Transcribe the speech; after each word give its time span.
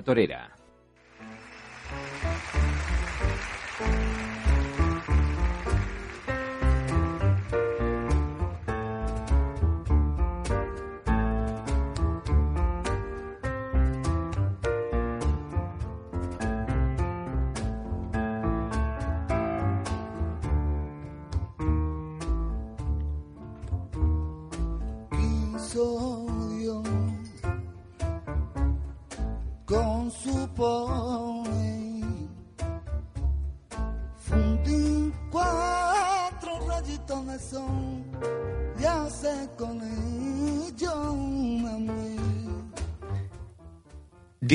Torera. 0.00 0.55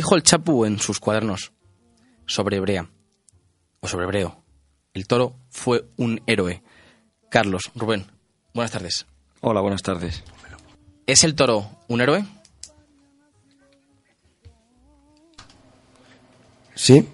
Dijo 0.02 0.16
el 0.16 0.24
Chapu 0.24 0.66
en 0.66 0.80
sus 0.80 1.00
cuadernos 1.00 1.52
sobre 2.26 2.58
Hebrea, 2.58 2.90
o 3.82 3.88
sobre 3.88 4.06
Hebreo. 4.06 4.36
El 4.96 5.06
toro 5.06 5.36
fue 5.52 5.86
un 5.96 6.24
héroe. 6.26 6.64
Carlos, 7.30 7.62
Rubén, 7.76 8.08
buenas 8.52 8.72
tardes. 8.72 9.06
Hola, 9.42 9.62
buenas 9.62 9.84
tardes. 9.84 10.24
¿Es 11.06 11.24
el 11.24 11.36
toro 11.36 11.70
un 11.88 12.02
héroe? 12.02 12.26
Sí, 16.74 17.08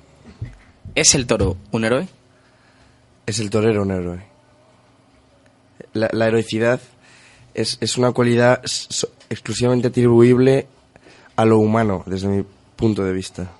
¿Es 0.95 1.13
el 1.13 1.27
toro 1.27 1.57
un 1.71 1.83
héroe? 1.83 2.07
es 3.25 3.39
el 3.41 3.49
torero 3.49 3.81
un 3.81 3.91
héroe. 3.91 4.23
La, 5.91 6.07
la 6.13 6.27
heroicidad 6.27 6.79
es, 7.53 7.79
es 7.81 7.97
una 7.97 8.13
cualidad 8.13 8.61
so- 8.63 9.09
exclusivamente 9.29 9.89
atribuible 9.89 10.67
a 11.35 11.43
lo 11.43 11.57
humano, 11.59 12.03
desde 12.05 12.29
mi 12.29 12.45
punto 12.77 13.03
de 13.03 13.11
vista. 13.11 13.51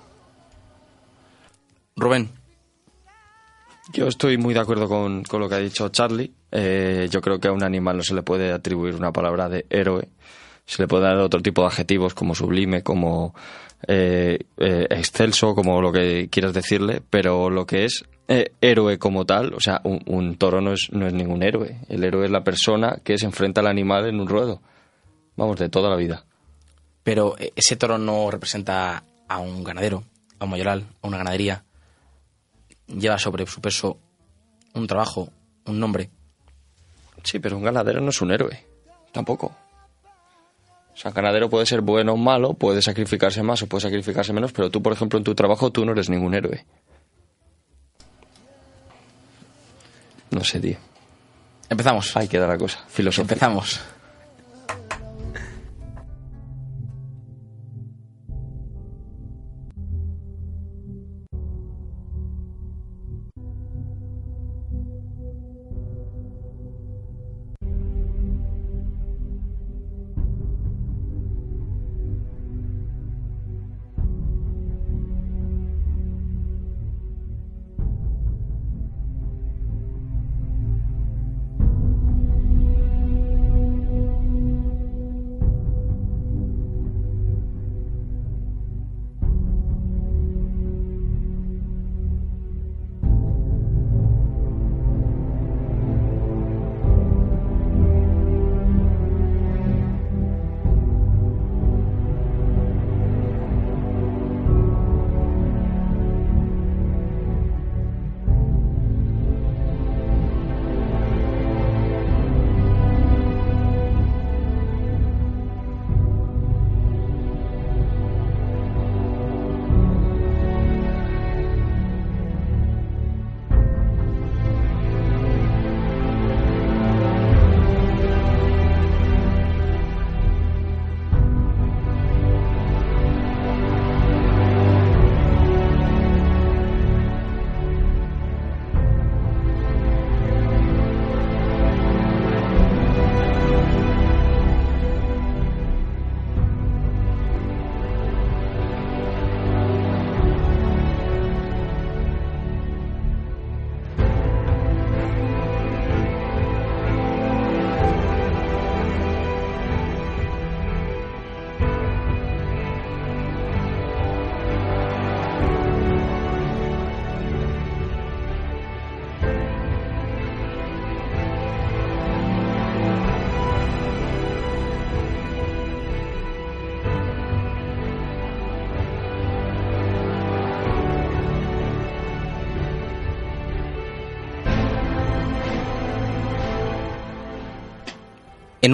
Rubén, 1.96 2.30
Yo 3.92 4.06
estoy 4.06 4.38
muy 4.38 4.54
de 4.54 4.60
acuerdo 4.60 4.88
con, 4.88 5.24
con 5.24 5.40
lo 5.40 5.48
que 5.48 5.56
ha 5.56 5.58
dicho 5.58 5.88
Charlie. 5.88 6.32
Eh, 6.52 7.08
yo 7.10 7.20
creo 7.20 7.38
que 7.40 7.48
a 7.48 7.52
un 7.52 7.62
animal 7.64 7.96
no 7.98 8.02
se 8.02 8.14
le 8.14 8.22
puede 8.22 8.52
atribuir 8.52 8.94
una 8.94 9.12
palabra 9.12 9.48
de 9.48 9.66
héroe. 9.68 10.08
Se 10.64 10.82
le 10.82 10.88
puede 10.88 11.04
dar 11.04 11.16
otro 11.18 11.40
tipo 11.40 11.62
de 11.62 11.68
adjetivos 11.68 12.14
como 12.14 12.34
sublime, 12.34 12.82
como 12.82 13.34
eh, 13.86 14.38
eh, 14.58 14.86
excelso, 14.90 15.54
como 15.54 15.80
lo 15.80 15.90
que 15.92 16.28
quieras 16.30 16.52
decirle, 16.52 17.02
pero 17.08 17.48
lo 17.50 17.66
que 17.66 17.84
es 17.86 18.04
eh, 18.28 18.52
héroe 18.60 18.98
como 18.98 19.24
tal, 19.24 19.54
o 19.54 19.60
sea, 19.60 19.80
un, 19.84 20.02
un 20.06 20.36
toro 20.36 20.60
no 20.60 20.72
es, 20.74 20.88
no 20.92 21.06
es 21.06 21.14
ningún 21.14 21.42
héroe. 21.42 21.78
El 21.88 22.04
héroe 22.04 22.26
es 22.26 22.30
la 22.30 22.44
persona 22.44 22.98
que 23.02 23.16
se 23.18 23.26
enfrenta 23.26 23.60
al 23.62 23.66
animal 23.66 24.06
en 24.06 24.20
un 24.20 24.28
ruedo. 24.28 24.60
Vamos, 25.36 25.58
de 25.58 25.68
toda 25.68 25.88
la 25.90 25.96
vida. 25.96 26.24
pero 27.02 27.36
ese 27.56 27.76
toro 27.76 27.96
no 27.96 28.30
representa 28.30 29.02
a 29.28 29.38
un 29.38 29.62
ganadero, 29.62 30.04
a 30.38 30.44
un 30.44 30.50
mayoral, 30.50 30.86
a 31.02 31.06
una 31.06 31.18
ganadería. 31.18 31.64
Lleva 32.86 33.18
sobre 33.18 33.46
su 33.46 33.60
peso 33.60 33.98
un 34.74 34.86
trabajo, 34.86 35.30
un 35.66 35.78
nombre. 35.78 36.10
Sí, 37.22 37.38
pero 37.38 37.56
un 37.56 37.64
ganadero 37.64 38.00
no 38.00 38.10
es 38.10 38.20
un 38.22 38.32
héroe. 38.32 38.64
Tampoco. 39.12 39.46
O 39.46 40.96
sea, 40.96 41.10
un 41.10 41.14
ganadero 41.14 41.48
puede 41.50 41.66
ser 41.66 41.80
bueno 41.80 42.14
o 42.14 42.16
malo, 42.16 42.54
puede 42.54 42.82
sacrificarse 42.82 43.42
más 43.42 43.62
o 43.62 43.66
puede 43.66 43.82
sacrificarse 43.82 44.32
menos, 44.32 44.52
pero 44.52 44.70
tú, 44.70 44.82
por 44.82 44.92
ejemplo, 44.92 45.18
en 45.18 45.24
tu 45.24 45.34
trabajo 45.34 45.70
tú 45.70 45.84
no 45.84 45.92
eres 45.92 46.08
ningún 46.08 46.34
héroe. 46.34 46.64
No 50.30 50.44
sé, 50.44 50.60
tío. 50.60 50.76
Empezamos. 51.68 52.16
Ahí 52.16 52.28
queda 52.28 52.46
la 52.46 52.58
cosa. 52.58 52.84
Filosofía. 52.88 53.22
Empezamos. 53.22 53.80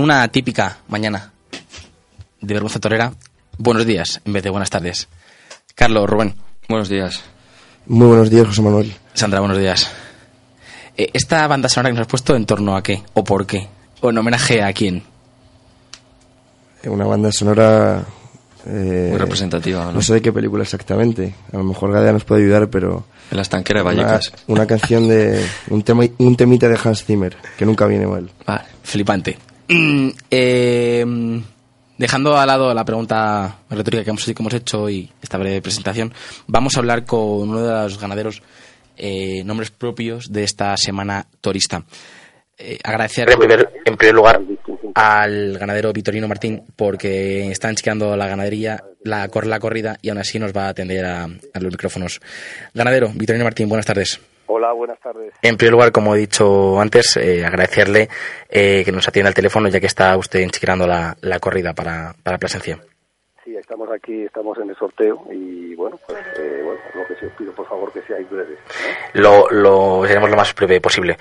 Una 0.04 0.28
típica 0.28 0.76
mañana 0.88 1.32
de 2.42 2.52
vergüenza 2.52 2.78
torera, 2.78 3.14
buenos 3.56 3.86
días 3.86 4.20
en 4.26 4.34
vez 4.34 4.42
de 4.42 4.50
buenas 4.50 4.68
tardes. 4.68 5.08
Carlos, 5.74 6.06
Rubén. 6.08 6.34
Buenos 6.68 6.90
días. 6.90 7.22
Muy 7.86 8.08
buenos 8.08 8.28
días, 8.28 8.46
José 8.46 8.60
Manuel. 8.60 8.94
Sandra, 9.14 9.40
buenos 9.40 9.56
días. 9.56 9.90
Eh, 10.98 11.08
¿Esta 11.14 11.46
banda 11.48 11.70
sonora 11.70 11.88
que 11.88 11.94
nos 11.94 12.02
has 12.02 12.10
puesto 12.10 12.36
en 12.36 12.44
torno 12.44 12.76
a 12.76 12.82
qué? 12.82 13.02
¿O 13.14 13.24
por 13.24 13.46
qué? 13.46 13.66
¿O 14.02 14.10
en 14.10 14.18
homenaje 14.18 14.62
a 14.62 14.74
quién? 14.74 15.02
Una 16.84 17.06
banda 17.06 17.32
sonora... 17.32 18.04
eh, 18.66 19.08
Muy 19.10 19.18
representativa, 19.18 19.86
¿no? 19.86 19.92
No 19.92 20.02
sé 20.02 20.12
de 20.12 20.20
qué 20.22 20.32
película 20.34 20.64
exactamente. 20.64 21.34
A 21.50 21.56
lo 21.56 21.64
mejor 21.64 21.92
Gadea 21.92 22.12
nos 22.12 22.24
puede 22.24 22.42
ayudar, 22.42 22.68
pero... 22.68 23.06
En 23.30 23.36
la 23.38 23.42
estanquera 23.42 23.82
de 23.82 23.86
Una, 23.88 24.02
Vallecas. 24.02 24.32
una 24.48 24.66
canción 24.66 25.08
de... 25.08 25.42
Un, 25.70 25.82
tema, 25.82 26.04
un 26.18 26.36
temita 26.36 26.68
de 26.68 26.78
Hans 26.84 27.04
Zimmer, 27.06 27.34
que 27.56 27.64
nunca 27.64 27.86
viene 27.86 28.06
mal. 28.06 28.30
Vale, 28.46 28.64
flipante. 28.82 29.38
Mm, 29.68 30.08
eh, 30.30 31.04
dejando 31.96 32.36
al 32.36 32.46
lado 32.46 32.74
la 32.74 32.84
pregunta 32.84 33.58
retórica 33.70 34.04
que 34.04 34.10
hemos, 34.10 34.24
que 34.24 34.34
hemos 34.38 34.54
hecho 34.54 34.90
y 34.90 35.10
esta 35.22 35.38
breve 35.38 35.62
presentación, 35.62 36.12
vamos 36.46 36.76
a 36.76 36.80
hablar 36.80 37.04
con 37.04 37.48
uno 37.48 37.62
de 37.62 37.72
los 37.72 38.00
ganaderos 38.00 38.42
eh, 38.96 39.42
nombres 39.44 39.70
propios 39.70 40.30
de 40.30 40.44
esta 40.44 40.76
semana 40.76 41.26
torista. 41.40 41.84
Eh, 42.56 42.78
agradecer 42.84 43.28
en 43.30 43.38
primer, 43.38 43.72
en 43.84 43.96
primer 43.96 44.14
lugar 44.14 44.40
al 44.94 45.58
ganadero 45.58 45.92
Vitorino 45.92 46.28
Martín 46.28 46.62
porque 46.76 47.50
está 47.50 47.68
enchiqueando 47.68 48.16
la 48.16 48.28
ganadería, 48.28 48.84
la, 49.02 49.28
la 49.42 49.58
corrida 49.58 49.98
y 50.02 50.10
aún 50.10 50.18
así 50.18 50.38
nos 50.38 50.52
va 50.52 50.66
a 50.66 50.68
atender 50.68 51.04
a, 51.04 51.24
a 51.24 51.60
los 51.60 51.72
micrófonos. 51.72 52.20
Ganadero 52.72 53.10
Vitorino 53.12 53.44
Martín, 53.44 53.68
buenas 53.68 53.86
tardes. 53.86 54.20
Hola, 54.46 54.72
buenas 54.72 55.00
tardes. 55.00 55.32
En 55.42 55.56
primer 55.56 55.72
lugar, 55.72 55.92
como 55.92 56.14
he 56.14 56.18
dicho 56.18 56.80
antes, 56.80 57.16
eh, 57.16 57.44
agradecerle 57.44 58.08
eh, 58.48 58.82
que 58.84 58.92
nos 58.92 59.08
atienda 59.08 59.28
al 59.28 59.34
teléfono 59.34 59.68
ya 59.68 59.80
que 59.80 59.86
está 59.86 60.16
usted 60.16 60.40
enchiquerando 60.40 60.86
la, 60.86 61.16
la 61.22 61.38
corrida 61.40 61.72
para, 61.72 62.14
para 62.22 62.38
Plasencia. 62.38 62.78
Sí, 63.44 63.54
estamos 63.56 63.88
aquí, 63.90 64.22
estamos 64.22 64.56
en 64.58 64.70
el 64.70 64.76
sorteo 64.76 65.26
y 65.30 65.74
bueno, 65.74 65.98
pues 66.06 66.18
eh, 66.38 66.62
bueno, 66.64 66.80
lo 66.94 67.06
que 67.06 67.14
sí 67.20 67.26
os 67.26 67.32
pido 67.34 67.52
por 67.52 67.68
favor 67.68 67.92
que 67.92 68.00
seáis 68.02 68.28
breves. 68.30 68.58
¿no? 69.14 69.20
Lo, 69.20 69.50
lo 69.50 70.06
seremos 70.06 70.30
lo 70.30 70.36
más 70.36 70.54
breve 70.54 70.80
posible. 70.80 71.18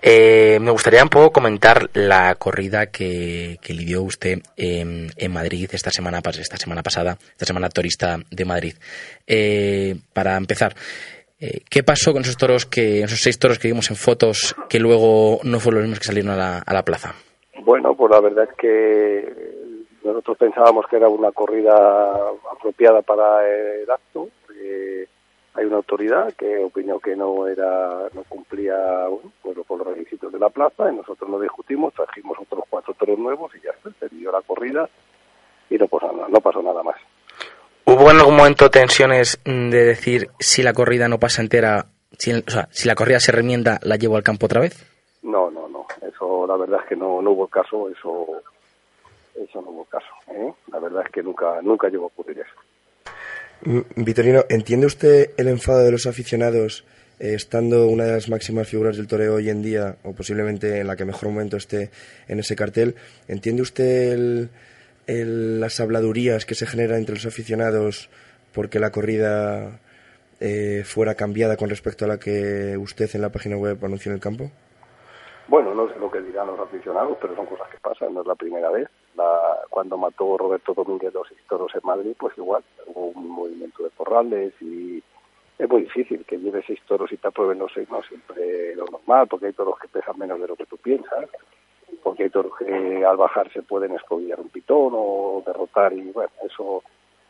Eh, 0.00 0.58
me 0.60 0.70
gustaría 0.70 1.02
un 1.02 1.08
poco 1.08 1.32
comentar 1.32 1.90
la 1.94 2.36
corrida 2.36 2.86
que, 2.86 3.58
que 3.60 3.72
lidió 3.72 4.02
usted 4.02 4.38
en, 4.56 5.10
en 5.16 5.32
Madrid 5.32 5.68
esta 5.72 5.90
semana, 5.90 6.20
esta 6.24 6.56
semana 6.56 6.82
pasada, 6.82 7.18
esta 7.32 7.46
semana 7.46 7.68
turista 7.70 8.18
de 8.30 8.44
Madrid. 8.44 8.74
Eh, 9.26 9.96
para 10.12 10.36
empezar, 10.36 10.76
eh, 11.44 11.62
¿qué 11.68 11.82
pasó 11.82 12.12
con 12.12 12.22
esos 12.22 12.38
toros 12.38 12.64
que, 12.64 13.02
esos 13.02 13.20
seis 13.20 13.38
toros 13.38 13.58
que 13.58 13.68
vimos 13.68 13.90
en 13.90 13.96
fotos 13.96 14.56
que 14.68 14.78
luego 14.78 15.40
no 15.44 15.60
fueron 15.60 15.80
los 15.80 15.88
mismos 15.88 15.98
que 15.98 16.06
salieron 16.06 16.32
a 16.32 16.36
la, 16.36 16.58
a 16.64 16.72
la 16.72 16.82
plaza? 16.82 17.14
Bueno, 17.62 17.94
pues 17.94 18.10
la 18.10 18.20
verdad 18.20 18.48
es 18.50 18.56
que 18.56 19.54
nosotros 20.02 20.38
pensábamos 20.38 20.86
que 20.86 20.96
era 20.96 21.08
una 21.08 21.32
corrida 21.32 21.74
apropiada 22.50 23.02
para 23.02 23.46
el 23.46 23.90
acto. 23.90 24.28
Eh, 24.54 25.06
hay 25.54 25.66
una 25.66 25.76
autoridad 25.76 26.32
que 26.32 26.64
opinó 26.64 26.98
que 26.98 27.14
no 27.14 27.46
era, 27.46 28.08
no 28.14 28.24
cumplía 28.24 28.76
bueno, 29.08 29.32
pues, 29.42 29.58
con 29.66 29.78
los 29.78 29.86
requisitos 29.86 30.32
de 30.32 30.38
la 30.38 30.48
plaza 30.48 30.90
y 30.90 30.96
nosotros 30.96 31.28
lo 31.28 31.40
discutimos, 31.40 31.92
trajimos 31.92 32.38
otros 32.38 32.64
cuatro 32.70 32.94
toros 32.94 33.18
nuevos 33.18 33.54
y 33.54 33.60
ya 33.60 33.70
está, 33.70 33.90
se 34.00 34.14
dio 34.14 34.32
la 34.32 34.40
corrida 34.42 34.88
y 35.68 35.76
no 35.76 35.86
pasó 35.88 36.10
nada, 36.10 36.28
no 36.28 36.40
pasó 36.40 36.62
nada 36.62 36.82
más. 36.82 36.96
¿Hubo 37.86 38.10
en 38.10 38.16
algún 38.18 38.36
momento 38.36 38.70
tensiones 38.70 39.38
mm, 39.44 39.70
de 39.70 39.84
decir 39.84 40.30
si 40.40 40.62
la 40.62 40.72
corrida 40.72 41.08
no 41.08 41.18
pasa 41.18 41.42
entera, 41.42 41.86
si, 42.18 42.32
o 42.32 42.42
sea, 42.46 42.68
si 42.70 42.88
la 42.88 42.94
corrida 42.94 43.20
se 43.20 43.32
remienda, 43.32 43.78
la 43.82 43.96
llevo 43.96 44.16
al 44.16 44.22
campo 44.22 44.46
otra 44.46 44.60
vez? 44.60 44.74
No, 45.22 45.50
no, 45.50 45.68
no. 45.68 45.86
Eso, 46.06 46.46
la 46.46 46.56
verdad 46.56 46.80
es 46.82 46.88
que 46.88 46.96
no, 46.96 47.20
no 47.20 47.32
hubo 47.32 47.46
caso. 47.48 47.88
Eso, 47.90 48.26
eso 49.42 49.60
no 49.62 49.70
hubo 49.70 49.84
caso. 49.84 50.06
¿eh? 50.28 50.52
La 50.72 50.78
verdad 50.78 51.02
es 51.06 51.12
que 51.12 51.22
nunca, 51.22 51.60
nunca 51.62 51.88
llegó 51.88 52.04
a 52.04 52.06
ocurrir 52.08 52.38
eso. 52.40 52.54
Mm, 53.62 54.02
Vitorino, 54.04 54.44
¿entiende 54.48 54.86
usted 54.86 55.30
el 55.36 55.48
enfado 55.48 55.80
de 55.84 55.92
los 55.92 56.06
aficionados 56.06 56.84
eh, 57.18 57.34
estando 57.34 57.86
una 57.88 58.04
de 58.04 58.12
las 58.12 58.28
máximas 58.28 58.68
figuras 58.68 58.96
del 58.96 59.06
toreo 59.06 59.34
hoy 59.34 59.50
en 59.50 59.62
día, 59.62 59.96
o 60.04 60.12
posiblemente 60.14 60.80
en 60.80 60.86
la 60.86 60.96
que 60.96 61.04
mejor 61.04 61.28
momento 61.28 61.56
esté 61.58 61.90
en 62.28 62.40
ese 62.40 62.56
cartel? 62.56 62.94
¿Entiende 63.28 63.62
usted 63.62 64.12
el- 64.12 64.48
el- 65.06 65.60
las 65.60 65.80
habladurías 65.80 66.46
que 66.46 66.54
se 66.54 66.66
generan 66.66 66.98
entre 66.98 67.14
los 67.14 67.26
aficionados 67.26 68.10
porque 68.52 68.78
la 68.78 68.90
corrida 68.90 69.80
eh, 70.40 70.82
fuera 70.84 71.14
cambiada 71.14 71.56
con 71.56 71.70
respecto 71.70 72.04
a 72.04 72.08
la 72.08 72.18
que 72.18 72.76
usted 72.76 73.08
en 73.14 73.22
la 73.22 73.30
página 73.30 73.56
web 73.56 73.78
anunció 73.84 74.10
en 74.10 74.16
el 74.16 74.20
campo? 74.22 74.50
Bueno, 75.46 75.74
no 75.74 75.88
sé 75.92 75.98
lo 75.98 76.10
que 76.10 76.20
dirán 76.20 76.46
los 76.48 76.58
aficionados, 76.58 77.16
pero 77.20 77.36
son 77.36 77.46
cosas 77.46 77.68
que 77.70 77.78
pasan. 77.78 78.14
No 78.14 78.22
es 78.22 78.26
la 78.26 78.34
primera 78.34 78.70
vez. 78.70 78.88
La, 79.14 79.58
cuando 79.70 79.96
mató 79.96 80.36
Roberto 80.38 80.74
Domínguez 80.74 81.12
los 81.14 81.28
toros 81.48 81.72
en 81.74 81.80
Madrid, 81.84 82.14
pues 82.18 82.36
igual 82.36 82.64
hubo 82.86 83.08
un 83.08 83.28
movimiento 83.28 83.84
de 83.84 83.90
porrales 83.90 84.52
y 84.60 85.02
es 85.58 85.68
muy 85.68 85.82
difícil 85.82 86.24
que 86.26 86.36
lleves 86.38 86.64
seis 86.66 86.80
toros 86.88 87.12
y 87.12 87.16
te 87.16 87.28
aprueben 87.28 87.58
los 87.60 87.72
seis, 87.72 87.88
no 87.90 88.02
siempre 88.02 88.74
lo 88.74 88.86
normal, 88.86 89.28
porque 89.28 89.46
hay 89.46 89.52
toros 89.52 89.78
que 89.78 89.86
pesan 89.88 90.18
menos 90.18 90.40
de 90.40 90.48
lo 90.48 90.56
que 90.56 90.66
tú 90.66 90.76
piensas, 90.78 91.26
porque 92.02 92.24
hay 92.24 92.30
toros 92.30 92.52
que 92.58 93.04
al 93.04 93.16
bajar 93.16 93.50
se 93.52 93.62
pueden 93.62 93.92
escobillar 93.94 94.40
un 94.40 94.48
pitón 94.48 94.92
o 94.94 95.42
derrotar 95.46 95.92
y 95.92 96.10
bueno, 96.12 96.30
eso, 96.44 96.82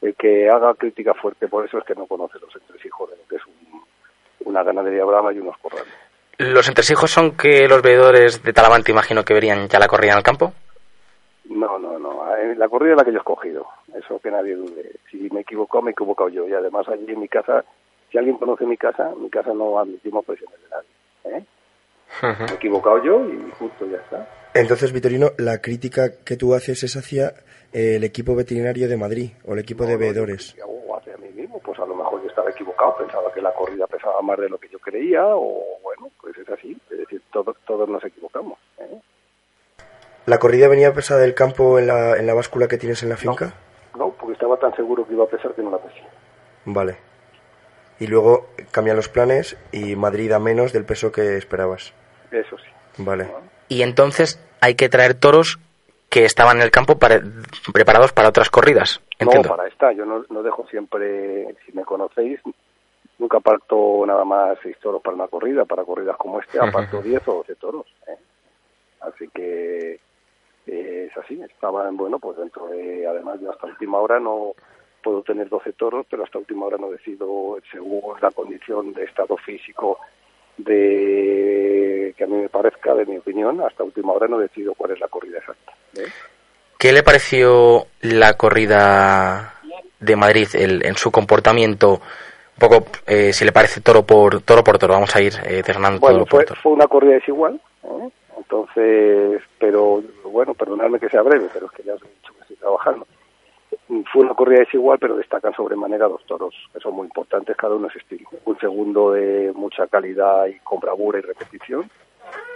el 0.02 0.14
que 0.14 0.48
haga 0.50 0.74
crítica 0.74 1.14
fuerte 1.14 1.48
por 1.48 1.64
eso 1.64 1.78
es 1.78 1.84
que 1.84 1.94
no 1.94 2.06
conoce 2.06 2.38
los 2.38 2.54
entresijos 2.56 3.10
de 3.10 3.16
lo 3.16 3.22
que 3.28 3.36
es 3.36 3.42
un- 3.46 3.82
una 4.46 4.62
ganadería 4.62 5.04
brava 5.04 5.32
y 5.32 5.38
unos 5.38 5.56
corrales. 5.58 5.92
¿Los 6.38 6.68
entresijos 6.68 7.10
son 7.10 7.36
que 7.36 7.68
los 7.68 7.80
veedores 7.80 8.42
de 8.42 8.52
Talavante 8.52 8.90
imagino 8.90 9.24
que 9.24 9.34
verían 9.34 9.68
ya 9.68 9.78
la 9.78 9.86
corrida 9.86 10.12
en 10.12 10.18
el 10.18 10.24
campo? 10.24 10.52
No, 11.48 11.78
no, 11.78 11.98
no. 11.98 12.36
Eh, 12.36 12.54
La 12.56 12.68
corrida 12.68 12.92
es 12.92 12.96
la 12.98 13.04
que 13.04 13.12
yo 13.12 13.18
he 13.18 13.20
escogido. 13.20 13.66
Eso 13.94 14.18
que 14.18 14.30
nadie 14.30 14.56
dude. 14.56 14.92
Si 15.10 15.28
me 15.30 15.40
he 15.40 15.42
equivocado, 15.42 15.82
me 15.82 15.90
he 15.90 15.92
equivocado 15.92 16.28
yo. 16.30 16.48
Y 16.48 16.52
además 16.54 16.88
allí 16.88 17.04
en 17.08 17.20
mi 17.20 17.28
casa, 17.28 17.64
si 18.10 18.18
alguien 18.18 18.36
conoce 18.36 18.64
mi 18.66 18.76
casa, 18.76 19.10
en 19.12 19.22
mi 19.22 19.30
casa 19.30 19.52
no 19.54 19.78
admitimos 19.78 20.24
presiones 20.24 20.58
de 20.62 20.68
nadie. 20.70 21.38
¿eh? 21.38 21.44
Me 22.22 22.46
he 22.46 22.54
equivocado 22.54 23.02
yo 23.02 23.24
y 23.28 23.50
justo 23.58 23.86
ya 23.90 23.98
está. 23.98 24.28
Entonces, 24.54 24.92
Vitorino, 24.92 25.30
la 25.38 25.60
crítica 25.60 26.20
que 26.24 26.36
tú 26.36 26.54
haces 26.54 26.82
es 26.84 26.96
hacia 26.96 27.34
eh, 27.72 27.96
el 27.96 28.04
equipo 28.04 28.36
veterinario 28.36 28.88
de 28.88 28.96
Madrid 28.96 29.32
o 29.44 29.54
el 29.54 29.58
equipo 29.58 29.84
de 29.84 29.96
veedores. 29.96 30.56
O 30.64 30.96
hacia 30.96 31.16
mí 31.16 31.28
mismo, 31.30 31.58
pues 31.58 31.78
a 31.80 31.86
lo 31.86 31.96
mejor 31.96 32.22
yo 32.22 32.28
estaba 32.28 32.50
equivocado. 32.50 32.96
Pensaba 32.98 33.32
que 33.32 33.40
la 33.40 33.52
corrida 33.52 33.86
pesaba 33.88 34.22
más 34.22 34.38
de 34.38 34.48
lo 34.48 34.58
que 34.58 34.68
yo 34.68 34.78
creía 34.78 35.26
o 35.26 35.80
bueno, 35.82 36.08
pues 36.20 36.38
es 36.38 36.48
así. 36.48 36.78
Es 36.90 36.98
decir, 36.98 37.20
todos, 37.32 37.56
todos 37.66 37.88
nos 37.88 38.04
equivocamos. 38.04 38.58
¿eh? 38.78 39.00
¿La 40.26 40.38
corrida 40.38 40.68
venía 40.68 40.94
pesada 40.94 41.20
del 41.20 41.34
campo 41.34 41.78
en 41.78 41.88
la, 41.88 42.16
en 42.16 42.26
la 42.26 42.34
báscula 42.34 42.68
que 42.68 42.78
tienes 42.78 43.02
en 43.02 43.08
la 43.08 43.16
finca? 43.16 43.54
No, 43.98 44.10
porque 44.12 44.34
estaba 44.34 44.56
tan 44.56 44.74
seguro 44.76 45.06
que 45.06 45.14
iba 45.14 45.24
a 45.24 45.28
pesar 45.28 45.52
que 45.54 45.62
no 45.62 45.70
la 45.70 45.78
pesé. 45.78 46.02
Vale. 46.64 46.96
Y 48.00 48.06
luego 48.06 48.48
cambian 48.72 48.96
los 48.96 49.08
planes 49.08 49.56
y 49.72 49.94
Madrid 49.96 50.30
da 50.30 50.38
menos 50.38 50.72
del 50.72 50.84
peso 50.84 51.12
que 51.12 51.36
esperabas. 51.36 51.92
Eso 52.30 52.56
sí. 52.58 53.02
Vale. 53.02 53.28
Y 53.68 53.82
entonces 53.82 54.40
hay 54.60 54.74
que 54.74 54.88
traer 54.88 55.14
toros 55.14 55.58
que 56.10 56.24
estaban 56.24 56.56
en 56.58 56.62
el 56.64 56.70
campo 56.70 56.98
para- 56.98 57.22
preparados 57.72 58.12
para 58.12 58.28
otras 58.28 58.50
corridas. 58.50 59.00
Entiendo. 59.18 59.48
No, 59.48 59.56
para 59.56 59.68
esta. 59.68 59.92
Yo 59.92 60.04
no, 60.04 60.24
no 60.28 60.42
dejo 60.42 60.66
siempre, 60.68 61.54
si 61.64 61.72
me 61.72 61.84
conocéis, 61.84 62.40
nunca 63.18 63.38
aparto 63.38 64.04
nada 64.06 64.24
más 64.24 64.58
seis 64.62 64.76
toros 64.80 65.00
para 65.02 65.14
una 65.16 65.28
corrida. 65.28 65.64
Para 65.64 65.84
corridas 65.84 66.16
como 66.16 66.40
este, 66.40 66.58
aparto 66.60 67.00
10 67.00 67.26
o 67.28 67.34
12 67.34 67.54
toros. 67.56 67.86
¿eh? 68.08 68.16
Así 69.00 69.28
que 69.34 70.00
eh, 70.66 71.08
es 71.10 71.16
así. 71.16 71.40
Estaban, 71.42 71.96
bueno, 71.96 72.18
pues 72.18 72.36
dentro 72.38 72.66
de. 72.68 73.06
Además, 73.06 73.38
yo 73.40 73.50
hasta 73.52 73.66
última 73.66 73.98
hora 73.98 74.18
no 74.20 74.52
puedo 75.04 75.22
tener 75.22 75.48
12 75.48 75.74
toros, 75.74 76.06
pero 76.10 76.24
hasta 76.24 76.38
última 76.38 76.64
hora 76.66 76.78
no 76.78 76.90
decido, 76.90 77.58
según 77.70 78.02
la 78.20 78.30
condición 78.30 78.92
de 78.94 79.04
estado 79.04 79.36
físico 79.36 79.98
de 80.56 82.14
que 82.16 82.24
a 82.24 82.26
mí 82.26 82.36
me 82.36 82.48
parezca, 82.48 82.94
de 82.94 83.06
mi 83.06 83.18
opinión, 83.18 83.60
hasta 83.60 83.84
última 83.84 84.12
hora 84.12 84.26
no 84.26 84.38
decido 84.38 84.74
cuál 84.74 84.92
es 84.92 85.00
la 85.00 85.08
corrida 85.08 85.38
exacta. 85.38 85.72
¿eh? 85.98 86.06
¿Qué 86.78 86.92
le 86.92 87.02
pareció 87.02 87.86
la 88.00 88.34
corrida 88.34 89.54
de 90.00 90.16
Madrid 90.16 90.48
el- 90.54 90.84
en 90.84 90.96
su 90.96 91.10
comportamiento? 91.10 91.94
Un 92.56 92.60
poco, 92.68 92.86
eh, 93.06 93.32
si 93.32 93.44
le 93.44 93.52
parece 93.52 93.80
toro 93.80 94.04
por 94.04 94.40
toro 94.42 94.62
por 94.62 94.78
toro. 94.78 94.94
Vamos 94.94 95.14
a 95.16 95.20
ir 95.20 95.32
eh, 95.44 95.62
desgranando 95.66 95.98
Bueno, 96.00 96.18
toro 96.20 96.26
fue, 96.30 96.38
por 96.40 96.48
toro. 96.48 96.60
fue 96.62 96.72
una 96.72 96.86
corrida 96.86 97.14
desigual, 97.14 97.60
¿eh? 97.82 98.08
entonces, 98.38 99.42
pero 99.58 100.02
bueno, 100.24 100.54
perdonadme 100.54 101.00
que 101.00 101.08
sea 101.08 101.22
breve, 101.22 101.48
pero 101.52 101.66
es 101.66 101.72
que 101.72 101.82
ya 101.82 101.94
os 101.94 102.02
he 102.02 102.08
dicho 102.08 102.32
que 102.34 102.40
estoy 102.42 102.56
trabajando. 102.56 103.06
Fue 103.86 104.22
una 104.22 104.34
corrida 104.34 104.60
desigual, 104.60 104.98
pero 104.98 105.16
destacan 105.16 105.54
sobremanera 105.54 106.08
dos 106.08 106.24
toros, 106.26 106.54
que 106.72 106.80
son 106.80 106.94
muy 106.94 107.04
importantes, 107.06 107.56
cada 107.56 107.74
uno 107.74 107.88
es 107.88 107.96
estilo. 107.96 108.28
Un 108.46 108.58
segundo 108.58 109.12
de 109.12 109.52
mucha 109.54 109.86
calidad 109.86 110.46
y 110.46 110.58
con 110.60 110.80
bravura 110.80 111.18
y 111.18 111.22
repetición, 111.22 111.90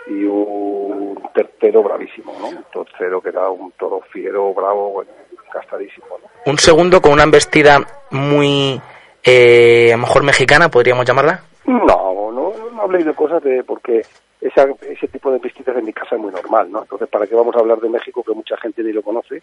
y 0.07 0.25
un 0.25 1.21
tercero 1.35 1.83
bravísimo, 1.83 2.33
¿no? 2.41 2.49
Un 2.49 2.65
tercero 2.73 3.21
que 3.21 3.29
era 3.29 3.51
un 3.51 3.73
toro 3.73 4.01
fiero, 4.11 4.55
bravo, 4.55 4.91
bueno, 4.91 5.11
gastadísimo, 5.53 6.07
¿no? 6.23 6.51
Un 6.51 6.59
segundo 6.59 7.03
con 7.03 7.13
una 7.13 7.25
embestida 7.25 7.79
muy, 8.11 8.81
eh, 9.23 9.93
a 9.93 9.97
lo 9.97 10.03
mejor 10.03 10.25
mexicana, 10.25 10.71
podríamos 10.71 11.05
llamarla. 11.05 11.43
No, 11.67 12.33
no, 12.33 12.53
no 12.73 12.83
habléis 12.83 13.05
de 13.05 13.15
cosas 13.15 13.43
de 13.43 13.63
porque 13.65 14.03
esa, 14.41 14.67
ese 14.89 15.09
tipo 15.09 15.31
de 15.31 15.39
vestidas 15.39 15.77
en 15.77 15.85
mi 15.85 15.93
casa 15.93 16.15
es 16.15 16.21
muy 16.21 16.33
normal, 16.33 16.71
¿no? 16.71 16.83
Entonces, 16.83 17.09
¿para 17.09 17.27
qué 17.27 17.35
vamos 17.35 17.55
a 17.57 17.61
hablar 17.61 17.81
de 17.81 17.89
México 17.89 18.23
que 18.23 18.33
mucha 18.33 18.57
gente 18.57 18.83
ni 18.83 18.93
lo 18.93 19.03
conoce? 19.03 19.43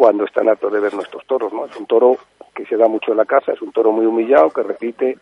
Cuando 0.00 0.24
están 0.24 0.48
hartos 0.48 0.72
de 0.72 0.80
ver 0.80 0.94
nuestros 0.94 1.26
toros, 1.26 1.52
¿no? 1.52 1.66
Es 1.66 1.76
un 1.76 1.84
toro 1.84 2.16
que 2.54 2.64
se 2.64 2.78
da 2.78 2.88
mucho 2.88 3.10
en 3.10 3.18
la 3.18 3.26
casa, 3.26 3.52
es 3.52 3.60
un 3.60 3.70
toro 3.70 3.92
muy 3.92 4.06
humillado, 4.06 4.48
que 4.48 4.62
repite, 4.62 5.18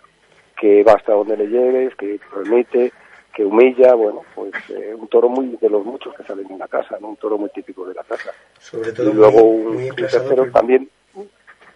que 0.57 0.85
va 0.85 0.93
hasta 0.93 1.15
donde 1.15 1.37
le 1.37 1.49
llegues, 1.49 1.97
que 1.97 2.21
permite, 2.33 2.93
que 3.35 3.45
humilla, 3.45 3.95
bueno, 3.95 4.21
pues 4.37 4.53
eh, 4.71 4.95
un 4.97 5.09
toro 5.09 5.29
muy 5.31 5.59
de 5.61 5.69
los 5.69 5.85
muchos 5.85 6.15
que 6.15 6.23
salen 6.23 6.49
en 6.49 6.61
la 6.61 6.69
casa, 6.69 6.97
¿no? 7.01 7.09
Un 7.09 7.17
toro 7.17 7.37
muy 7.39 7.49
típico 7.51 7.85
de 7.89 7.95
la 7.95 8.05
casa. 8.05 8.31
Sobre 8.61 8.93
todo 8.93 9.11
y 9.11 9.15
luego 9.15 9.39
muy- 9.43 9.51
un, 9.51 9.65
muy 9.65 9.77
un 9.79 9.83
enclasado, 9.83 10.29
tercero 10.29 10.53
también, 10.53 10.89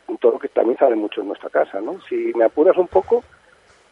un 0.07 0.19
toro 0.19 0.39
que 0.39 0.47
también 0.47 0.79
sale 0.79 0.95
mucho 0.95 1.23
en 1.23 1.27
nuestra 1.27 1.51
casa, 1.51 1.81
¿no? 1.81 2.01
Si 2.09 2.31
me 2.37 2.45
apuras 2.45 2.77
un 2.79 2.87
poco, 2.87 3.25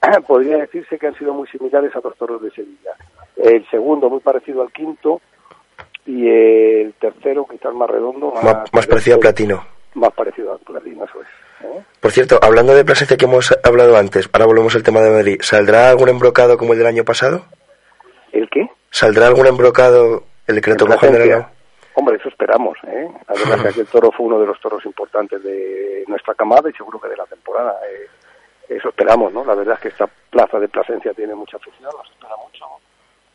podría 0.29 0.59
decirse 0.59 1.01
que 1.01 1.09
han 1.09 1.19
sido 1.19 1.35
muy 1.35 1.49
similares 1.49 1.97
a 1.97 2.01
los 2.01 2.17
toros 2.17 2.41
de 2.43 2.53
Sevilla. 2.53 2.93
El 3.35 3.69
segundo 3.71 4.09
muy 4.09 4.21
parecido 4.21 4.63
al 4.63 4.71
quinto 4.73 5.21
y 6.07 6.29
el 6.29 6.95
tercero 6.95 7.47
quizás 7.51 7.73
más 7.75 7.89
redondo, 7.91 8.33
más, 8.33 8.45
Más, 8.45 8.73
más 8.73 8.87
parecido 8.87 9.17
a 9.17 9.21
platino. 9.21 9.65
más 9.95 10.13
parecido 10.13 10.53
al 10.53 10.59
platino, 10.61 11.05
eso 11.05 11.21
es. 11.23 11.29
¿eh? 11.65 11.85
Por 12.01 12.11
cierto, 12.11 12.39
hablando 12.43 12.75
de 12.75 12.85
Plasencia 12.85 13.17
que 13.17 13.27
hemos 13.27 13.57
hablado 13.65 13.97
antes, 13.97 14.29
ahora 14.33 14.47
volvemos 14.47 14.75
al 14.75 14.83
tema 14.83 15.01
de 15.01 15.11
Madrid. 15.11 15.39
¿Saldrá 15.43 15.91
algún 15.91 16.09
embrocado 16.09 16.57
como 16.57 16.73
el 16.73 16.79
del 16.79 16.89
año 16.89 17.05
pasado? 17.05 17.45
¿El 18.33 18.49
qué? 18.51 18.69
¿Saldrá 18.91 19.27
algún 19.27 19.47
embrocado 19.47 20.25
el 20.47 20.61
que 20.61 20.71
le 20.71 20.77
tocó 20.77 20.97
general? 20.99 21.49
Hombre, 21.95 22.17
eso 22.17 22.29
esperamos. 22.29 22.79
¿eh? 22.87 23.09
La 23.29 23.35
verdad 23.35 23.57
es 23.57 23.63
que 23.63 23.69
aquel 23.69 23.87
toro 23.89 24.11
fue 24.13 24.27
uno 24.27 24.41
de 24.41 24.47
los 24.47 24.59
toros 24.61 24.85
importantes 24.87 25.43
de 25.43 26.05
nuestra 26.07 26.35
camada 26.35 26.71
y 26.71 26.73
seguro 26.73 27.01
que 27.01 27.09
de 27.09 27.17
la 27.17 27.27
temporada. 27.27 27.77
eh. 27.89 28.07
Eso 28.69 28.89
esperamos, 28.91 29.33
¿no? 29.33 29.45
La 29.45 29.55
verdad 29.57 29.75
es 29.75 29.81
que 29.81 29.89
esta 29.89 30.09
plaza 30.31 30.61
de 30.61 30.69
Plasencia 30.69 31.13
tiene 31.13 31.35
mucha 31.35 31.57
afición, 31.57 31.91
nos 31.97 32.09
espera 32.09 32.37
mucho. 32.37 32.65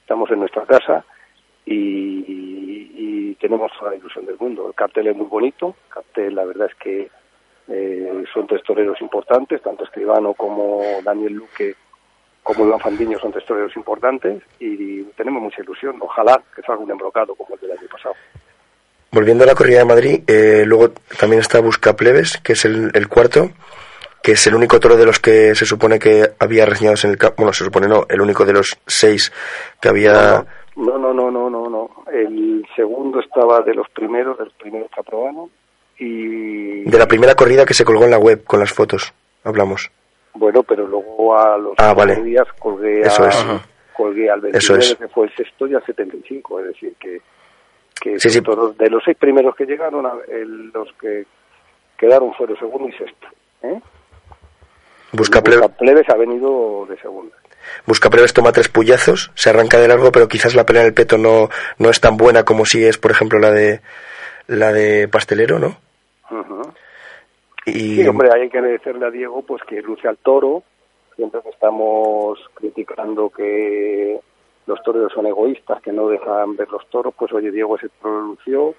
Estamos 0.02 0.32
en 0.32 0.40
nuestra 0.40 0.64
casa 0.66 1.04
y, 1.66 2.92
y 2.98 3.36
tenemos 3.36 3.72
toda 3.78 3.92
la 3.92 3.98
ilusión 3.98 4.26
del 4.26 4.38
mundo. 4.38 4.68
El 4.68 4.74
cartel 4.74 5.08
es 5.08 5.16
muy 5.16 5.28
bonito, 5.28 5.76
el 5.88 5.94
cartel 5.94 6.36
la 6.36 6.46
verdad 6.46 6.68
es 6.70 6.76
que 6.76 7.10
eh, 7.68 8.24
son 8.34 8.48
tres 8.48 8.64
toreros 8.64 9.02
importantes, 9.02 9.62
tanto 9.62 9.84
Escribano 9.84 10.34
como 10.34 10.82
Daniel 11.04 11.34
Luque 11.34 11.76
como 12.46 12.68
Iván 12.68 12.80
Fandiño 12.80 13.18
son 13.18 13.32
tres 13.32 13.44
toreros 13.44 13.76
importantes 13.76 14.44
y 14.60 15.02
tenemos 15.18 15.42
mucha 15.42 15.64
ilusión. 15.64 15.98
Ojalá 16.00 16.40
que 16.56 16.62
salga 16.62 16.84
un 16.84 16.92
embrocado 16.92 17.34
como 17.34 17.56
el 17.56 17.62
del 17.62 17.72
año 17.72 17.88
pasado. 17.92 18.14
Volviendo 19.12 19.46
a 19.46 19.48
la 19.48 19.56
corrida 19.56 19.80
de 19.80 19.86
Madrid, 19.86 20.22
eh, 20.28 20.64
luego 20.64 20.92
también 21.20 21.40
está 21.40 21.60
Busca 21.60 21.96
Plebes, 21.96 22.38
que 22.44 22.54
es 22.54 22.66
el, 22.66 22.92
el 22.94 23.08
cuarto, 23.08 23.50
que 24.22 24.34
es 24.34 24.46
el 24.46 24.54
único 24.54 24.80
toro 24.80 24.96
de 24.96 25.08
los 25.08 25.20
que 25.20 25.56
se 25.56 25.66
supone 25.66 25.98
que 25.98 26.34
había 26.38 26.68
reseñados 26.68 27.04
en 27.06 27.12
el 27.12 27.18
campo. 27.18 27.38
Bueno, 27.38 27.54
se 27.54 27.64
supone 27.64 27.88
no, 27.88 28.06
el 28.10 28.22
único 28.22 28.46
de 28.46 28.54
los 28.54 28.78
seis 28.86 29.32
que 29.82 29.90
había. 29.90 30.14
No, 30.14 30.38
no, 30.38 30.46
no, 30.76 31.14
no, 31.32 31.50
no, 31.50 31.70
no. 31.70 31.90
El 32.12 32.66
segundo 32.76 33.20
estaba 33.20 33.62
de 33.62 33.74
los 33.74 33.90
primeros, 33.90 34.38
del 34.38 34.52
primero 34.52 34.88
que 34.94 35.00
aprobaron 35.00 35.50
y 35.98 36.82
De 36.90 36.98
la 37.00 37.08
primera 37.08 37.36
corrida 37.36 37.66
que 37.66 37.74
se 37.74 37.86
colgó 37.86 38.04
en 38.04 38.12
la 38.12 38.18
web 38.18 38.44
con 38.44 38.60
las 38.60 38.74
fotos, 38.74 39.14
hablamos. 39.44 39.90
bueno, 40.34 40.64
pero 40.64 40.86
luego 40.88 41.38
a 41.38 41.58
los 41.58 41.74
Ah, 41.78 41.94
vale. 41.94 42.22
días 42.22 42.46
colgué, 42.60 43.02
Eso 43.02 43.24
a- 43.24 43.30
es. 43.30 43.46
colgué 43.96 44.30
al 44.30 44.40
Eso 44.40 44.74
29 44.74 44.80
es. 44.84 44.96
que 44.96 45.08
fue 45.08 45.26
el 45.28 45.36
sexto 45.36 45.68
y 45.68 45.76
al 45.76 45.86
75, 45.86 46.60
es 46.60 46.66
decir 46.68 46.94
que 47.00 47.22
que 48.02 48.20
Sí, 48.20 48.30
son 48.30 48.32
sí. 48.32 48.42
toros- 48.42 48.78
de 48.78 48.90
los 48.90 49.02
seis 49.06 49.16
primeros 49.18 49.56
que 49.56 49.66
llegaron, 49.66 50.06
a- 50.06 50.18
el- 50.28 50.68
los 50.74 50.92
que 51.00 51.26
quedaron 51.98 52.34
fueron 52.34 52.58
segundo 52.60 52.90
y 52.90 52.92
sexto. 52.92 53.28
¿eh? 53.64 53.80
Busca, 55.14 55.40
Busca 55.40 55.70
Plebes 55.70 56.10
ha 56.10 56.16
venido 56.18 56.86
de 56.90 56.98
segunda. 56.98 57.34
Busca 57.86 58.10
Plebes 58.10 58.34
toma 58.34 58.52
tres 58.52 58.70
puñazos, 58.70 59.32
se 59.36 59.50
arranca 59.50 59.80
de 59.80 59.88
largo, 59.88 60.12
pero 60.12 60.28
quizás 60.28 60.56
la 60.56 60.66
pelea 60.66 60.84
en 60.84 60.88
el 60.88 60.94
peto 60.94 61.18
no, 61.18 61.50
no 61.78 61.90
es 61.90 62.00
tan 62.00 62.18
buena 62.18 62.44
como 62.44 62.66
si 62.66 62.84
es, 62.84 62.98
por 62.98 63.12
ejemplo, 63.12 63.40
la 63.40 63.52
de 63.52 63.82
la 64.48 64.72
de 64.72 65.08
Pastelero, 65.08 65.60
¿no? 65.60 65.78
Y 67.66 67.96
Sí, 67.96 68.08
hombre, 68.08 68.30
hay 68.32 68.48
que 68.50 68.60
agradecerle 68.60 69.08
a 69.08 69.12
Diego 69.12 69.42
pues 69.42 69.62
que 69.64 69.82
luce 69.82 70.08
al 70.08 70.18
toro. 70.18 70.64
Siempre 71.16 71.42
que 71.42 71.50
estamos 71.50 72.40
criticando 72.54 73.30
que 73.30 74.20
los 74.68 74.84
toreros 74.84 75.12
son 75.14 75.26
egoístas, 75.26 75.82
que 75.82 75.92
no 75.92 76.10
dejan 76.10 76.56
ver 76.56 76.70
los 76.70 76.88
toros, 76.90 77.14
pues 77.18 77.32
oye, 77.34 77.52
Diego 77.52 77.78
ese 77.78 77.90
toro 78.02 78.22
lució. 78.22 78.76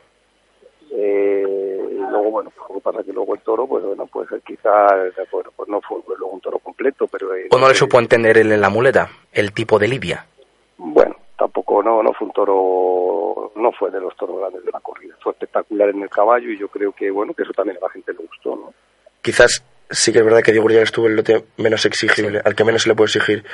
Eh, 0.92 1.88
y 1.90 1.94
luego, 1.94 2.30
bueno, 2.30 2.52
lo 2.68 2.74
que 2.74 2.80
pasa 2.80 3.00
es 3.00 3.06
que 3.06 3.12
luego 3.12 3.34
el 3.34 3.40
toro, 3.40 3.66
pues 3.66 3.84
bueno, 3.84 4.06
pues 4.06 4.28
quizás, 4.44 4.92
bueno, 5.30 5.50
pues 5.56 5.68
no 5.68 5.80
fue 5.80 5.98
luego 6.06 6.34
un 6.34 6.40
toro 6.40 6.58
completo, 6.58 7.06
pero... 7.06 7.34
eh, 7.34 7.48
¿O 7.50 7.58
no 7.58 7.68
le 7.68 7.74
supo 7.74 7.98
entender 7.98 8.38
él 8.38 8.52
en 8.52 8.60
la 8.60 8.70
muleta 8.70 9.08
el 9.32 9.52
tipo 9.52 9.78
de 9.78 9.88
lidia? 9.88 10.26
Bueno, 10.78 11.16
tampoco, 11.38 11.82
no, 11.82 12.02
no 12.02 12.12
fue 12.12 12.26
un 12.28 12.32
toro, 12.32 13.52
no 13.56 13.72
fue 13.72 13.90
de 13.90 14.00
los 14.00 14.16
toros 14.16 14.38
grandes 14.38 14.64
de 14.64 14.70
la 14.70 14.80
corrida. 14.80 15.14
Fue 15.20 15.32
espectacular 15.32 15.88
en 15.90 16.02
el 16.02 16.10
caballo 16.10 16.50
y 16.50 16.58
yo 16.58 16.68
creo 16.68 16.92
que, 16.92 17.10
bueno, 17.10 17.34
que 17.34 17.42
eso 17.42 17.52
también 17.52 17.78
a 17.78 17.86
la 17.86 17.90
gente 17.90 18.12
le 18.12 18.24
gustó, 18.24 18.56
¿no? 18.56 18.72
quizás 19.26 19.64
sí 19.90 20.12
que 20.12 20.18
es 20.20 20.24
verdad 20.24 20.42
que 20.42 20.52
Diego 20.52 20.66
Urdiales 20.66 20.88
estuvo 20.88 21.06
el 21.06 21.16
lote 21.16 21.44
menos 21.58 21.84
exigible, 21.86 22.40
al 22.44 22.54
que 22.54 22.64
menos 22.64 22.82
se 22.82 22.88
le 22.88 22.94
puede 22.94 23.06
exigir 23.08 23.44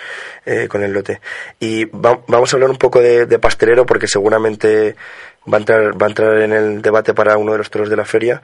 eh, 0.46 0.66
con 0.68 0.82
el 0.82 0.92
lote. 0.92 1.20
Y 1.60 1.84
va- 1.86 2.20
vamos 2.26 2.52
a 2.52 2.56
hablar 2.56 2.70
un 2.70 2.78
poco 2.78 3.00
de, 3.00 3.26
de 3.26 3.38
pastelero 3.38 3.84
porque 3.86 4.06
seguramente 4.06 4.94
va 5.52 5.56
a 5.58 5.60
entrar 5.60 6.00
va 6.02 6.06
a 6.06 6.08
entrar 6.10 6.38
en 6.38 6.52
el 6.52 6.82
debate 6.82 7.14
para 7.14 7.36
uno 7.36 7.52
de 7.52 7.58
los 7.58 7.70
toros 7.70 7.90
de 7.90 7.96
la 7.96 8.04
feria. 8.04 8.42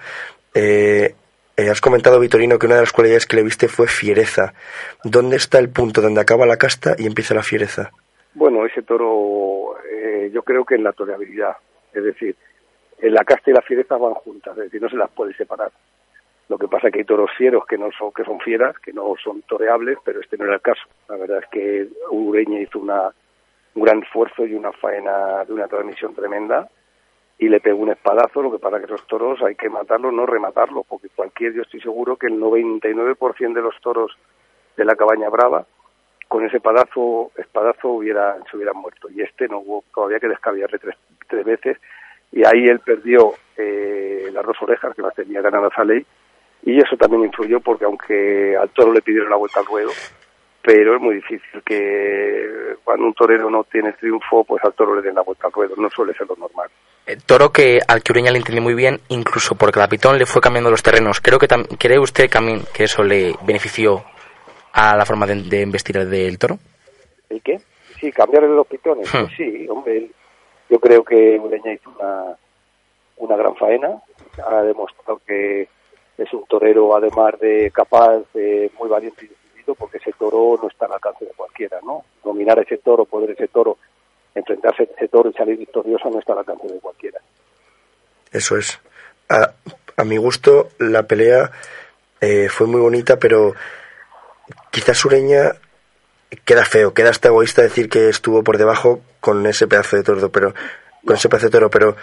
Eh, 0.54 1.14
eh, 1.56 1.70
has 1.70 1.80
comentado, 1.80 2.20
Vitorino, 2.20 2.58
que 2.58 2.66
una 2.66 2.76
de 2.76 2.82
las 2.82 2.92
cualidades 2.92 3.26
que 3.26 3.36
le 3.36 3.42
viste 3.42 3.68
fue 3.68 3.88
fiereza. 3.88 4.54
¿Dónde 5.04 5.36
está 5.36 5.58
el 5.58 5.70
punto 5.70 6.00
donde 6.00 6.20
acaba 6.20 6.46
la 6.46 6.56
casta 6.56 6.94
y 6.98 7.06
empieza 7.06 7.34
la 7.34 7.42
fiereza? 7.42 7.90
Bueno, 8.34 8.64
ese 8.64 8.82
toro, 8.82 9.76
eh, 9.90 10.30
yo 10.32 10.42
creo 10.42 10.64
que 10.64 10.76
en 10.76 10.84
la 10.84 10.92
toreabilidad, 10.92 11.56
es 11.92 12.04
decir, 12.04 12.36
en 13.00 13.12
la 13.14 13.24
casta 13.24 13.50
y 13.50 13.54
la 13.54 13.62
fiereza 13.62 13.96
van 13.96 14.14
juntas, 14.14 14.56
es 14.58 14.64
decir, 14.64 14.80
no 14.80 14.88
se 14.88 14.96
las 14.96 15.10
puede 15.10 15.34
separar. 15.34 15.72
Lo 16.48 16.58
que 16.58 16.68
pasa 16.68 16.88
es 16.88 16.92
que 16.92 17.00
hay 17.00 17.04
toros 17.04 17.30
fieros 17.36 17.66
que 17.66 17.76
no 17.76 17.90
son 17.92 18.12
que 18.12 18.24
son 18.24 18.40
fieras, 18.40 18.78
que 18.78 18.92
no 18.92 19.14
son 19.22 19.42
toreables, 19.42 19.98
pero 20.04 20.20
este 20.20 20.38
no 20.38 20.44
era 20.44 20.54
el 20.54 20.62
caso. 20.62 20.82
La 21.08 21.16
verdad 21.16 21.40
es 21.42 21.48
que 21.50 21.88
Ureña 22.10 22.60
hizo 22.60 22.78
una, 22.78 23.12
un 23.74 23.82
gran 23.82 24.02
esfuerzo 24.02 24.46
y 24.46 24.54
una 24.54 24.72
faena 24.72 25.44
de 25.44 25.52
una 25.52 25.68
transmisión 25.68 26.14
tremenda 26.14 26.68
y 27.38 27.48
le 27.48 27.60
pegó 27.60 27.78
un 27.78 27.90
espadazo, 27.90 28.42
lo 28.42 28.50
que 28.50 28.58
pasa 28.58 28.76
es 28.76 28.86
que 28.86 28.94
esos 28.94 29.06
toros 29.06 29.40
hay 29.42 29.54
que 29.54 29.68
matarlos, 29.68 30.12
no 30.12 30.26
rematarlos, 30.26 30.84
porque 30.88 31.08
cualquier, 31.14 31.52
yo 31.52 31.62
estoy 31.62 31.80
seguro 31.80 32.16
que 32.16 32.26
el 32.26 32.40
99% 32.40 33.54
de 33.54 33.62
los 33.62 33.80
toros 33.80 34.16
de 34.76 34.84
la 34.84 34.96
cabaña 34.96 35.28
brava 35.28 35.64
con 36.26 36.44
ese 36.44 36.58
espadazo, 36.58 37.30
espadazo 37.36 37.88
hubiera, 37.88 38.36
se 38.50 38.56
hubieran 38.56 38.76
muerto. 38.76 39.08
Y 39.10 39.22
este 39.22 39.48
no 39.48 39.60
hubo, 39.60 39.84
todavía 39.94 40.20
que 40.20 40.28
descabiarle 40.28 40.78
tres, 40.78 40.96
tres 41.28 41.44
veces. 41.44 41.78
Y 42.30 42.44
ahí 42.44 42.64
él 42.66 42.80
perdió 42.80 43.32
eh, 43.56 44.28
las 44.32 44.44
dos 44.44 44.56
orejas 44.60 44.94
que 44.94 45.02
las 45.02 45.14
tenía 45.14 45.40
ganadas 45.40 45.72
a 45.76 45.84
ley. 45.84 46.04
Y 46.68 46.78
eso 46.78 46.98
también 46.98 47.24
influyó 47.24 47.60
porque 47.60 47.86
aunque 47.86 48.54
al 48.54 48.68
toro 48.68 48.92
le 48.92 49.00
pidieron 49.00 49.30
la 49.30 49.36
vuelta 49.36 49.60
al 49.60 49.64
ruedo, 49.64 49.90
pero 50.60 50.96
es 50.96 51.00
muy 51.00 51.14
difícil 51.14 51.62
que 51.64 52.74
cuando 52.84 53.06
un 53.06 53.14
torero 53.14 53.48
no 53.48 53.64
tiene 53.64 53.94
triunfo, 53.94 54.44
pues 54.44 54.62
al 54.62 54.74
toro 54.74 54.94
le 54.94 55.00
den 55.00 55.14
la 55.14 55.22
vuelta 55.22 55.46
al 55.46 55.52
ruedo. 55.54 55.74
No 55.78 55.88
suele 55.88 56.12
ser 56.12 56.26
lo 56.28 56.36
normal. 56.36 56.68
Eh, 57.06 57.16
toro 57.24 57.50
que 57.50 57.78
al 57.88 58.02
que 58.02 58.12
Ureña 58.12 58.30
le 58.30 58.36
entendió 58.36 58.60
muy 58.60 58.74
bien, 58.74 59.00
incluso 59.08 59.54
porque 59.54 59.80
la 59.80 59.88
pitón 59.88 60.18
le 60.18 60.26
fue 60.26 60.42
cambiando 60.42 60.70
los 60.70 60.82
terrenos. 60.82 61.22
Creo 61.22 61.38
que 61.38 61.48
¿Cree 61.78 61.98
usted 61.98 62.28
también 62.28 62.60
que 62.74 62.84
eso 62.84 63.02
le 63.02 63.34
benefició 63.46 64.04
a 64.74 64.94
la 64.94 65.06
forma 65.06 65.24
de, 65.24 65.36
de 65.44 65.62
investir 65.62 65.96
del 66.06 66.38
toro? 66.38 66.58
¿El 67.30 67.40
qué? 67.40 67.60
Sí, 67.98 68.12
cambiarle 68.12 68.50
los 68.50 68.66
pitones. 68.66 69.08
Hmm. 69.08 69.20
Pues 69.20 69.36
sí, 69.38 69.66
hombre, 69.70 70.10
yo 70.68 70.78
creo 70.78 71.02
que 71.02 71.40
Ureña 71.42 71.72
hizo 71.72 71.88
una, 71.98 72.36
una 73.16 73.36
gran 73.38 73.56
faena. 73.56 74.02
Ha 74.46 74.62
demostrado 74.64 75.18
que 75.26 75.66
es 76.18 76.32
un 76.32 76.44
torero, 76.46 76.94
además 76.96 77.38
de 77.40 77.70
capaz, 77.70 78.22
de 78.34 78.70
muy 78.78 78.88
valiente 78.88 79.24
y 79.24 79.28
decidido, 79.28 79.74
porque 79.76 79.98
ese 79.98 80.12
toro 80.18 80.58
no 80.60 80.68
está 80.68 80.86
al 80.86 80.92
alcance 80.94 81.24
de 81.24 81.32
cualquiera, 81.32 81.78
¿no? 81.84 82.04
Dominar 82.24 82.58
ese 82.58 82.78
toro, 82.78 83.04
poder 83.04 83.30
ese 83.30 83.48
toro, 83.48 83.78
enfrentarse 84.34 84.82
a 84.82 84.86
ese 84.96 85.08
toro 85.08 85.30
y 85.30 85.32
salir 85.34 85.56
victorioso 85.56 86.10
no 86.10 86.18
está 86.18 86.32
al 86.32 86.40
alcance 86.40 86.66
de 86.66 86.80
cualquiera. 86.80 87.20
Eso 88.32 88.56
es. 88.56 88.80
A, 89.28 89.52
a 89.96 90.04
mi 90.04 90.16
gusto, 90.16 90.70
la 90.78 91.04
pelea 91.04 91.52
eh, 92.20 92.48
fue 92.48 92.66
muy 92.66 92.80
bonita, 92.80 93.18
pero 93.18 93.54
quizás 94.70 94.98
Sureña 94.98 95.52
queda 96.44 96.64
feo, 96.64 96.92
queda 96.92 97.10
hasta 97.10 97.28
egoísta 97.28 97.62
decir 97.62 97.88
que 97.88 98.08
estuvo 98.08 98.42
por 98.42 98.58
debajo 98.58 99.00
con 99.20 99.46
ese 99.46 99.66
pedazo 99.66 99.96
de 99.96 100.02
toro, 100.02 100.30
pero 100.30 100.52
con 101.04 101.16
ese 101.16 101.28
pedazo 101.28 101.46
de 101.46 101.52
toro, 101.52 101.70
pero 101.70 101.96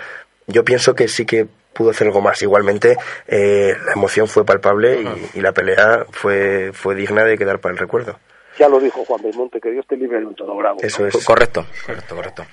yo 0.47 0.63
pienso 0.63 0.95
que 0.95 1.07
sí 1.07 1.25
que 1.25 1.47
pudo 1.73 1.89
hacer 1.91 2.07
algo 2.07 2.21
más. 2.21 2.41
Igualmente, 2.41 2.97
eh, 3.27 3.75
la 3.85 3.93
emoción 3.93 4.27
fue 4.27 4.45
palpable 4.45 5.01
y, 5.01 5.39
y 5.39 5.41
la 5.41 5.51
pelea 5.51 6.05
fue, 6.11 6.71
fue 6.73 6.95
digna 6.95 7.23
de 7.23 7.37
quedar 7.37 7.59
para 7.59 7.73
el 7.73 7.77
recuerdo. 7.79 8.17
Ya 8.57 8.69
lo 8.69 8.79
dijo 8.79 9.03
Juan 9.03 9.21
Belmonte, 9.21 9.59
que 9.59 9.69
Dios 9.71 9.85
te 9.85 9.97
libre 9.97 10.19
de 10.19 10.25
un 10.27 10.33
toro 10.35 10.55
bravo. 10.55 10.77
¿no? 10.81 10.87
Eso 10.87 11.05
es. 11.05 11.25
Correcto, 11.25 11.65
correcto, 11.85 12.15
correcto. 12.15 12.45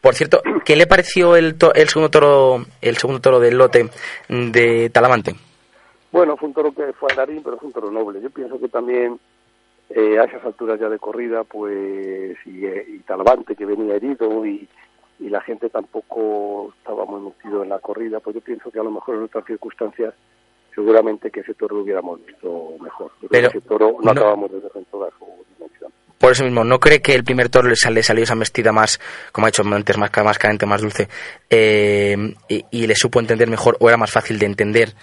Por 0.00 0.14
cierto, 0.14 0.40
¿qué 0.64 0.76
le 0.76 0.86
pareció 0.86 1.34
el, 1.34 1.56
to- 1.58 1.74
el 1.74 1.88
segundo 1.88 2.10
toro, 2.10 2.64
el 2.80 2.96
segundo 2.96 3.20
toro 3.20 3.40
del 3.40 3.58
lote 3.58 3.88
de 4.28 4.88
Talamante? 4.90 5.34
Bueno, 6.12 6.36
fue 6.36 6.48
un 6.48 6.54
toro 6.54 6.72
que 6.72 6.92
fue 6.92 7.12
a 7.12 7.16
Darín, 7.16 7.42
pero 7.42 7.58
fue 7.58 7.66
un 7.66 7.72
toro 7.72 7.90
noble. 7.90 8.20
Yo 8.22 8.30
pienso 8.30 8.60
que 8.60 8.68
también 8.68 9.18
eh, 9.90 10.18
a 10.20 10.24
esas 10.24 10.44
alturas 10.44 10.78
ya 10.78 10.88
de 10.88 10.98
corrida, 11.00 11.42
pues, 11.42 12.36
y, 12.46 12.64
eh, 12.64 12.84
y 12.86 12.98
Talavante, 13.00 13.56
que 13.56 13.66
venía 13.66 13.96
herido, 13.96 14.46
y, 14.46 14.68
y 15.20 15.28
la 15.28 15.40
gente 15.40 15.68
tampoco 15.70 16.72
estaba 16.78 17.04
muy 17.04 17.20
metido 17.20 17.62
en 17.62 17.68
la 17.70 17.78
corrida, 17.80 18.20
pues 18.20 18.34
yo 18.36 18.40
pienso 18.42 18.70
que 18.70 18.78
a 18.78 18.82
lo 18.84 18.90
mejor 18.90 19.16
en 19.16 19.22
otras 19.24 19.44
circunstancias 19.46 20.14
seguramente 20.74 21.30
que 21.30 21.40
ese 21.40 21.54
toro 21.54 21.76
lo 21.76 21.82
hubiéramos 21.82 22.24
visto 22.24 22.74
mejor. 22.80 23.10
Pero, 23.20 23.28
Pero 23.30 23.48
ese 23.48 23.60
toro 23.62 23.92
no, 24.00 24.12
no- 24.14 24.20
acabamos 24.20 24.52
de 24.52 24.60
ver 24.60 24.70
en 24.76 24.84
toda 24.84 25.10
su 25.18 25.24
dimensión. 25.56 25.90
Por 26.18 26.32
eso 26.32 26.44
mismo, 26.44 26.62
¿no 26.64 26.78
cree 26.80 27.00
que 27.00 27.14
el 27.14 27.24
primer 27.24 27.48
toro 27.48 27.68
le 27.68 27.76
sale, 27.76 28.02
salió 28.02 28.22
esa 28.24 28.34
vestida 28.36 28.72
más, 28.72 29.00
como 29.32 29.46
ha 29.46 29.50
dicho 29.50 29.62
antes, 29.62 29.96
más, 29.98 30.10
más 30.24 30.38
caliente, 30.38 30.66
más 30.66 30.82
dulce, 30.82 31.08
eh, 31.50 32.16
y, 32.48 32.64
y 32.70 32.86
le 32.86 32.94
supo 32.94 33.18
entender 33.20 33.48
mejor 33.48 33.76
o 33.80 33.88
era 33.88 33.96
más 33.96 34.10
fácil 34.12 34.38
de 34.38 34.46
entender 34.46 34.94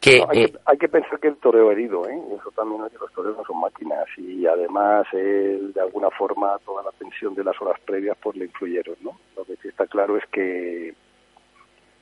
que... 0.00 0.18
No, 0.18 0.26
hay, 0.30 0.44
eh, 0.44 0.50
que 0.50 0.58
hay 0.64 0.78
que 0.78 0.88
pensar 0.88 1.20
que 1.20 1.28
el 1.28 1.36
toreo 1.36 1.70
herido, 1.70 2.08
¿eh? 2.08 2.18
eso 2.38 2.50
también 2.52 2.80
oye, 2.80 2.96
los 2.98 3.12
toreros 3.12 3.36
no 3.36 3.44
son 3.44 3.60
máquinas 3.60 4.06
y 4.16 4.46
además 4.46 5.06
él, 5.12 5.72
de 5.72 5.80
alguna 5.80 6.10
forma 6.10 6.58
toda 6.64 6.82
la 6.82 6.92
tensión 6.92 7.34
de 7.34 7.44
las 7.44 7.60
horas 7.60 7.78
previas 7.84 8.16
pues 8.22 8.36
le 8.36 8.46
influyeron, 8.46 8.96
¿no? 9.02 9.18
Lo 9.36 9.44
que 9.44 9.56
sí 9.56 9.68
está 9.68 9.86
claro 9.86 10.16
es 10.16 10.24
que 10.26 10.94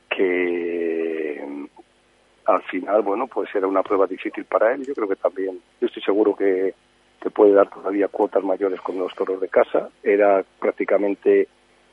que 0.09 1.69
al 2.47 2.63
final, 2.63 3.03
bueno, 3.03 3.27
pues 3.27 3.55
era 3.55 3.67
una 3.67 3.83
prueba 3.83 4.07
difícil 4.07 4.45
para 4.47 4.73
él. 4.73 4.85
Yo 4.87 4.95
creo 4.95 5.07
que 5.07 5.17
también, 5.17 5.61
yo 5.81 5.87
estoy 5.87 6.03
seguro 6.03 6.35
que, 6.35 6.75
que 7.21 7.31
puede 7.31 7.53
dar 7.53 7.69
todavía 7.69 8.09
cuotas 8.09 8.43
mayores 8.43 8.81
con 8.81 8.99
los 8.99 9.15
toros 9.15 9.39
de 9.39 9.49
casa. 9.49 9.91
Era 10.03 10.43
prácticamente, 10.59 11.47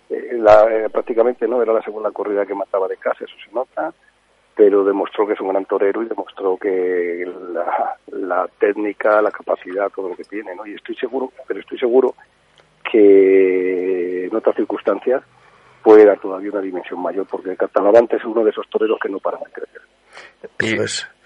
eh, 0.10 0.30
la, 0.40 0.64
eh, 0.72 0.90
prácticamente 0.90 1.46
no, 1.46 1.62
era 1.62 1.74
la 1.74 1.82
segunda 1.82 2.10
corrida 2.12 2.46
que 2.46 2.56
mataba 2.56 2.88
de 2.88 2.96
casa, 2.96 3.26
eso 3.26 3.36
se 3.46 3.54
nota 3.54 3.94
pero 4.56 4.84
demostró 4.84 5.28
que 5.28 5.34
es 5.34 5.42
un 5.42 5.50
gran 5.50 5.66
torero 5.66 6.02
y 6.02 6.08
demostró 6.08 6.58
que 6.58 7.30
la, 7.54 7.98
la 8.08 8.48
técnica, 8.58 9.22
la 9.22 9.32
capacidad, 9.32 9.90
todo 9.90 10.10
lo 10.10 10.16
que 10.16 10.24
tiene, 10.24 10.56
¿no? 10.56 10.66
Y 10.66 10.74
estoy 10.74 10.96
seguro, 10.96 11.32
pero 11.48 11.60
estoy 11.60 11.78
seguro 11.78 12.16
que 12.90 14.26
en 14.26 14.36
otras 14.36 14.56
circunstancias 14.56 15.24
puede 15.84 16.06
dar 16.06 16.20
todavía 16.20 16.52
una 16.52 16.62
dimensión 16.62 17.02
mayor, 17.02 17.28
porque 17.30 17.52
el 17.52 17.58
Catalavante 17.58 18.16
es 18.16 18.26
uno 18.26 18.44
de 18.44 18.50
esos 18.50 18.68
toreros 18.70 18.98
que 19.00 19.10
no 19.10 19.20
paran 19.20 19.42
de 19.44 19.52
crecer. 19.52 19.82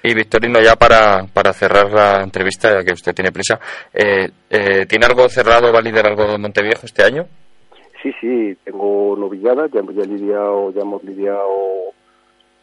Y, 0.04 0.10
y 0.10 0.14
Victorino, 0.16 0.60
ya 0.60 0.76
para, 0.76 1.26
para 1.34 1.54
cerrar 1.54 1.92
la 1.92 2.24
entrevista, 2.24 2.74
ya 2.74 2.84
que 2.84 2.94
usted 2.94 3.14
tiene 3.14 3.32
prisa, 3.32 3.60
eh, 3.94 4.30
eh, 4.50 4.86
¿tiene 4.88 5.06
algo 5.06 5.30
cerrado, 5.30 5.72
va 5.72 5.80
a 5.80 5.82
liderar 5.82 6.12
algo 6.12 6.32
de 6.32 6.38
Monteviejo 6.38 6.86
este 6.86 7.04
año? 7.04 7.26
Sí, 8.02 8.12
sí, 8.20 8.58
tengo 8.64 9.16
novilladas, 9.18 9.70
ya, 9.72 9.82
ya, 9.82 10.04
lidiado, 10.04 10.72
ya 10.72 10.82
hemos 10.82 11.04
lidiado 11.04 11.94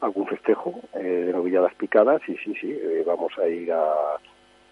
algún 0.00 0.26
festejo 0.26 0.74
eh, 0.94 0.98
de 1.26 1.32
novilladas 1.32 1.74
picadas 1.74 2.20
y 2.28 2.36
sí, 2.36 2.54
sí, 2.60 2.70
eh, 2.72 3.02
vamos 3.06 3.32
a 3.38 3.46
ir 3.48 3.72
a... 3.72 3.84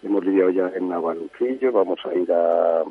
Hemos 0.03 0.23
lidiado 0.23 0.51
ya 0.51 0.71
en 0.75 0.87
Navalucillo, 0.89 1.71
vamos 1.71 1.99
a 2.05 2.13
ir 2.13 2.31
a, 2.31 2.83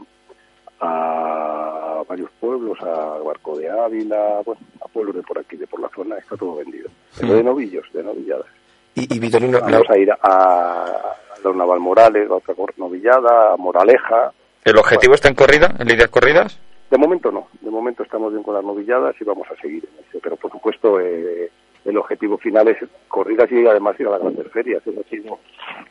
a 0.80 2.02
varios 2.08 2.30
pueblos, 2.40 2.78
a 2.82 3.18
Barco 3.24 3.56
de 3.56 3.70
Ávila, 3.70 4.40
bueno, 4.44 4.60
a 4.84 4.88
pueblos 4.88 5.14
de 5.16 5.22
por 5.22 5.38
aquí, 5.38 5.56
de 5.56 5.66
por 5.66 5.80
la 5.80 5.88
zona, 5.94 6.16
está 6.18 6.36
todo 6.36 6.56
vendido. 6.56 6.88
Pero 7.18 7.34
de 7.34 7.42
novillos, 7.42 7.86
de 7.92 8.02
novilladas. 8.02 8.46
Y, 8.94 9.12
y 9.14 9.18
Vitorino, 9.18 9.58
la- 9.60 9.66
Vamos 9.66 9.90
a 9.90 9.98
ir 9.98 10.10
a, 10.10 10.16
a 10.22 11.16
los 11.42 11.56
Naval 11.56 11.80
Morales, 11.80 12.28
a 12.30 12.34
otra 12.34 12.54
novillada, 12.76 13.52
a 13.52 13.56
Moraleja. 13.56 14.32
¿El 14.64 14.76
objetivo 14.78 15.14
está 15.14 15.28
en 15.28 15.34
corrida, 15.34 15.74
en 15.78 15.86
lidiar 15.88 16.10
corridas? 16.10 16.58
De 16.90 16.98
momento 16.98 17.30
no, 17.32 17.48
de 17.60 17.70
momento 17.70 18.02
estamos 18.02 18.32
bien 18.32 18.42
con 18.42 18.54
las 18.54 18.64
novilladas 18.64 19.14
y 19.20 19.24
vamos 19.24 19.46
a 19.50 19.60
seguir 19.60 19.84
en 19.84 20.04
eso. 20.04 20.18
Pero 20.22 20.36
por 20.36 20.50
supuesto, 20.50 21.00
eh, 21.00 21.50
el 21.84 21.96
objetivo 21.96 22.38
final 22.38 22.68
es 22.68 22.78
corridas 23.08 23.50
y 23.52 23.66
además 23.66 23.98
ir 24.00 24.06
a 24.06 24.12
las 24.12 24.20
grandes 24.20 24.50
ferias. 24.52 24.86
Es 24.86 24.96
decir, 24.96 25.24
¿no? 25.24 25.38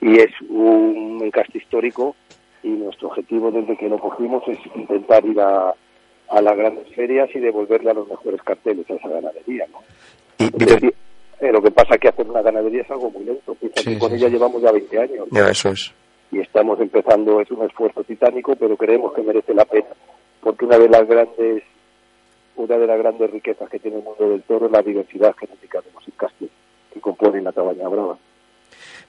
y 0.01 0.19
es 0.19 0.31
un 0.50 1.19
encaste 1.23 1.57
histórico 1.57 2.15
y 2.63 2.69
nuestro 2.69 3.09
objetivo 3.09 3.51
desde 3.51 3.77
que 3.77 3.89
lo 3.89 4.00
cogimos 4.00 4.43
es 4.47 4.57
intentar 4.75 5.25
ir 5.25 5.39
a, 5.39 5.73
a 6.29 6.41
las 6.41 6.57
grandes 6.57 6.88
ferias 6.95 7.29
y 7.33 7.39
devolverle 7.39 7.91
a 7.91 7.93
los 7.93 8.07
mejores 8.07 8.41
carteles 8.41 8.89
a 8.89 8.93
esa 8.93 9.09
ganadería. 9.09 9.65
¿no? 9.71 9.79
y 10.39 11.45
eh, 11.45 11.51
lo 11.51 11.62
que 11.62 11.71
pasa 11.71 11.95
es 11.95 12.00
que 12.00 12.07
hacer 12.07 12.29
una 12.29 12.41
ganadería 12.41 12.83
es 12.83 12.91
algo 12.91 13.12
muy 13.12 13.25
lento. 13.25 13.55
Sí, 13.75 13.97
con 13.97 14.12
sí, 14.12 14.15
ella 14.15 14.27
sí. 14.27 14.33
llevamos 14.33 14.62
ya 14.62 14.71
20 14.71 15.00
años. 15.00 15.27
ya, 15.31 15.50
eso 15.50 15.69
es. 15.69 15.93
y 16.31 16.39
estamos 16.39 16.79
empezando, 16.79 17.41
es 17.41 17.51
un 17.51 17.65
esfuerzo 17.65 18.03
titánico, 18.03 18.55
pero 18.55 18.77
creemos 18.77 19.13
que 19.13 19.23
merece 19.23 19.53
la 19.53 19.65
pena, 19.65 19.89
porque 20.41 20.65
una 20.65 20.77
de 20.77 20.89
las 20.89 21.06
grandes 21.08 21.63
una 22.55 22.77
de 22.77 22.87
las 22.87 22.97
grandes 22.99 23.31
riquezas 23.31 23.69
que 23.69 23.79
tiene 23.79 23.97
el 23.97 24.03
mundo 24.03 24.29
del 24.29 24.43
toro 24.43 24.65
es 24.67 24.71
la 24.71 24.81
diversidad 24.81 25.35
genética 25.39 25.79
de 25.81 25.87
los 25.93 26.03
que 26.93 26.99
componen 27.01 27.43
la 27.43 27.51
cabaña 27.51 27.87
brava. 27.87 28.17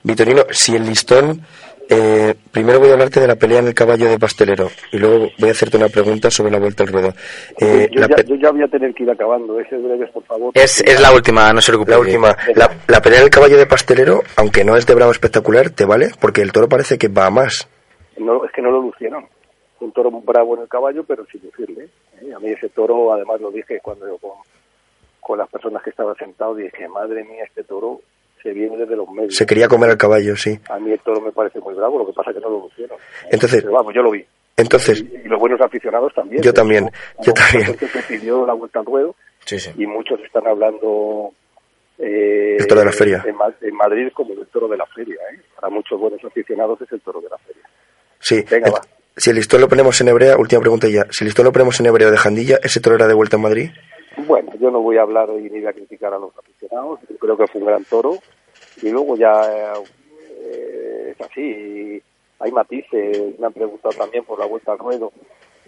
Vitorino, 0.02 0.42
si 0.50 0.74
el 0.76 0.84
listón, 0.84 1.40
eh, 1.88 2.34
primero 2.50 2.78
voy 2.78 2.90
a 2.90 2.92
hablarte 2.92 3.20
de 3.20 3.26
la 3.26 3.36
pelea 3.36 3.60
en 3.60 3.66
el 3.68 3.74
caballo 3.74 4.06
de 4.08 4.18
pastelero 4.18 4.68
y 4.92 4.98
luego 4.98 5.30
voy 5.38 5.48
a 5.48 5.52
hacerte 5.52 5.76
una 5.78 5.88
pregunta 5.88 6.30
sobre 6.30 6.50
la 6.50 6.58
vuelta 6.58 6.82
al 6.82 6.90
ruedo. 6.90 7.14
Eh, 7.58 7.88
yo, 7.90 8.00
la, 8.00 8.08
ya, 8.08 8.16
pe- 8.16 8.24
yo 8.26 8.34
ya 8.36 8.50
voy 8.50 8.62
a 8.62 8.68
tener 8.68 8.94
que 8.94 9.02
ir 9.04 9.10
acabando, 9.10 9.58
ese 9.60 9.76
breves, 9.78 10.10
por 10.10 10.22
favor. 10.24 10.50
es, 10.54 10.80
es 10.82 11.00
la 11.00 11.12
última, 11.12 11.50
no 11.52 11.60
se 11.62 11.72
preocupe. 11.72 11.92
la 11.92 11.98
última, 11.98 12.36
la, 12.54 12.70
la 12.86 13.00
pelea 13.00 13.20
en 13.20 13.24
el 13.24 13.30
caballo 13.30 13.56
de 13.56 13.66
pastelero, 13.66 14.22
aunque 14.36 14.62
no 14.64 14.76
es 14.76 14.86
de 14.86 14.94
bravo 14.94 15.12
espectacular, 15.12 15.70
¿te 15.70 15.84
vale? 15.86 16.10
Porque 16.20 16.42
el 16.42 16.52
toro 16.52 16.68
parece 16.68 16.98
que 16.98 17.08
va 17.08 17.26
a 17.26 17.30
más. 17.30 17.66
No, 18.18 18.44
es 18.44 18.52
que 18.52 18.60
no 18.62 18.70
lo 18.70 18.82
lucieron. 18.82 19.26
Un 19.80 19.92
toro 19.92 20.10
bravo 20.10 20.54
en 20.56 20.62
el 20.62 20.68
caballo, 20.68 21.04
pero 21.04 21.24
sin 21.30 21.42
lucirle. 21.42 21.88
¿Eh? 22.22 22.32
A 22.34 22.38
mí 22.38 22.50
ese 22.50 22.68
toro, 22.68 23.12
además 23.12 23.40
lo 23.40 23.50
dije 23.50 23.80
cuando 23.82 24.06
yo 24.06 24.18
con, 24.18 24.32
con 25.20 25.38
las 25.38 25.48
personas 25.48 25.82
que 25.82 25.90
estaban 25.90 26.14
sentados, 26.16 26.56
dije, 26.56 26.88
madre 26.88 27.24
mía, 27.24 27.44
este 27.44 27.64
toro 27.64 28.00
se 28.42 28.52
viene 28.52 28.76
desde 28.76 28.96
los 28.96 29.08
medios. 29.10 29.34
Se 29.34 29.46
quería 29.46 29.68
comer 29.68 29.90
al 29.90 29.96
caballo, 29.96 30.36
sí. 30.36 30.58
A 30.68 30.78
mí 30.78 30.90
el 30.92 31.00
toro 31.00 31.20
me 31.20 31.32
parece 31.32 31.60
muy 31.60 31.74
bravo, 31.74 31.98
lo 31.98 32.06
que 32.06 32.12
pasa 32.12 32.30
es 32.30 32.36
que 32.36 32.42
no 32.42 32.50
lo 32.50 32.60
lucieron. 32.60 32.98
Entonces, 33.30 33.62
Pero 33.62 33.72
vamos, 33.74 33.94
yo 33.94 34.02
lo 34.02 34.10
vi. 34.10 34.24
entonces, 34.56 35.00
Y, 35.00 35.16
y 35.24 35.28
los 35.28 35.40
buenos 35.40 35.60
aficionados 35.60 36.12
también. 36.14 36.42
Yo 36.42 36.52
también, 36.52 36.90
yo 37.22 37.32
también. 37.32 37.74
que 37.76 37.86
pidió 38.06 38.44
la 38.46 38.52
vuelta 38.52 38.80
al 38.80 38.84
ruedo 38.86 39.14
Sí, 39.46 39.58
sí. 39.58 39.70
y 39.76 39.86
muchos 39.86 40.20
están 40.20 40.46
hablando... 40.46 41.30
Eh, 41.98 42.56
El 42.58 42.66
toro 42.66 42.80
de 42.80 42.86
la 42.86 42.92
feria. 42.92 43.22
En, 43.26 43.36
Ma- 43.36 43.54
en 43.60 43.74
Madrid 43.76 44.08
como 44.12 44.32
el 44.34 44.46
toro 44.48 44.66
de 44.68 44.76
la 44.76 44.86
feria. 44.86 45.14
¿eh? 45.32 45.40
Para 45.54 45.70
muchos 45.70 45.98
buenos 45.98 46.22
aficionados 46.24 46.80
es 46.82 46.90
el 46.92 47.00
toro 47.00 47.20
de 47.20 47.28
la 47.28 47.38
feria. 47.38 47.62
sí. 48.18 48.44
Venga, 48.50 48.70
va. 48.72 48.80
Si 49.16 49.30
el 49.30 49.36
listón 49.36 49.60
lo 49.60 49.68
ponemos 49.68 50.00
en 50.00 50.08
hebrea, 50.08 50.36
última 50.36 50.60
pregunta 50.60 50.88
ya. 50.88 51.06
Si 51.10 51.22
el 51.22 51.28
listón 51.28 51.44
lo 51.44 51.52
ponemos 51.52 51.78
en 51.78 51.86
hebreo 51.86 52.10
de 52.10 52.16
Jandilla, 52.16 52.58
¿ese 52.62 52.80
toro 52.80 52.96
era 52.96 53.06
de 53.06 53.14
vuelta 53.14 53.36
en 53.36 53.42
Madrid? 53.42 53.70
Bueno, 54.26 54.52
yo 54.58 54.72
no 54.72 54.80
voy 54.80 54.96
a 54.96 55.02
hablar 55.02 55.28
y 55.38 55.42
ni 55.42 55.60
voy 55.60 55.66
a 55.66 55.72
criticar 55.72 56.12
a 56.12 56.18
los 56.18 56.36
aficionados. 56.36 56.98
Creo 57.20 57.36
que 57.36 57.46
fue 57.46 57.60
un 57.60 57.66
gran 57.68 57.84
toro. 57.84 58.18
Y 58.82 58.90
luego 58.90 59.16
ya 59.16 59.32
eh, 60.42 61.12
es 61.12 61.20
así. 61.20 62.02
Hay 62.40 62.50
matices. 62.50 63.38
Me 63.38 63.46
han 63.46 63.52
preguntado 63.52 63.94
también 63.96 64.24
por 64.24 64.38
la 64.38 64.46
vuelta 64.46 64.72
al 64.72 64.78
ruedo 64.78 65.12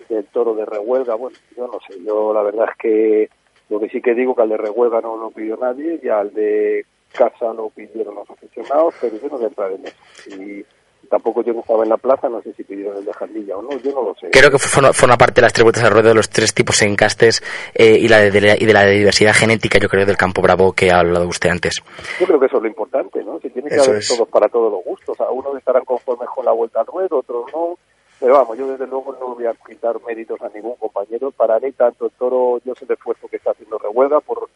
del 0.09 0.24
toro 0.26 0.54
de 0.54 0.66
rehuelga. 0.66 1.14
Bueno, 1.14 1.37
yo 1.56 1.68
no 1.68 1.78
sé. 1.87 2.02
Yo 2.04 2.35
la 2.35 2.42
verdad 2.42 2.66
es 2.70 2.76
que 2.78 3.30
lo 3.68 3.78
que 3.78 3.88
sí 3.90 4.00
que 4.00 4.14
digo 4.14 4.35
que 4.35 4.42
al 4.42 4.48
de 4.48 4.56
rehuelga 4.56 5.00
no 5.00 5.16
lo 5.16 5.30
pidió 5.30 5.56
nadie 5.56 6.00
y 6.02 6.09
al 6.09 6.35
de 6.35 6.85
casa 7.12 7.52
lo 7.52 7.70
pidieron 7.70 8.16
los 8.16 8.28
aficionados, 8.28 8.94
pero 9.00 9.16
yo 9.16 9.28
no 9.28 9.37
voy 9.37 9.44
a 9.44 9.48
entrar 9.48 9.72
en 9.72 9.87
eso. 9.87 9.96
Y 10.30 10.66
tampoco 11.09 11.42
yo 11.42 11.52
no 11.52 11.61
estaba 11.61 11.85
en 11.85 11.88
la 11.90 11.96
plaza, 11.96 12.28
no 12.28 12.42
sé 12.42 12.52
si 12.54 12.64
pidieron 12.64 12.96
el 12.98 13.04
de 13.04 13.12
Jandilla 13.12 13.56
o 13.56 13.62
no, 13.62 13.70
yo 13.78 13.92
no 13.92 14.02
lo 14.02 14.14
sé. 14.16 14.28
Creo 14.30 14.50
que 14.50 14.59
forma, 14.59 14.92
forma 14.92 15.16
parte 15.16 15.35
de 15.37 15.42
las 15.42 15.52
tres 15.52 15.62
vueltas 15.62 15.85
al 15.85 15.92
ruedo 15.92 16.09
de 16.09 16.14
los 16.14 16.28
tres 16.28 16.52
tipos 16.52 16.78
de 16.80 16.87
encastes 16.87 17.42
eh, 17.74 17.96
y, 18.00 18.09
la 18.09 18.18
de, 18.18 18.30
de 18.32 18.40
la- 18.40 18.56
y 18.59 18.64
de 18.66 18.72
la 18.72 18.85
diversidad 18.87 19.32
genética, 19.35 19.78
yo 19.78 19.88
creo, 19.88 20.04
del 20.04 20.16
campo 20.16 20.42
bravo 20.42 20.72
que 20.72 20.90
ha 20.90 20.98
hablado 20.98 21.28
usted 21.28 21.50
antes. 21.50 21.80
Yo 22.18 22.26
creo 22.26 22.40
que 22.40 22.46
eso 22.46 22.56
es 22.56 22.62
lo 22.62 22.68
importante, 22.68 23.22
¿no? 23.22 23.38
Si 23.40 23.50
tiene 23.50 23.68
que 23.68 23.76
Eso 23.76 23.90
haber 23.90 24.00
es. 24.02 24.09
todos 24.09 24.28
para 24.28 24.48
todos 24.48 24.72
los 24.72 24.85
gustos. 24.85 25.20
A 25.20 25.30
unos 25.30 25.56
estarán 25.56 25.85
conformes 25.85 26.28
con 26.35 26.44
la 26.44 26.52
vuelta 26.52 26.80
al 26.80 26.87
ruedo, 26.87 27.18
otros 27.18 27.44
no. 27.54 27.78
Pero 28.18 28.32
vamos, 28.32 28.56
yo 28.56 28.66
desde 28.66 28.87
luego 28.87 29.14
no 29.20 29.35
voy 29.35 29.44
a 29.46 29.52
quitar 29.66 29.94
méritos 30.06 30.40
a 30.40 30.48
ningún 30.48 30.74
compañero. 30.76 31.30
Para 31.30 31.59
mí, 31.61 31.70
tanto 31.72 32.06
el 32.06 32.12
toro, 32.12 32.59
yo 32.64 32.74
sé 32.74 32.87
el 32.87 32.92
esfuerzo 32.92 33.28
que 33.28 33.37
está 33.37 33.50
haciendo 33.50 33.76
Rehuelga 33.78 34.20
por 34.20 34.48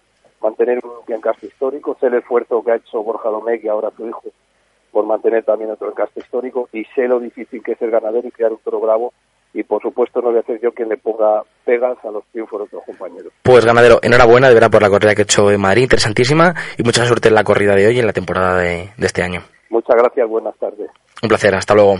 mantener 0.42 0.80
un 0.82 1.14
encaste 1.14 1.46
histórico, 1.46 1.94
sé 2.00 2.06
el 2.06 2.14
esfuerzo 2.14 2.62
que 2.64 2.72
ha 2.72 2.76
hecho 2.76 3.02
Borja 3.02 3.28
Domecq 3.28 3.62
y 3.64 3.68
ahora 3.68 3.90
su 3.94 4.08
hijo 4.08 4.22
por 4.90 5.06
mantener 5.06 5.44
también 5.44 5.70
otro 5.70 5.88
encaste 5.88 6.20
histórico 6.20 6.68
y 6.72 6.84
sé 6.94 7.08
lo 7.08 7.20
difícil 7.20 7.62
que 7.62 7.72
es 7.72 7.78
ser 7.78 7.90
ganadero 7.90 8.28
y 8.28 8.30
crear 8.30 8.52
un 8.52 8.58
toro 8.58 8.80
bravo 8.80 9.12
y 9.52 9.62
por 9.64 9.82
supuesto 9.82 10.20
no 10.20 10.30
voy 10.30 10.38
a 10.38 10.42
ser 10.42 10.60
yo 10.60 10.72
quien 10.72 10.88
le 10.88 10.96
ponga 10.96 11.42
pegas 11.64 11.98
a 12.04 12.10
los 12.10 12.24
triunfos 12.26 12.60
de 12.60 12.64
otros 12.64 12.84
compañeros. 12.84 13.32
Pues 13.42 13.64
ganadero, 13.64 13.98
enhorabuena 14.02 14.48
de 14.48 14.54
verdad 14.54 14.70
por 14.70 14.82
la 14.82 14.90
corrida 14.90 15.14
que 15.14 15.22
he 15.22 15.24
hecho 15.24 15.50
en 15.50 15.60
Madrid, 15.60 15.82
interesantísima, 15.82 16.54
y 16.78 16.82
mucha 16.82 17.04
suerte 17.04 17.28
en 17.28 17.34
la 17.34 17.44
corrida 17.44 17.74
de 17.74 17.86
hoy 17.86 17.96
y 17.96 18.00
en 18.00 18.06
la 18.06 18.12
temporada 18.12 18.58
de, 18.58 18.90
de 18.96 19.06
este 19.06 19.22
año. 19.22 19.42
Muchas 19.70 19.96
gracias, 19.96 20.28
buenas 20.28 20.56
tardes. 20.58 20.90
Un 21.22 21.28
placer, 21.28 21.54
hasta 21.54 21.74
luego. 21.74 21.96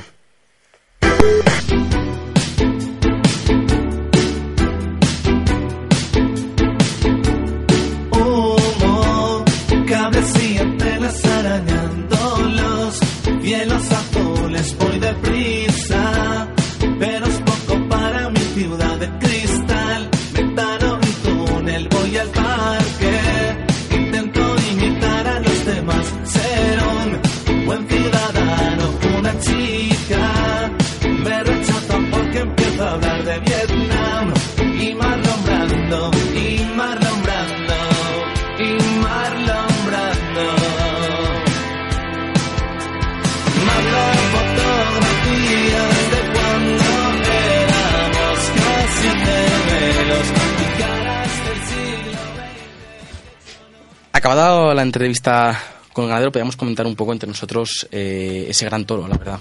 Acabada 54.33 54.75
la 54.75 54.83
entrevista 54.83 55.61
con 55.93 56.05
el 56.05 56.09
ganadero, 56.11 56.33
podíamos 56.33 56.57
comentar 56.57 56.87
un 56.87 56.95
poco 56.95 57.13
entre 57.13 57.29
nosotros 57.29 57.89
eh, 57.91 58.47
ese 58.49 58.65
gran 58.65 58.85
toro, 58.85 59.09
la 59.09 59.17
verdad. 59.17 59.41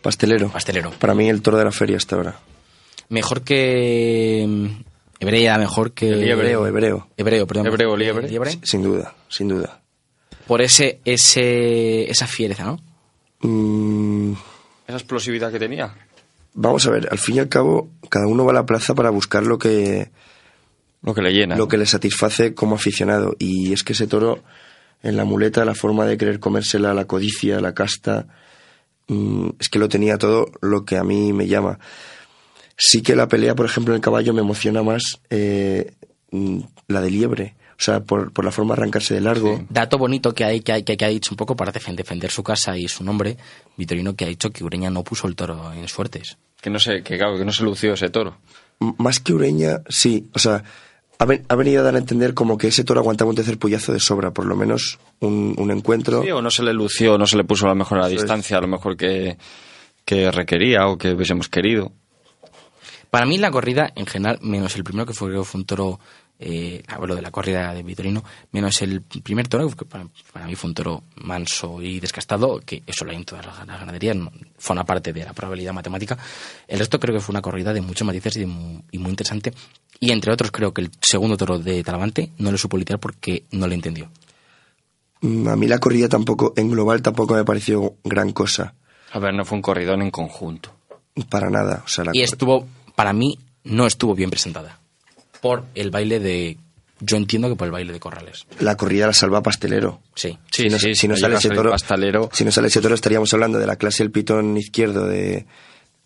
Pastelero. 0.00 0.48
Pastelero. 0.48 0.90
Para 0.92 1.14
mí 1.14 1.28
el 1.28 1.42
toro 1.42 1.58
de 1.58 1.64
la 1.64 1.72
feria 1.72 1.98
hasta 1.98 2.16
ahora. 2.16 2.38
Mejor 3.10 3.42
que. 3.42 4.44
mm, 4.48 4.66
Hebrea, 5.20 5.58
mejor 5.58 5.92
que. 5.92 6.08
Hebreo, 6.30 6.66
hebreo. 6.66 7.08
Hebreo, 7.16 7.46
perdón. 7.46 7.66
Hebreo, 7.66 7.96
liebre. 7.96 8.58
Sin 8.62 8.82
duda, 8.82 9.14
sin 9.28 9.48
duda. 9.48 9.80
Por 10.46 10.62
ese, 10.62 11.00
ese, 11.04 12.10
esa 12.10 12.26
fiereza, 12.26 12.64
¿no? 12.64 12.80
Mm, 13.42 14.32
Esa 14.86 14.96
explosividad 14.96 15.52
que 15.52 15.58
tenía. 15.58 15.94
vamos 16.54 16.86
a 16.86 16.90
ver, 16.90 17.08
al 17.10 17.18
fin 17.18 17.36
y 17.36 17.38
al 17.40 17.48
cabo, 17.48 17.90
cada 18.08 18.26
uno 18.26 18.44
va 18.46 18.52
a 18.52 18.54
la 18.54 18.66
plaza 18.66 18.94
para 18.94 19.10
buscar 19.10 19.44
lo 19.44 19.58
que, 19.58 20.10
Lo 21.02 21.14
que 21.14 21.22
le 21.22 21.32
llena. 21.32 21.56
lo 21.56 21.66
que 21.68 21.78
le 21.78 21.86
satisface 21.86 22.54
como 22.54 22.74
aficionado. 22.74 23.34
Y 23.38 23.72
es 23.72 23.82
que 23.84 23.94
ese 23.94 24.06
toro, 24.06 24.42
en 25.02 25.16
la 25.16 25.24
muleta, 25.24 25.64
la 25.64 25.74
forma 25.74 26.04
de 26.06 26.16
querer 26.18 26.40
comérsela, 26.40 26.92
la 26.94 27.06
codicia, 27.06 27.60
la 27.60 27.72
casta, 27.74 28.26
mm, 29.08 29.48
es 29.58 29.68
que 29.68 29.78
lo 29.78 29.88
tenía 29.88 30.18
todo 30.18 30.50
lo 30.60 30.84
que 30.84 30.96
a 30.98 31.04
mí 31.04 31.32
me 31.32 31.46
llama. 31.46 31.78
Sí 32.76 33.02
que 33.02 33.14
la 33.16 33.28
pelea, 33.28 33.54
por 33.54 33.66
ejemplo, 33.66 33.92
en 33.94 33.96
el 33.96 34.02
caballo 34.02 34.32
me 34.32 34.40
emociona 34.40 34.82
más 34.82 35.20
eh, 35.30 35.92
mm, 36.30 36.60
la 36.88 37.00
de 37.00 37.10
liebre. 37.10 37.54
O 37.72 37.82
sea, 37.82 38.00
por, 38.00 38.30
por 38.34 38.44
la 38.44 38.50
forma 38.52 38.74
de 38.74 38.80
arrancarse 38.82 39.14
de 39.14 39.22
largo. 39.22 39.64
Dato 39.70 39.96
bonito 39.96 40.34
que 40.34 40.44
hay, 40.44 40.60
que, 40.60 40.72
hay, 40.72 40.82
que, 40.82 41.02
ha 41.02 41.08
dicho 41.08 41.30
un 41.32 41.38
poco 41.38 41.56
para 41.56 41.72
defen- 41.72 41.94
defender 41.94 42.30
su 42.30 42.42
casa 42.42 42.76
y 42.76 42.88
su 42.88 43.02
nombre, 43.04 43.38
Vitorino, 43.78 44.14
que 44.14 44.26
ha 44.26 44.28
dicho 44.28 44.50
que 44.50 44.62
Ureña 44.64 44.90
no 44.90 45.02
puso 45.02 45.26
el 45.26 45.34
toro 45.34 45.72
en 45.72 45.88
suertes. 45.88 46.36
Que 46.60 46.68
no 46.68 46.78
se, 46.78 47.02
que, 47.02 47.16
claro, 47.16 47.38
que 47.38 47.44
no 47.46 47.52
se 47.52 47.64
lució 47.64 47.94
ese 47.94 48.10
toro. 48.10 48.36
M- 48.80 48.94
Más 48.98 49.18
que 49.20 49.32
Ureña, 49.32 49.80
sí. 49.88 50.28
O 50.34 50.38
sea, 50.38 50.62
ha, 51.20 51.24
ven- 51.26 51.44
ha 51.48 51.54
venido 51.54 51.80
a 51.80 51.84
dar 51.84 51.94
a 51.94 51.98
entender 51.98 52.34
como 52.34 52.58
que 52.58 52.66
ese 52.68 52.82
toro 52.82 52.98
aguantaba 53.00 53.30
un 53.30 53.36
tercer 53.36 53.58
puyazo 53.58 53.92
de 53.92 54.00
sobra, 54.00 54.32
por 54.32 54.46
lo 54.46 54.56
menos 54.56 54.98
un, 55.20 55.54
un 55.56 55.70
encuentro. 55.70 56.22
Sí, 56.22 56.30
o 56.30 56.42
no 56.42 56.50
se 56.50 56.62
le 56.64 56.72
lució, 56.72 57.16
no 57.18 57.26
se 57.26 57.36
le 57.36 57.44
puso 57.44 57.66
a 57.66 57.68
lo 57.68 57.74
mejor 57.76 57.98
a 57.98 58.02
la 58.02 58.08
distancia, 58.08 58.56
a 58.58 58.60
lo 58.60 58.66
mejor 58.68 58.96
que, 58.96 59.36
que 60.04 60.30
requería 60.32 60.88
o 60.88 60.98
que 60.98 61.12
hubiésemos 61.12 61.48
querido. 61.48 61.92
Para 63.10 63.26
mí 63.26 63.38
la 63.38 63.50
corrida, 63.50 63.92
en 63.96 64.06
general, 64.06 64.38
menos 64.42 64.74
el 64.76 64.84
primero 64.84 65.04
que 65.06 65.12
fue, 65.14 65.28
creo 65.28 65.42
que 65.42 65.48
fue 65.48 65.60
un 65.60 65.66
toro, 65.66 66.00
eh, 66.42 66.82
hablo 66.88 67.14
de 67.14 67.22
la 67.22 67.30
corrida 67.30 67.74
de 67.74 67.82
Vitorino, 67.82 68.24
menos 68.52 68.80
el 68.82 69.02
primer 69.02 69.46
toro, 69.46 69.68
que 69.70 69.84
para, 69.84 70.06
para 70.32 70.46
mí 70.46 70.54
fue 70.56 70.68
un 70.70 70.74
toro 70.74 71.02
manso 71.16 71.82
y 71.82 72.00
descastado, 72.00 72.60
que 72.60 72.82
eso 72.86 73.04
lo 73.04 73.10
hay 73.10 73.18
en 73.18 73.24
todas 73.24 73.44
las 73.46 73.58
las 73.66 73.78
ganaderías, 73.78 74.16
no- 74.16 74.32
fue 74.58 74.74
una 74.74 74.84
parte 74.84 75.12
de 75.12 75.24
la 75.24 75.32
probabilidad 75.34 75.72
matemática. 75.74 76.16
El 76.66 76.78
resto 76.78 76.98
creo 76.98 77.14
que 77.14 77.20
fue 77.20 77.32
una 77.34 77.42
corrida 77.42 77.72
de 77.74 77.82
muchos 77.82 78.06
matices 78.06 78.36
y, 78.36 78.40
de 78.40 78.46
y 78.90 78.98
muy 78.98 79.10
interesante. 79.10 79.52
Y 80.00 80.10
entre 80.12 80.32
otros 80.32 80.50
creo 80.50 80.72
que 80.72 80.80
el 80.80 80.90
segundo 81.02 81.36
toro 81.36 81.58
de 81.58 81.82
Talavante 81.84 82.30
no 82.38 82.50
le 82.50 82.56
supo 82.58 82.78
lidiar 82.78 82.98
porque 82.98 83.44
no 83.50 83.66
le 83.66 83.74
entendió. 83.74 84.10
A 85.22 85.56
mí 85.56 85.68
la 85.68 85.78
corrida 85.78 86.08
tampoco, 86.08 86.54
en 86.56 86.70
global 86.70 87.02
tampoco 87.02 87.34
me 87.34 87.44
pareció 87.44 87.96
gran 88.04 88.32
cosa. 88.32 88.74
A 89.12 89.18
ver, 89.18 89.34
no 89.34 89.44
fue 89.44 89.56
un 89.56 89.62
corridón 89.62 90.00
en 90.00 90.10
conjunto. 90.10 90.74
Para 91.28 91.50
nada. 91.50 91.82
O 91.84 91.88
sea, 91.88 92.04
la 92.04 92.12
Y 92.14 92.22
estuvo, 92.22 92.66
para 92.94 93.12
mí, 93.12 93.38
no 93.64 93.86
estuvo 93.86 94.14
bien 94.14 94.30
presentada. 94.30 94.79
Por 95.40 95.64
el 95.74 95.90
baile 95.90 96.20
de. 96.20 96.56
Yo 97.02 97.16
entiendo 97.16 97.48
que 97.48 97.56
por 97.56 97.64
el 97.66 97.72
baile 97.72 97.92
de 97.94 98.00
Corrales. 98.00 98.46
la 98.58 98.76
corrida 98.76 99.06
la 99.06 99.14
salva 99.14 99.42
Pastelero. 99.42 100.00
Sí. 100.14 100.38
Sí, 100.52 100.64
si 100.64 100.68
no, 100.68 100.78
sí, 100.78 100.94
si 100.94 101.08
no 101.08 101.14
no 101.14 101.20
sale 101.20 101.36
ese 101.36 101.48
toro, 101.48 101.70
Pastelero. 101.70 102.28
si 102.32 102.44
no 102.44 102.52
sale 102.52 102.68
ese 102.68 102.82
toro 102.82 102.94
estaríamos 102.94 103.32
hablando 103.32 103.58
de 103.58 103.66
la 103.66 103.76
clase 103.76 104.02
del 104.02 104.10
pitón 104.12 104.54
izquierdo 104.58 105.06
de, 105.06 105.46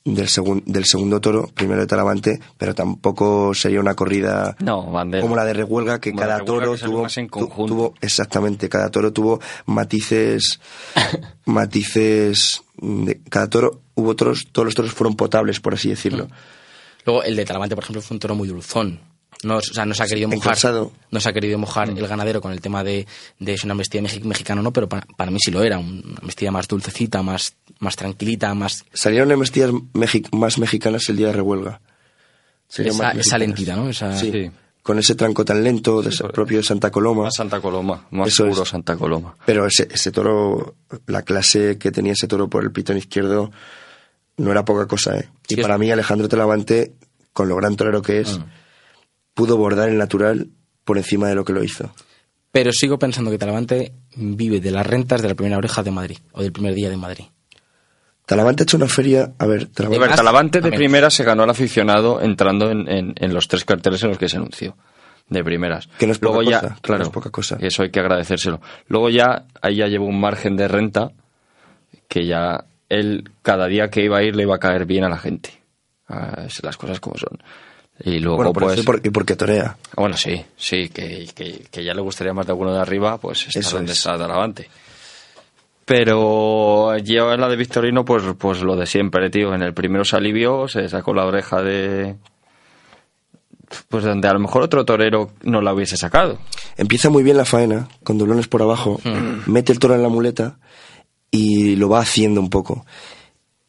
del, 0.05 0.29
segun- 0.29 0.63
del 0.67 0.85
segundo 0.85 1.21
toro, 1.21 1.51
primero 1.53 1.81
de 1.81 1.89
Talavante, 1.89 2.39
pero 2.57 2.77
tampoco 2.77 3.53
sería 3.55 3.81
una 3.81 3.95
corrida 3.97 4.55
No, 4.61 4.85
como 5.21 5.35
la 5.35 5.45
de 5.45 5.55
Rehuelga, 5.55 5.99
que 6.01 6.11
Como 6.13 6.21
cada 6.23 6.39
Rehuelga 6.39 6.65
toro 6.67 6.77
que 6.79 6.85
tuvo, 6.85 7.03
más 7.03 7.17
en 7.19 7.29
tuvo- 7.29 7.95
exactamente, 8.01 8.69
cada 8.69 8.89
toro 8.91 9.13
tuvo 9.13 9.41
matices, 9.67 10.61
matices, 11.45 12.63
de, 12.77 13.21
cada 13.29 13.49
toro, 13.49 13.81
hubo 13.95 14.15
toros, 14.15 14.47
todos 14.53 14.67
los 14.67 14.75
toros 14.75 14.93
fueron 14.93 15.17
potables, 15.17 15.61
por 15.61 15.75
así 15.75 15.89
decirlo. 15.91 16.29
Luego 17.05 17.23
el 17.23 17.37
de 17.37 17.45
Talavante, 17.45 17.75
por 17.75 17.85
ejemplo, 17.85 18.01
fue 18.01 18.15
un 18.15 18.21
toro 18.21 18.35
muy 18.35 18.49
dulzón. 18.49 19.01
No, 19.45 19.57
o 19.59 19.63
sea, 19.63 19.85
no 19.87 19.95
se 19.95 20.03
ha 20.03 20.07
querido 20.07 20.29
mojar. 20.29 20.43
Encalzado. 20.43 20.93
No 21.11 21.21
se 21.21 21.29
ha 21.29 21.33
querido 21.33 21.59
mojar 21.59 21.89
el 21.91 22.07
ganadero 22.09 22.41
con 22.41 22.53
el 22.53 22.61
tema 22.61 22.83
de, 22.83 23.07
de 23.39 23.57
si 23.59 23.67
una 23.67 23.75
mexi- 23.75 24.23
mexicana 24.25 24.61
o 24.61 24.65
no, 24.65 24.73
pero 24.73 24.89
para, 24.89 25.07
para 25.17 25.31
mí 25.31 25.39
sí 25.45 25.51
lo 25.51 25.63
era. 25.63 25.79
Una 25.79 25.91
embestida 26.21 26.51
más 26.51 26.67
dulcecita, 26.69 27.23
más, 27.23 27.55
más 27.79 27.97
tranquilita, 27.97 28.53
más. 28.55 28.85
Salieron 28.93 29.29
mexi- 29.95 30.29
más 30.37 30.59
mexicanas 30.59 31.09
el 31.09 31.17
día 31.17 31.29
de. 31.29 31.35
Salieron 32.69 32.97
Esa, 32.97 33.05
más 33.15 33.17
esa 33.19 33.39
lentita, 33.39 33.77
¿no? 33.77 33.89
Esa, 33.89 34.17
Sí. 34.19 34.31
Sí. 34.33 34.51
Con 34.83 34.99
ese 34.99 35.15
tranco 35.15 35.47
tan 35.47 35.65
lento, 35.65 36.03
de 36.03 36.11
ese 36.11 36.25
propio 36.25 36.59
de 36.59 36.63
Santa 36.63 36.91
Coloma. 36.91 37.23
Más 37.23 37.35
Santa 37.37 37.59
Coloma, 37.59 38.07
más 38.11 38.29
Eso 38.29 38.47
puro 38.47 38.65
es. 38.65 38.69
Santa 38.69 38.97
Coloma. 38.97 39.35
Pero 39.47 39.67
ese, 39.67 39.89
ese 39.91 40.13
toro, 40.13 40.75
la 41.07 41.23
clase 41.23 41.79
que 41.79 41.91
tenía 41.91 42.13
ese 42.13 42.29
toro 42.29 42.49
por 42.51 42.65
el 42.65 42.71
pitón 42.71 42.99
izquierdo, 42.99 43.51
no 44.37 44.51
era 44.51 44.67
poca 44.67 44.87
cosa, 44.87 45.17
¿eh? 45.17 45.29
Sí, 45.49 45.55
y 45.55 45.61
es- 45.61 45.63
para 45.63 45.79
mí, 45.79 45.91
Alejandro 45.91 46.29
Telavante, 46.29 46.93
con 47.33 47.49
lo 47.49 47.57
gran 47.57 47.77
torero 47.77 48.03
que 48.03 48.21
es, 48.21 48.39
Mm. 48.39 48.45
Pudo 49.35 49.57
bordar 49.57 49.89
el 49.89 49.99
natural 49.99 50.49
por 50.85 50.97
encima 50.99 51.29
de 51.29 51.35
lo 51.35 51.45
que 51.45 51.53
lo 51.53 51.63
hizo. 51.63 51.93
Pero 52.53 52.73
sigo 52.73 52.99
pensando 52.99 53.31
que 53.31 53.39
Talavante 53.39 53.93
vive 54.17 54.61
de 54.61 54.71
las 54.71 54.87
rentas 54.87 55.21
de 55.23 55.29
la 55.29 55.35
primera 55.35 55.59
oreja 55.59 55.83
de 55.83 55.91
Madrid, 55.91 56.19
o 56.33 56.43
del 56.43 56.53
primer 56.53 56.75
día 56.75 56.89
de 56.89 56.97
Madrid. 56.97 57.25
Talavante 58.27 58.63
ha 58.63 58.65
hecho 58.65 58.77
una 58.77 58.89
feria, 58.89 59.33
a 59.39 59.47
ver, 59.47 59.65
A 59.65 59.67
Talavante, 59.75 60.07
ver, 60.07 60.17
Talavante 60.17 60.59
de 60.59 60.63
También. 60.63 60.79
primera 60.79 61.11
se 61.11 61.25
ganó 61.25 61.43
al 61.43 61.51
aficionado 61.51 62.23
entrando 62.23 62.71
en, 62.71 62.89
en- 62.89 63.15
en 63.17 63.35
los 63.35 63.49
tres 63.49 63.65
carteles 63.65 64.03
en 64.03 64.11
los 64.11 64.19
que 64.19 64.29
se 64.29 64.37
anunció. 64.37 64.77
De 65.29 65.43
primeras. 65.43 65.89
Que 65.99 66.07
no 66.07 66.13
es 66.13 66.19
poca 66.19 66.35
Luego 66.35 66.51
ya, 66.51 66.61
cosa, 66.61 66.77
claro, 66.83 66.99
no 67.01 67.05
es 67.05 67.11
poca 67.13 67.31
cosa. 67.31 67.57
Eso 67.61 67.83
hay 67.83 67.91
que 67.91 67.99
agradecérselo. 68.01 68.61
Luego 68.89 69.09
ya, 69.09 69.47
ahí 69.63 69.77
ya 69.77 69.87
llevó 69.89 70.05
un 70.07 70.21
margen 70.21 70.55
de 70.57 70.69
renta 70.69 71.13
que 72.09 72.27
ya 72.27 72.65
él, 72.91 73.31
cada 73.43 73.67
día 73.67 73.89
que 73.89 74.05
iba 74.05 74.19
a 74.19 74.23
ir, 74.23 74.37
le 74.37 74.43
iba 74.43 74.55
a 74.55 74.59
caer 74.59 74.85
bien 74.85 75.03
a 75.05 75.09
la 75.09 75.17
gente. 75.19 75.51
Ah, 76.09 76.47
las 76.63 76.77
cosas 76.77 77.01
como 77.01 77.17
son. 77.17 77.43
Y 78.03 78.19
luego, 78.19 78.37
bueno, 78.39 78.53
por 78.53 78.65
pues. 78.65 78.79
y 78.79 78.83
por- 78.83 79.01
y 79.05 79.11
porque 79.11 79.37
torea. 79.37 79.77
Bueno, 79.97 80.17
sí, 80.17 80.45
sí, 80.57 80.89
que, 80.89 81.29
que, 81.35 81.65
que 81.71 81.85
ya 81.85 81.95
le 81.95 82.01
gustaría 82.03 82.33
más 82.35 82.45
de 82.47 82.53
alguno 82.53 82.73
de 82.75 82.81
arriba, 82.81 83.19
pues 83.19 83.47
está 83.47 83.61
Eso 83.61 83.77
donde 83.77 83.93
es. 83.93 83.99
está 83.99 84.19
Talavante. 84.19 84.69
Pero 85.85 86.97
yo 86.99 87.33
en 87.33 87.41
la 87.41 87.49
de 87.49 87.57
Victorino, 87.57 88.05
pues, 88.05 88.23
pues 88.39 88.63
lo 88.63 88.75
de 88.75 88.87
siempre, 88.87 89.29
tío. 89.31 89.55
En 89.55 89.63
el 89.63 89.75
primero 89.75 90.05
se 90.05 90.17
alivió, 90.17 90.67
se 90.67 90.89
sacó 90.89 91.13
la 91.13 91.27
oreja 91.27 91.63
de. 91.63 92.17
Pues 93.89 94.05
donde 94.05 94.29
a 94.29 94.33
lo 94.33 94.39
mejor 94.41 94.63
otro 94.63 94.85
torero 94.85 95.31
no 95.43 95.61
la 95.61 95.75
hubiese 95.75 95.97
sacado. 95.97 96.39
Empieza 96.77 97.11
muy 97.11 97.23
bien 97.23 97.37
la 97.37 97.45
faena, 97.45 97.89
con 98.03 98.19
doblones 98.19 98.49
por 98.49 98.63
abajo, 98.63 99.01
Hmm. 99.05 99.51
mete 99.51 99.73
el 99.73 99.79
toro 99.79 99.95
en 99.95 100.03
la 100.03 100.09
muleta 100.09 100.59
y 101.31 101.77
lo 101.77 101.89
va 101.89 102.01
haciendo 102.01 102.41
un 102.41 102.51
poco. 102.51 102.87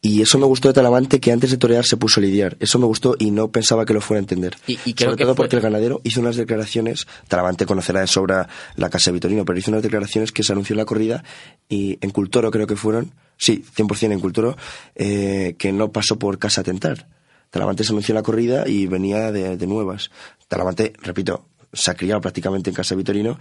Y 0.08 0.22
eso 0.22 0.38
me 0.38 0.46
gustó 0.46 0.68
de 0.68 0.74
Talavante, 0.74 1.18
que 1.20 1.32
antes 1.32 1.50
de 1.50 1.56
torear 1.56 1.84
se 1.84 1.96
puso 1.96 2.20
a 2.20 2.22
lidiar. 2.22 2.56
Eso 2.60 2.78
me 2.78 2.86
gustó 2.86 3.16
y 3.18 3.30
no 3.32 3.50
pensaba 3.50 3.84
que 3.84 3.92
lo 3.94 4.00
fuera 4.00 4.18
a 4.18 4.22
entender. 4.22 4.56
Y- 4.66 4.78
y 4.84 4.94
creo 4.94 5.10
Sobre 5.10 5.16
que 5.18 5.24
todo 5.24 5.34
fue- 5.34 5.44
porque 5.44 5.56
el 5.56 5.62
ganadero 5.62 6.00
hizo 6.04 6.20
unas 6.20 6.36
declaraciones, 6.36 7.06
Talavante 7.28 7.66
conocerá 7.66 8.00
de 8.00 8.06
sobra 8.06 8.48
la 8.76 8.88
casa 8.90 9.10
de 9.10 9.14
Vitorino, 9.14 9.44
pero 9.44 9.58
hizo 9.58 9.70
unas 9.70 9.82
declaraciones 9.82 10.30
que 10.32 10.42
se 10.44 10.52
anunció 10.52 10.74
en 10.74 10.78
la 10.78 10.84
corrida 10.84 11.24
y 11.68 11.98
en 12.00 12.10
Cultoro 12.10 12.50
creo 12.52 12.66
que 12.66 12.76
fueron, 12.76 13.14
sí, 13.36 13.64
100% 13.74 14.12
en 14.12 14.20
Cultoro, 14.20 14.56
eh, 14.94 15.56
que 15.58 15.72
no 15.72 15.90
pasó 15.90 16.18
por 16.18 16.38
casa 16.38 16.60
a 16.60 16.64
tentar. 16.64 17.08
Talavante 17.50 17.82
se 17.84 17.92
anunció 17.92 18.12
en 18.12 18.16
la 18.16 18.22
corrida 18.22 18.68
y 18.68 18.86
venía 18.86 19.32
de, 19.32 19.56
de 19.56 19.66
nuevas. 19.66 20.10
Talavante, 20.48 20.92
repito, 21.02 21.46
se 21.72 21.90
ha 21.90 21.94
criado 21.94 22.20
prácticamente 22.20 22.70
en 22.70 22.76
casa 22.76 22.94
de 22.94 22.98
Vitorino, 22.98 23.38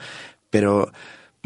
pero 0.49 0.91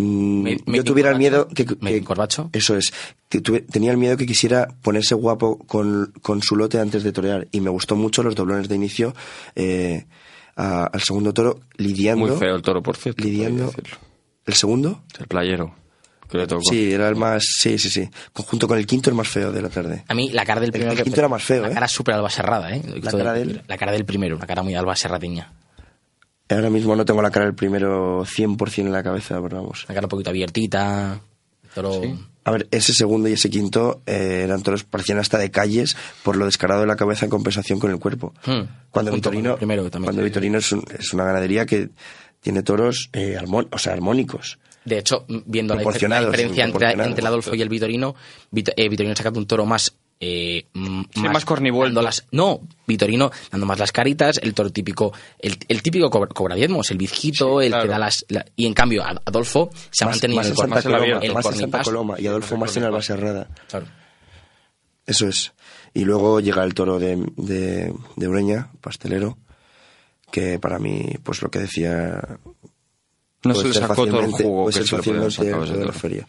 mm, 0.04 0.42
Me- 0.44 0.58
me- 0.66 0.78
yo 0.78 0.84
tuviera 0.84 1.12
el 1.12 1.18
miedo 1.18 1.48
que, 1.48 1.66
me- 1.82 1.92
que- 1.92 2.04
Corbacho. 2.04 2.50
eso 2.54 2.76
es. 2.76 2.92
Que 3.30 3.42
tuve- 3.42 3.62
tenía 3.62 3.92
el 3.92 3.98
miedo 3.98 4.18
que 4.18 4.26
quisiera 4.26 4.68
ponerse 4.82 5.14
guapo 5.16 5.60
con, 5.60 6.14
con 6.22 6.42
su 6.42 6.56
lote 6.56 6.80
antes 6.80 7.04
de 7.04 7.12
torear. 7.12 7.48
Y 7.52 7.62
me 7.62 7.70
gustó 7.70 7.96
mucho 7.96 8.24
los 8.24 8.36
doblones 8.36 8.68
de 8.70 8.76
inicio 8.76 9.14
eh, 9.56 10.06
a- 10.56 10.86
al 10.86 11.02
segundo 11.02 11.34
toro, 11.34 11.60
lidiando. 11.78 12.26
Muy 12.28 12.36
feo 12.38 12.56
el 12.56 12.62
toro, 12.62 12.82
por 12.82 12.98
cierto. 12.98 13.24
Lidiando. 13.24 13.72
¿El 14.46 14.54
segundo? 14.56 15.04
El 15.20 15.28
playero. 15.28 15.76
Que 16.30 16.38
le 16.38 16.46
tocó. 16.48 16.62
Sí, 16.64 16.92
era 16.94 17.08
el 17.10 17.16
más. 17.16 17.44
Sí, 17.60 17.80
sí, 17.80 17.90
sí. 17.90 18.08
Junto 18.34 18.68
con 18.68 18.78
el 18.78 18.86
quinto, 18.86 19.10
el 19.10 19.16
más 19.16 19.28
feo 19.28 19.52
de 19.52 19.62
la 19.64 19.70
tarde. 19.70 20.04
A 20.08 20.14
mí 20.14 20.30
la 20.30 20.46
cara 20.46 20.62
del 20.62 20.72
primero... 20.72 20.92
el 20.92 21.02
quinto 21.04 21.20
era 21.22 21.28
más 21.28 21.42
feo, 21.44 21.64
La 21.64 21.70
¿eh? 21.70 21.74
cara 21.74 21.88
súper 21.88 22.14
albaserrada, 22.16 22.76
¿eh? 22.76 22.84
La 23.02 23.12
cara 23.12 23.34
de 23.34 23.42
él. 23.42 23.62
La 23.68 23.78
cara 23.80 23.92
del 23.92 24.06
primero, 24.06 24.36
una 24.36 24.46
cara 24.46 24.62
muy 24.62 24.76
albaserradiña. 24.76 25.52
Ahora 26.50 26.70
mismo 26.70 26.96
no 26.96 27.06
tengo 27.06 27.22
la 27.22 27.30
cara 27.32 27.46
del 27.46 27.56
primero 27.56 28.26
100% 28.26 28.80
en 28.80 28.92
la 28.92 29.04
cabeza, 29.04 29.40
pero 29.42 29.58
vamos. 29.58 29.86
La 29.88 29.94
cara 29.96 30.06
un 30.06 30.10
poquito 30.10 30.30
abiertita. 30.32 31.22
Toro... 31.74 32.02
A 32.46 32.52
ver, 32.52 32.68
ese 32.72 32.94
segundo 32.94 33.30
y 33.30 33.34
ese 33.34 33.50
quinto 33.52 34.02
eh, 34.08 34.42
eran 34.46 34.64
toros, 34.64 34.84
parecían 34.84 35.20
hasta 35.20 35.38
de 35.38 35.52
calles 35.52 35.96
por 36.24 36.36
lo 36.36 36.46
descarado 36.46 36.82
de 36.82 36.88
la 36.88 36.96
cabeza 36.96 37.26
en 37.26 37.30
compensación 37.30 37.80
con 37.80 37.92
el 37.92 38.00
cuerpo. 38.00 38.34
Hmm. 38.46 38.62
Cuando 38.90 39.12
Vitorino, 39.12 39.56
primero, 39.58 39.84
que 39.84 39.92
también. 39.92 40.08
cuando 40.08 40.24
Vitorino 40.24 40.58
es, 40.58 40.72
un- 40.72 40.84
es 40.98 41.14
una 41.14 41.26
ganadería 41.26 41.68
que 41.68 41.90
tiene 42.40 42.64
toros 42.64 43.10
eh, 43.14 43.38
armón- 43.40 43.68
o 43.72 43.78
sea, 43.78 43.94
armónicos. 43.94 44.58
De 44.86 44.98
hecho, 44.98 45.26
viendo 45.46 45.76
la, 45.76 45.82
diferencia 45.82 46.64
entre, 46.66 46.92
entre 46.92 47.20
el 47.22 47.28
Adolfo 47.28 47.54
y 47.54 47.62
el 47.62 47.70
Vitorino, 47.70 48.16
Vito- 48.52 48.72
eh, 48.76 48.90
Vitorino 48.90 49.14
ha 49.14 49.18
sacado 49.18 49.38
un 49.40 49.46
toro 49.46 49.66
más 49.68 49.94
eh, 50.20 50.66
Sí, 50.74 51.22
más 51.22 51.46
dando 51.46 52.02
las- 52.02 52.26
no, 52.32 52.62
Vitorino 52.86 53.32
dando 53.52 53.66
más 53.66 53.80
las 53.80 53.92
caritas, 53.92 54.38
el 54.44 54.54
toro 54.54 54.70
típico, 54.70 55.14
el, 55.40 55.58
el 55.68 55.82
típico 55.82 56.10
cobra, 56.10 56.28
cobra 56.34 56.56
diezmos, 56.56 56.92
el 56.92 56.98
bizquito, 56.98 57.62
el 57.62 57.70
claro. 57.70 57.84
que 57.84 57.90
da 57.90 58.00
las... 58.00 58.26
la- 58.30 58.46
y 58.56 58.66
en 58.66 58.74
cambio, 58.74 59.04
Ad- 59.06 59.20
Adolfo 59.26 59.70
se 59.92 60.04
ha 60.04 60.08
Más, 60.08 60.16
mantenido 60.18 60.38
más 60.40 60.46
en 60.48 60.52
el 60.52 60.58
Santa 60.58 60.76
más 60.76 60.86
en 60.86 60.92
la 60.92 60.98
Coloma, 61.00 61.18
abierto. 61.18 61.34
más 61.36 61.46
en. 61.46 61.60
Santa 61.62 61.84
Coloma 61.84 62.16
y 62.20 62.28
Adolfo 62.28 62.58
más 62.58 62.78
en 62.78 62.84
Albaserrada. 62.84 63.48
Claro. 63.70 63.86
Eso 65.06 65.28
es. 65.28 65.54
Y 65.94 66.04
luego 66.06 66.40
llega 66.40 66.64
el 66.64 66.74
toro 66.74 67.00
de, 67.00 67.16
de, 67.38 67.94
de 68.16 68.28
Ureña, 68.28 68.70
pastelero, 68.82 69.38
que 70.32 70.60
para 70.60 70.78
mí, 70.80 71.14
pues 71.24 71.42
lo 71.42 71.50
que 71.50 71.60
decía... 71.60 72.22
No 73.44 73.56
se 73.56 73.70
le 73.70 73.74
sacó 73.74 74.06
todo 74.06 74.20
el 74.20 74.32
jugo 74.32 74.68
que 74.68 74.74
se 74.74 74.82
le 74.98 75.02
podía 75.02 75.32
sacar 75.32 75.66
de 75.68 75.86
la 75.86 75.94
feria. 75.94 76.28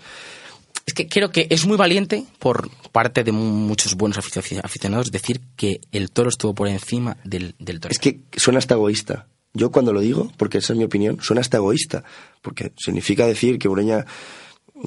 Es 0.87 0.95
que 0.95 1.07
creo 1.09 1.31
que 1.31 1.47
es 1.51 1.67
muy 1.67 1.77
valiente 1.77 2.25
por 2.39 2.71
parte 2.91 3.23
de 3.25 3.33
mu- 3.33 3.45
muchos 3.69 3.95
buenos 3.97 4.19
afici- 4.19 4.61
aficionados 4.63 5.11
decir 5.13 5.41
que 5.57 5.81
el 5.93 6.11
toro 6.11 6.29
estuvo 6.31 6.55
por 6.55 6.69
encima 6.69 7.17
del, 7.25 7.55
del 7.59 7.81
toro. 7.81 7.93
Es 7.93 7.99
que 7.99 8.21
suena 8.37 8.59
hasta 8.59 8.75
egoísta. 8.75 9.27
Yo 9.53 9.71
cuando 9.71 9.93
lo 9.93 10.01
digo, 10.01 10.31
porque 10.37 10.59
esa 10.59 10.73
es 10.73 10.79
mi 10.79 10.85
opinión, 10.85 11.19
suena 11.23 11.41
hasta 11.41 11.59
egoísta. 11.59 12.05
Porque 12.43 12.73
significa 12.77 13.27
decir 13.27 13.59
que 13.59 13.69
Ureña, 13.69 14.07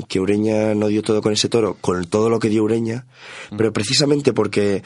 que 0.10 0.20
Ureña 0.20 0.74
no 0.76 0.88
dio 0.88 1.04
todo 1.04 1.22
con 1.22 1.34
ese 1.34 1.50
toro, 1.50 1.78
con 1.80 2.06
todo 2.06 2.30
lo 2.30 2.40
que 2.40 2.50
dio 2.50 2.64
Ureña, 2.64 3.06
pero 3.58 3.72
precisamente 3.74 4.34
porque, 4.34 4.84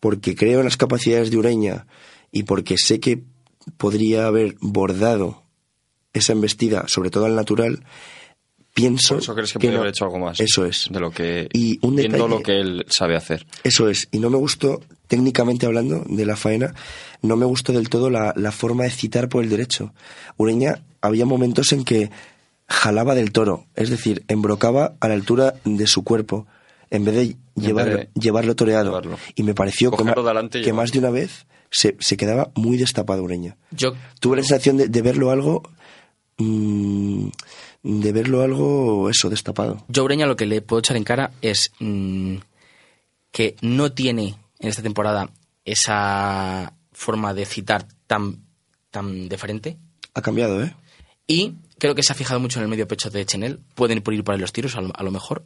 porque 0.00 0.34
creo 0.34 0.58
en 0.60 0.64
las 0.64 0.76
capacidades 0.76 1.30
de 1.30 1.36
Ureña 1.36 1.86
y 2.32 2.42
porque 2.44 2.76
sé 2.78 3.00
que 3.00 3.22
podría 3.76 4.26
haber 4.26 4.56
bordado 4.60 5.42
esa 6.14 6.32
embestida, 6.32 6.84
sobre 6.88 7.10
todo 7.10 7.26
al 7.26 7.36
natural, 7.36 7.84
pienso 8.82 9.14
Por 9.14 9.22
eso 9.22 9.34
crees 9.34 9.52
que, 9.52 9.58
que 9.58 9.66
podría 9.66 9.72
no- 9.76 9.80
haber 9.82 9.90
hecho 9.90 10.04
algo 10.04 10.18
más. 10.18 10.40
Eso 10.40 10.64
es. 10.66 10.86
De 10.90 11.00
lo 11.00 11.10
que. 11.10 11.48
Y 11.52 11.78
un 11.86 11.96
viendo 11.96 12.16
detalle- 12.18 12.28
lo 12.36 12.42
que 12.42 12.60
él 12.60 12.86
sabe 12.88 13.16
hacer. 13.16 13.46
Eso 13.64 13.88
es, 13.88 14.08
y 14.10 14.18
no 14.18 14.30
me 14.30 14.36
gustó, 14.38 14.80
técnicamente 15.06 15.66
hablando 15.66 16.04
de 16.08 16.26
la 16.26 16.36
faena, 16.36 16.74
no 17.22 17.36
me 17.36 17.46
gustó 17.46 17.72
del 17.72 17.88
todo 17.88 18.10
la, 18.10 18.32
la 18.36 18.52
forma 18.52 18.84
de 18.84 18.90
citar 18.90 19.28
por 19.28 19.42
el 19.44 19.50
derecho. 19.50 19.92
Ureña, 20.36 20.82
había 21.00 21.24
momentos 21.26 21.72
en 21.72 21.84
que 21.84 22.10
jalaba 22.68 23.14
del 23.14 23.32
toro, 23.32 23.64
es 23.76 23.88
decir, 23.90 24.24
embrocaba 24.28 24.94
a 25.00 25.08
la 25.08 25.14
altura 25.14 25.54
de 25.64 25.86
su 25.86 26.04
cuerpo, 26.04 26.46
en 26.90 27.04
vez 27.04 27.14
de, 27.14 27.36
llevarlo, 27.56 27.96
de 27.96 28.08
llevarlo 28.14 28.54
toreado. 28.56 28.90
llevarlo. 28.90 29.18
Y 29.34 29.42
me 29.42 29.54
pareció 29.54 29.90
que, 29.90 30.04
que 30.62 30.72
más 30.72 30.92
de 30.92 30.98
una 30.98 31.10
vez 31.10 31.46
se, 31.70 31.96
se 31.98 32.16
quedaba 32.16 32.50
muy 32.54 32.76
destapado 32.76 33.22
Ureña. 33.22 33.56
Yo 33.70 33.94
Tuve 34.20 34.36
la 34.36 34.42
sensación 34.42 34.76
de, 34.76 34.88
de 34.88 35.02
verlo 35.02 35.30
algo... 35.30 35.62
mm, 36.38 37.28
de 37.82 38.12
verlo 38.12 38.42
algo, 38.42 39.08
eso, 39.10 39.30
destapado. 39.30 39.84
Yo 39.88 40.02
a 40.02 40.04
Ureña 40.04 40.26
lo 40.26 40.36
que 40.36 40.46
le 40.46 40.60
puedo 40.62 40.80
echar 40.80 40.96
en 40.96 41.04
cara 41.04 41.30
es 41.42 41.72
mm, 41.78 42.36
que 43.30 43.56
no 43.62 43.92
tiene 43.92 44.36
en 44.58 44.68
esta 44.68 44.82
temporada 44.82 45.30
esa 45.64 46.72
forma 46.92 47.34
de 47.34 47.46
citar 47.46 47.86
tan, 48.06 48.44
tan 48.90 49.28
de 49.28 49.38
frente 49.38 49.76
Ha 50.14 50.22
cambiado, 50.22 50.62
¿eh? 50.62 50.74
y 51.28 51.54
creo 51.78 51.94
que 51.94 52.02
se 52.02 52.12
ha 52.12 52.16
fijado 52.16 52.40
mucho 52.40 52.58
en 52.58 52.64
el 52.64 52.68
medio 52.68 52.88
pecho 52.88 53.10
de 53.10 53.24
Chenel. 53.24 53.60
Pueden 53.74 54.02
por 54.02 54.14
ir 54.14 54.24
por 54.24 54.34
ahí 54.34 54.40
los 54.40 54.52
tiros 54.52 54.74
a 54.76 54.80
lo, 54.80 54.90
a 54.94 55.02
lo 55.02 55.10
mejor. 55.10 55.44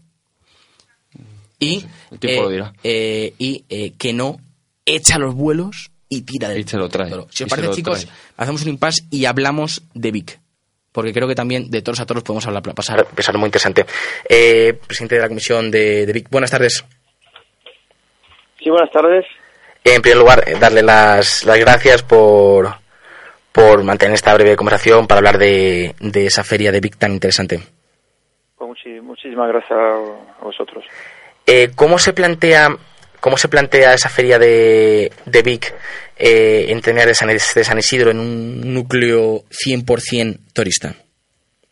Y, 1.59 1.85
el 2.11 2.19
tiempo 2.19 2.41
eh, 2.41 2.43
lo 2.43 2.49
dirá. 2.49 2.73
eh, 2.83 3.35
y 3.39 3.65
eh, 3.69 3.93
que 3.99 4.13
no 4.13 4.41
echa 4.87 5.19
los 5.19 5.35
vuelos 5.35 5.91
y 6.09 6.23
tira 6.23 6.49
del 6.49 6.61
Y 6.61 6.65
se 6.65 6.77
lo 6.77 6.89
trae. 6.89 7.11
toro. 7.11 7.29
Si 7.31 7.45
os 7.45 7.51
parece, 7.51 7.71
chicos, 7.73 8.05
trae. 8.05 8.17
hacemos 8.37 8.63
un 8.63 8.69
impasse 8.71 9.05
y 9.11 9.27
hablamos 9.27 9.83
de 9.95 10.11
Vic. 10.11 10.41
Porque 10.93 11.13
creo 11.13 11.27
que 11.27 11.35
también 11.35 11.71
de 11.71 11.83
toros 11.83 12.01
a 12.01 12.07
toros 12.07 12.23
podemos 12.23 12.47
hablar, 12.47 12.63
pasar, 12.75 13.07
pasar 13.07 13.37
muy 13.39 13.47
interesante. 13.47 13.87
Eh, 14.29 14.75
presidente 14.87 15.17
de 15.17 15.23
la 15.23 15.29
comisión 15.29 15.71
de, 15.71 16.05
de 16.05 16.13
Vic, 16.13 16.29
buenas 16.31 16.51
tardes. 16.51 16.85
Sí, 18.59 18.71
buenas 18.71 18.91
tardes. 18.93 19.25
En 19.85 20.03
primer 20.03 20.19
lugar, 20.19 20.45
eh, 20.47 20.57
darle 20.61 20.83
las, 20.83 21.45
las 21.45 21.59
gracias 21.59 22.03
por, 22.03 22.69
por 23.51 23.83
mantener 23.83 24.15
esta 24.15 24.35
breve 24.35 24.55
conversación 24.55 25.07
para 25.07 25.19
hablar 25.19 25.39
de, 25.39 25.95
de 25.99 26.27
esa 26.27 26.45
feria 26.45 26.71
de 26.71 26.81
Vic 26.81 26.97
tan 26.99 27.13
interesante. 27.13 27.61
Pues 28.57 29.03
muchísimas 29.03 29.49
gracias 29.49 29.73
a 29.73 30.45
vosotros. 30.45 30.85
Eh, 31.47 31.71
¿Cómo 31.75 31.99
se 31.99 32.13
plantea 32.13 32.77
cómo 33.23 33.37
se 33.39 33.49
plantea 33.49 33.95
esa 33.95 34.11
feria 34.11 34.39
de, 34.39 35.11
de 35.25 35.43
Vic 35.43 35.73
eh, 36.19 36.67
en 36.69 36.81
tener 36.83 37.07
de 37.07 37.15
San, 37.15 37.29
de 37.29 37.39
San 37.39 37.79
Isidro 37.79 38.11
en 38.11 38.19
un 38.19 38.75
núcleo 38.75 39.45
100% 39.49 40.53
turista? 40.53 40.89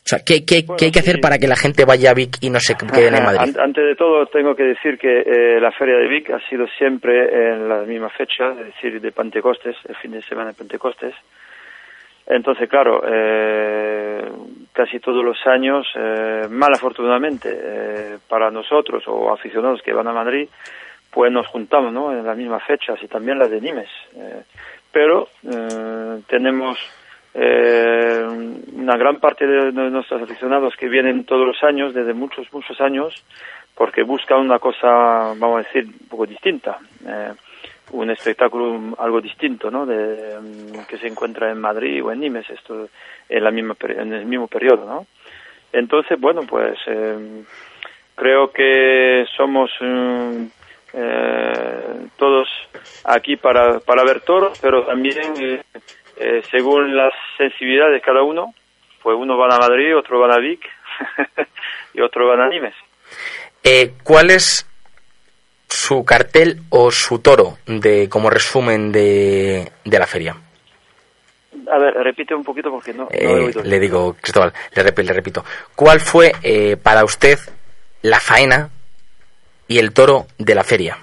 O 0.03 0.09
sea, 0.11 0.21
¿qué, 0.25 0.45
qué, 0.47 0.63
Bueno, 0.67 0.77
qué 0.79 0.87
hay 0.87 0.91
que 0.93 1.01
hacer 1.01 1.17
sí. 1.17 1.21
para 1.21 1.39
que 1.39 1.47
la 1.47 1.57
gente 1.57 1.85
vaya 1.85 2.11
a 2.11 2.15
Vic 2.15 2.39
y 2.41 2.51
no 2.51 2.59
se 2.59 2.75
queden 2.75 3.15
en 3.15 3.23
Madrid? 3.23 3.55
An- 3.57 3.61
Antes 3.61 3.85
de 3.85 3.95
todo, 3.97 4.27
tengo 4.27 4.57
que 4.57 4.63
decir 4.65 4.97
que 4.99 5.21
eh, 5.21 5.61
la 5.61 5.71
Feria 5.73 5.97
de 5.99 6.09
Vic 6.09 6.31
ha 6.31 6.41
sido 6.49 6.67
siempre 6.79 7.53
en 7.53 7.69
la 7.69 7.83
misma 7.83 8.09
fecha, 8.11 8.51
es 8.59 8.67
decir, 8.75 9.01
de 9.01 9.13
Pentecostes, 9.13 9.77
el 9.89 9.97
fin 9.97 10.13
de 10.13 10.23
semana 10.23 10.49
de 10.49 10.55
Pentecostes. 10.55 11.15
Entonces, 12.27 12.69
claro, 12.69 13.03
eh, 13.07 14.23
casi 14.73 15.01
todos 15.01 15.25
los 15.25 15.37
años, 15.47 15.87
eh, 15.97 16.47
mal 16.49 16.73
afortunadamente, 16.73 17.49
eh, 17.53 18.19
para 18.29 18.51
nosotros 18.51 19.03
o 19.07 19.33
aficionados 19.33 19.83
que 19.83 19.93
van 19.93 20.07
a 20.09 20.13
Madrid, 20.13 20.49
pues 21.11 21.33
nos 21.33 21.47
juntamos 21.49 21.93
¿no? 21.93 22.13
en 22.13 22.25
las 22.25 22.37
mismas 22.37 22.63
fechas 22.65 22.99
y 23.03 23.09
también 23.09 23.39
las 23.39 23.51
de 23.51 23.61
Nimes. 23.61 23.91
Eh, 24.15 24.43
pero 24.93 25.29
eh, 25.45 26.21
tenemos 26.29 26.79
eh, 27.35 28.23
una 28.75 28.97
gran 28.97 29.21
parte 29.21 29.47
de, 29.47 29.73
nuestros 29.73 30.23
aficionados 30.23 30.75
que 30.77 30.89
vienen 30.89 31.25
todos 31.25 31.47
los 31.47 31.63
años, 31.63 31.95
desde 31.95 32.13
muchos, 32.13 32.53
muchos 32.53 32.81
años, 32.81 33.15
porque 33.75 34.03
buscan 34.03 34.41
una 34.41 34.59
cosa, 34.59 35.35
vamos 35.37 35.61
a 35.61 35.63
decir, 35.63 35.85
un 35.85 36.09
poco 36.09 36.27
distinta. 36.27 36.79
eh, 37.07 37.33
un 37.93 38.09
espectáculo 38.09 38.95
algo 38.99 39.21
distinto, 39.21 39.69
¿no? 39.69 39.85
De, 39.85 40.39
mm, 40.41 40.87
que 40.87 40.97
se 40.99 41.09
encuentra 41.09 41.51
en 41.51 41.61
Madrid 41.61 42.05
o 42.05 42.13
en 42.13 42.21
Nimes, 42.21 42.49
esto 42.49 42.89
en, 43.29 43.45
la 43.45 43.51
misma, 43.51 43.77
en 43.81 44.13
el 44.13 44.27
mismo 44.27 44.47
periodo, 44.47 44.87
¿no? 44.87 45.07
Entonces, 45.73 46.21
bueno, 46.21 46.43
pues 46.49 46.79
eh, 46.87 47.43
creo 48.15 48.53
que 48.53 49.27
somos 49.37 49.71
eh, 50.93 52.07
todos 52.17 52.49
aquí 53.05 53.37
para, 53.37 53.81
para 53.81 54.05
ver 54.05 54.21
toros, 54.23 54.59
pero 54.61 54.85
también 54.85 55.19
eh, 55.41 55.63
eh, 56.17 56.43
según 56.51 56.97
las 56.97 57.13
sensibilidades 57.39 57.95
de 57.95 58.01
cada 58.01 58.23
uno, 58.23 58.55
pues 59.03 59.17
uno 59.19 59.37
van 59.37 59.53
a 59.53 59.59
Madrid, 59.59 59.97
otro 59.97 60.21
van 60.21 60.33
a 60.33 60.39
Vic 60.39 60.61
y 61.95 62.01
otro 62.01 62.29
van 62.29 62.41
a 62.41 62.49
Nimes. 62.49 62.75
Eh, 63.65 63.93
¿Cuál 64.03 64.31
es 64.31 64.67
su 65.69 66.05
cartel 66.05 66.61
o 66.71 66.91
su 66.91 67.21
toro 67.21 67.59
de 67.67 68.09
como 68.09 68.29
resumen 68.31 68.91
de, 68.93 69.71
de 69.85 69.99
la 69.99 70.07
feria? 70.07 70.37
A 71.71 71.79
ver, 71.79 71.95
repite 71.95 72.35
un 72.35 72.43
poquito 72.45 72.71
porque 72.71 72.93
no, 72.93 73.05
no 73.05 73.09
he 73.13 73.27
oído. 73.29 73.63
le 73.63 73.79
digo, 73.79 74.15
Cristóbal, 74.21 74.53
le, 74.75 74.83
rep- 74.85 75.03
le 75.05 75.13
repito, 75.13 75.45
¿cuál 75.77 76.01
fue 76.01 76.33
eh, 76.43 76.77
para 76.77 77.05
usted 77.05 77.39
la 78.03 78.19
faena 78.19 78.71
y 79.71 79.79
el 79.79 79.95
toro 79.95 80.27
de 80.37 80.55
la 80.57 80.65
feria? 80.65 80.99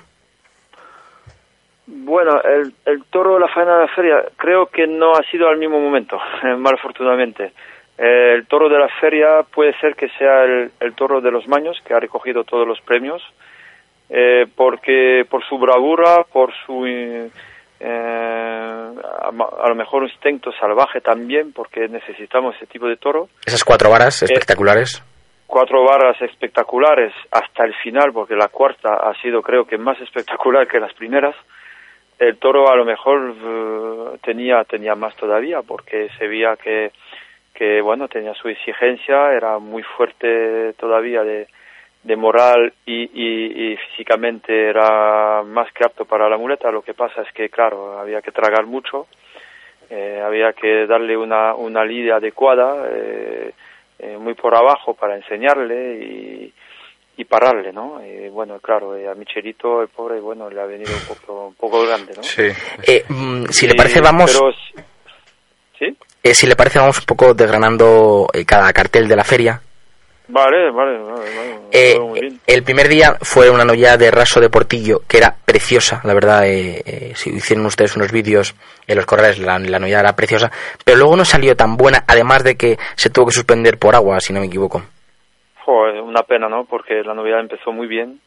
Bueno, 1.86 2.42
el, 2.42 2.74
el 2.86 3.06
toro 3.06 3.36
de 3.36 3.40
la 3.40 3.48
faena 3.48 3.76
de 3.76 3.82
la 3.84 3.96
feria 3.96 4.24
creo 4.36 4.66
que 4.66 4.86
no 4.86 5.14
ha 5.14 5.24
sido 5.32 5.48
al 5.48 5.58
mismo 5.58 5.80
momento, 5.80 6.20
mal 6.58 6.74
afortunadamente. 6.74 7.54
Eh, 7.98 8.34
el 8.36 8.46
toro 8.46 8.68
de 8.68 8.78
la 8.78 8.90
feria 9.00 9.44
puede 9.44 9.74
ser 9.80 9.96
que 9.96 10.10
sea 10.10 10.44
el, 10.44 10.72
el 10.82 10.94
toro 10.96 11.22
de 11.22 11.32
los 11.32 11.48
maños, 11.48 11.78
que 11.86 11.94
ha 11.94 12.00
recogido 12.00 12.44
todos 12.44 12.68
los 12.68 12.82
premios, 12.82 13.24
eh, 14.10 14.46
porque 14.54 15.26
por 15.30 15.46
su 15.48 15.58
bravura, 15.58 16.26
por 16.30 16.52
su 16.66 16.86
eh, 16.86 17.30
eh, 17.80 17.86
a, 17.90 19.30
a 19.30 19.70
lo 19.70 19.76
mejor 19.76 20.04
instinto 20.04 20.52
salvaje 20.60 21.00
también, 21.00 21.54
porque 21.54 21.88
necesitamos 21.88 22.54
ese 22.58 22.66
tipo 22.66 22.88
de 22.88 22.98
toro. 22.98 23.30
Esas 23.46 23.64
cuatro 23.64 23.90
varas 23.90 24.24
espectaculares. 24.24 25.02
Cuatro 25.48 25.86
barras 25.86 26.22
espectaculares 26.22 27.14
hasta 27.32 27.64
el 27.64 27.74
final, 27.76 28.12
porque 28.12 28.36
la 28.36 28.50
cuarta 28.50 28.96
ha 28.96 29.14
sido 29.22 29.42
creo 29.42 29.66
que 29.66 29.78
más 29.78 30.00
espectacular 30.02 30.68
que 30.68 30.80
las 30.80 30.94
primeras. 30.94 31.36
El 32.20 32.38
toro 32.38 32.70
a 32.70 32.76
lo 32.76 32.84
mejor 32.84 33.34
eh, 33.34 34.18
tenía 34.24 34.64
tenía 34.66 34.96
más 34.96 35.16
todavía, 35.16 35.62
porque 35.62 36.10
se 36.18 36.28
veía 36.28 36.58
que 36.58 36.92
que 37.54 37.82
bueno 37.82 38.08
tenía 38.10 38.34
su 38.34 38.50
exigencia, 38.50 39.32
era 39.32 39.58
muy 39.58 39.84
fuerte 39.84 40.74
todavía 40.74 41.24
de, 41.24 41.48
de 42.04 42.16
moral 42.16 42.74
y, 42.86 43.04
y, 43.14 43.72
y 43.72 43.78
físicamente 43.78 44.70
era 44.70 45.44
más 45.44 45.72
que 45.72 45.86
apto 45.86 46.06
para 46.06 46.28
la 46.30 46.38
muleta. 46.38 46.70
Lo 46.72 46.82
que 46.82 46.94
pasa 46.94 47.22
es 47.22 47.32
que 47.32 47.50
claro 47.50 47.98
había 47.98 48.22
que 48.22 48.32
tragar 48.32 48.66
mucho, 48.66 49.08
eh, 49.90 50.22
había 50.24 50.52
que 50.54 50.86
darle 50.86 51.16
una 51.16 51.56
una 51.56 51.86
lidia 51.86 52.18
adecuada. 52.18 52.86
Eh, 52.92 53.54
eh, 54.00 54.18
muy 54.18 54.34
por 54.36 54.56
abajo 54.56 54.94
para 54.94 55.16
enseñarle 55.16 55.98
y, 56.06 56.54
y 57.18 57.26
pararle, 57.26 57.72
¿no? 57.74 58.00
Y 58.06 58.30
bueno, 58.30 58.60
claro, 58.60 58.96
eh, 58.96 59.08
a 59.10 59.16
Michelito, 59.16 59.82
el 59.82 59.88
pobre, 59.88 60.20
bueno, 60.20 60.50
le 60.50 60.62
ha 60.62 60.66
venido 60.66 60.92
un 60.94 61.16
poco, 61.16 61.48
un 61.48 61.56
poco 61.56 61.82
grande, 61.86 62.14
¿no? 62.16 62.22
Eh, 62.86 63.04
mm, 63.10 63.46
si 63.50 63.68
le 63.68 63.76
parece, 63.76 64.02
vamos, 64.02 64.32
pero 64.32 64.52
si- 64.54 64.84
¿Sí? 65.80 65.98
eh, 66.24 66.34
si 66.34 66.48
le 66.48 66.56
parece, 66.56 66.80
vamos 66.80 67.00
un 67.00 67.06
poco 67.06 67.34
desgranando 67.34 68.28
eh, 68.34 68.46
cada 68.46 68.72
cartel 68.74 69.08
de 69.08 69.16
la 69.16 69.24
feria 69.24 69.62
Vale, 70.30 70.72
vale, 70.72 70.98
vale, 70.98 71.36
vale, 71.36 71.56
Eh, 71.72 71.98
muy 72.00 72.20
bien. 72.20 72.40
el 72.46 72.64
primer 72.64 72.90
día 72.90 73.16
fue 73.22 73.50
una 73.50 73.64
novillada 73.64 73.96
de 73.98 74.12
raso 74.12 74.42
de 74.42 74.50
Portillo, 74.50 75.00
que 75.08 75.18
era 75.18 75.34
preciosa, 75.46 76.02
la 76.04 76.14
verdad. 76.14 76.46
eh, 76.46 76.82
eh, 76.86 77.12
si 77.16 77.30
hicieron 77.30 77.66
ustedes 77.66 77.96
unos 77.96 78.12
vídeos 78.12 78.54
en 78.88 78.98
los 78.98 79.06
corrales, 79.06 79.40
la, 79.40 79.58
la 79.58 79.80
novillada 79.80 80.04
era 80.10 80.16
preciosa. 80.16 80.52
Pero 80.84 80.98
luego 80.98 81.16
no 81.16 81.24
salió 81.26 81.56
tan 81.56 81.78
buena, 81.78 82.04
además 82.08 82.44
de 82.44 82.56
que 82.58 82.78
se 82.96 83.10
tuvo 83.10 83.28
que 83.28 83.32
suspender 83.32 83.78
por 83.80 83.96
agua, 83.96 84.20
si 84.20 84.34
no 84.34 84.42
me 84.42 84.48
equivoco. 84.48 84.82
Joder, 85.64 86.02
una 86.02 86.24
pena, 86.24 86.50
¿no? 86.50 86.66
Porque 86.66 87.04
la 87.04 87.14
novia 87.14 87.40
empezó 87.40 87.72
muy 87.72 87.88
bien, 87.88 88.20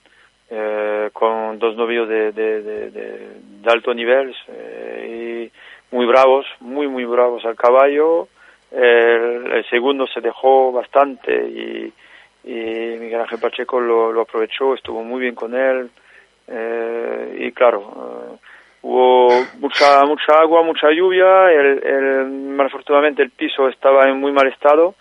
eh, 0.50 1.10
con 1.12 1.58
dos 1.58 1.76
novios 1.76 2.08
de, 2.08 2.32
de, 2.32 2.62
de, 2.90 3.28
alto 3.66 3.92
nivel 3.94 4.34
eh, 4.48 5.48
y 5.50 5.94
muy 5.94 6.06
bravos, 6.06 6.46
muy, 6.60 6.88
muy 6.88 7.04
bravos 7.04 7.44
al 7.44 7.56
caballo. 7.56 8.28
El, 8.72 9.64
segundo 9.68 10.06
se 10.06 10.20
dejó 10.20 10.72
bastante 10.72 11.32
y, 11.34 11.92
y 12.44 12.98
Miguel 12.98 13.20
Ángel 13.20 13.40
Pacheco 13.40 13.80
lo, 13.80 14.12
lo 14.12 14.22
aprovechó, 14.22 14.74
estuvo 14.74 15.02
muy 15.02 15.20
bien 15.20 15.34
con 15.34 15.54
él. 15.54 15.90
eh, 16.48 17.36
y 17.40 17.52
claro, 17.52 17.80
eh, 17.80 18.36
hubo 18.82 19.28
mucha, 19.58 20.04
mucha 20.04 20.40
agua, 20.40 20.62
mucha 20.62 20.90
lluvia, 20.90 21.50
el, 21.52 21.82
el, 21.84 22.26
malafortunadamente 22.26 23.22
el 23.22 23.30
piso 23.30 23.68
estaba 23.68 24.08
en 24.08 24.18
muy 24.18 24.32
mal 24.32 24.46
estado 24.48 24.94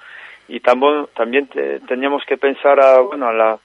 y 0.47 0.59
también, 0.59 1.07
también 1.15 1.47
te- 1.47 1.79
teníamos 1.81 2.23
que 2.25 2.37
pensar 2.37 2.79
a, 2.79 2.99
bueno, 3.01 3.27
a 3.27 3.33
la, 3.33 3.59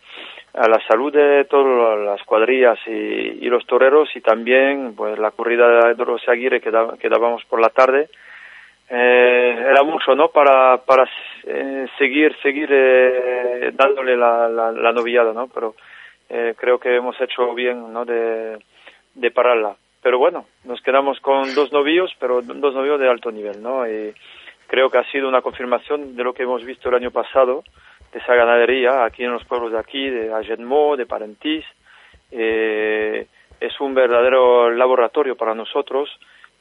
a 0.55 0.69
la 0.69 0.81
salud 0.87 1.13
de 1.13 1.45
todas 1.47 1.99
las 1.99 2.23
cuadrillas 2.25 2.79
y, 2.87 3.49
los 3.49 3.67
toreros 3.67 4.09
y 4.15 4.21
también 4.21 4.95
pues 4.95 5.19
la 5.19 5.31
corrida 5.31 5.89
de 5.89 5.95
Doros 5.95 6.29
Aguirre 6.29 6.61
que 6.61 6.71
dábamos 6.71 7.45
por 7.47 7.61
la 7.61 7.71
tarde 7.71 8.09
eh, 8.89 9.57
era 9.71 9.83
mucho 9.83 10.15
no 10.15 10.29
para 10.29 10.79
para 10.79 11.09
eh, 11.45 11.87
seguir 11.99 12.37
seguir 12.43 12.69
eh, 12.71 13.71
dándole 13.75 14.17
la, 14.17 14.49
la, 14.49 14.73
la 14.73 14.93
novillada 14.93 15.33
no 15.33 15.49
pero 15.49 15.75
eh, 16.29 16.55
creo 16.57 16.79
que 16.79 16.95
hemos 16.95 17.21
hecho 17.21 17.55
bien 17.55 17.93
no 17.93 18.05
de, 18.05 18.59
de 19.15 19.31
pararla. 19.31 19.77
Pero 20.03 20.19
bueno 20.19 20.47
nos 20.65 20.81
quedamos 20.83 21.19
con 21.21 21.55
dos 21.55 21.73
novillos 21.73 22.15
pero 22.21 22.43
dos 22.43 22.75
novillos 22.75 23.01
de 23.01 23.09
alto 23.09 23.31
nivel 23.31 23.63
no 23.63 23.87
y 23.89 24.13
creo 24.67 24.91
que 24.91 24.99
ha 24.99 25.11
sido 25.11 25.29
una 25.29 25.43
confirmación 25.43 26.17
de 26.17 26.25
lo 26.25 26.33
que 26.35 26.43
hemos 26.43 26.65
visto 26.65 26.89
el 26.89 26.97
año 26.97 27.11
pasado 27.11 27.65
de 28.13 28.19
esa 28.19 28.35
ganadería 28.35 29.05
aquí 29.05 29.25
en 29.25 29.33
los 29.33 29.45
pueblos 29.45 29.73
de 29.73 29.79
aquí 29.79 30.09
de 30.09 30.33
Agenmo 30.33 30.97
de 30.97 31.07
Parentís. 31.07 31.65
Eh, 32.31 33.27
es 33.61 33.81
un 33.81 33.95
verdadero 33.95 34.71
laboratorio 34.71 35.37
para 35.37 35.55
nosotros 35.55 36.11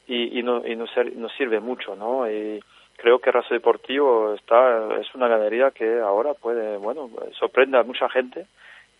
y, 0.07 0.39
y, 0.39 0.43
no- 0.43 0.65
y 0.65 0.75
nos, 0.75 0.89
sirve 1.37 1.59
mucho, 1.59 1.95
¿no? 1.95 2.29
Y 2.29 2.61
creo 2.97 3.19
que 3.19 3.31
Raso 3.31 3.53
Deportivo 3.53 4.33
está, 4.35 4.99
es 4.99 5.13
una 5.15 5.27
ganadería 5.27 5.71
que 5.71 5.99
ahora 5.99 6.33
puede, 6.33 6.77
bueno, 6.77 7.09
sorprende 7.39 7.77
a 7.77 7.83
mucha 7.83 8.09
gente, 8.09 8.45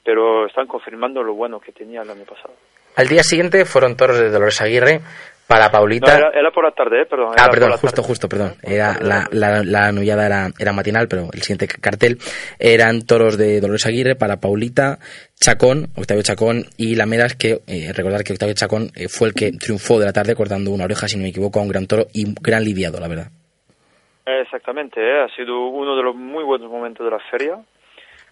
pero 0.04 0.46
están 0.48 0.68
confirmando 0.68 1.24
lo 1.24 1.34
bueno 1.34 1.60
que 1.60 1.72
tenía 1.72 2.02
el 2.02 2.10
año 2.10 2.24
pasado. 2.26 2.54
Al 2.96 3.08
día 3.08 3.24
siguiente 3.24 3.66
fueron 3.66 3.98
toros 3.98 4.20
de 4.20 4.30
Dolores 4.30 4.62
Aguirre 4.62 5.00
para 5.48 5.66
No, 5.66 5.72
Paulita. 5.72 6.18
era, 6.18 6.30
era 6.30 6.52
por 6.52 6.64
la 6.64 6.72
tarde, 6.72 7.02
¿eh? 7.02 7.06
Perdón. 7.06 7.34
Ah, 7.38 7.48
perdón, 7.52 7.72
justo, 7.74 7.88
tarde. 7.90 8.08
justo, 8.08 8.30
perdón. 8.30 8.54
Era 8.64 8.98
la, 9.02 9.28
la, 9.32 9.64
la 9.64 9.92
novillada 9.92 10.26
era, 10.26 10.48
era 10.58 10.74
matinal, 10.74 11.08
pero 11.08 11.28
el 11.34 11.42
siguiente 11.42 11.68
cartel 11.68 12.18
eran 12.60 13.06
toros 13.06 13.38
de 13.38 13.60
Dolores 13.60 13.86
Aguirre 13.86 14.16
para 14.16 14.38
Paulita, 14.38 15.00
Chacón, 15.36 15.88
Octavio 15.98 16.24
Chacón 16.24 16.64
y 16.78 16.96
Lamedas, 16.96 17.36
que 17.36 17.60
eh, 17.68 17.92
recordar 17.94 18.24
que 18.24 18.34
Octavio 18.34 18.56
Chacón 18.56 18.90
eh, 18.96 19.08
fue 19.10 19.28
el 19.28 19.34
que 19.34 19.52
triunfó 19.52 20.00
de 20.00 20.06
la 20.06 20.14
tarde 20.14 20.36
cortando 20.36 20.72
una 20.72 20.86
oreja, 20.86 21.08
si 21.08 21.18
no 21.18 21.24
me 21.24 21.30
equivoco, 21.30 21.60
a 21.60 21.64
un 21.64 21.70
gran 21.70 21.88
toro 21.88 22.06
y 22.14 22.24
gran 22.42 22.64
lidiado, 22.64 23.00
la 23.00 23.08
verdad. 23.08 23.28
Exactamente, 24.26 25.02
¿eh? 25.02 25.22
ha 25.22 25.28
sido 25.36 25.68
uno 25.68 25.96
de 25.98 26.04
los 26.04 26.16
muy 26.16 26.44
buenos 26.44 26.72
momentos 26.72 27.06
de 27.06 27.12
la 27.12 27.20
feria. 27.30 27.58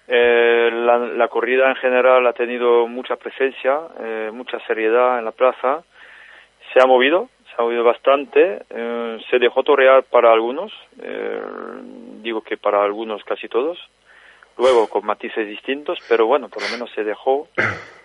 Eh, 0.07 0.69
la, 0.71 0.97
la 0.97 1.27
corrida 1.27 1.69
en 1.69 1.75
general 1.75 2.25
ha 2.25 2.33
tenido 2.33 2.87
mucha 2.87 3.15
presencia, 3.17 3.77
mucha 4.31 4.57
seriedad 4.67 5.19
en 5.19 5.25
la 5.25 5.31
plaza. 5.31 5.83
Se 6.73 6.81
ha 6.81 6.85
movido, 6.85 7.29
se 7.47 7.55
ha 7.57 7.63
movido 7.63 7.83
bastante. 7.83 8.63
eh, 8.69 9.19
se 9.29 9.39
dejó 9.39 9.63
torear 9.63 10.03
para 10.03 10.31
algunos, 10.31 10.71
eh, 11.01 11.41
digo 12.21 12.41
que 12.41 12.57
para 12.57 12.83
algunos 12.83 13.23
casi 13.23 13.47
todos. 13.47 13.77
Luego 14.57 14.89
con 14.89 15.05
matices 15.05 15.47
distintos, 15.47 15.99
pero 16.07 16.27
bueno, 16.27 16.49
por 16.49 16.61
lo 16.61 16.69
menos 16.69 16.91
se 16.91 17.03
dejó. 17.03 17.47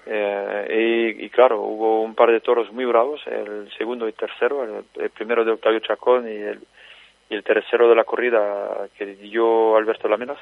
Eh, 0.09 1.17
y, 1.19 1.29
claro, 1.31 1.63
hubo 1.63 2.01
un 2.05 2.15
par 2.15 2.31
de 2.31 2.39
toros 2.39 2.73
muy 2.73 2.85
bravos, 2.85 3.21
el 3.27 3.69
segundo 3.77 4.07
y 4.07 4.13
tercero, 4.13 4.63
el, 4.63 4.85
el 5.03 5.11
primero 5.11 5.45
de 5.45 5.51
Octavio 5.51 5.81
Chacón 5.81 6.29
y 6.29 6.37
el, 6.37 6.61
y 7.29 7.35
el 7.35 7.43
tercero 7.43 7.89
de 7.89 7.97
la 7.97 8.05
corrida 8.05 8.87
que 8.97 9.05
dio 9.05 9.77
Alberto 9.77 10.07
Lamenas 10.07 10.39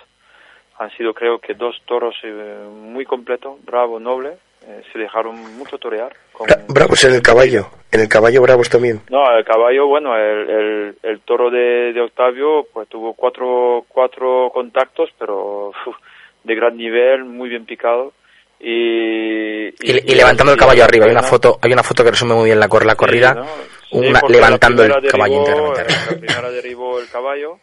han 0.78 0.90
sido 0.96 1.14
creo 1.14 1.38
que 1.38 1.54
dos 1.54 1.80
toros 1.86 2.14
eh, 2.24 2.68
muy 2.70 3.04
completos, 3.04 3.64
bravo, 3.64 4.00
noble, 4.00 4.36
eh, 4.66 4.82
se 4.92 4.98
dejaron 4.98 5.36
mucho 5.58 5.78
torear. 5.78 6.14
con- 6.32 6.46
Bra- 6.46 6.64
Bravos 6.68 7.04
en 7.04 7.14
el 7.14 7.22
caballo, 7.22 7.68
en 7.92 8.00
el 8.00 8.08
caballo 8.08 8.42
bravos 8.42 8.68
también. 8.68 9.00
No, 9.10 9.30
el 9.36 9.44
caballo, 9.44 9.86
bueno, 9.86 10.16
el, 10.16 10.50
el, 10.50 10.96
el 11.02 11.20
toro 11.20 11.50
de, 11.50 11.92
de 11.92 12.00
Octavio 12.00 12.66
pues 12.72 12.88
tuvo 12.88 13.12
cuatro, 13.14 13.84
cuatro 13.88 14.50
contactos, 14.52 15.10
pero 15.18 15.68
uf, 15.86 15.96
de 16.44 16.54
gran 16.54 16.76
nivel, 16.76 17.24
muy 17.24 17.48
bien 17.48 17.64
picado. 17.66 18.12
Y, 18.60 19.68
Y, 19.68 20.12
y 20.12 20.14
levantando 20.14 20.52
el 20.52 20.58
caballo 20.58 20.84
arriba, 20.84 21.04
hay 21.06 21.10
una 21.12 21.22
foto, 21.22 21.58
hay 21.60 21.72
una 21.72 21.82
foto 21.82 22.02
que 22.04 22.10
resume 22.10 22.34
muy 22.34 22.46
bien 22.46 22.58
la, 22.60 22.68
cor- 22.68 22.86
la 22.86 22.96
corrida, 22.96 23.34
¿no? 23.34 23.46
una- 23.92 24.20
levantando 24.28 24.86
la 24.88 24.96
el 24.98 25.08
caballo 25.10 25.36
íntegramente. 25.38 25.84
La 26.10 26.16
primera 26.18 26.50
derribó 26.50 26.98
el 26.98 27.08
caballo 27.10 27.58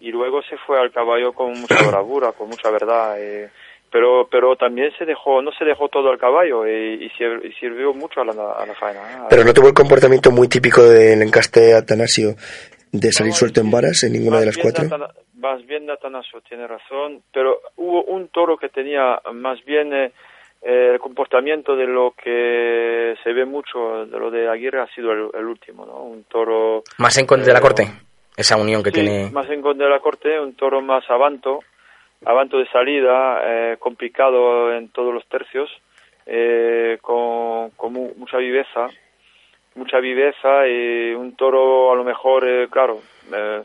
y 0.00 0.10
luego 0.12 0.42
se 0.42 0.56
fue 0.58 0.78
al 0.80 0.92
caballo 0.92 1.32
con 1.32 1.58
mucha 1.60 1.82
bravura, 1.88 2.32
con 2.32 2.48
mucha 2.48 2.70
verdad. 2.70 3.16
eh, 3.20 3.50
pero 3.90 4.28
pero 4.30 4.56
también 4.56 4.90
se 4.98 5.04
dejó, 5.04 5.40
no 5.42 5.50
se 5.52 5.64
dejó 5.64 5.88
todo 5.88 6.10
al 6.10 6.18
caballo 6.18 6.66
y, 6.66 7.08
sir- 7.16 7.44
y 7.44 7.52
sirvió 7.54 7.92
mucho 7.94 8.20
a 8.20 8.24
la, 8.24 8.32
a 8.32 8.66
la 8.66 8.74
faena. 8.74 9.00
¿eh? 9.00 9.26
Pero 9.30 9.44
no 9.44 9.52
tuvo 9.54 9.68
el 9.68 9.74
comportamiento 9.74 10.30
muy 10.30 10.48
típico 10.48 10.82
del 10.82 11.22
encaste 11.22 11.74
Atanasio 11.74 12.34
de 12.92 13.12
salir 13.12 13.32
suelto 13.32 13.60
en 13.60 13.70
varas 13.70 14.02
en 14.04 14.12
ninguna 14.12 14.40
de 14.40 14.46
las 14.46 14.56
cuatro. 14.58 14.84
Más 15.38 15.64
bien 15.66 15.86
Natanaso 15.86 16.40
tiene 16.48 16.66
razón, 16.66 17.22
pero 17.32 17.60
hubo 17.76 18.02
un 18.04 18.28
toro 18.28 18.56
que 18.56 18.68
tenía 18.70 19.20
más 19.34 19.62
bien 19.64 19.92
eh, 19.92 20.12
eh, 20.62 20.90
el 20.94 20.98
comportamiento 20.98 21.76
de 21.76 21.86
lo 21.86 22.12
que 22.12 23.14
se 23.22 23.32
ve 23.32 23.44
mucho 23.44 24.06
de 24.06 24.18
lo 24.18 24.30
de 24.30 24.48
Aguirre 24.48 24.80
ha 24.80 24.86
sido 24.94 25.12
el, 25.12 25.28
el 25.34 25.44
último, 25.44 25.84
¿no? 25.84 26.02
Un 26.04 26.24
toro 26.24 26.82
Más 26.98 27.16
en 27.18 27.26
contra 27.26 27.46
de 27.48 27.52
la 27.52 27.58
eh, 27.58 27.62
corte, 27.62 27.86
esa 28.36 28.56
unión 28.56 28.82
que 28.82 28.90
sí, 28.90 28.94
tiene. 29.00 29.30
más 29.30 29.48
en 29.50 29.60
contra 29.60 29.86
de 29.86 29.92
la 29.92 30.00
corte, 30.00 30.40
un 30.40 30.54
toro 30.54 30.80
más 30.80 31.04
avanto, 31.10 31.60
avanto 32.26 32.58
de 32.58 32.66
salida, 32.68 33.40
eh, 33.44 33.76
complicado 33.78 34.72
en 34.74 34.88
todos 34.90 35.14
los 35.14 35.24
tercios, 35.28 35.70
eh, 36.26 36.98
con, 37.00 37.70
mu- 37.92 38.12
mucha 38.16 38.36
viveza, 38.38 38.88
mucha 39.76 39.98
viveza 40.00 40.66
y 40.68 41.14
un 41.14 41.36
toro 41.36 41.92
a 41.92 41.96
lo 41.96 42.04
mejor, 42.04 42.46
eh, 42.48 42.68
claro, 42.70 43.00
eh, 43.32 43.62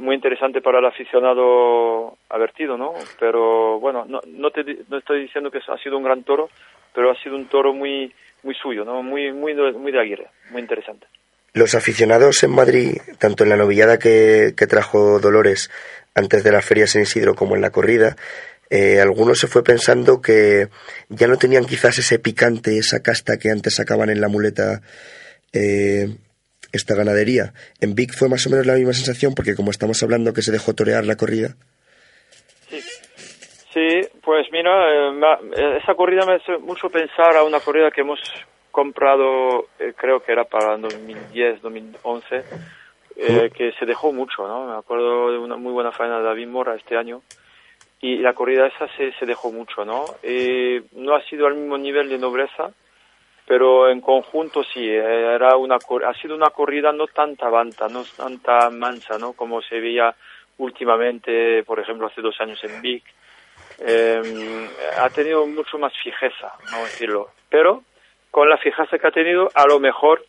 muy 0.00 0.14
interesante 0.14 0.60
para 0.60 0.78
el 0.80 0.86
aficionado 0.86 2.16
avertido, 2.28 2.76
¿no? 2.76 2.92
Pero 3.20 3.78
bueno, 3.80 4.04
no, 4.08 4.20
no, 4.26 4.50
te, 4.50 4.64
no 4.88 4.98
estoy 4.98 5.22
diciendo 5.22 5.50
que 5.50 5.58
ha 5.66 5.78
sido 5.78 5.96
un 5.96 6.04
gran 6.04 6.24
toro, 6.24 6.48
pero 6.94 7.10
ha 7.10 7.22
sido 7.22 7.36
un 7.36 7.46
toro 7.46 7.72
muy 7.72 8.12
muy 8.42 8.54
suyo, 8.54 8.84
¿no? 8.84 9.02
Muy 9.02 9.32
muy 9.32 9.54
muy 9.54 9.92
de 9.92 10.00
Aguirre, 10.00 10.28
muy 10.50 10.60
interesante. 10.62 11.06
Los 11.54 11.74
aficionados 11.74 12.42
en 12.44 12.50
Madrid, 12.54 12.98
tanto 13.18 13.44
en 13.44 13.50
la 13.50 13.56
novillada 13.56 13.98
que, 13.98 14.52
que 14.56 14.66
trajo 14.66 15.18
Dolores 15.20 15.70
antes 16.16 16.42
de 16.42 16.50
la 16.50 16.62
feria 16.62 16.88
San 16.88 17.02
Isidro 17.02 17.36
como 17.36 17.54
en 17.54 17.62
la 17.62 17.70
corrida, 17.70 18.16
eh, 18.68 18.98
algunos 19.00 19.38
se 19.38 19.46
fue 19.46 19.62
pensando 19.62 20.20
que 20.20 20.68
ya 21.08 21.28
no 21.28 21.36
tenían 21.36 21.64
quizás 21.64 21.98
ese 21.98 22.18
picante, 22.18 22.76
esa 22.78 23.00
casta 23.00 23.38
que 23.38 23.50
antes 23.50 23.76
sacaban 23.76 24.10
en 24.10 24.20
la 24.20 24.26
muleta 24.26 24.80
eh, 25.52 26.08
esta 26.72 26.96
ganadería. 26.96 27.52
En 27.80 27.94
Vic 27.94 28.12
fue 28.12 28.28
más 28.28 28.44
o 28.48 28.50
menos 28.50 28.66
la 28.66 28.74
misma 28.74 28.92
sensación 28.92 29.36
porque 29.36 29.54
como 29.54 29.70
estamos 29.70 30.02
hablando 30.02 30.32
que 30.32 30.42
se 30.42 30.50
dejó 30.50 30.74
torear 30.74 31.06
la 31.06 31.16
corrida, 31.16 31.54
Sí, 33.76 34.00
pues 34.24 34.46
mira, 34.52 34.72
eh, 34.90 35.20
eh, 35.54 35.78
esa 35.82 35.94
corrida 35.94 36.24
me 36.24 36.36
hace 36.36 36.56
mucho 36.56 36.88
pensar 36.88 37.36
a 37.36 37.42
una 37.42 37.60
corrida 37.60 37.90
que 37.90 38.00
hemos 38.00 38.18
comprado, 38.70 39.66
eh, 39.78 39.92
creo 39.94 40.20
que 40.20 40.32
era 40.32 40.44
para 40.44 40.78
2010, 40.78 41.60
2011, 41.60 42.42
eh, 43.16 43.50
que 43.54 43.72
se 43.72 43.86
dejó 43.86 44.12
mucho, 44.12 44.46
¿no? 44.46 44.66
Me 44.66 44.76
acuerdo 44.76 45.32
de 45.32 45.38
una 45.38 45.56
muy 45.56 45.72
buena 45.72 45.90
faena 45.90 46.18
de 46.18 46.24
David 46.24 46.48
Mora 46.48 46.74
este 46.74 46.96
año 46.96 47.22
y 48.00 48.18
la 48.18 48.34
corrida 48.34 48.66
esa 48.66 48.88
se, 48.96 49.12
se 49.12 49.26
dejó 49.26 49.50
mucho, 49.50 49.84
¿no? 49.84 50.04
Y 50.22 50.80
no 50.92 51.14
ha 51.14 51.22
sido 51.22 51.46
al 51.46 51.54
mismo 51.54 51.78
nivel 51.78 52.08
de 52.08 52.18
nobleza, 52.18 52.70
pero 53.46 53.88
en 53.88 54.00
conjunto 54.00 54.62
sí, 54.64 54.86
eh, 54.86 55.34
era 55.34 55.56
una, 55.56 55.76
ha 55.76 56.14
sido 56.20 56.34
una 56.34 56.50
corrida 56.50 56.92
no 56.92 57.06
tanta 57.06 57.48
banta, 57.48 57.88
no 57.88 58.04
tanta 58.04 58.68
mansa, 58.70 59.18
¿no? 59.18 59.32
Como 59.32 59.62
se 59.62 59.80
veía 59.80 60.14
últimamente, 60.58 61.62
por 61.64 61.80
ejemplo, 61.80 62.06
hace 62.06 62.20
dos 62.20 62.38
años 62.40 62.62
en 62.64 62.82
Vic. 62.82 63.04
Eh, 63.78 64.68
ha 64.98 65.08
tenido 65.10 65.46
mucho 65.46 65.78
más 65.78 65.92
fijeza, 66.02 66.52
vamos 66.64 66.80
a 66.80 66.84
decirlo. 66.84 67.30
Pero 67.48 67.82
con 68.30 68.48
la 68.48 68.58
fijeza 68.58 68.98
que 68.98 69.06
ha 69.06 69.10
tenido, 69.10 69.48
a 69.54 69.66
lo 69.66 69.80
mejor 69.80 70.24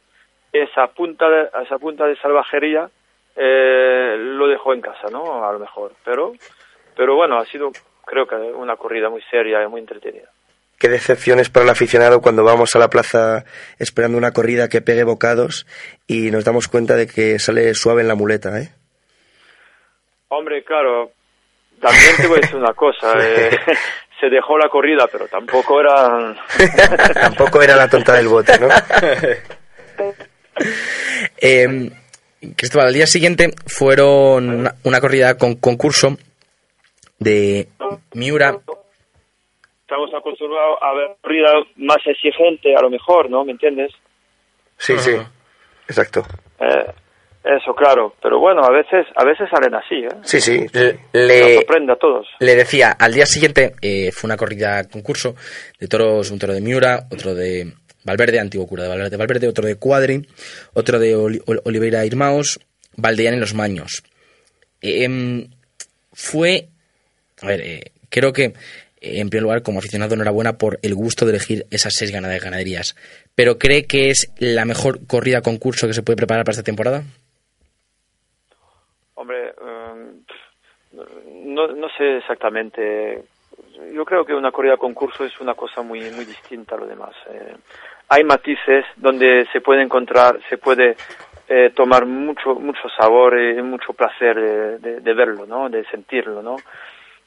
esa 0.52 0.88
punta 0.88 1.30
de, 1.30 1.50
esa 1.64 1.78
punta 1.78 2.06
de 2.06 2.16
salvajería 2.18 2.90
eh, 3.36 4.16
lo 4.18 4.48
dejó 4.48 4.74
en 4.74 4.82
casa, 4.82 5.08
¿no? 5.12 5.48
A 5.48 5.52
lo 5.54 5.60
mejor. 5.60 5.94
Pero 6.04 6.34
pero 6.96 7.16
bueno, 7.16 7.38
ha 7.38 7.46
sido 7.46 7.72
creo 8.06 8.26
que 8.26 8.36
una 8.36 8.76
corrida 8.76 9.10
muy 9.10 9.22
seria 9.30 9.64
y 9.64 9.68
muy 9.68 9.82
entretenida. 9.82 10.30
Qué 10.80 10.90
decepciones 10.90 11.50
para 11.50 11.64
el 11.64 11.72
aficionado 11.72 12.22
cuando 12.22 12.44
vamos 12.44 12.76
a 12.76 12.80
la 12.80 12.90
plaza 12.90 13.46
esperando 13.80 14.18
una 14.18 14.32
corrida 14.32 14.70
que 14.70 14.82
pegue 14.82 15.04
bocados 15.04 15.66
y 16.08 16.30
nos 16.32 16.46
damos 16.46 16.68
cuenta 16.68 16.96
de 16.96 17.08
que 17.08 17.40
sale 17.40 17.74
suave 17.74 18.02
en 18.02 18.08
la 18.08 18.16
muleta, 18.16 18.60
¿eh? 18.60 18.70
Hombre, 20.30 20.64
claro, 20.64 21.12
también 21.82 22.16
te 22.18 22.28
voy 22.28 22.38
a 22.38 22.42
decir 22.42 22.58
una 22.58 22.74
cosa. 22.74 23.14
eh, 23.20 23.58
se 24.20 24.30
dejó 24.30 24.58
la 24.58 24.70
corrida, 24.70 25.08
pero 25.12 25.28
tampoco 25.28 25.80
era... 25.80 26.36
Tampoco 27.14 27.62
era 27.62 27.76
la 27.76 27.88
tonta 27.88 28.14
del 28.14 28.28
bote, 28.28 28.54
¿no? 28.60 28.68
Eh, 31.40 31.92
Cristóbal, 32.56 32.88
al 32.88 32.94
día 32.94 33.08
siguiente 33.08 33.52
fueron 33.66 34.50
una, 34.50 34.76
una 34.84 35.02
corrida 35.02 35.38
con 35.38 35.56
concurso 35.56 36.18
de 37.20 37.68
Miura. 38.14 38.58
Estamos 39.82 40.14
acostumbrados 40.14 40.78
a 40.82 40.94
ver 40.94 41.16
corrida 41.22 41.50
más 41.78 41.98
exigente, 42.06 42.76
a 42.76 42.82
lo 42.82 42.90
mejor, 42.90 43.30
¿no? 43.30 43.44
¿Me 43.46 43.54
entiendes? 43.54 43.92
Sí, 44.78 44.94
sí, 45.00 45.12
exacto. 45.88 46.26
Eh, 46.60 46.86
eso, 47.44 47.74
claro. 47.74 48.14
Pero 48.22 48.40
bueno, 48.40 48.62
a 48.64 48.70
veces, 48.72 49.08
a 49.16 49.24
veces 49.24 49.48
salen 49.50 49.74
así, 49.74 49.96
¿eh? 49.96 50.10
Sí, 50.24 50.42
sí. 50.42 50.60
Nos 50.62 50.74
Le, 51.14 51.56
sorprende 51.56 51.94
a 51.94 51.96
todos. 51.96 52.28
le 52.40 52.56
decía, 52.56 52.92
al 52.92 53.14
día 53.14 53.26
siguiente 53.26 53.74
eh, 53.82 54.12
fue 54.12 54.28
una 54.28 54.38
corrida 54.38 54.84
concurso 54.90 55.36
de 55.80 55.88
toros, 55.88 56.30
un 56.30 56.38
toro 56.40 56.54
de 56.54 56.62
Miura, 56.62 57.08
otro 57.10 57.34
de 57.34 57.74
Valverde, 58.08 58.40
antiguo 58.40 58.66
cura 58.68 58.84
de 58.84 58.90
Valverde, 58.90 59.10
de 59.12 59.18
Valverde 59.18 59.48
otro 59.48 59.68
de 59.68 59.76
Cuadri, 59.76 60.28
otro 60.74 60.98
de 60.98 61.16
Oli- 61.16 61.42
Ol- 61.46 61.62
Oliveira 61.66 62.06
Irmaos, 62.06 62.60
Valdeán 62.96 63.36
en 63.36 63.40
los 63.42 63.54
Maños. 63.54 64.02
Eh, 64.82 65.04
em, 65.04 65.50
fue, 66.14 66.70
a 67.42 67.46
ver, 67.48 67.62
eh, 67.62 67.92
creo 68.10 68.34
que 68.34 68.46
eh, 68.46 69.20
en 69.20 69.30
primer 69.30 69.44
lugar, 69.44 69.62
como 69.62 69.78
aficionado, 69.80 70.16
enhorabuena 70.16 70.58
por 70.58 70.80
el 70.82 70.96
gusto 70.96 71.26
de 71.26 71.32
elegir 71.32 71.68
esas 71.70 71.94
seis 71.94 72.12
ganaderías 72.12 72.44
ganaderías. 72.44 72.96
Pero 73.36 73.60
¿cree 73.60 73.86
que 73.86 74.10
es 74.10 74.32
la 74.40 74.66
mejor 74.66 75.06
corrida 75.06 75.42
concurso 75.42 75.86
que 75.88 75.94
se 75.94 76.02
puede 76.02 76.18
preparar 76.18 76.44
para 76.46 76.54
esta 76.54 76.64
temporada? 76.64 77.04
Hombre, 79.16 79.50
eh, 79.50 80.14
no, 81.46 81.68
no 81.68 81.88
sé 81.98 82.18
exactamente. 82.18 83.24
Yo 83.94 84.06
creo 84.06 84.26
que 84.26 84.34
una 84.34 84.52
corrida 84.52 84.78
concurso 84.78 85.26
es 85.26 85.40
una 85.40 85.54
cosa 85.56 85.82
muy 85.82 86.00
muy 86.12 86.26
distinta 86.26 86.76
a 86.76 86.80
lo 86.80 86.88
demás. 86.88 87.16
Hay 88.10 88.24
matices 88.24 88.86
donde 88.96 89.48
se 89.52 89.62
puede 89.62 89.82
encontrar, 89.82 90.40
se 90.50 90.58
puede 90.58 90.96
eh, 91.50 91.72
tomar 91.76 92.06
mucho 92.06 92.56
mucho 92.56 92.88
sabor 92.98 93.40
y 93.40 93.62
mucho 93.62 93.94
placer 93.94 94.80
de 94.80 95.14
verlo, 95.14 95.46
¿no? 95.46 95.70
De 95.70 95.84
sentirlo, 95.86 96.42
¿no? 96.42 96.58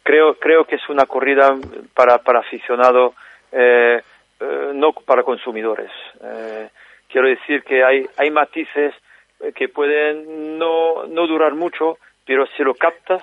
Creo 0.03 0.35
creo 0.35 0.65
que 0.65 0.77
es 0.77 0.89
una 0.89 1.07
corrida 1.07 1.57
para 1.95 2.19
para 2.19 2.41
aficionado, 2.41 3.15
eh, 3.53 4.01
eh, 4.41 4.71
no 4.75 4.93
para 4.93 5.23
consumidores. 5.23 5.91
Eh, 6.23 6.69
quiero 7.09 7.29
decir 7.29 7.63
que 7.63 7.85
hay 7.85 8.07
hay 8.17 8.31
matices 8.31 8.95
eh, 9.41 9.53
que 9.53 9.69
pueden 9.69 10.59
no, 10.59 11.07
no 11.07 11.27
durar 11.27 11.55
mucho, 11.55 11.99
pero 12.27 12.47
si 12.57 12.63
lo 12.63 12.75
captas 12.75 13.23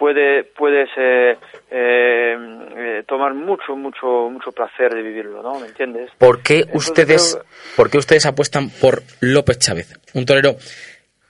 puede 0.00 0.44
puedes 0.44 0.88
eh, 0.96 1.36
eh, 1.70 2.36
eh, 2.76 3.02
tomar 3.06 3.34
mucho 3.34 3.76
mucho 3.76 4.06
mucho 4.30 4.50
placer 4.50 4.92
de 4.94 5.02
vivirlo, 5.02 5.42
¿no? 5.42 5.60
¿Me 5.60 5.66
entiendes? 5.68 6.10
¿Por 6.18 6.42
qué 6.42 6.60
Entonces 6.60 6.88
ustedes, 6.88 7.34
creo- 7.36 7.44
por 7.76 7.90
qué 7.90 7.98
ustedes 7.98 8.24
apuestan 8.26 8.70
por 8.80 9.02
López 9.20 9.58
Chávez, 9.58 9.88
un 10.14 10.24
torero 10.24 10.54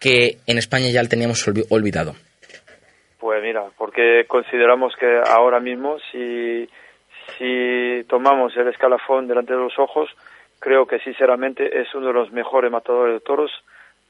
que 0.00 0.38
en 0.46 0.56
España 0.56 0.88
ya 0.88 1.02
lo 1.02 1.08
teníamos 1.08 1.46
olvi- 1.48 1.66
olvidado? 1.70 2.14
Pues 3.18 3.42
mira, 3.42 3.64
porque 3.76 4.24
consideramos 4.28 4.94
que 4.98 5.20
ahora 5.26 5.58
mismo 5.60 5.98
si 6.12 6.68
si 7.38 8.04
tomamos 8.08 8.56
el 8.56 8.68
escalafón 8.68 9.26
delante 9.28 9.52
de 9.52 9.58
los 9.60 9.78
ojos, 9.78 10.08
creo 10.60 10.86
que 10.86 10.98
sinceramente 11.00 11.80
es 11.80 11.94
uno 11.94 12.06
de 12.08 12.12
los 12.12 12.32
mejores 12.32 12.70
matadores 12.70 13.14
de 13.14 13.20
toros 13.20 13.50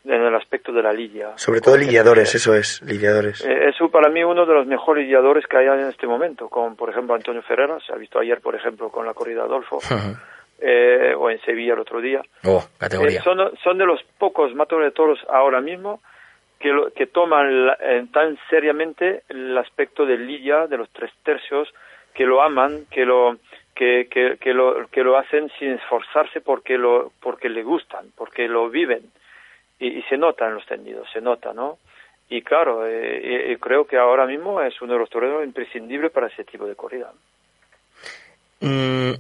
en 0.04 0.22
el 0.22 0.34
aspecto 0.34 0.72
de 0.72 0.82
la 0.82 0.92
lidia. 0.92 1.36
Sobre 1.36 1.60
todo 1.60 1.76
lidiadores, 1.76 2.34
eso 2.34 2.54
es, 2.54 2.80
lidiadores. 2.82 3.44
Eh, 3.44 3.68
es 3.68 3.76
para 3.90 4.08
mí 4.10 4.22
uno 4.24 4.46
de 4.46 4.54
los 4.54 4.66
mejores 4.66 5.06
guiadores 5.06 5.46
que 5.46 5.56
hay 5.58 5.66
en 5.66 5.86
este 5.88 6.06
momento, 6.06 6.48
con 6.48 6.76
por 6.76 6.88
ejemplo 6.90 7.14
Antonio 7.14 7.42
Ferrera, 7.42 7.78
se 7.86 7.92
ha 7.92 7.96
visto 7.96 8.18
ayer 8.18 8.40
por 8.40 8.54
ejemplo 8.54 8.88
con 8.90 9.04
la 9.06 9.14
corrida 9.14 9.42
Adolfo, 9.42 9.78
eh, 10.60 11.14
o 11.16 11.30
en 11.30 11.40
Sevilla 11.42 11.74
el 11.74 11.80
otro 11.80 12.00
día. 12.00 12.20
Oh, 12.44 12.62
categoría. 12.78 13.20
Eh, 13.20 13.22
son, 13.22 13.38
son 13.62 13.78
de 13.78 13.86
los 13.86 14.02
pocos 14.18 14.54
matadores 14.54 14.90
de 14.92 14.94
toros 14.96 15.18
ahora 15.28 15.60
mismo 15.60 16.00
que, 16.58 16.68
lo- 16.68 16.90
que 16.92 17.06
toman 17.06 17.66
la- 17.66 17.78
tan 18.12 18.38
seriamente 18.50 19.22
el 19.28 19.56
aspecto 19.56 20.04
de 20.06 20.18
lidia, 20.18 20.66
de 20.66 20.76
los 20.76 20.90
tres 20.90 21.10
tercios, 21.24 21.68
que 22.14 22.24
lo 22.26 22.42
aman, 22.42 22.84
que 22.90 23.04
lo 23.06 23.36
que, 23.74 24.08
que, 24.10 24.36
que 24.38 24.52
lo 24.52 24.86
que 24.88 25.02
lo 25.02 25.16
hacen 25.16 25.50
sin 25.58 25.70
esforzarse 25.72 26.40
porque 26.42 26.76
lo 26.76 27.12
porque 27.22 27.48
le 27.48 27.62
gustan, 27.62 28.06
porque 28.16 28.46
lo 28.48 28.68
viven 28.68 29.02
y, 29.80 29.98
y 29.98 30.02
se 30.02 30.16
nota 30.16 30.46
en 30.46 30.54
los 30.54 30.66
tendidos, 30.66 31.08
se 31.12 31.20
nota, 31.20 31.52
¿no? 31.52 31.78
Y 32.28 32.42
claro, 32.42 32.86
eh, 32.86 33.48
y- 33.48 33.52
y 33.52 33.56
creo 33.56 33.86
que 33.86 33.96
ahora 33.96 34.24
mismo 34.26 34.60
es 34.62 34.80
uno 34.80 34.92
de 34.92 34.98
los 35.00 35.10
toreros 35.10 35.44
imprescindibles 35.44 36.12
para 36.12 36.28
ese 36.28 36.44
tipo 36.44 36.64
de 36.66 36.76
corrida. 36.76 37.10
Mm, 38.60 39.12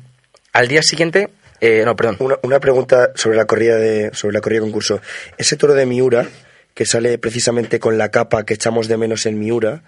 al 0.52 0.68
día 0.68 0.82
siguiente, 0.82 1.28
eh, 1.60 1.82
no, 1.84 1.96
perdón. 1.96 2.16
Una, 2.20 2.36
una 2.42 2.60
pregunta 2.60 3.10
sobre 3.14 3.36
la 3.36 3.46
corrida 3.46 3.76
de 3.76 4.12
sobre 4.14 4.34
la 4.34 4.40
corrida 4.40 4.60
de 4.60 4.66
concurso. 4.66 5.00
Ese 5.38 5.56
toro 5.56 5.74
de 5.74 5.86
Miura 5.86 6.26
que 6.74 6.86
sale 6.86 7.18
precisamente 7.18 7.80
con 7.80 7.98
la 7.98 8.10
capa 8.10 8.44
que 8.44 8.54
echamos 8.54 8.86
de 8.88 8.96
menos 8.96 9.26
en 9.26 9.38
Miura, 9.38 9.82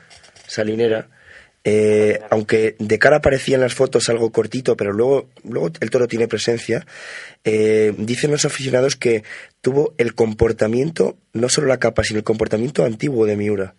salinera, 0.46 1.06
eh, 1.64 2.18
aunque 2.30 2.74
de 2.78 2.98
cara 2.98 3.20
parecía 3.20 3.54
en 3.54 3.60
las 3.60 3.74
fotos 3.74 4.08
algo 4.08 4.32
cortito, 4.32 4.76
pero 4.76 4.92
luego 4.92 5.28
luego 5.44 5.68
el 5.80 5.90
toro 5.90 6.08
tiene 6.08 6.28
presencia. 6.28 6.84
eh, 7.44 7.92
dicen 7.98 8.30
los 8.30 8.44
aficionados 8.44 8.96
que 8.96 9.22
tuvo 9.60 9.94
el 9.98 10.14
comportamiento, 10.14 11.16
no 11.32 11.48
solo 11.48 11.66
la 11.68 11.78
capa, 11.78 12.02
sino 12.04 12.18
el 12.18 12.24
comportamiento 12.24 12.84
antiguo 12.84 13.26
de 13.26 13.36
Miura. 13.36 13.74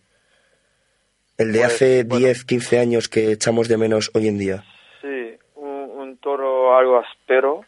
El 1.37 1.51
de 1.51 1.59
Pues, 1.59 1.73
hace 1.73 2.03
bueno. 2.03 2.25
10, 2.27 2.45
15 2.45 2.79
años 2.79 3.09
que 3.09 3.31
echamos 3.31 3.67
de 3.67 3.77
menos 3.77 4.11
hoy 4.13 4.27
en 4.27 4.37
día. 4.37 4.63
Sí, 5.01 5.33
un, 5.55 5.89
un 5.95 6.17
toro 6.17 6.77
algo 6.77 6.99
áspero, 6.99 7.65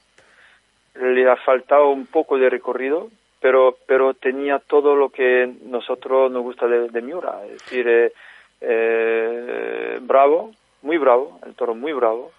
le 0.95 1.29
ha 1.29 1.35
faltado 1.37 1.89
un 1.89 2.05
poco 2.05 2.37
de 2.37 2.49
recorrido, 2.49 3.09
pero 3.41 3.77
pero 3.87 4.13
tenía 4.13 4.59
todo 4.59 4.95
lo 4.95 5.09
que 5.09 5.51
nosotros 5.65 6.31
nos 6.31 6.43
gusta 6.43 6.67
de, 6.67 6.89
de 6.89 7.01
Miura, 7.01 7.41
es 7.45 7.53
decir, 7.63 7.87
eh, 7.87 8.13
eh, 8.61 9.97
bravo, 10.01 10.51
muy 10.81 10.97
bravo, 10.97 11.39
el 11.45 11.55
toro 11.55 11.75
muy 11.75 11.93
bravo, 11.93 12.31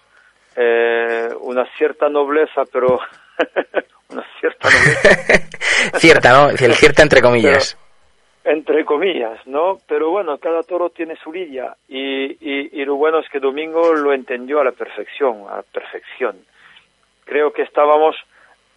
eh, 0.55 1.29
una 1.41 1.65
cierta 1.77 2.09
nobleza, 2.09 2.63
pero 2.71 2.99
una 4.09 4.25
cierta 4.39 4.69
nobleza. 4.69 5.47
Cierta, 5.99 6.31
¿no? 6.31 6.49
El 6.49 6.73
cierta 6.73 7.03
entre 7.03 7.21
comillas. 7.21 7.77
entre 8.43 8.83
comillas, 8.83 9.45
¿no? 9.45 9.77
Pero 9.87 10.09
bueno, 10.09 10.37
cada 10.39 10.63
toro 10.63 10.89
tiene 10.89 11.15
su 11.17 11.31
lidia 11.31 11.75
y, 11.87 12.25
y, 12.39 12.81
y 12.81 12.85
lo 12.85 12.95
bueno 12.95 13.19
es 13.19 13.29
que 13.29 13.39
Domingo 13.39 13.93
lo 13.93 14.11
entendió 14.11 14.59
a 14.59 14.63
la 14.63 14.71
perfección, 14.71 15.43
a 15.49 15.57
la 15.57 15.61
perfección. 15.63 16.35
Creo 17.25 17.53
que 17.53 17.61
estábamos 17.61 18.15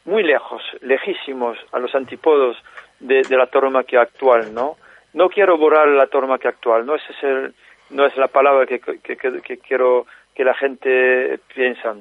muy 0.05 0.23
lejos, 0.23 0.63
lejísimos 0.83 1.57
a 1.73 1.79
los 1.79 1.95
antipodos 1.95 2.57
de, 3.01 3.23
de 3.23 3.37
la 3.37 3.47
tauromaquia 3.47 4.03
actual, 4.03 4.53
¿no? 4.53 4.77
No 5.15 5.29
quiero 5.29 5.57
borrar 5.59 5.89
la 5.89 6.07
tauromaquia 6.07 6.51
actual, 6.51 6.87
no 6.87 6.95
ese 6.95 7.13
es 7.13 7.23
el, 7.25 7.55
no 7.91 8.07
es 8.07 8.17
la 8.17 8.29
palabra 8.29 8.67
que, 8.67 8.79
que, 8.81 9.17
que- 9.17 9.41
que 9.43 9.59
quiero 9.59 10.07
que 10.35 10.45
la 10.45 10.55
gente 10.55 11.39
piensa, 11.55 11.95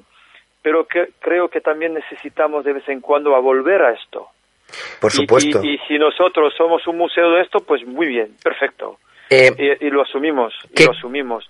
pero 0.61 0.85
que 0.85 1.09
creo 1.19 1.49
que 1.49 1.61
también 1.61 1.93
necesitamos 1.93 2.63
de 2.65 2.73
vez 2.73 2.87
en 2.89 3.01
cuando 3.01 3.35
a 3.35 3.39
volver 3.39 3.81
a 3.81 3.91
esto. 3.93 4.27
Por 5.01 5.11
Y- 5.11 5.15
supuesto. 5.15 5.61
Y, 5.63 5.75
y 5.75 5.77
si 5.87 5.97
nosotros 5.97 6.53
somos 6.55 6.85
un 6.87 6.97
museo 6.97 7.31
de 7.31 7.41
esto, 7.41 7.59
pues 7.61 7.85
muy 7.87 8.07
bien, 8.07 8.35
perfecto. 8.43 8.99
Eh, 9.31 9.51
Y, 9.81 9.87
y 9.87 9.89
lo 9.89 10.03
asumimos, 10.03 10.53
y 10.69 10.73
¿Qué- 10.75 10.85
lo 10.85 10.91
asumimos. 10.91 11.49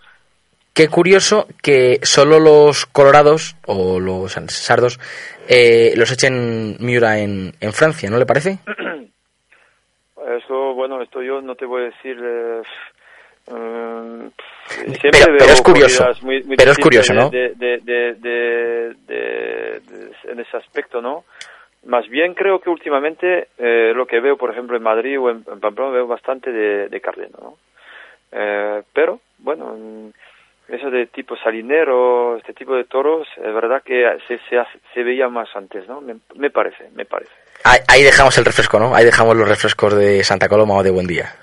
Qué 0.73 0.87
curioso 0.87 1.45
que 1.61 1.99
solo 2.03 2.39
los 2.39 2.85
colorados 2.85 3.57
o 3.65 3.99
los 3.99 4.31
sardos 4.47 4.97
eh, 5.49 5.91
los 5.97 6.09
echen 6.11 6.77
Miura 6.79 7.19
en, 7.19 7.53
en 7.59 7.73
Francia, 7.73 8.09
¿no 8.09 8.17
le 8.17 8.25
parece? 8.25 8.59
Eso, 10.37 10.73
bueno, 10.75 10.88
esto 11.01 11.21
yo 11.21 11.41
no 11.41 11.55
te 11.55 11.65
voy 11.65 11.81
a 11.81 11.85
decir. 11.85 12.17
eh, 12.21 12.61
eh, 13.51 14.29
siempre 14.99 15.09
Pero- 15.11 15.25
veo 15.31 15.37
pero 15.39 15.51
es 15.53 15.61
curioso, 15.61 16.05
muy- 16.21 16.43
muy 16.43 16.55
pero 16.57 16.71
es 16.71 16.77
curioso, 16.77 17.13
¿no? 17.13 17.29
de- 17.29 17.53
de- 17.55 17.77
de- 17.79 18.95
en 20.31 20.39
ese 20.39 20.57
aspecto, 20.57 21.01
¿no? 21.01 21.23
Más 21.85 22.07
bien 22.09 22.33
creo 22.33 22.59
que 22.59 22.69
últimamente 22.69 23.47
eh, 23.57 23.93
lo 23.95 24.05
que 24.05 24.19
veo, 24.19 24.37
por 24.37 24.51
ejemplo, 24.51 24.75
en 24.77 24.83
Madrid 24.83 25.19
o 25.19 25.29
en, 25.29 25.43
en 25.51 25.59
Pamplona, 25.59 25.91
veo 25.93 26.07
bastante 26.07 26.51
de, 26.51 26.89
de 26.89 27.01
Cardeno, 27.01 27.37
¿no? 27.41 27.57
Eh, 28.31 28.83
pero, 28.93 29.19
bueno, 29.39 29.75
mm, 29.77 30.09
eso 30.67 30.91
de 30.91 31.07
tipo 31.07 31.35
salinero, 31.37 32.37
este 32.37 32.53
tipo 32.53 32.75
de 32.75 32.83
toros, 32.83 33.27
es 33.37 33.53
verdad 33.53 33.81
que 33.83 34.05
se, 34.27 34.37
se, 34.49 34.59
hace- 34.59 34.79
se 34.93 35.03
veía 35.03 35.27
más 35.29 35.49
antes, 35.55 35.87
¿no? 35.87 36.01
Me, 36.01 36.17
me 36.35 36.49
parece, 36.51 36.89
me 36.93 37.05
parece. 37.05 37.31
Ahí, 37.63 37.79
ahí 37.87 38.03
dejamos 38.03 38.37
el 38.37 38.45
refresco, 38.45 38.79
¿no? 38.79 38.95
Ahí 38.95 39.05
dejamos 39.05 39.35
los 39.35 39.47
refrescos 39.47 39.95
de 39.95 40.23
Santa 40.23 40.47
Coloma 40.47 40.75
o 40.75 40.83
de 40.83 40.91
Buen 40.91 41.07
Día. 41.07 41.33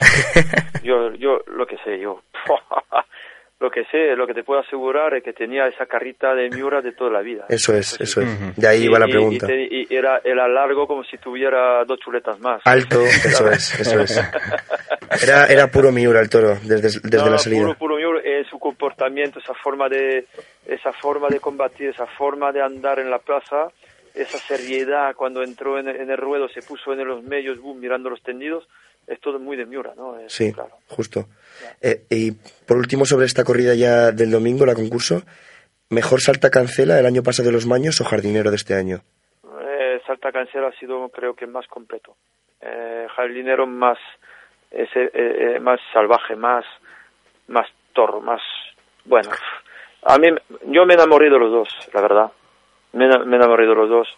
yo, 0.82 1.14
yo, 1.14 1.40
lo 1.46 1.66
que 1.66 1.76
sé, 1.84 1.98
yo. 1.98 2.22
lo 3.60 3.70
que 3.70 3.84
sé, 3.84 4.16
lo 4.16 4.26
que 4.26 4.34
te 4.34 4.42
puedo 4.42 4.60
asegurar 4.60 5.14
es 5.14 5.22
que 5.22 5.32
tenía 5.32 5.68
esa 5.68 5.86
carrita 5.86 6.34
de 6.34 6.50
Miura 6.50 6.80
de 6.80 6.92
toda 6.92 7.10
la 7.10 7.20
vida. 7.20 7.44
Eso 7.48 7.74
es, 7.74 8.00
eso 8.00 8.20
es. 8.20 8.56
De 8.56 8.66
ahí 8.66 8.88
va 8.88 8.98
la 8.98 9.06
pregunta. 9.06 9.46
Y, 9.52 9.86
era, 9.88 10.20
era 10.24 10.48
largo 10.48 10.88
como 10.88 11.04
si 11.04 11.16
tuviera 11.18 11.84
dos 11.84 12.00
chuletas 12.00 12.40
más. 12.40 12.60
Alto, 12.64 13.00
eso 13.06 13.48
es, 13.48 13.80
eso 13.80 14.00
es. 14.00 14.20
Era, 15.22 15.46
era 15.46 15.70
puro 15.70 15.92
Miura 15.92 16.20
el 16.20 16.28
toro 16.28 16.56
desde, 16.62 17.00
desde 17.08 17.30
la 17.30 17.38
salida. 17.38 17.62
Puro, 17.62 17.78
puro 17.78 17.96
Miura, 17.96 18.20
eh, 18.24 18.44
su 18.50 18.58
comportamiento, 18.58 19.38
esa 19.38 19.54
forma 19.54 19.88
de, 19.88 20.26
esa 20.66 20.92
forma 20.92 21.28
de 21.28 21.38
combatir, 21.38 21.90
esa 21.90 22.06
forma 22.06 22.50
de 22.50 22.62
andar 22.62 22.98
en 22.98 23.10
la 23.10 23.18
plaza, 23.18 23.68
esa 24.14 24.38
seriedad 24.38 25.14
cuando 25.16 25.42
entró 25.42 25.78
en, 25.78 25.88
el 25.88 26.16
ruedo, 26.16 26.48
se 26.48 26.62
puso 26.62 26.92
en 26.92 27.06
los 27.06 27.22
medios, 27.22 27.58
boom, 27.58 27.80
mirando 27.80 28.10
los 28.10 28.22
tendidos, 28.22 28.68
es 29.06 29.20
todo 29.20 29.38
muy 29.38 29.56
de 29.56 29.66
Miura, 29.66 29.94
¿no? 29.96 30.16
sí, 30.28 30.52
justo. 30.88 31.26
Eh, 31.80 32.04
y 32.10 32.32
por 32.66 32.76
último, 32.76 33.04
sobre 33.04 33.26
esta 33.26 33.44
corrida 33.44 33.74
ya 33.74 34.12
del 34.12 34.30
domingo, 34.30 34.66
la 34.66 34.74
concurso, 34.74 35.22
¿mejor 35.90 36.20
salta 36.20 36.50
cancela 36.50 36.98
el 36.98 37.06
año 37.06 37.22
pasado 37.22 37.48
de 37.48 37.52
los 37.52 37.66
Maños 37.66 38.00
o 38.00 38.04
jardinero 38.04 38.50
de 38.50 38.56
este 38.56 38.74
año? 38.74 39.00
Eh, 39.60 40.00
salta 40.06 40.30
cancela 40.30 40.68
ha 40.68 40.78
sido, 40.78 41.08
creo 41.08 41.34
que, 41.34 41.46
más 41.46 41.66
completo. 41.66 42.16
Eh, 42.60 43.06
jardinero 43.16 43.66
más, 43.66 43.98
ese, 44.70 45.10
eh, 45.14 45.58
más 45.60 45.80
salvaje, 45.92 46.36
más, 46.36 46.64
más 47.48 47.66
toro, 47.92 48.20
más, 48.20 48.40
bueno, 49.04 49.30
a 50.04 50.18
mí, 50.18 50.28
yo 50.66 50.84
me 50.84 50.94
enamoré 50.94 51.30
de 51.30 51.38
los 51.38 51.50
dos, 51.50 51.68
la 51.92 52.00
verdad. 52.00 52.32
Me, 52.92 53.08
me 53.24 53.36
enamoré 53.36 53.66
de 53.66 53.74
los 53.74 53.88
dos. 53.88 54.08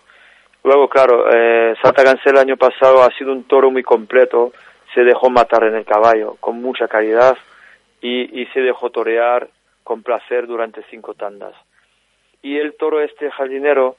Luego, 0.62 0.88
claro, 0.88 1.26
eh, 1.30 1.74
Salta 1.82 2.04
Cancela 2.04 2.40
el 2.40 2.48
año 2.48 2.56
pasado 2.56 3.02
ha 3.02 3.10
sido 3.16 3.32
un 3.32 3.44
toro 3.44 3.70
muy 3.70 3.82
completo 3.82 4.52
se 4.94 5.02
dejó 5.02 5.28
matar 5.28 5.64
en 5.64 5.74
el 5.74 5.84
caballo 5.84 6.36
con 6.40 6.62
mucha 6.62 6.86
calidad 6.86 7.36
y, 8.00 8.40
y 8.40 8.46
se 8.46 8.60
dejó 8.60 8.90
torear 8.90 9.48
con 9.82 10.02
placer 10.02 10.46
durante 10.46 10.84
cinco 10.88 11.14
tandas. 11.14 11.54
Y 12.42 12.58
el 12.58 12.74
toro 12.74 13.00
este 13.00 13.30
jardinero 13.30 13.96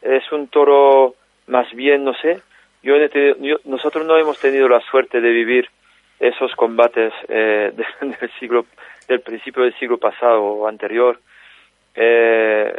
es 0.00 0.30
un 0.32 0.48
toro 0.48 1.14
más 1.46 1.70
bien, 1.72 2.04
no 2.04 2.14
sé, 2.14 2.40
yo, 2.82 2.94
nosotros 3.64 4.06
no 4.06 4.16
hemos 4.16 4.38
tenido 4.38 4.68
la 4.68 4.80
suerte 4.80 5.20
de 5.20 5.30
vivir 5.30 5.68
esos 6.20 6.54
combates 6.54 7.12
eh, 7.28 7.72
del 8.00 8.30
siglo, 8.38 8.66
del 9.08 9.20
principio 9.20 9.64
del 9.64 9.76
siglo 9.78 9.98
pasado 9.98 10.42
o 10.42 10.68
anterior. 10.68 11.20
Eh, 11.94 12.72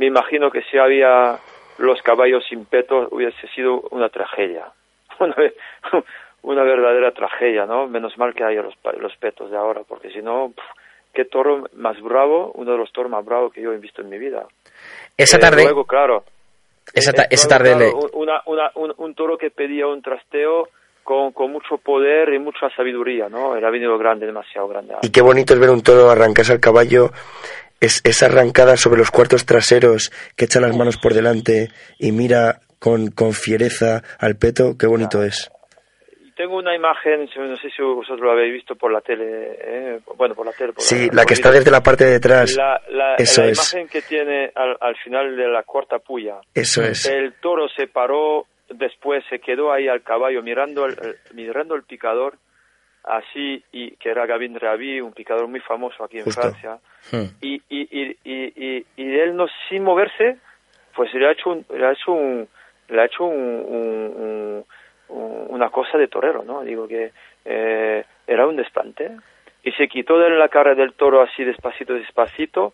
me 0.00 0.06
imagino 0.06 0.50
que 0.50 0.62
si 0.62 0.78
había 0.78 1.38
los 1.76 2.00
caballos 2.00 2.42
sin 2.48 2.64
peto 2.64 3.06
hubiese 3.10 3.46
sido 3.48 3.82
una 3.90 4.08
tragedia. 4.08 4.64
una 6.42 6.62
verdadera 6.62 7.12
tragedia, 7.12 7.66
¿no? 7.66 7.86
Menos 7.86 8.16
mal 8.16 8.32
que 8.32 8.42
hay 8.42 8.56
los, 8.56 8.74
los 8.98 9.14
petos 9.18 9.50
de 9.50 9.58
ahora, 9.58 9.82
porque 9.86 10.10
si 10.10 10.22
no, 10.22 10.54
qué 11.12 11.26
toro 11.26 11.68
más 11.74 12.00
bravo, 12.00 12.50
uno 12.54 12.72
de 12.72 12.78
los 12.78 12.90
toros 12.92 13.10
más 13.10 13.22
bravos 13.26 13.52
que 13.52 13.60
yo 13.60 13.74
he 13.74 13.76
visto 13.76 14.00
en 14.00 14.08
mi 14.08 14.16
vida. 14.16 14.46
Esa 15.18 15.36
eh, 15.36 15.40
tarde. 15.40 15.64
luego, 15.64 15.84
claro. 15.84 16.24
Esa, 16.94 17.10
eh, 17.10 17.26
esa 17.30 17.48
tarde. 17.48 17.76
le... 17.76 17.92
una, 18.14 18.40
una, 18.46 18.70
un, 18.74 19.14
toro 19.14 19.36
que 19.36 19.50
pedía 19.50 19.86
un 19.86 20.00
trasteo 20.00 20.70
con, 21.04 21.32
con, 21.32 21.52
mucho 21.52 21.76
poder 21.76 22.32
y 22.32 22.38
mucha 22.38 22.70
sabiduría, 22.74 23.28
¿no? 23.28 23.54
Era 23.54 23.68
venido 23.68 23.98
grande, 23.98 24.24
demasiado 24.24 24.66
grande. 24.66 24.94
Y 25.02 25.12
qué 25.12 25.20
bonito 25.20 25.52
es 25.52 25.60
ver 25.60 25.68
un 25.68 25.82
toro 25.82 26.08
arrancarse 26.08 26.54
al 26.54 26.60
caballo. 26.60 27.10
Es, 27.80 28.00
esa 28.04 28.26
arrancada 28.26 28.76
sobre 28.76 28.98
los 28.98 29.10
cuartos 29.10 29.46
traseros 29.46 30.10
que 30.36 30.44
echa 30.44 30.60
las 30.60 30.76
manos 30.76 30.98
por 30.98 31.14
delante 31.14 31.68
y 31.98 32.12
mira 32.12 32.60
con, 32.78 33.10
con 33.10 33.32
fiereza 33.32 34.02
al 34.18 34.36
peto, 34.36 34.76
qué 34.78 34.86
bonito 34.86 35.22
es 35.22 35.50
tengo 36.40 36.56
una 36.56 36.74
imagen, 36.74 37.28
no 37.36 37.56
sé 37.58 37.68
si 37.68 37.82
vosotros 37.82 38.20
lo 38.20 38.30
habéis 38.30 38.54
visto 38.54 38.74
por 38.74 38.90
la 38.90 39.02
tele, 39.02 39.58
¿eh? 39.60 40.00
bueno, 40.16 40.34
por 40.34 40.46
la 40.46 40.52
tele. 40.52 40.72
sí, 40.78 41.10
la, 41.12 41.26
que 41.26 41.34
está 41.34 41.50
desde 41.50 41.70
la 41.70 41.82
parte 41.82 42.06
de 42.06 42.12
detrás. 42.12 42.56
La, 42.56 42.80
la, 42.88 43.14
Eso 43.16 43.42
la 43.42 43.48
imagen 43.48 43.88
que 43.88 44.00
tiene 44.00 44.50
al, 44.54 44.74
al, 44.80 44.96
final 45.04 45.36
de 45.36 45.46
la 45.48 45.64
cuarta 45.64 45.98
puya. 45.98 46.36
Eso 46.54 46.82
es. 46.82 47.04
El 47.04 47.34
toro 47.42 47.68
se 47.68 47.88
paró, 47.88 48.46
después 48.70 49.22
se 49.28 49.38
quedó 49.38 49.70
ahí 49.70 49.86
al 49.86 50.02
caballo 50.02 50.42
mirando 50.42 50.86
el, 50.86 50.96
mirando 51.34 51.74
el 51.74 51.82
picador, 51.82 52.38
así, 53.04 53.62
y 53.72 53.92
que 53.92 54.10
era 54.10 54.26
Gavin 54.26 54.58
Rabi, 54.58 55.00
un 55.00 55.12
picador 55.12 55.48
muy 55.48 55.60
famoso 55.60 56.04
aquí 56.04 56.18
en 56.18 56.26
Francia, 56.26 56.78
hmm. 57.10 57.24
y, 57.40 57.54
y, 57.68 57.88
y, 57.90 58.16
y, 58.24 58.86
y, 58.96 59.18
él 59.18 59.36
no 59.36 59.46
sin 59.68 59.82
moverse, 59.82 60.36
pues 60.94 61.12
le 61.14 61.26
ha 61.26 61.32
hecho 61.32 61.50
un, 61.50 61.64
le 61.70 61.86
ha 61.86 61.92
hecho 61.92 62.12
un, 62.12 62.48
le 62.88 63.00
ha 63.00 63.04
hecho 63.04 63.24
un 63.24 64.64
una 65.10 65.70
cosa 65.70 65.98
de 65.98 66.08
torero, 66.08 66.42
¿no? 66.44 66.62
Digo 66.62 66.86
que 66.86 67.12
eh, 67.44 68.04
era 68.26 68.46
un 68.46 68.56
desplante 68.56 69.10
y 69.62 69.72
se 69.72 69.88
quitó 69.88 70.18
de 70.18 70.30
la 70.30 70.48
cara 70.48 70.74
del 70.74 70.94
toro 70.94 71.22
así 71.22 71.44
despacito, 71.44 71.94
despacito, 71.94 72.72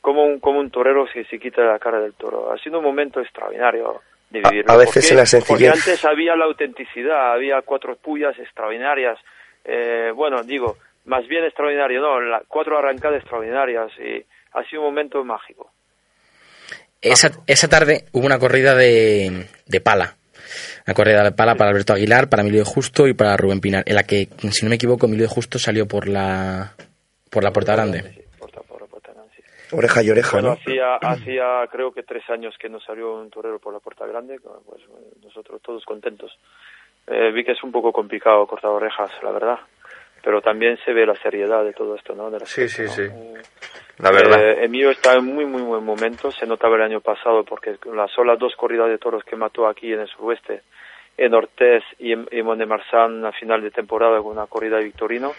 como 0.00 0.24
un, 0.24 0.38
como 0.38 0.60
un 0.60 0.70
torero 0.70 1.06
que 1.12 1.24
se 1.24 1.38
quita 1.38 1.62
de 1.62 1.68
la 1.68 1.78
cara 1.78 2.00
del 2.00 2.14
toro. 2.14 2.52
Ha 2.52 2.58
sido 2.58 2.78
un 2.78 2.84
momento 2.84 3.20
extraordinario 3.20 4.02
de 4.30 4.40
vivirlo. 4.40 4.72
A, 4.72 4.76
veces 4.76 5.10
en 5.10 5.16
la 5.16 5.26
sencillez. 5.26 5.48
Porque 5.48 5.68
antes 5.68 6.04
había 6.04 6.36
la 6.36 6.44
autenticidad, 6.44 7.32
había 7.32 7.60
cuatro 7.62 7.96
pullas 7.96 8.38
extraordinarias. 8.38 9.18
Eh, 9.68 10.12
bueno, 10.14 10.42
digo, 10.42 10.76
más 11.04 11.26
bien 11.28 11.44
extraordinario, 11.44 12.00
no, 12.00 12.20
la, 12.20 12.42
cuatro 12.48 12.78
arrancadas 12.78 13.20
extraordinarias 13.20 13.92
y 13.98 14.24
ha 14.52 14.64
sido 14.64 14.82
un 14.82 14.88
momento 14.88 15.22
mágico. 15.24 15.70
Esa, 17.00 17.30
esa 17.46 17.68
tarde 17.68 18.06
hubo 18.12 18.26
una 18.26 18.38
corrida 18.38 18.74
de, 18.74 19.46
de 19.66 19.80
pala 19.80 20.16
la 20.86 20.94
corrida 20.94 21.22
de 21.22 21.32
pala 21.32 21.54
para 21.54 21.70
Alberto 21.70 21.92
Aguilar, 21.92 22.30
para 22.30 22.40
Emilio 22.40 22.60
de 22.60 22.64
Justo 22.70 23.06
y 23.06 23.12
para 23.12 23.36
Rubén 23.36 23.60
Pinar, 23.60 23.84
en 23.86 23.94
la 23.94 24.04
que, 24.04 24.28
si 24.50 24.64
no 24.64 24.70
me 24.70 24.76
equivoco, 24.76 25.04
Emilio 25.04 25.26
de 25.26 25.34
Justo 25.34 25.58
salió 25.58 25.86
por 25.86 26.08
la 26.08 26.72
por 27.30 27.44
la 27.44 27.52
puerta 27.52 27.74
grande. 27.74 28.24
Oreja 29.70 30.02
y 30.02 30.08
oreja, 30.08 30.40
¿no? 30.40 30.52
Hacía, 30.52 30.96
hacía 30.96 31.68
creo 31.70 31.92
que 31.92 32.02
tres 32.02 32.22
años 32.30 32.54
que 32.58 32.70
no 32.70 32.80
salió 32.80 33.16
un 33.16 33.28
torero 33.28 33.58
por 33.58 33.74
la 33.74 33.80
puerta 33.80 34.06
grande, 34.06 34.40
pues 34.40 34.80
nosotros 35.22 35.60
todos 35.60 35.84
contentos. 35.84 36.32
Eh, 37.10 37.32
vi 37.32 37.44
que 37.44 37.52
es 37.52 37.62
un 37.62 37.72
poco 37.72 37.92
complicado 37.92 38.46
cortar 38.46 38.70
orejas, 38.70 39.10
la 39.22 39.30
verdad, 39.30 39.58
pero 40.22 40.42
también 40.42 40.78
se 40.84 40.92
ve 40.92 41.06
la 41.06 41.14
seriedad 41.14 41.64
de 41.64 41.72
todo 41.72 41.94
esto, 41.94 42.14
¿no? 42.14 42.30
De 42.30 42.44
sí, 42.44 42.68
sí, 42.68 42.86
sí. 42.88 43.02
Eh, 43.02 43.34
la 43.98 44.10
verdad. 44.10 44.40
Eh, 44.40 44.64
Emilio 44.64 44.90
está 44.90 45.14
en 45.14 45.24
muy, 45.24 45.46
muy 45.46 45.62
buen 45.62 45.84
momento. 45.84 46.30
Se 46.30 46.46
notaba 46.46 46.76
el 46.76 46.82
año 46.82 47.00
pasado 47.00 47.44
porque 47.44 47.76
las 47.92 48.10
solas 48.12 48.38
dos 48.38 48.54
corridas 48.56 48.88
de 48.88 48.98
toros 48.98 49.24
que 49.24 49.36
mató 49.36 49.66
aquí 49.66 49.92
en 49.92 50.00
el 50.00 50.08
suroeste, 50.08 50.62
en 51.16 51.34
Ortez 51.34 51.82
y 51.98 52.12
en, 52.12 52.28
en 52.30 53.26
a 53.26 53.32
final 53.32 53.62
de 53.62 53.70
temporada 53.70 54.18
con 54.22 54.32
una 54.32 54.46
corrida 54.46 54.76
de 54.76 54.84
Victorino, 54.84 55.32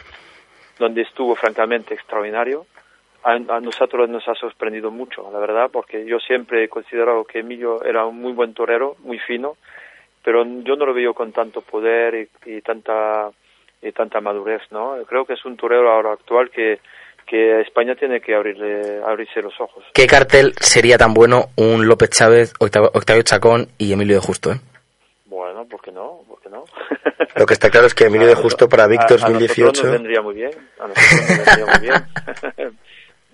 donde 0.78 1.03
estuvo 1.03 1.36
francamente 1.36 1.93
extraordinario. 1.93 2.65
A, 3.24 3.38
nosotros 3.38 4.09
nos 4.09 4.28
ha 4.28 4.36
sorprendido 4.36 4.91
mucho, 4.91 5.30
la 5.32 5.39
verdad, 5.39 5.70
porque 5.72 6.05
yo 6.05 6.20
siempre 6.20 6.63
he 6.63 6.70
considerado 6.70 7.26
que 7.26 7.39
Emilio 7.39 7.84
era 7.84 8.05
un 8.05 8.20
muy 8.20 8.32
buen 8.32 8.53
torero, 8.53 8.95
muy 8.99 9.20
fino, 9.20 9.57
pero 10.24 10.43
yo 10.63 10.76
no 10.76 10.86
lo 10.86 10.93
veo 10.93 11.13
con 11.13 11.32
tanto 11.32 11.61
poder 11.61 12.30
y, 12.45 12.61
tanta 12.61 13.30
y 13.82 13.91
tanta 13.91 14.22
madurez, 14.22 14.61
¿no? 14.72 14.97
Creo 15.07 15.26
que 15.26 15.34
es 15.34 15.45
un 15.45 15.57
torero 15.57 15.91
ahora 15.91 16.13
actual 16.13 16.49
que 16.49 16.80
que 17.30 17.61
España 17.61 17.93
tiene 17.93 18.20
que 18.22 18.34
abrirle, 18.34 19.03
abrirse 19.05 19.39
los 19.39 19.53
ojos. 19.61 19.84
¿Qué 19.93 20.07
cartel 20.07 20.53
sería 20.59 20.97
tan 20.97 21.13
bueno 21.13 21.49
un 21.57 21.88
López 21.88 22.09
Chávez, 22.09 22.53
Octavio, 22.59 23.22
Chacón 23.22 23.67
y 23.78 23.93
Emilio 23.93 24.15
de 24.15 24.22
Justo? 24.22 24.51
Eh? 24.51 24.59
Bueno, 25.26 25.63
¿por 25.65 25.80
qué 25.80 25.91
no? 25.91 26.22
¿Por 26.28 26.41
qué 26.41 26.49
no? 26.49 26.65
Lo 27.36 27.45
que 27.45 27.53
está 27.53 27.70
claro 27.70 27.86
es 27.86 27.93
que 27.93 28.05
Emilio 28.05 28.28
de 28.28 28.34
Justo 28.34 28.67
para 28.67 28.88
Vic 28.88 29.01
2018... 29.07 29.84
nos 29.84 29.91
vendría 29.91 30.22
muy 30.24 30.34
bien. 30.34 30.49
A 30.80 30.88
nosotros 30.88 31.30
nos 31.30 31.45
vendría 31.45 31.65
muy 31.65 31.88
bien. 32.57 32.80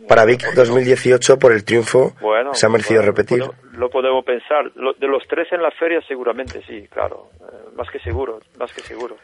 para 0.07 0.25
Vic 0.25 0.41
2018, 0.55 1.37
por 1.39 1.51
el 1.51 1.63
triunfo, 1.63 2.13
se 2.53 2.65
ha 2.65 2.69
merecido 2.69 3.01
repetir. 3.01 3.43
Lo, 3.73 3.89
podemos 3.89 4.23
pensar. 4.23 4.71
de 4.73 5.07
los 5.07 5.27
tres 5.27 5.51
en 5.51 5.61
la 5.61 5.71
feria, 5.71 6.01
seguramente 6.07 6.61
sí, 6.67 6.87
claro. 6.89 7.29
Eh, 7.41 7.69
más 7.75 7.89
que 7.89 7.99
seguro, 7.99 8.39
más 8.59 8.71
que 8.73 8.81
seguro. 8.81 9.17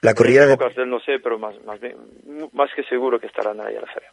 La 0.00 0.14
corrida 0.14 0.46
de... 0.46 0.86
no 0.86 1.00
sé, 1.00 1.18
pero 1.22 1.38
más, 1.38 1.54
más, 1.64 1.78
más 2.52 2.70
que 2.74 2.82
seguro 2.84 3.18
que 3.18 3.26
estarán 3.26 3.60
ahí 3.60 3.74
a 3.76 3.80
la 3.80 3.86
feria. 3.86 4.10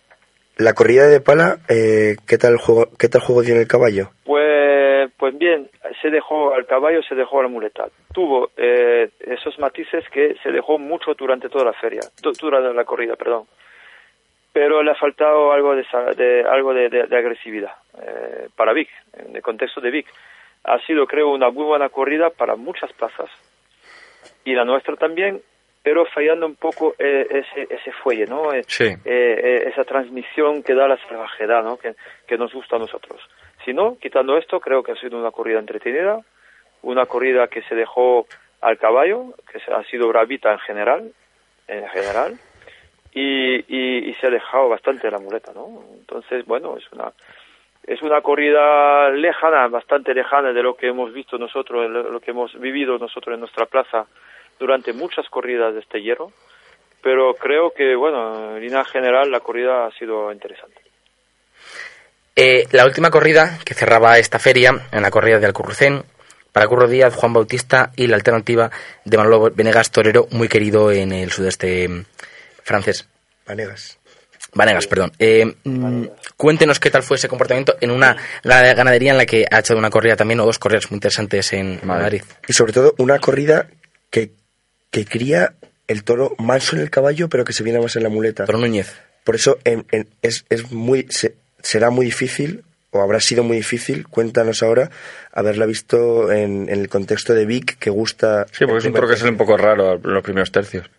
La 0.57 0.74
corrida 0.74 1.07
de 1.07 1.22
pala, 1.22 1.57
eh, 1.70 2.16
¿qué 2.28 2.38
tal 2.38 2.57
juego, 2.57 2.88
qué 2.97 3.09
tal 3.09 3.22
juego 3.22 3.43
en 3.43 3.57
el 3.57 3.68
caballo? 3.68 4.12
Pues, 4.24 5.12
pues 5.18 5.38
bien, 5.38 5.70
se 6.01 6.09
dejó 6.09 6.53
al 6.53 6.66
caballo, 6.66 7.01
se 7.03 7.16
dejó 7.16 7.39
a 7.39 7.43
la 7.43 7.49
muleta. 7.49 7.88
Tuvo 8.14 8.51
eh, 8.57 9.09
esos 9.20 9.57
matices 9.59 10.03
que 10.14 10.36
se 10.43 10.51
dejó 10.51 10.78
mucho 10.78 11.14
durante 11.16 11.49
toda 11.49 11.66
la 11.66 11.74
feria, 11.74 12.01
durante 12.39 12.74
la 12.74 12.86
corrida, 12.86 13.16
perdón. 13.16 13.47
Pero 14.54 14.84
le 14.84 14.91
ha 14.91 14.95
faltado 14.95 15.54
algo 15.54 15.76
de, 15.76 15.86
de 16.16 16.43
algo 16.43 16.74
de, 16.74 16.89
de, 16.89 17.18
agresividad 17.18 17.72
eh, 18.02 18.49
para 18.56 18.74
Vic, 18.74 18.89
en 19.14 19.36
el 19.36 19.41
contexto 19.41 19.80
de 19.80 19.91
Vic. 19.91 20.08
Ha 20.64 20.80
sido, 20.80 21.08
creo, 21.08 21.30
una 21.30 21.49
muy 21.49 21.64
buena 21.64 21.89
corrida 21.89 22.30
para 22.30 22.56
muchas 22.56 22.91
plazas. 22.93 23.30
Y 24.43 24.54
la 24.54 24.66
nuestra 24.66 24.95
también, 24.95 25.41
pero 25.84 26.06
fallando 26.06 26.45
un 26.45 26.56
poco 26.56 26.95
eh, 26.99 27.28
ese, 27.30 27.74
ese 27.74 27.91
fuelle, 28.04 28.26
¿no? 28.26 28.54
Eh, 28.54 28.64
eh, 28.80 29.64
esa 29.68 29.84
transmisión 29.84 30.64
que 30.64 30.76
da 30.76 30.88
la 30.88 30.97
salvajedad, 31.08 31.64
¿no? 31.64 31.78
Que, 31.78 31.95
que, 32.28 32.38
nos 32.38 32.54
gusta 32.54 32.76
a 32.76 32.80
nosotros. 32.80 33.22
Si 33.66 33.74
no, 33.74 33.97
quitando 33.99 34.38
esto, 34.38 34.60
creo 34.60 34.84
que 34.84 34.91
ha 34.91 34.95
sido 34.95 35.18
una 35.18 35.32
corrida 35.32 35.60
entretenida, 35.60 36.20
una 36.82 37.06
corrida 37.06 37.47
que 37.47 37.62
se 37.64 37.76
dejó 37.76 38.28
al 38.60 38.78
caballo, 38.78 39.34
que 39.52 39.60
ha 39.72 39.84
sido 39.86 40.08
bravita 40.08 40.52
en 40.52 40.60
general, 40.60 41.12
en 41.68 41.88
general 41.89 42.38
y, 43.14 44.09
y, 44.09 44.14
se 44.16 44.26
ha 44.26 44.30
alejado 44.30 44.70
bastante 44.70 45.09
la 45.12 45.20
muleta, 45.20 45.51
¿no? 45.53 45.84
Entonces, 45.93 46.45
bueno, 46.45 46.78
es 46.78 46.84
una 46.91 47.12
es 47.84 48.01
una 48.03 48.22
corrida 48.22 49.09
lejana, 49.09 49.68
bastante 49.68 50.14
lejana 50.14 50.53
de 50.53 50.62
lo 50.62 50.76
que 50.76 50.88
hemos 50.88 51.12
visto 51.12 51.38
nosotros, 51.38 51.89
lo 51.89 52.20
que 52.20 52.32
hemos 52.32 52.53
vivido 52.59 52.97
nosotros 52.97 53.34
en 53.34 53.39
nuestra 53.39 53.66
plaza 53.66 54.05
durante 54.59 54.93
muchas 54.93 55.28
corridas 55.30 55.74
de 55.74 55.80
este 55.80 56.01
hierro, 56.01 56.32
pero 57.01 57.34
creo 57.34 57.72
que, 57.72 57.95
bueno, 57.95 58.55
en 58.55 58.62
línea 58.62 58.86
general 58.86 59.32
la 59.32 59.39
corrida 59.39 59.88
ha 59.88 59.91
sido 59.91 60.32
interesante. 60.32 60.80
Eh, 62.36 62.66
la 62.72 62.86
última 62.86 63.09
corrida 63.09 63.57
que 63.66 63.74
cerraba 63.74 64.20
esta 64.20 64.38
feria, 64.38 64.72
en 64.91 65.01
la 65.01 65.09
corrida 65.09 65.39
de 65.39 65.47
Alcurrucén, 65.47 66.03
para 66.51 66.68
Curro 66.68 66.88
Díaz, 66.88 67.16
Juan 67.16 67.34
Bautista 67.34 67.91
y 67.95 68.07
la 68.07 68.16
alternativa 68.16 68.70
de 69.05 69.18
Manolo 69.18 69.49
Venegas 69.51 69.91
Torero, 69.91 70.28
muy 70.32 70.47
querido 70.47 70.91
en 70.91 71.12
el 71.12 71.32
sudeste 71.32 71.89
francés. 72.64 73.07
Vanegas. 73.45 73.97
Vanegas, 74.53 74.88
perdón. 74.88 75.12
Eh, 75.18 75.55
mm, 75.64 76.05
cuéntenos 76.36 76.80
qué 76.80 76.89
tal 76.91 77.03
fue 77.03 77.16
ese 77.18 77.28
comportamiento 77.30 77.78
en 77.80 77.91
una 77.91 78.18
gana- 78.43 78.74
ganadería 78.74 79.12
en 79.12 79.18
la 79.18 79.26
que 79.26 79.45
ha 79.49 79.59
hecho 79.59 79.78
una 79.78 79.89
corrida 79.89 80.16
también, 80.18 80.39
o 80.41 80.45
dos 80.45 80.59
corridas 80.59 80.91
muy 80.91 80.97
interesantes 80.97 81.53
en 81.53 81.80
Madrid. 81.84 82.22
Y 82.47 82.53
sobre 82.53 82.74
todo 82.74 82.93
una 82.97 83.20
corrida 83.20 83.68
que, 84.09 84.32
que 84.89 85.05
cría 85.05 85.53
el 85.88 86.03
toro 86.03 86.36
manso 86.38 86.76
en 86.76 86.82
el 86.82 86.89
caballo, 86.89 87.30
pero 87.30 87.45
que 87.45 87.53
se 87.53 87.64
viene 87.64 87.80
más 87.80 87.95
en 87.95 88.03
la 88.03 88.09
muleta. 88.09 88.45
Toro 88.45 88.57
Núñez. 88.57 88.93
Por 89.24 89.36
eso 89.36 89.57
en- 89.64 89.86
en- 89.91 90.09
es, 90.22 90.45
es 90.49 90.72
muy 90.72 91.07
se- 91.09 91.36
será 91.62 91.89
muy 91.89 92.05
difícil, 92.07 92.64
o 92.89 93.01
habrá 93.01 93.22
sido 93.22 93.43
muy 93.45 93.55
difícil, 93.55 94.05
cuéntanos 94.07 94.64
ahora, 94.64 94.89
haberla 95.32 95.66
visto 95.66 96.30
en, 96.32 96.68
en 96.68 96.80
el 96.80 96.89
contexto 96.89 97.34
de 97.34 97.45
Vic, 97.45 97.78
que 97.78 97.89
gusta... 97.89 98.45
Sí, 98.51 98.66
porque 98.66 98.80
es 98.80 98.86
un 98.86 98.93
toro 98.93 99.07
que 99.07 99.16
sale 99.16 99.32
un 99.32 99.38
poco 99.38 99.55
raro 99.55 99.93
en 99.93 100.01
los 100.14 100.24
primeros 100.24 100.51
tercios. 100.51 100.89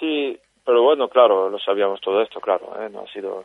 Sí, 0.00 0.38
pero 0.64 0.82
bueno, 0.82 1.08
claro, 1.08 1.48
lo 1.48 1.58
sabíamos 1.58 2.00
todo 2.00 2.22
esto, 2.22 2.40
claro, 2.40 2.72
¿eh? 2.80 2.88
no 2.92 3.00
ha 3.00 3.06
sido, 3.12 3.44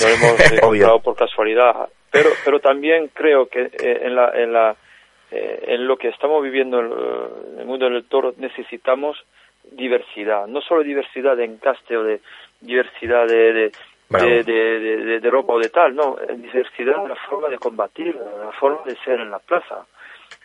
lo 0.00 0.08
hemos 0.08 0.52
eh, 0.52 0.60
comprado 0.60 1.00
por 1.00 1.16
casualidad, 1.16 1.88
pero, 2.10 2.30
pero 2.44 2.60
también 2.60 3.08
creo 3.12 3.46
que 3.46 3.62
eh, 3.72 4.00
en 4.02 4.14
la, 4.14 4.30
en 4.34 4.52
la, 4.52 4.76
eh, 5.30 5.64
en 5.68 5.86
lo 5.86 5.96
que 5.96 6.08
estamos 6.08 6.42
viviendo 6.42 6.80
en 6.80 6.86
el- 6.86 7.52
en 7.54 7.60
el 7.60 7.66
mundo 7.66 7.88
del 7.88 8.04
toro 8.04 8.34
necesitamos 8.38 9.22
diversidad, 9.70 10.46
no 10.46 10.60
solo 10.60 10.82
diversidad 10.82 11.36
de 11.36 11.44
encaste 11.44 11.96
o 11.96 12.02
de 12.02 12.20
diversidad 12.60 13.26
de, 13.26 13.52
de, 13.52 13.72
de, 14.42 15.20
de- 15.20 15.30
ropa 15.30 15.54
o 15.54 15.58
de 15.58 15.70
tal, 15.70 15.94
no, 15.94 16.16
eh, 16.18 16.34
diversidad 16.36 17.02
de 17.02 17.08
la 17.08 17.16
forma 17.16 17.48
de 17.48 17.58
combatir, 17.58 18.14
la 18.14 18.52
forma 18.52 18.80
de 18.84 18.96
ser 18.96 19.20
en 19.20 19.30
la 19.30 19.38
plaza. 19.38 19.86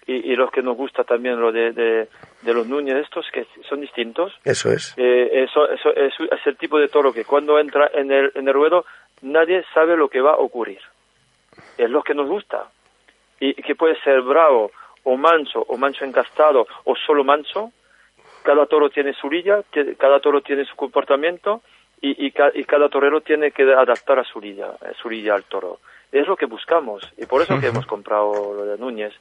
Y, 0.08 0.32
y 0.32 0.36
los 0.38 0.50
que 0.52 0.62
nos 0.62 0.78
gusta 0.78 1.04
también 1.04 1.40
lo 1.40 1.52
de, 1.52 1.74
de, 1.74 2.08
de 2.42 2.54
los 2.54 2.66
Núñez 2.66 2.96
estos 3.04 3.26
que 3.32 3.46
son 3.68 3.82
distintos, 3.82 4.34
Eso 4.46 4.72
es. 4.72 4.94
eh, 4.98 5.44
eso, 5.44 5.70
eso 5.70 5.94
es, 5.94 6.14
es 6.20 6.48
el 6.48 6.56
tipo 6.56 6.80
de 6.80 6.88
toro 6.88 7.12
que 7.12 7.26
cuando 7.26 7.60
entra 7.60 7.92
en 7.94 8.10
el, 8.12 8.32
en 8.36 8.48
el 8.48 8.54
ruedo 8.54 8.86
nadie 9.22 9.66
sabe 9.74 9.98
lo 9.98 10.08
que 10.08 10.22
va 10.22 10.32
a 10.32 10.38
ocurrir. 10.38 10.80
Es 11.78 11.90
lo 11.90 12.02
que 12.04 12.14
nos 12.14 12.28
gusta. 12.28 12.68
Y 13.40 13.54
que 13.56 13.76
puede 13.76 14.00
ser 14.02 14.22
bravo 14.22 14.72
o 15.04 15.18
manso 15.18 15.60
o 15.68 15.78
manso 15.78 16.06
encastado 16.06 16.66
o 16.86 16.96
solo 16.96 17.24
manso. 17.24 17.72
Cada 18.44 18.66
toro 18.66 18.90
tiene 18.90 19.14
su 19.14 19.30
lilla, 19.30 19.62
cada 19.98 20.20
toro 20.22 20.40
tiene 20.42 20.64
su 20.66 20.76
comportamiento 20.78 21.62
y, 22.02 22.26
y, 22.28 22.32
ca- 22.32 22.52
y 22.54 22.64
cada 22.64 22.88
torero 22.88 23.20
tiene 23.22 23.52
que 23.52 23.64
adaptar 23.64 24.20
a 24.20 24.24
su 24.24 24.40
lilla, 24.40 24.68
a 24.68 24.94
su 25.02 25.10
lilla 25.10 25.36
al 25.36 25.44
toro. 25.44 25.80
Es 26.12 26.26
lo 26.26 26.38
que 26.38 26.46
buscamos 26.46 27.04
y 27.18 27.26
por 27.26 27.42
eso 27.42 27.60
que 27.60 27.68
hemos 27.74 27.86
comprado 27.86 28.54
lo 28.54 28.66
de 28.66 28.78
Núñez. 28.78 29.14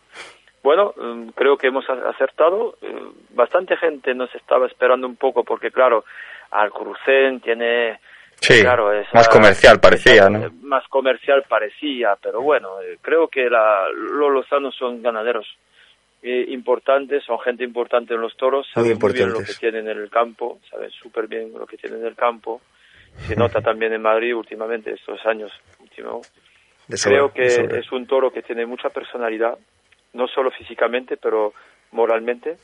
Bueno, 0.66 0.92
mm, 0.96 1.28
creo 1.36 1.56
que 1.56 1.68
hemos 1.68 1.88
acertado. 1.88 2.74
Eh, 2.82 2.92
Bastante 3.30 3.76
gente 3.76 4.14
nos 4.14 4.34
estaba 4.34 4.66
esperando 4.66 5.06
un 5.06 5.14
poco 5.14 5.44
porque, 5.44 5.70
claro, 5.70 6.04
Alcrucén 6.50 7.38
tiene... 7.40 8.00
Sí, 8.40 8.62
claro, 8.62 8.92
esa- 8.92 9.10
más 9.14 9.28
comercial 9.28 9.78
parecía, 9.78 10.26
eh, 10.26 10.30
¿no? 10.30 10.50
Más 10.62 10.82
comercial 10.88 11.44
parecía, 11.48 12.16
pero 12.20 12.40
bueno, 12.42 12.80
eh, 12.82 12.98
creo 13.00 13.28
que 13.28 13.48
la, 13.48 13.86
los 13.94 14.32
lozanos 14.32 14.74
son 14.74 15.02
ganaderos 15.02 15.46
eh, 16.24 16.46
importantes, 16.48 17.22
son 17.22 17.38
gente 17.38 17.62
importante 17.62 18.14
en 18.14 18.20
los 18.20 18.36
toros, 18.36 18.66
Muy 18.74 18.86
saben 18.86 18.98
muy 19.00 19.12
bien 19.12 19.30
lo 19.30 19.38
que 19.38 19.54
tienen 19.54 19.88
en 19.88 19.98
el 19.98 20.10
campo, 20.10 20.58
saben 20.68 20.90
súper 20.90 21.28
bien 21.28 21.52
lo 21.56 21.64
que 21.66 21.76
tienen 21.76 22.00
en 22.00 22.06
el 22.06 22.16
campo. 22.16 22.60
Se 23.28 23.36
nota 23.36 23.60
también 23.60 23.92
en 23.92 24.02
Madrid 24.02 24.34
últimamente, 24.34 24.92
estos 24.92 25.24
años 25.26 25.52
últimos. 25.78 26.26
Creo 27.04 27.32
que 27.32 27.44
es 27.78 27.92
un 27.92 28.06
toro 28.08 28.32
que 28.32 28.42
tiene 28.42 28.66
mucha 28.66 28.88
personalidad, 28.90 29.56
no 30.16 30.26
solo 30.28 30.50
físicamente, 30.50 31.16
pero 31.16 31.52
moralmente. 31.92 32.56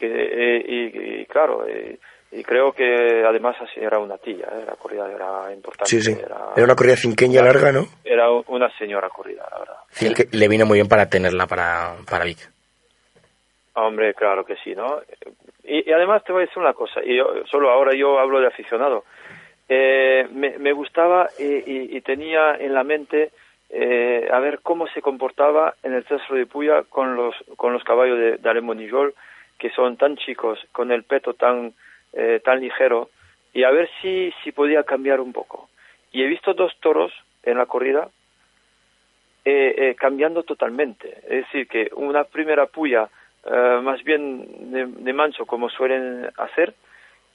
Que, 0.00 0.06
eh, 0.08 0.64
y, 0.66 1.20
y 1.22 1.26
claro, 1.26 1.64
eh, 1.68 1.98
y 2.32 2.42
creo 2.42 2.72
que 2.72 3.24
además 3.24 3.54
así 3.60 3.78
era 3.78 3.98
una 3.98 4.18
tía, 4.18 4.46
eh, 4.50 4.64
la 4.66 4.74
corrida 4.74 5.08
era 5.12 5.52
importante. 5.52 5.90
Sí, 5.90 6.00
sí. 6.02 6.12
Era, 6.12 6.38
Era 6.56 6.64
una 6.64 6.74
corrida 6.74 6.96
cinqueña 6.96 7.42
larga, 7.42 7.70
¿no? 7.72 7.86
era 8.04 8.30
una 8.30 8.68
señora 8.78 9.08
corrida, 9.10 9.46
la 9.52 9.58
verdad. 9.60 9.76
Sí, 9.90 10.12
le 10.32 10.48
vino 10.48 10.66
muy 10.66 10.78
bien 10.78 10.88
para 10.88 11.08
tenerla 11.08 11.46
para, 11.46 11.94
para 12.10 12.24
Vic. 12.24 12.38
Hombre, 13.74 14.12
claro 14.14 14.44
que 14.44 14.56
sí, 14.56 14.74
¿no? 14.74 15.00
Y, 15.64 15.88
y 15.88 15.92
además 15.92 16.22
te 16.24 16.32
voy 16.32 16.42
a 16.42 16.46
decir 16.46 16.58
una 16.62 16.74
cosa, 16.74 17.00
y 17.04 17.16
yo, 17.16 17.26
solo 17.50 17.70
ahora 17.70 17.94
yo 17.94 18.18
hablo 18.18 18.40
de 18.40 18.48
aficionado. 18.48 19.04
Eh, 19.68 20.26
me, 20.32 20.58
me 20.58 20.72
gustaba 20.72 21.30
y, 21.38 21.44
y- 21.44 21.96
y 21.96 22.00
tenía 22.02 22.56
en 22.56 22.74
la 22.74 22.82
mente 22.84 23.30
eh, 23.72 24.28
a 24.30 24.38
ver 24.38 24.60
cómo 24.62 24.86
se 24.88 25.02
comportaba 25.02 25.74
en 25.82 25.94
el 25.94 26.04
Cestro 26.04 26.36
de 26.36 26.46
Puya 26.46 26.84
con 26.84 27.16
los, 27.16 27.34
con 27.56 27.72
los 27.72 27.82
caballos 27.82 28.18
de, 28.18 28.36
de 28.36 28.50
Alemonijol, 28.50 29.14
que 29.58 29.70
son 29.70 29.96
tan 29.96 30.16
chicos, 30.16 30.58
con 30.72 30.92
el 30.92 31.04
peto 31.04 31.34
tan, 31.34 31.72
eh, 32.12 32.40
tan 32.44 32.60
ligero, 32.60 33.10
y 33.52 33.64
a 33.64 33.70
ver 33.70 33.88
si, 34.00 34.32
si 34.42 34.52
podía 34.52 34.84
cambiar 34.84 35.20
un 35.20 35.32
poco. 35.32 35.68
Y 36.12 36.22
he 36.22 36.26
visto 36.26 36.54
dos 36.54 36.72
toros 36.80 37.12
en 37.42 37.58
la 37.58 37.66
corrida 37.66 38.08
eh, 39.44 39.74
eh, 39.76 39.94
cambiando 39.96 40.42
totalmente. 40.44 41.08
Es 41.24 41.46
decir, 41.46 41.66
que 41.66 41.90
una 41.94 42.24
primera 42.24 42.66
puya 42.66 43.08
eh, 43.44 43.80
más 43.82 44.02
bien 44.04 44.70
de, 44.70 44.86
de 44.86 45.12
manso, 45.12 45.46
como 45.46 45.68
suelen 45.68 46.30
hacer, 46.36 46.74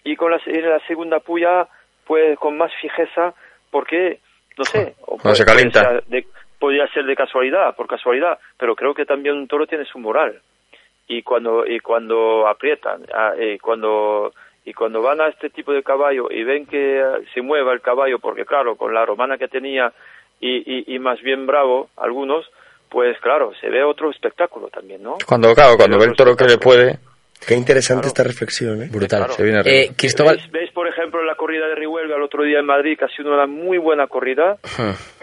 y 0.04 0.16
con 0.16 0.32
la, 0.32 0.40
en 0.46 0.70
la 0.70 0.80
segunda 0.88 1.20
puya, 1.20 1.68
pues 2.06 2.38
con 2.40 2.58
más 2.58 2.72
fijeza, 2.80 3.34
porque, 3.72 4.20
no 4.58 4.64
sé, 4.66 4.96
o 5.02 5.18
Cuando 5.18 5.36
se 5.36 5.44
puede 5.44 5.56
calienta. 5.72 6.02
de- 6.08 6.26
podría 6.60 6.88
ser 6.88 7.06
de 7.06 7.16
casualidad, 7.16 7.76
por 7.76 7.88
casualidad, 7.88 8.40
pero 8.58 8.76
creo 8.76 8.94
que 8.94 9.06
también 9.06 9.36
un 9.36 9.48
toro 9.48 9.68
tiene 9.68 9.86
su 9.86 10.00
moral. 10.00 10.40
Y 11.08 11.22
cuando, 11.22 11.66
y 11.66 11.80
cuando 11.80 12.48
aprietan, 12.48 13.04
ah, 13.14 13.34
y 13.40 13.58
cuando 13.60 14.34
y 14.66 14.74
cuando 14.74 15.02
van 15.02 15.22
a 15.22 15.30
este 15.30 15.50
tipo 15.50 15.72
de 15.72 15.82
caballo 15.84 16.28
y 16.30 16.44
ven 16.44 16.66
que 16.66 17.02
ah, 17.02 17.20
se 17.34 17.42
mueva 17.42 17.72
el 17.74 17.80
caballo, 17.82 18.20
porque 18.20 18.44
claro, 18.44 18.76
con 18.76 18.94
la 18.94 19.06
romana 19.06 19.38
que 19.38 19.48
tenía 19.48 19.94
y, 20.42 20.58
y, 20.58 20.96
y 20.96 21.00
más 21.00 21.22
bien 21.22 21.46
bravo 21.48 21.90
algunos, 21.96 22.46
pues 22.90 23.18
claro, 23.22 23.54
se 23.62 23.70
ve 23.70 23.84
otro 23.84 24.10
espectáculo 24.12 24.68
también, 24.68 25.02
¿no? 25.04 25.18
Cuando, 25.26 25.54
claro, 25.54 25.78
cuando 25.78 25.98
ve 25.98 26.06
el 26.06 26.16
toro 26.16 26.36
que 26.36 26.46
le 26.46 26.58
puede, 26.58 27.00
Qué 27.46 27.54
interesante 27.56 28.08
esta 28.08 28.24
reflexión, 28.24 28.82
¿eh? 28.84 28.88
Brutal. 28.92 29.30
se 29.32 29.44
viene 29.44 29.62
Eh. 29.66 29.92
Cristóbal. 29.96 30.36
¿Veis, 30.38 30.52
veis, 30.52 30.72
por 30.72 30.88
ejemplo, 30.88 31.24
la 31.24 31.36
corrida 31.36 31.68
de 31.68 31.76
Rihuelga 31.76 32.16
el 32.16 32.22
otro 32.22 32.44
día 32.44 32.60
en 32.60 32.66
Madrid, 32.66 32.98
que 32.98 33.06
ha 33.06 33.10
sido 33.10 33.34
una 33.34 33.46
muy 33.48 33.78
buena 33.78 34.08
corrida. 34.08 34.58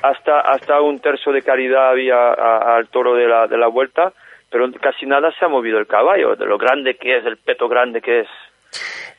Hasta, 0.03 0.41
hasta 0.41 0.81
un 0.81 1.01
tercio 1.01 1.33
de 1.33 1.43
caridad 1.43 1.91
había 1.91 2.17
a- 2.17 2.77
al 2.77 2.89
toro 2.89 3.15
de 3.15 3.27
la, 3.27 3.47
de 3.47 3.59
la 3.59 3.67
vuelta, 3.69 4.13
pero 4.51 4.71
casi 4.81 5.07
nada 5.07 5.33
se 5.39 5.45
ha 5.45 5.49
movido 5.49 5.79
el 5.79 5.87
caballo, 5.87 6.37
de 6.37 6.47
lo 6.47 6.57
grande 6.59 6.97
que 6.97 7.19
es, 7.19 7.27
el 7.27 7.37
peto 7.39 7.69
grande 7.69 8.01
que 8.01 8.21
es. 8.21 8.29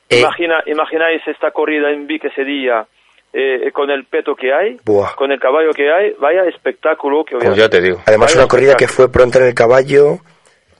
Eh, 0.10 0.20
Imagina, 0.20 0.64
imagináis 0.66 1.22
esta 1.28 1.52
corrida 1.52 1.92
en 1.92 2.08
Vic 2.08 2.24
ese 2.26 2.44
día, 2.44 2.86
eh, 3.34 3.72
con 3.74 3.90
el 3.92 4.06
peto 4.06 4.36
que 4.36 4.54
hay, 4.54 4.78
Buah. 4.86 5.16
con 5.16 5.32
el 5.32 5.40
caballo 5.40 5.72
que 5.72 5.92
hay, 5.92 6.14
vaya 6.20 6.44
espectáculo 6.46 7.24
que 7.26 7.36
Pues 7.36 7.50
había. 7.50 7.66
ya 7.66 7.70
te 7.70 7.82
digo. 7.82 8.02
Además, 8.06 8.32
Vaya 8.32 8.44
una 8.46 8.48
corrida 8.50 8.76
que 8.78 8.88
fue 8.88 9.12
pronta 9.12 9.40
en 9.40 9.46
el 9.48 9.54
caballo, 9.54 10.20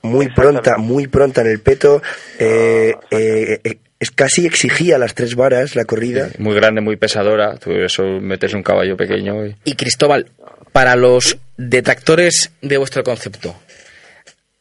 muy 0.06 0.28
pronta, 0.28 0.76
muy 0.78 1.06
pronta 1.06 1.40
en 1.42 1.48
el 1.48 1.60
peto. 1.60 2.02
eh, 2.38 2.94
eh, 3.10 3.60
eh, 3.64 3.78
es 3.98 4.10
casi 4.10 4.44
exigía 4.46 4.98
las 4.98 5.14
tres 5.14 5.34
varas 5.36 5.74
la 5.74 5.84
corrida. 5.86 6.28
Muy 6.38 6.54
grande, 6.54 6.80
muy 6.82 6.96
pesadora. 6.96 7.56
Tú 7.56 7.70
eso 7.72 8.02
metes 8.20 8.52
un 8.52 8.62
caballo 8.62 8.96
pequeño 8.96 9.46
y... 9.46 9.56
Y 9.64 9.74
Cristóbal, 9.74 10.26
para 10.72 10.96
los 10.96 11.38
detractores 11.56 12.52
de 12.60 12.76
vuestro 12.76 13.02
concepto, 13.02 13.56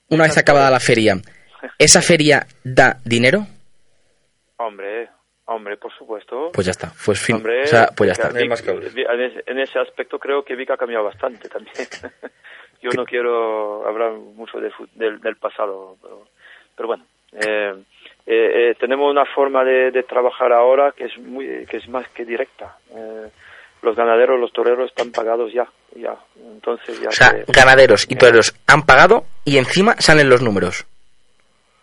una 0.10 0.24
vez 0.24 0.38
acabada 0.38 0.70
la 0.72 0.80
feria, 0.80 1.20
¿esa 1.78 2.02
feria 2.02 2.48
da 2.64 3.00
dinero? 3.04 3.46
Hombre, 4.58 5.10
hombre, 5.48 5.76
por 5.76 5.92
supuesto. 5.98 6.52
Pues 6.54 6.66
ya 6.68 6.72
está, 6.72 6.94
pues 7.06 7.20
fin. 7.20 7.36
Hombre, 7.36 7.64
o 7.64 7.68
sea, 7.68 7.88
pues 7.96 8.08
ya 8.08 8.14
está. 8.14 8.30
Vic- 8.30 9.44
en 9.48 9.60
ese 9.60 9.80
aspecto 9.80 10.18
creo 10.18 10.46
que 10.46 10.56
Vic 10.56 10.72
ha 10.72 10.78
cambiado 10.78 11.04
bastante 11.04 11.50
también. 11.50 11.76
Yo 12.86 12.92
no 12.96 13.06
quiero 13.06 13.88
hablar 13.88 14.12
mucho 14.14 14.60
del, 14.60 15.20
del 15.22 15.36
pasado, 15.38 15.98
pero, 16.02 16.28
pero 16.76 16.88
bueno. 16.88 17.04
eh, 17.34 17.74
eh, 18.28 18.70
eh, 18.72 18.76
tenemos 18.80 19.12
una 19.12 19.26
forma 19.26 19.64
de, 19.64 19.92
de 19.92 20.04
trabajar 20.04 20.52
ahora 20.54 20.92
que 20.96 21.06
es 21.06 21.18
muy 21.20 21.66
que 21.68 21.78
es 21.78 21.88
más 21.90 22.08
que 22.10 22.26
directa. 22.26 22.78
Eh, 22.96 23.30
los 23.82 23.96
ganaderos, 23.96 24.40
los 24.40 24.52
toreros 24.52 24.90
están 24.90 25.12
pagados 25.12 25.52
ya, 25.54 25.68
ya. 25.96 26.16
Entonces 26.38 27.00
ya. 27.02 27.10
O 27.10 27.12
sea, 27.12 27.32
que- 27.34 27.52
ganaderos 27.52 28.06
y 28.10 28.16
toreros 28.16 28.56
han 28.68 28.82
pagado 28.84 29.26
y 29.44 29.58
encima 29.58 29.94
salen 30.00 30.30
los 30.30 30.42
números. 30.42 30.86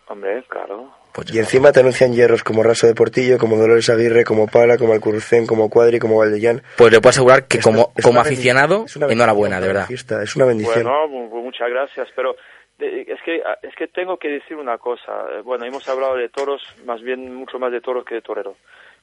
hombre, 0.07 0.43
claro, 0.49 0.91
y 1.33 1.39
encima 1.39 1.71
te 1.71 1.79
anuncian 1.81 2.13
hierros 2.13 2.43
como 2.43 2.63
Raso 2.63 2.87
de 2.87 2.95
Portillo, 2.95 3.37
como 3.37 3.57
Dolores 3.57 3.89
Aguirre, 3.89 4.23
como 4.23 4.47
Pala, 4.47 4.77
como 4.77 4.93
Alcurucén, 4.93 5.45
como 5.45 5.69
Cuadri, 5.69 5.99
como 5.99 6.17
Valdellán. 6.17 6.61
Pues 6.77 6.91
le 6.91 6.99
puedo 6.99 7.09
asegurar 7.11 7.47
que 7.47 7.57
Esto 7.57 7.69
como, 7.69 7.91
es 7.95 8.03
como 8.03 8.19
aficionado, 8.19 8.85
es 8.85 8.95
una 8.95 9.07
bendición 9.07 9.11
enhorabuena, 9.29 9.61
de 9.61 9.67
verdad. 9.67 9.87
fiesta, 9.87 10.23
es 10.23 10.35
una 10.35 10.45
bendición. 10.45 10.83
Bueno, 10.83 11.07
mu- 11.07 11.29
mu- 11.29 11.43
muchas 11.43 11.69
gracias, 11.69 12.07
pero 12.15 12.35
es 12.79 13.21
que 13.23 13.41
es 13.61 13.75
que 13.75 13.87
tengo 13.87 14.17
que 14.17 14.27
decir 14.29 14.57
una 14.57 14.77
cosa. 14.77 15.11
Bueno, 15.43 15.65
hemos 15.65 15.87
hablado 15.87 16.15
de 16.15 16.29
toros, 16.29 16.61
más 16.85 17.01
bien 17.01 17.33
mucho 17.35 17.59
más 17.59 17.71
de 17.71 17.81
toros 17.81 18.03
que 18.05 18.15
de 18.15 18.21
toreros. 18.21 18.57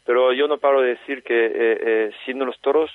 Pero 0.05 0.33
yo 0.33 0.49
no 0.49 0.59
paro 0.59 0.81
de 0.81 0.91
decir 0.97 1.23
que 1.23 1.47
eh, 1.47 1.53
eh, 1.55 2.11
sin 2.27 2.39
los 2.41 2.59
toros, 2.61 2.91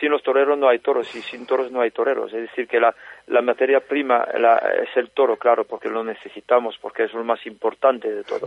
sin 0.00 0.10
los 0.10 0.22
toreros 0.22 0.58
no 0.58 0.68
hay 0.68 0.78
toros 0.80 1.14
y 1.14 1.22
sin 1.22 1.46
toros 1.46 1.70
no 1.72 1.80
hay 1.80 1.90
toreros. 1.90 2.32
Es 2.32 2.42
decir, 2.42 2.68
que 2.68 2.78
la, 2.80 2.94
la 3.28 3.40
materia 3.42 3.80
prima 3.80 4.26
la- 4.38 4.58
es 4.82 4.96
el 4.96 5.10
toro, 5.10 5.36
claro, 5.36 5.64
porque 5.64 5.88
lo 5.88 6.04
necesitamos, 6.04 6.76
porque 6.78 7.04
es 7.04 7.12
lo 7.14 7.24
más 7.24 7.44
importante 7.46 8.10
de 8.12 8.22
todo. 8.24 8.46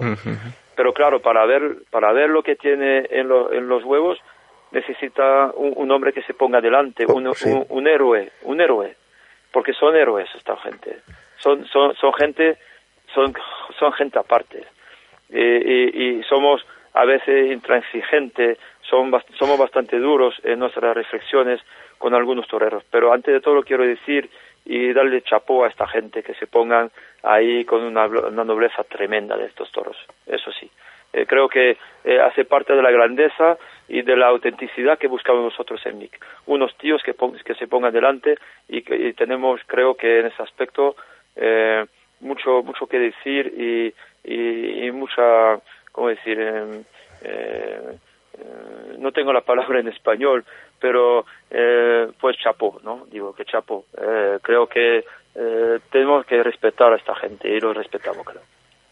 Pero 0.76 0.94
claro, 0.94 1.20
para 1.22 1.46
ver, 1.46 1.78
para 1.90 2.12
ver 2.14 2.30
lo 2.30 2.44
que 2.44 2.56
tiene 2.56 3.06
en, 3.10 3.28
lo- 3.28 3.52
en 3.52 3.68
los 3.68 3.84
huevos, 3.84 4.20
necesita 4.72 5.52
un, 5.56 5.74
un 5.76 5.92
hombre 5.92 6.14
que 6.14 6.22
se 6.24 6.34
ponga 6.34 6.62
delante, 6.62 7.06
Oh, 7.08 7.14
un, 7.16 7.34
sí. 7.36 7.50
un- 7.50 7.66
un 7.70 7.88
héroe, 7.88 8.32
un 8.44 8.62
héroe, 8.62 8.96
porque 9.52 9.74
son 9.74 9.96
héroes 9.96 10.30
esta 10.36 10.56
gente, 10.58 10.98
son, 11.38 11.66
son, 11.66 11.96
son 11.96 12.14
gente, 12.14 12.58
son, 13.14 13.34
son 13.80 13.92
gente 13.94 14.20
aparte, 14.20 14.64
Eh, 15.32 15.92
y, 15.94 16.04
y 16.20 16.24
somos 16.24 16.66
a 16.94 17.06
veces 17.06 17.52
intransigentes, 17.52 18.58
son, 18.90 19.12
somos 19.38 19.58
bastante 19.58 19.98
duros 20.00 20.36
en 20.44 20.60
nuestras 20.60 20.96
reflexiones 20.96 21.62
con 21.98 22.14
algunos 22.14 22.48
toreros, 22.48 22.84
pero 22.90 23.14
antes 23.14 23.34
de 23.34 23.42
todo 23.42 23.64
quiero 23.64 23.86
decir 23.86 24.30
y 24.66 24.94
darle 24.94 25.22
chapó 25.22 25.64
a 25.64 25.68
esta 25.68 25.88
gente 25.88 26.24
que 26.24 26.34
se 26.36 26.48
pongan 26.48 26.92
ahí 27.24 27.66
con 27.66 27.84
una, 27.84 28.06
una 28.06 28.44
nobleza 28.44 28.84
tremenda 28.84 29.36
de 29.38 29.46
estos 29.46 29.72
toros, 29.72 29.98
eso 30.26 30.52
sí. 30.52 30.70
Eh, 31.12 31.26
creo 31.26 31.50
que 31.50 31.78
eh, 32.04 32.20
hace 32.20 32.46
parte 32.46 32.74
de 32.74 32.84
la 32.84 32.92
grandeza 32.92 33.58
y 33.88 34.04
de 34.04 34.16
la 34.16 34.28
autenticidad 34.28 35.00
que 35.00 35.08
buscamos 35.08 35.44
nosotros 35.44 35.84
en 35.86 35.98
MIC. 35.98 36.24
Unos 36.46 36.78
tíos 36.78 37.02
que, 37.02 37.16
que 37.44 37.56
se 37.56 37.68
pongan 37.68 37.92
delante 37.92 38.38
y, 38.68 38.84
que, 38.84 38.96
y 38.96 39.14
tenemos, 39.14 39.60
creo 39.66 39.96
que 39.96 40.20
en 40.20 40.28
ese 40.28 40.44
aspecto, 40.44 40.96
eh, 41.36 41.84
mucho 42.20 42.62
mucho 42.62 42.86
que 42.86 43.00
decir 43.00 43.48
y, 43.58 43.94
y, 44.24 44.86
y 44.86 44.92
mucha, 44.92 45.60
¿cómo 45.92 46.10
decir? 46.10 46.40
Em, 46.40 46.84
eh, 47.24 47.98
eh, 48.40 48.96
no 48.98 49.12
tengo 49.12 49.34
la 49.34 49.42
palabra 49.42 49.80
en 49.80 49.88
español, 49.88 50.46
pero 50.80 51.26
eh, 51.50 52.08
pues 52.20 52.38
chapó, 52.38 52.80
¿no? 52.84 53.06
Digo 53.12 53.34
que 53.34 53.46
chapó. 53.46 53.86
Eh, 53.98 54.40
creo 54.42 54.68
que 54.68 55.04
eh, 55.36 55.80
tenemos 55.92 56.26
que 56.26 56.42
respetar 56.44 56.94
a 56.94 56.98
esta 56.98 57.16
gente 57.16 57.50
y 57.50 57.60
lo 57.60 57.74
respetamos, 57.74 58.26
creo. 58.26 58.42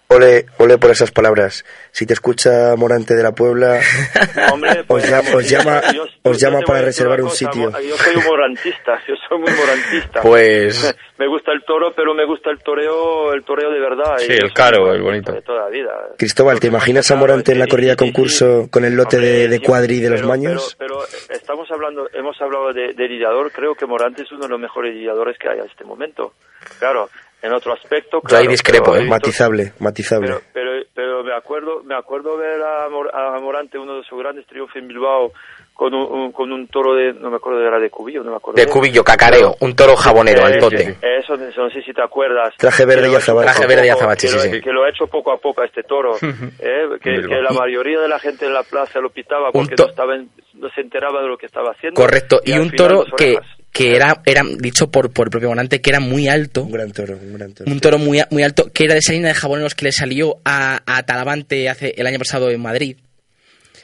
Ole, 0.10 0.46
ole 0.58 0.78
por 0.78 0.90
esas 0.92 1.12
palabras. 1.12 1.66
Si 1.92 2.06
te 2.06 2.14
escucha 2.14 2.76
Morante 2.78 3.14
de 3.14 3.24
la 3.24 3.34
Puebla, 3.34 3.82
Hombre, 4.54 4.80
os 4.80 4.86
pues, 4.88 5.10
llama, 5.10 5.30
os 5.36 5.50
llama, 5.50 5.82
yo- 5.94 6.04
os 6.24 6.38
yo 6.38 6.48
llama 6.48 6.60
te 6.60 6.66
voy 6.66 6.74
para 6.76 6.82
reservar 6.86 7.20
un 7.22 7.28
cosa, 7.28 7.38
sitio. 7.38 7.72
Yo 7.82 7.98
soy 7.98 8.16
un 8.16 8.24
morantista, 8.24 9.02
yo 9.06 9.16
soy 9.28 9.38
muy 9.40 9.52
morantista. 9.52 10.22
Pues- 10.22 10.96
me 11.18 11.28
gusta 11.28 11.52
el 11.52 11.62
toro, 11.66 11.92
pero 11.94 12.14
me 12.14 12.26
gusta 12.26 12.50
el 12.52 12.60
toreo, 12.60 13.34
el 13.34 13.44
toreo 13.44 13.70
de 13.70 13.80
verdad. 13.82 14.18
Sí, 14.20 14.32
el 14.32 14.54
caro, 14.54 14.94
el 14.94 15.02
bonito. 15.02 15.34
De 15.34 15.42
toda 15.42 15.64
la 15.66 15.70
vida. 15.70 15.92
Cristóbal, 16.18 16.62
¿te 16.62 16.68
imaginas 16.68 17.12
a 17.12 17.16
Morante 17.18 17.52
en 17.52 17.60
la 17.60 17.68
corrida 17.68 17.98
concurso 17.98 18.70
con 18.72 18.86
el 18.86 18.96
lote 18.96 19.18
de, 19.20 19.50
de 19.50 19.60
cuadri 19.60 20.00
de 20.00 20.10
los 20.10 20.20
pero- 20.22 20.30
maños? 20.30 20.76
Pero, 20.80 21.00
pero 21.28 21.36
estamos 21.38 21.70
hablando, 21.70 22.08
hemos 22.14 22.42
hablado 22.42 22.72
de, 22.72 22.94
de 22.94 23.08
lidiador, 23.10 23.52
creo 23.52 23.76
que 23.76 23.86
Morante 23.86 24.22
es 24.22 24.32
uno 24.32 24.44
de 24.44 24.50
los 24.50 24.60
mejores 24.60 24.94
lidiadores 24.96 25.38
que 25.38 25.50
hay 25.50 25.60
en 25.60 25.66
este 25.66 25.84
momento. 25.84 26.32
Claro, 26.80 27.10
en 27.42 27.54
otro 27.54 27.74
aspecto, 27.74 28.18
Yo 28.24 28.36
ahí 28.38 28.44
claro, 28.44 28.50
discrepo, 28.52 28.96
¿eh? 28.96 29.00
visto- 29.00 29.12
Matizable, 29.12 29.74
matizable. 29.80 30.28
pero, 30.28 30.42
pero, 30.54 30.72
pero 30.96 31.24
me 31.24 31.34
acuerdo, 31.36 31.84
me 31.84 31.96
acuerdo 31.96 32.36
ver 32.38 32.62
a, 32.62 32.90
Mor- 32.90 33.12
a 33.14 33.40
Morante 33.40 33.78
uno 33.78 33.98
de 33.98 34.04
sus 34.04 34.18
grandes 34.20 34.46
triunfos 34.48 34.76
en 34.76 34.88
Bilbao 34.88 35.32
con 35.76 35.94
un, 35.94 36.12
un- 36.12 36.32
con 36.32 36.52
un 36.52 36.68
toro 36.68 36.96
de, 36.96 37.14
no 37.14 37.30
me 37.30 37.36
acuerdo, 37.36 37.62
era 37.62 37.78
de 37.80 37.92
Cubillo, 37.92 38.24
no 38.24 38.32
me 38.32 38.38
acuerdo. 38.38 38.56
De 38.58 38.66
bien. 38.66 38.74
cubillo, 38.74 39.04
cacareo, 39.04 39.56
un 39.62 39.76
toro 39.76 39.96
jabonero, 39.96 40.42
Eh, 40.42 40.54
altote. 40.54 40.98
Eso, 41.02 41.36
eso 41.36 41.62
no 41.62 41.70
sé 41.70 41.84
si 41.84 41.94
te 41.94 42.02
acuerdas. 42.02 42.56
Traje 42.58 42.86
verde 42.86 43.12
y 43.12 43.16
azabache. 43.16 43.46
Traje 43.52 43.68
verde 43.68 43.86
y 43.86 43.90
azabache, 43.90 44.28
sí, 44.28 44.36
lo- 44.36 44.42
sí. 44.56 44.62
Que 44.62 44.72
lo 44.72 44.84
ha 44.84 44.90
hecho 44.90 45.06
poco 45.06 45.32
a 45.32 45.38
poco 45.38 45.62
a 45.62 45.66
este 45.66 45.84
toro. 45.84 46.16
eh, 46.60 46.88
que, 47.04 47.22
que 47.22 47.42
la 47.42 47.52
mayoría 47.52 48.00
de 48.02 48.08
la 48.08 48.18
gente 48.18 48.48
en 48.48 48.54
la 48.56 48.64
plaza 48.64 49.00
lo 49.00 49.12
pitaba 49.12 49.52
porque 49.52 49.76
no, 49.78 49.86
estaba 49.86 50.16
en- 50.16 50.30
no 50.56 50.70
se 50.72 50.82
enteraba 50.82 51.22
de 51.22 51.28
lo 51.28 51.38
que 51.38 51.46
estaba 51.46 51.70
haciendo. 51.72 52.02
Correcto, 52.02 52.42
y 52.44 52.54
al 52.54 52.62
un 52.62 52.72
toro 52.72 53.06
que. 53.16 53.38
Que 53.72 53.96
era, 53.96 54.22
era, 54.26 54.44
dicho 54.60 54.90
por, 54.90 55.12
por 55.12 55.28
el 55.28 55.32
propio 55.32 55.50
Morante, 55.50 55.82
que 55.82 55.90
era 55.92 56.00
muy 56.00 56.28
alto. 56.28 56.64
Un 56.64 56.72
gran 56.72 56.92
toro, 56.92 57.18
un 57.22 57.34
gran 57.34 57.54
toro. 57.54 57.72
Un 57.72 57.80
toro 57.80 57.98
muy, 58.00 58.22
muy 58.32 58.44
alto, 58.44 58.72
que 58.74 58.86
era 58.86 58.94
de 58.94 59.00
esa 59.02 59.14
línea 59.14 59.28
de 59.30 59.34
jaboneros 59.36 59.76
que 59.76 59.86
le 59.86 59.92
salió 59.92 60.40
a, 60.46 60.82
a 60.86 61.04
Talavante 61.04 61.70
hace 61.70 61.94
el 61.98 62.08
año 62.08 62.18
pasado 62.20 62.50
en 62.50 62.60
Madrid. 62.62 62.98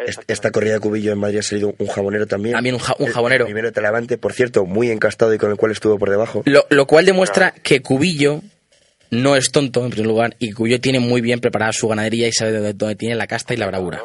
Es- 0.07 0.19
Esta 0.27 0.49
corrida 0.49 0.73
de 0.73 0.79
cubillo 0.79 1.11
en 1.11 1.19
Madrid 1.19 1.37
ha 1.39 1.43
salido 1.43 1.75
un 1.77 1.87
jabonero 1.87 2.25
también. 2.25 2.53
También 2.55 2.73
un 2.75 2.81
ja- 2.81 2.95
un 2.97 3.07
jabonero. 3.07 3.43
el 3.43 3.47
primero 3.49 3.67
de 3.67 3.71
Talavante, 3.73 4.17
por 4.17 4.33
cierto, 4.33 4.65
muy 4.65 4.89
encastado 4.89 5.31
y 5.33 5.37
con 5.37 5.51
el 5.51 5.57
cual 5.57 5.71
estuvo 5.71 5.99
por 5.99 6.09
debajo. 6.09 6.41
Lo, 6.45 6.65
lo 6.71 6.87
cual 6.87 7.05
demuestra 7.05 7.51
que 7.51 7.81
Cubillo 7.81 8.41
no 9.11 9.35
es 9.35 9.51
tonto, 9.51 9.83
en 9.85 9.91
primer 9.91 10.07
lugar, 10.07 10.35
y 10.39 10.51
Cubillo 10.53 10.81
tiene 10.81 10.99
muy 10.99 11.21
bien 11.21 11.39
preparada 11.39 11.71
su 11.71 11.87
ganadería 11.87 12.27
y 12.27 12.31
sabe 12.31 12.53
dónde, 12.53 12.73
dónde 12.73 12.95
tiene 12.95 13.13
la 13.13 13.27
casta 13.27 13.53
y 13.53 13.57
la 13.57 13.67
bravura. 13.67 14.01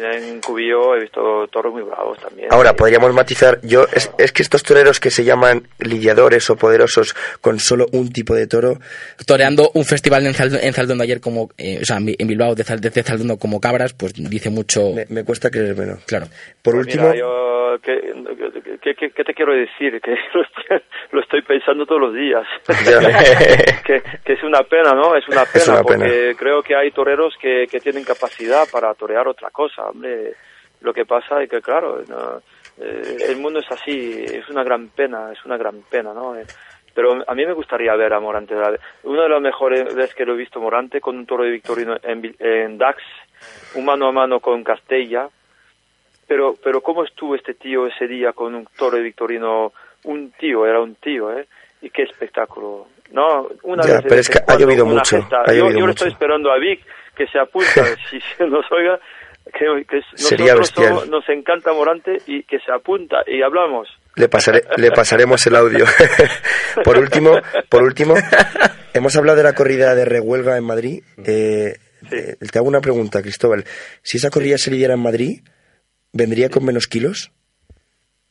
También 0.00 0.24
en 0.24 0.40
Cubillo 0.40 0.94
he 0.96 1.00
visto 1.00 1.46
toros 1.48 1.72
muy 1.72 1.82
bravos 1.82 2.18
también. 2.18 2.48
Ahora, 2.52 2.74
podríamos 2.74 3.12
matizar, 3.12 3.58
yo 3.62 3.84
es, 3.92 4.10
es 4.18 4.32
que 4.32 4.42
estos 4.42 4.62
toreros 4.62 5.00
que 5.00 5.10
se 5.10 5.24
llaman 5.24 5.68
lidiadores 5.80 6.48
o 6.50 6.56
poderosos 6.56 7.14
con 7.40 7.58
solo 7.60 7.86
un 7.92 8.10
tipo 8.12 8.34
de 8.34 8.46
toro, 8.46 8.78
Toreando 9.26 9.70
un 9.74 9.84
festival 9.84 10.26
en, 10.26 10.34
Zaldo- 10.34 10.58
en 10.62 10.72
Zaldondo 10.72 11.04
ayer 11.04 11.20
como, 11.20 11.50
eh, 11.58 11.78
o 11.82 11.84
sea, 11.84 11.98
en 11.98 12.26
Bilbao 12.28 12.54
de, 12.54 12.64
Zal- 12.64 12.80
de 12.80 12.90
Zaldondo 13.02 13.36
como 13.38 13.60
cabras, 13.60 13.92
pues 13.92 14.12
dice 14.14 14.50
mucho... 14.50 14.92
me, 14.94 15.04
me 15.08 15.24
cuesta 15.24 15.50
creérmelo. 15.50 15.98
Claro. 16.06 16.26
Por 16.62 16.74
Pues 16.74 16.86
último, 16.86 17.04
mira, 17.08 17.16
yo, 17.18 17.76
¿qué, 17.82 18.00
qué, 18.82 18.94
qué- 18.94 19.10
qué 19.10 19.24
te 19.24 19.34
quiero 19.34 19.52
decir? 19.54 20.00
Que 20.00 20.12
lo 21.12 21.20
estoy, 21.20 21.42
pensando 21.42 21.84
todos 21.86 22.00
los 22.00 22.14
días. 22.14 22.44
Que, 23.84 24.00
que 24.24 24.32
es 24.34 24.42
una 24.44 24.60
pena, 24.62 24.92
¿no? 24.94 25.16
Es 25.16 25.26
una 25.28 25.44
pena, 25.44 25.64
una 25.74 25.82
porque 25.82 25.98
pena. 25.98 26.34
creo 26.38 26.62
que 26.62 26.76
hay 26.76 26.90
toreros 26.92 27.34
que, 27.40 27.66
que 27.70 27.80
tienen 27.80 28.04
capacidad 28.04 28.62
para 28.70 28.94
torear 28.94 29.26
otra 29.26 29.50
cosa, 29.50 29.81
hombre. 29.86 30.34
Lo 30.80 30.92
que 30.92 31.04
pasa 31.04 31.42
es 31.42 31.48
que, 31.48 31.60
claro, 31.60 32.02
no, 32.08 32.38
eh, 32.78 33.16
el 33.28 33.36
mundo 33.38 33.60
es 33.60 33.70
así, 33.70 34.24
es 34.24 34.48
una 34.48 34.64
gran 34.64 34.88
pena, 34.88 35.30
es 35.32 35.44
una 35.44 35.56
gran 35.56 35.82
pena, 35.82 36.12
¿no? 36.12 36.36
Eh, 36.36 36.44
pero 36.94 37.22
a 37.26 37.34
mí 37.34 37.46
me 37.46 37.52
gustaría 37.54 37.94
ver 37.94 38.12
a 38.12 38.20
Morante. 38.20 38.54
Una 39.04 39.22
de 39.22 39.28
las 39.28 39.40
mejores 39.40 39.94
veces 39.94 40.14
que 40.14 40.24
lo 40.26 40.34
he 40.34 40.38
visto 40.38 40.60
Morante 40.60 41.00
con 41.00 41.16
un 41.16 41.24
toro 41.26 41.44
de 41.44 41.50
Victorino 41.50 41.96
en, 42.02 42.34
en 42.38 42.76
Dax, 42.78 43.02
un 43.76 43.84
mano 43.84 44.08
a 44.08 44.12
mano 44.12 44.40
con 44.40 44.62
Castella. 44.62 45.28
Pero, 46.26 46.54
pero 46.62 46.80
¿cómo 46.80 47.04
estuvo 47.04 47.34
este 47.34 47.54
tío 47.54 47.86
ese 47.86 48.06
día 48.06 48.32
con 48.32 48.54
un 48.54 48.66
toro 48.76 48.96
de 48.96 49.02
Victorino? 49.02 49.72
Un 50.04 50.32
tío, 50.32 50.66
era 50.66 50.80
un 50.80 50.94
tío, 50.96 51.32
¿eh? 51.36 51.46
Y 51.80 51.90
qué 51.90 52.02
espectáculo. 52.02 52.86
No, 53.12 53.48
una 53.62 53.82
Ya, 53.84 53.94
vez 53.94 54.02
pero 54.08 54.20
es 54.20 54.28
que 54.30 54.38
ha 54.46 54.56
llovido 54.56 54.86
mucho, 54.86 55.16
ha 55.16 55.52
yo 55.52 55.64
llovido 55.64 55.78
yo 55.80 55.86
mucho. 55.86 55.90
estoy 55.90 56.08
esperando 56.12 56.50
a 56.50 56.58
Vic 56.58 56.80
que 57.14 57.26
se 57.26 57.38
apunta, 57.38 57.84
si 58.10 58.20
se 58.36 58.46
nos 58.46 58.64
oiga, 58.72 58.98
que, 59.44 60.00
Sería 60.14 60.54
nosotros 60.54 60.86
somos- 60.88 61.08
nos 61.08 61.28
encanta 61.28 61.72
Morante 61.72 62.18
y 62.26 62.42
que 62.44 62.58
se 62.58 62.72
apunta 62.72 63.18
y 63.26 63.42
hablamos. 63.42 63.88
le 64.16 64.90
pasaremos 64.90 65.46
el 65.46 65.56
audio. 65.56 65.84
por 66.84 66.98
último, 66.98 67.32
por 67.68 67.82
último, 67.82 68.14
hemos 68.94 69.16
hablado 69.16 69.38
de 69.38 69.44
la 69.44 69.54
corrida 69.54 69.94
de 69.94 70.04
Rehuelga 70.04 70.56
en 70.56 70.64
Madrid. 70.64 71.02
Eh, 71.24 71.74
eh, 72.10 72.36
te 72.50 72.58
hago 72.58 72.68
una 72.68 72.80
pregunta, 72.80 73.22
Cristóbal. 73.22 73.64
Si 74.02 74.18
esa 74.18 74.30
corrida 74.30 74.58
se 74.58 74.70
lidiara 74.70 74.94
en 74.94 75.00
Madrid, 75.00 75.40
¿vendría 76.12 76.48
con 76.48 76.64
menos 76.64 76.86
kilos? 76.86 77.30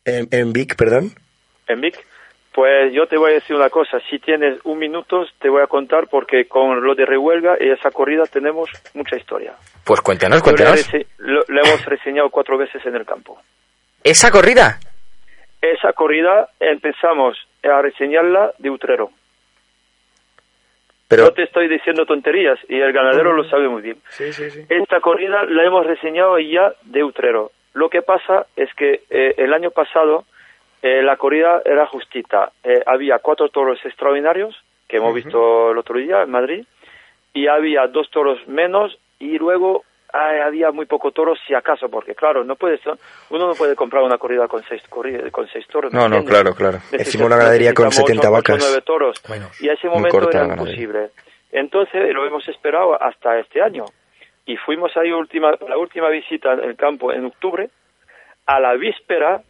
En, 0.05 0.28
en 0.32 0.51
Vic, 0.53 0.76
perdón. 0.76 1.14
En 1.68 1.80
Vic, 1.82 1.95
pues 2.54 2.91
yo 2.93 3.08
te 3.08 3.18
voy 3.18 3.32
a 3.32 3.36
decir 3.36 3.56
una 3.56 3.70
cosa, 3.70 3.99
si 4.10 4.20
tienes 4.20 4.60
un 4.66 4.78
minuto 4.78 5.26
te 5.39 5.49
voy 5.49 5.62
a 5.62 5.68
contar 5.68 6.08
porque 6.10 6.45
con 6.47 6.84
lo 6.84 6.95
de 6.95 7.06
Rehuelga 7.06 7.56
y 7.60 7.70
esa 7.70 7.91
corrida 7.91 8.26
tenemos 8.26 8.70
mucha 8.93 9.16
historia. 9.16 9.54
Pues 9.86 10.02
cuéntanos, 10.02 10.41
cuéntanos. 10.43 10.89
lo- 11.18 11.43
le 11.47 11.62
hemos 11.62 11.86
reseñado 11.86 12.30
cuatro 12.30 12.58
veces 12.58 12.86
en 12.86 12.95
el 12.95 13.06
campo. 13.06 13.39
¿Esa 14.04 14.32
corrida? 14.32 14.80
Esa 15.62 15.93
corrida 15.93 16.49
empezamos 16.60 17.38
a 17.64 17.82
reseñarla 17.82 18.52
de 18.58 18.70
Utrero. 18.70 19.12
Pero, 21.08 21.26
No 21.26 21.32
te 21.34 21.43
estoy 21.43 21.68
diciendo 21.68 22.06
tonterías 22.06 22.58
y 22.70 22.80
el 22.80 22.93
ganadero 22.93 23.34
lo 23.34 23.43
sabe 23.49 23.68
muy 23.68 23.82
bien. 23.82 23.97
Esta 24.70 25.02
corrida 25.02 25.43
la 25.43 25.64
hemos 25.66 25.86
reseñado 25.86 26.39
ya 26.39 26.74
de 26.84 27.04
Utrero. 27.04 27.52
Lo 27.74 27.89
que 27.89 28.02
pasa 28.02 28.45
es 28.56 28.74
que 28.76 29.02
eh, 29.10 29.36
el 29.38 29.54
año 29.54 29.72
pasado 29.72 30.26
eh, 30.82 31.01
la 31.03 31.15
corrida 31.17 31.61
era 31.65 31.86
justita. 31.86 32.51
Eh, 32.63 32.82
había 32.86 33.19
cuatro 33.19 33.49
toros 33.49 33.79
extraordinarios 33.86 34.55
que 34.88 34.97
hemos 34.97 35.13
visto 35.13 35.71
el 35.71 35.77
otro 35.77 35.97
día 35.97 36.23
en 36.23 36.32
Madrid 36.32 36.65
y 37.34 37.47
había 37.47 37.88
dos 37.88 38.09
toros 38.09 38.45
menos 38.47 38.97
y 39.19 39.38
luego 39.38 39.84
ah, 40.11 40.32
había 40.45 40.71
muy 40.71 40.86
poco 40.86 41.11
toros 41.11 41.39
si 41.47 41.53
acaso 41.53 41.88
porque 41.89 42.13
claro 42.13 42.43
no 42.43 42.55
puede 42.57 42.77
ser- 42.79 42.95
uno 43.29 43.47
no 43.47 43.53
puede 43.53 43.75
comprar 43.75 44.03
una 44.03 44.17
corrida 44.17 44.47
con 44.49 44.61
seis 44.63 44.82
corri- 44.89 45.32
con 45.32 45.47
seis 45.47 45.65
toros 45.67 45.93
No, 45.93 46.09
no, 46.09 46.25
claro, 46.25 46.53
claro. 46.53 46.79
Encima 46.91 47.25
una 47.27 47.38
ganadería 47.38 47.73
con 47.73 47.86
necesitamos 47.86 48.09
70 48.09 48.27
ocho- 48.27 48.38
ocho, 48.39 48.51
vacas. 48.51 48.65
nueve 48.67 48.82
toros 48.82 49.21
y 49.61 49.69
a 49.69 49.73
ese 49.73 49.88
momento 49.88 50.29
era 50.29 50.45
imposible 50.65 51.09
entonces 51.53 52.13
lo 52.13 52.25
hemos 52.25 52.45
esperado 52.49 53.01
hasta 53.01 53.39
este 53.39 53.61
año 53.61 53.86
y 54.45 54.57
fuimos 54.57 54.91
ahí 54.97 55.11
última, 55.11 55.51
la 55.69 55.77
última 55.77 56.09
visita 56.09 56.51
al 56.51 56.75
campo 56.75 57.13
en 57.13 57.25
octubre, 57.25 57.69
a 58.47 58.59
la 58.59 58.73
víspera 58.73 59.41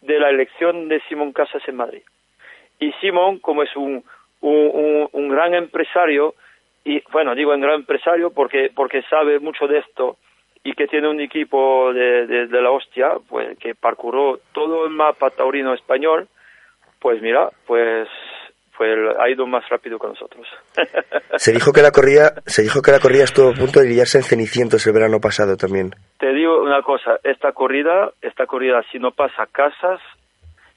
de 0.00 0.18
la 0.18 0.30
elección 0.30 0.88
de 0.88 1.00
Simón 1.08 1.32
Casas 1.32 1.62
en 1.66 1.76
Madrid. 1.76 2.02
Y 2.80 2.92
Simón, 3.00 3.38
como 3.38 3.62
es 3.62 3.74
un, 3.76 4.04
un, 4.40 5.08
un, 5.10 5.28
gran 5.28 5.54
empresario, 5.54 6.34
y 6.84 7.02
bueno, 7.10 7.34
digo 7.34 7.52
un 7.52 7.60
gran 7.60 7.76
empresario 7.76 8.30
porque, 8.30 8.70
porque 8.74 9.02
sabe 9.02 9.40
mucho 9.40 9.66
de 9.66 9.78
esto 9.78 10.16
y 10.62 10.72
que 10.74 10.86
tiene 10.86 11.08
un 11.08 11.20
equipo 11.20 11.92
de, 11.92 12.26
de, 12.26 12.46
de 12.46 12.62
la 12.62 12.70
hostia, 12.70 13.14
pues 13.28 13.58
que 13.58 13.74
parcuró 13.74 14.40
todo 14.52 14.86
el 14.86 14.90
mapa 14.90 15.30
taurino 15.30 15.74
español, 15.74 16.28
pues 17.00 17.20
mira, 17.22 17.50
pues 17.66 18.08
ha 18.84 19.28
ido 19.30 19.46
más 19.46 19.68
rápido 19.68 19.98
que 19.98 20.06
nosotros. 20.08 20.46
Se 21.36 21.52
dijo 21.52 21.72
que 21.72 21.82
la 21.82 21.90
corrida, 21.90 22.34
se 22.46 22.62
dijo 22.62 22.80
que 22.82 22.90
la 22.92 23.00
corrida 23.00 23.24
estuvo 23.24 23.50
a 23.50 23.54
punto 23.54 23.80
de 23.80 23.88
liarse 23.88 24.18
en 24.18 24.24
Cenicientos 24.24 24.86
el 24.86 24.92
verano 24.92 25.20
pasado 25.20 25.56
también. 25.56 25.90
Te 26.18 26.32
digo 26.32 26.62
una 26.62 26.82
cosa, 26.82 27.18
esta 27.24 27.52
corrida, 27.52 28.10
esta 28.22 28.46
corrida 28.46 28.82
si 28.90 28.98
no 28.98 29.10
pasa 29.12 29.46
Casas, 29.52 30.00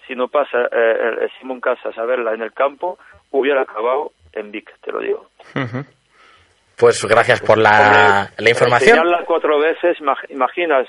si 0.08 0.16
no 0.16 0.28
pasa 0.28 0.58
eh, 0.72 1.24
el 1.24 1.32
Simón 1.40 1.60
Casas 1.62 1.98
a 1.98 2.04
verla 2.06 2.34
en 2.34 2.42
el 2.42 2.54
campo, 2.54 2.98
hubiera 3.32 3.62
acabado 3.62 4.12
en 4.34 4.52
Vic, 4.52 4.70
te 4.84 4.92
lo 4.92 5.00
digo. 5.00 5.28
Pues 6.78 7.04
gracias 7.06 7.42
por 7.42 7.58
la, 7.58 8.32
la 8.38 8.50
información. 8.50 8.98
Enseñarla 8.98 9.26
cuatro 9.26 9.60
veces, 9.60 9.98
imag- 10.00 10.30
imaginas. 10.30 10.88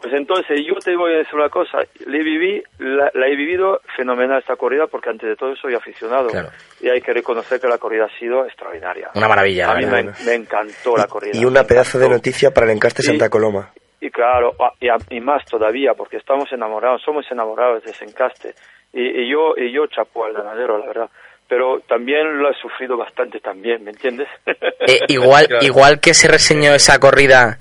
Pues 0.00 0.12
entonces 0.12 0.60
yo 0.66 0.74
te 0.74 0.94
voy 0.94 1.14
a 1.14 1.18
decir 1.18 1.34
una 1.34 1.48
cosa, 1.48 1.78
le 2.06 2.18
viví, 2.22 2.62
la, 2.78 3.10
la 3.14 3.26
he 3.28 3.34
vivido 3.34 3.80
fenomenal 3.96 4.38
esta 4.40 4.54
corrida 4.56 4.86
porque 4.86 5.08
antes 5.10 5.28
de 5.28 5.36
todo 5.36 5.56
soy 5.56 5.74
aficionado 5.74 6.28
Claro. 6.28 6.50
y 6.80 6.88
hay 6.90 7.00
que 7.00 7.12
reconocer 7.14 7.58
que 7.60 7.66
la 7.66 7.78
corrida 7.78 8.04
ha 8.04 8.18
sido 8.18 8.44
extraordinaria. 8.44 9.10
Una 9.14 9.26
maravilla, 9.28 9.70
A 9.72 9.74
mí 9.76 9.86
me, 9.86 10.02
me 10.24 10.34
encantó 10.34 10.96
la 10.96 11.06
corrida. 11.06 11.32
Y 11.38 11.44
una 11.46 11.64
pedazo 11.64 11.98
de 11.98 12.08
noticia 12.10 12.50
para 12.52 12.66
el 12.66 12.72
encaste 12.76 13.02
Y- 13.02 13.06
Santa 13.06 13.30
Coloma. 13.30 13.70
Y 13.98 14.10
claro, 14.10 14.52
y, 14.80 14.88
a- 14.88 14.96
y 15.08 15.20
más 15.20 15.44
todavía, 15.46 15.94
porque 15.94 16.18
estamos 16.18 16.52
enamorados, 16.52 17.00
somos 17.02 17.24
enamorados 17.30 17.82
de 17.82 17.90
ese 17.92 18.04
encaste. 18.04 18.54
Y, 18.92 19.00
y 19.22 19.30
yo, 19.32 19.54
y 19.56 19.72
yo 19.72 19.86
chapo 19.86 20.26
al 20.26 20.34
ganadero, 20.34 20.76
la 20.78 20.86
verdad. 20.86 21.10
Pero 21.48 21.80
también 21.88 22.38
lo 22.38 22.50
he 22.50 22.54
sufrido 22.60 22.96
bastante 22.98 23.40
también, 23.40 23.82
¿me 23.82 23.92
entiendes? 23.92 24.28
Eh, 24.46 25.00
igual, 25.08 25.46
igual 25.62 26.00
que 26.00 26.12
se 26.12 26.28
reseñó 26.28 26.74
esa 26.74 26.98
corrida 26.98 27.58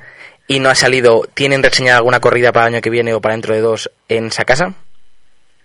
y 0.48 0.60
no 0.60 0.70
ha 0.70 0.76
salido, 0.76 1.22
¿tienen 1.34 1.64
reseñada 1.64 1.98
alguna 1.98 2.20
corrida 2.20 2.52
para 2.52 2.68
el 2.68 2.74
año 2.76 2.82
que 2.82 2.90
viene 2.90 3.14
o 3.14 3.22
para 3.22 3.34
dentro 3.36 3.54
de 3.54 3.62
dos 3.62 3.90
en 4.10 4.28
esa 4.28 4.46
casa? 4.46 4.74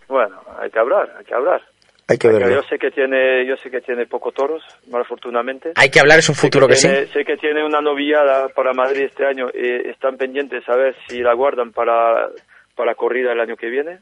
Bueno, 0.09 0.41
hay 0.59 0.71
que 0.71 0.79
hablar, 0.79 1.15
hay 1.19 1.25
que 1.25 1.35
hablar. 1.35 1.63
Hay 2.09 2.19
que 2.19 2.27
verlo. 2.27 2.51
Yo 2.51 2.63
sé 2.69 2.77
que 2.77 2.91
tiene, 2.91 3.47
yo 3.47 3.57
sé 3.59 3.71
que 3.71 3.81
tiene 3.81 4.05
poco 4.07 4.33
toros, 4.33 4.65
mal 4.91 5.03
afortunadamente. 5.03 5.71
Hay 5.77 5.91
que 5.91 6.01
hablar, 6.01 6.19
es 6.19 6.29
un 6.29 6.35
futuro 6.35 6.67
que 6.67 6.75
sí. 6.75 6.89
Tiene- 6.89 7.07
Sé 7.07 7.25
que 7.25 7.37
tiene 7.37 7.65
una 7.65 7.81
novillada 7.81 8.49
para 8.49 8.73
Madrid 8.73 9.03
este 9.05 9.25
año. 9.27 9.49
están 9.55 10.17
pendientes 10.17 10.69
a 10.69 10.75
ver 10.75 10.97
si 11.07 11.21
la 11.21 11.35
guardan 11.35 11.71
para, 11.71 12.29
para 12.75 12.97
corrida 12.97 13.33
el 13.33 13.39
año 13.41 13.57
que 13.57 13.69
viene. 13.69 13.99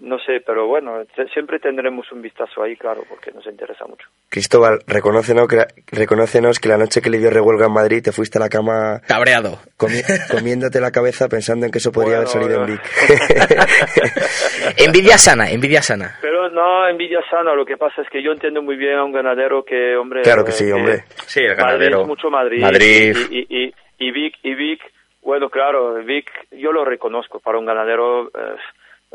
No 0.00 0.18
sé, 0.20 0.40
pero 0.46 0.66
bueno, 0.68 1.02
siempre 1.32 1.58
tendremos 1.58 2.10
un 2.12 2.22
vistazo 2.22 2.62
ahí, 2.62 2.76
claro, 2.76 3.02
porque 3.08 3.32
nos 3.32 3.44
interesa 3.46 3.84
mucho. 3.86 4.06
Cristóbal, 4.28 4.78
reconócenos 4.86 5.48
que, 5.48 5.56
la- 5.56 5.66
reconócenos 5.90 6.60
que 6.60 6.68
la 6.68 6.76
noche 6.78 7.00
que 7.02 7.10
le 7.10 7.18
dio 7.18 7.30
revuelga 7.30 7.66
en 7.66 7.72
Madrid 7.72 8.00
te 8.02 8.12
fuiste 8.12 8.38
a 8.38 8.40
la 8.42 8.48
cama 8.48 9.00
Cabreado. 9.08 9.58
comi- 9.76 10.04
comiéndote 10.30 10.80
la 10.80 10.92
cabeza 10.92 11.28
pensando 11.28 11.66
en 11.66 11.72
que 11.72 11.78
eso 11.78 11.90
podría 11.90 12.18
haber 12.18 12.28
Bueno, 12.28 12.42
salido 12.46 12.64
en. 12.64 12.72
Vic. 12.72 12.80
Envidia 14.76 15.18
sana, 15.18 15.50
envidia 15.50 15.82
sana. 15.82 16.16
Pero 16.20 16.48
no, 16.50 16.86
envidia 16.88 17.20
sana, 17.30 17.54
lo 17.54 17.64
que 17.64 17.76
pasa 17.76 18.02
es 18.02 18.08
que 18.08 18.22
yo 18.22 18.32
entiendo 18.32 18.62
muy 18.62 18.76
bien 18.76 18.94
a 18.98 19.04
un 19.04 19.12
ganadero 19.12 19.64
que, 19.64 19.96
hombre... 19.96 20.22
Claro 20.22 20.44
que 20.44 20.50
eh, 20.50 20.54
sí, 20.54 20.70
hombre. 20.70 21.04
Sí, 21.26 21.40
el 21.40 21.48
Madrid 21.56 21.64
ganadero. 21.64 22.00
es 22.02 22.06
mucho 22.06 22.30
Madrid. 22.30 22.60
Madrid. 22.60 23.16
Y, 23.30 23.38
y, 23.38 23.64
y, 23.64 23.74
y 23.98 24.10
Vic, 24.12 24.34
y 24.42 24.54
Vic, 24.54 24.80
bueno, 25.22 25.48
claro, 25.50 25.94
Vic, 26.04 26.30
yo 26.52 26.72
lo 26.72 26.84
reconozco, 26.84 27.40
para 27.40 27.58
un 27.58 27.66
ganadero, 27.66 28.28
eh, 28.28 28.56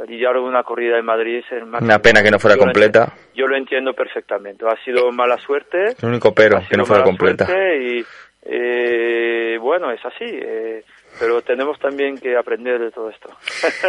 lidiar 0.08 0.38
una 0.38 0.64
corrida 0.64 0.98
en 0.98 1.06
Madrid 1.06 1.42
máximo. 1.66 1.78
Una 1.86 2.00
pena 2.00 2.22
que 2.24 2.32
no 2.32 2.40
fuera 2.40 2.56
Yo 2.56 2.62
completa. 2.62 3.14
Yo 3.36 3.46
lo 3.48 3.56
entiendo 3.56 3.94
perfectamente. 3.94 4.66
Ha 4.68 4.84
sido 4.84 5.12
mala 5.12 5.38
suerte. 5.38 5.96
El 6.02 6.10
único 6.10 6.34
pero, 6.34 6.62
que 6.70 6.78
no 6.78 6.86
fuera 6.86 7.04
completa. 7.04 7.48
Y 7.80 8.04
eh, 8.46 9.58
bueno, 9.62 9.92
es 9.92 10.04
así. 10.06 10.26
eh, 10.26 10.84
pero 11.20 11.42
tenemos 11.44 11.78
también 11.80 12.18
que 12.18 12.36
aprender 12.36 12.80
de 12.80 12.90
todo 12.92 13.10
esto. 13.12 13.30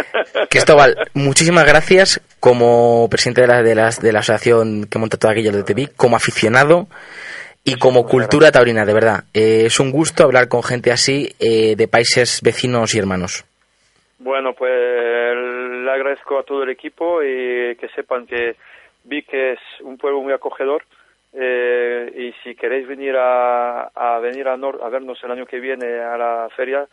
Cristóbal, 0.50 0.94
muchísimas 1.14 1.64
gracias 1.64 2.20
como 2.38 3.08
presidente 3.10 3.40
de 3.42 3.46
la, 3.46 3.62
de 3.62 3.74
las- 3.74 4.00
de 4.00 4.12
la 4.12 4.18
asociación 4.20 4.84
que 4.86 4.98
monta 4.98 5.16
todo 5.16 5.30
aquello 5.32 5.50
de 5.52 5.62
TV, 5.62 5.88
como 5.96 6.16
aficionado 6.16 6.86
y 7.64 7.76
como 7.76 8.06
cultura 8.06 8.52
taurina, 8.52 8.84
de 8.84 8.92
verdad. 8.92 9.24
Eh, 9.32 9.62
es 9.66 9.80
un 9.80 9.90
gusto 9.90 10.22
hablar 10.24 10.48
con 10.48 10.62
gente 10.62 10.92
así 10.92 11.34
eh, 11.40 11.76
de 11.76 11.88
países 11.88 12.40
vecinos 12.42 12.94
y 12.94 12.98
hermanos. 12.98 13.46
Bueno, 14.24 14.54
pues 14.54 14.72
le 14.72 15.90
agradezco 15.90 16.38
a 16.38 16.44
todo 16.44 16.62
el 16.62 16.70
equipo 16.70 17.22
y 17.22 17.76
que 17.76 17.90
sepan 17.94 18.26
que 18.26 18.56
Vic 19.04 19.28
es 19.34 19.58
un 19.80 19.98
pueblo 19.98 20.22
muy 20.22 20.32
acogedor 20.32 20.82
eh, 21.34 22.10
y 22.16 22.32
si 22.42 22.54
queréis 22.54 22.88
venir 22.88 23.16
a, 23.18 23.88
a 23.94 24.18
venir 24.20 24.48
a, 24.48 24.56
Nor- 24.56 24.82
a 24.82 24.88
vernos 24.88 25.22
el 25.22 25.30
año 25.30 25.44
que 25.44 25.60
viene 25.60 26.00
a 26.00 26.16
la 26.16 26.48
feria, 26.56 26.86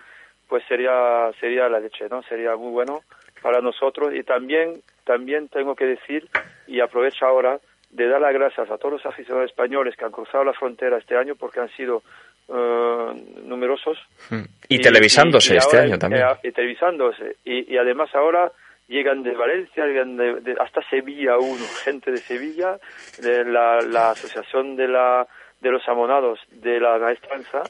pues 0.50 0.62
sería 0.68 1.32
sería 1.40 1.70
la 1.70 1.80
leche, 1.80 2.10
¿no? 2.10 2.22
Sería 2.24 2.58
muy 2.58 2.72
bueno 2.74 3.00
para 3.42 3.62
nosotros 3.62 4.14
y 4.14 4.24
también 4.24 4.82
también 5.06 5.48
tengo 5.48 5.74
que 5.74 5.86
decir 5.86 6.28
y 6.68 6.82
aprovecho 6.82 7.26
ahora 7.26 7.60
de 7.92 8.08
dar 8.08 8.22
las 8.22 8.34
gracias 8.34 8.70
a 8.72 8.78
todos 8.78 8.94
los 8.94 9.06
aficionados 9.06 9.50
españoles 9.50 9.96
que 9.96 10.06
han 10.06 10.12
cruzado 10.12 10.44
la 10.44 10.54
frontera 10.54 10.98
este 10.98 11.16
año 11.18 11.36
porque 11.36 11.60
han 11.60 11.70
sido 11.76 12.04
eh, 12.48 13.24
numerosos 13.46 13.98
Y, 14.70 14.80
televisándose 14.80 15.54
y 15.54 15.58
este 15.58 15.78
ahora, 15.78 15.88
año 15.90 16.00
también. 16.00 16.24
eh, 16.24 16.48
y 16.48 16.52
televisándose. 16.52 17.36
Y, 17.44 17.74
y 17.74 17.78
además 17.78 18.14
ahora 18.16 18.52
llegan 18.88 19.24
de 19.24 19.34
Valencia, 19.36 19.86
llegan 19.86 20.18
de, 20.18 20.42
de- 20.42 20.56
hasta 20.60 20.82
Sevilla 20.90 21.38
uno, 21.38 21.64
gente 21.84 22.12
de 22.12 22.18
Sevilla, 22.18 22.78
de 23.22 23.46
la, 23.46 23.80
la 23.82 24.12
asociación 24.12 24.76
de 24.76 24.88
la 24.88 25.28
de 25.62 25.70
los 25.70 25.88
amonados 25.88 26.40
de 26.50 26.80
la 26.80 26.98
maestranza, 26.98 27.62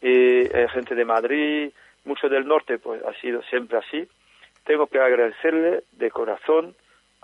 y 0.00 0.40
eh, 0.46 0.66
gente 0.72 0.94
de 0.94 1.04
Madrid, 1.04 1.70
mucho 2.06 2.28
del 2.30 2.46
norte, 2.46 2.78
pues 2.78 3.02
ha 3.04 3.12
sido 3.20 3.42
siempre 3.42 3.76
así. 3.78 4.08
Tengo 4.64 4.86
que 4.86 4.98
agradecerle 4.98 5.82
de 5.92 6.10
corazón 6.10 6.74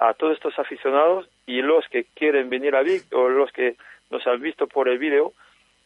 a 0.09 0.15
todos 0.15 0.35
estos 0.35 0.59
aficionados 0.59 1.29
y 1.47 1.63
los 1.63 1.85
que 1.89 2.05
quieren 2.15 2.51
venir 2.51 2.75
a 2.77 2.83
Vic 2.83 3.05
o 3.13 3.29
los 3.29 3.51
que 3.53 3.77
nos 4.11 4.27
han 4.27 4.41
visto 4.41 4.67
por 4.67 4.89
el 4.89 4.99
vídeo, 4.99 5.33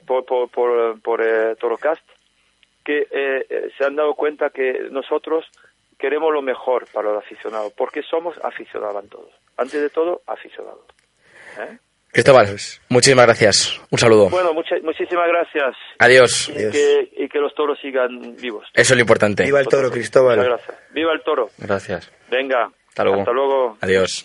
por, 0.06 0.24
por, 0.24 0.48
por, 0.50 1.00
por 1.00 1.22
eh, 1.22 1.54
Torocast, 1.56 2.02
que 2.84 3.00
eh, 3.10 3.46
eh, 3.48 3.70
se 3.76 3.84
han 3.84 3.96
dado 3.96 4.14
cuenta 4.14 4.50
que 4.50 4.88
nosotros 4.90 5.44
queremos 5.98 6.32
lo 6.32 6.42
mejor 6.42 6.86
para 6.92 7.10
los 7.12 7.24
aficionados, 7.24 7.72
porque 7.76 8.02
somos 8.02 8.36
aficionados 8.44 9.02
en 9.02 9.08
todos. 9.10 9.30
Antes 9.56 9.80
de 9.80 9.90
todo, 9.90 10.20
aficionados. 10.26 10.84
¿Eh? 11.58 11.78
Cristóbal, 12.12 12.46
muchísimas 12.88 13.26
gracias. 13.26 13.80
Un 13.90 13.98
saludo. 13.98 14.28
Bueno, 14.30 14.54
mucha- 14.54 14.76
muchísimas 14.82 15.26
gracias. 15.28 15.74
Adiós. 15.98 16.48
Y 16.48 16.70
que, 16.70 17.08
y 17.16 17.28
que 17.28 17.38
los 17.38 17.54
toros 17.54 17.78
sigan 17.80 18.36
vivos. 18.36 18.66
Eso 18.72 18.92
es 18.94 18.96
lo 18.96 19.00
importante. 19.00 19.42
Viva 19.44 19.60
el 19.60 19.66
toro, 19.68 19.90
Cristóbal. 19.90 20.36
Muchas 20.38 20.52
gracias. 20.64 20.92
Viva 20.92 21.12
el 21.12 21.22
toro. 21.22 21.50
Gracias. 21.58 22.10
Venga. 22.30 22.70
Hasta 22.96 23.04
luego. 23.04 23.20
Hasta 23.20 23.32
luego. 23.32 23.76
Adiós. 23.82 24.24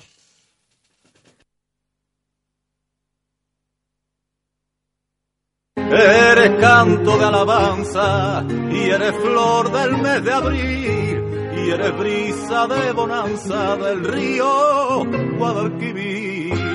Eres 5.75 6.61
canto 6.61 7.17
de 7.17 7.25
alabanza 7.25 8.45
y 8.71 8.89
eres 8.91 9.13
flor 9.17 9.71
del 9.73 9.97
mes 9.97 10.23
de 10.23 10.31
abril 10.31 11.23
y 11.57 11.69
eres 11.69 11.97
brisa 11.97 12.67
de 12.67 12.93
bonanza 12.93 13.75
del 13.75 14.05
río 14.05 15.03
Guadalquivir. 15.37 16.70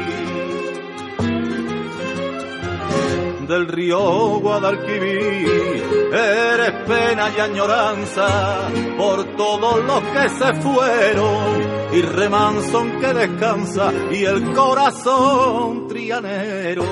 Del 3.47 3.69
río 3.69 4.41
Guadalquivir 4.41 5.85
eres 6.13 6.73
pena 6.85 7.31
y 7.37 7.41
añoranza 7.41 8.69
por 8.99 9.25
todos 9.37 9.85
los 9.85 10.03
que 10.03 10.29
se 10.31 10.55
fueron 10.55 11.63
y 11.93 12.03
remanso 12.03 12.81
en 12.81 13.01
que 13.01 13.15
descansa 13.15 13.93
y 14.11 14.25
el 14.25 14.53
corazón 14.53 15.87
trianero. 15.87 16.85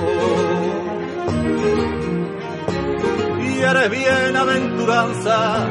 Y 3.42 3.60
eres 3.60 3.90
bienaventuranza 3.90 5.68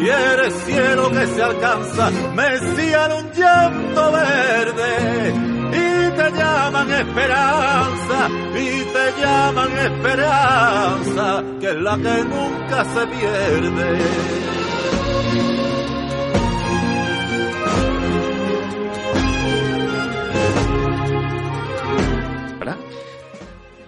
y 0.00 0.08
eres 0.08 0.54
cielo 0.64 1.10
que 1.10 1.26
se 1.26 1.42
alcanza, 1.42 2.10
Mesía 2.34 3.04
en 3.04 3.12
un 3.12 3.32
llanto 3.32 4.12
verde 4.12 5.34
y 5.72 6.16
te 6.16 6.30
llaman 6.32 6.90
esperanza 6.90 8.28
y 8.56 8.84
te 8.84 9.20
llaman 9.20 9.78
esperanza 9.78 11.44
que 11.60 11.68
es 11.68 11.76
la 11.76 11.96
que 11.96 12.24
nunca 12.24 12.84
se 12.84 13.06
pierde. 13.06 14.42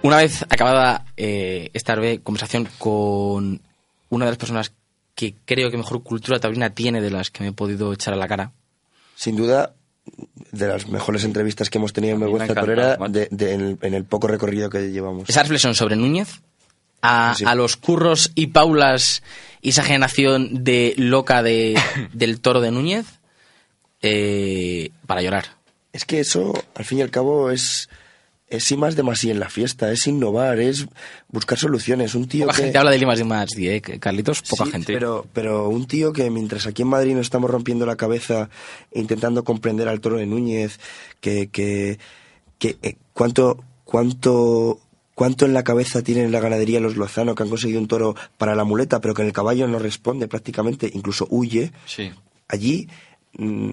Una 0.04 0.18
vez 0.18 0.42
acabada 0.42 1.06
eh, 1.16 1.70
esta 1.72 1.94
breve 1.94 2.20
conversación 2.20 2.68
con 2.76 3.62
una 4.10 4.24
de 4.26 4.30
las 4.30 4.36
personas 4.36 4.70
que 5.14 5.34
creo 5.46 5.70
que 5.70 5.78
mejor 5.78 6.02
cultura 6.02 6.38
taurina 6.38 6.74
tiene 6.74 7.00
de 7.00 7.10
las 7.10 7.30
que 7.30 7.42
me 7.42 7.48
he 7.48 7.52
podido 7.52 7.90
echar 7.90 8.12
a 8.12 8.18
la 8.18 8.28
cara. 8.28 8.52
Sin 9.16 9.34
duda, 9.34 9.72
de 10.54 10.68
las 10.68 10.86
mejores 10.88 11.24
entrevistas 11.24 11.68
que 11.70 11.78
hemos 11.78 11.92
tenido 11.92 12.14
en 12.14 12.20
Vergüenza 12.20 12.54
Torera 12.54 12.96
de, 13.08 13.28
de- 13.30 13.52
en, 13.52 13.60
el, 13.60 13.78
en 13.82 13.94
el 13.94 14.04
poco 14.04 14.26
recorrido 14.28 14.70
que 14.70 14.90
llevamos. 14.90 15.28
Esa 15.28 15.42
reflexión 15.42 15.74
sobre 15.74 15.96
Núñez, 15.96 16.40
a, 17.02 17.34
Sí. 17.36 17.44
a 17.46 17.54
los 17.54 17.76
curros 17.76 18.30
y 18.34 18.48
paulas 18.48 19.22
y 19.60 19.70
esa 19.70 19.82
generación 19.82 20.64
de 20.64 20.94
loca 20.96 21.42
de, 21.42 21.78
del 22.12 22.40
toro 22.40 22.60
de 22.60 22.70
Núñez, 22.70 23.06
eh, 24.02 24.90
para 25.06 25.22
llorar. 25.22 25.44
Es 25.92 26.04
que 26.04 26.20
eso, 26.20 26.52
al 26.74 26.84
fin 26.84 26.98
y 26.98 27.02
al 27.02 27.10
cabo, 27.10 27.50
es, 27.50 27.88
es 28.56 28.76
más 28.76 28.96
de 28.96 29.02
más 29.02 29.22
y 29.24 29.30
en 29.30 29.40
la 29.40 29.48
fiesta, 29.48 29.90
es 29.90 30.06
innovar, 30.06 30.58
es 30.58 30.86
buscar 31.28 31.58
soluciones. 31.58 32.14
Un 32.14 32.28
tío 32.28 32.46
Poca 32.46 32.56
que... 32.56 32.62
gente 32.64 32.78
habla 32.78 32.90
de 32.90 32.98
Limas 32.98 33.20
y 33.20 33.24
más, 33.24 33.50
¿eh, 33.56 33.80
Carlitos? 33.80 34.42
Poca 34.42 34.64
Sí, 34.64 34.70
gente. 34.72 34.92
Pero, 34.92 35.26
pero 35.32 35.68
un 35.68 35.86
tío 35.86 36.12
que 36.12 36.30
mientras 36.30 36.66
aquí 36.66 36.82
en 36.82 36.88
Madrid 36.88 37.14
nos 37.14 37.22
estamos 37.22 37.50
rompiendo 37.50 37.86
la 37.86 37.96
cabeza 37.96 38.48
intentando 38.92 39.44
comprender 39.44 39.88
al 39.88 40.00
toro 40.00 40.16
de 40.16 40.26
Núñez, 40.26 40.78
que, 41.20 41.48
que, 41.48 41.98
que 42.58 42.76
eh, 42.82 42.96
cuánto, 43.12 43.62
cuánto, 43.84 44.80
cuánto 45.14 45.46
en 45.46 45.54
la 45.54 45.64
cabeza 45.64 46.02
tienen 46.02 46.32
la 46.32 46.40
ganadería 46.40 46.80
los 46.80 46.96
Lozano 46.96 47.34
que 47.34 47.42
han 47.42 47.48
conseguido 47.48 47.80
un 47.80 47.88
toro 47.88 48.14
para 48.38 48.54
la 48.54 48.64
muleta, 48.64 49.00
pero 49.00 49.14
que 49.14 49.22
en 49.22 49.28
el 49.28 49.34
caballo 49.34 49.66
no 49.68 49.78
responde 49.78 50.28
prácticamente, 50.28 50.90
incluso 50.92 51.26
huye. 51.30 51.72
Sí. 51.86 52.10
Allí 52.48 52.88
mm, 53.38 53.72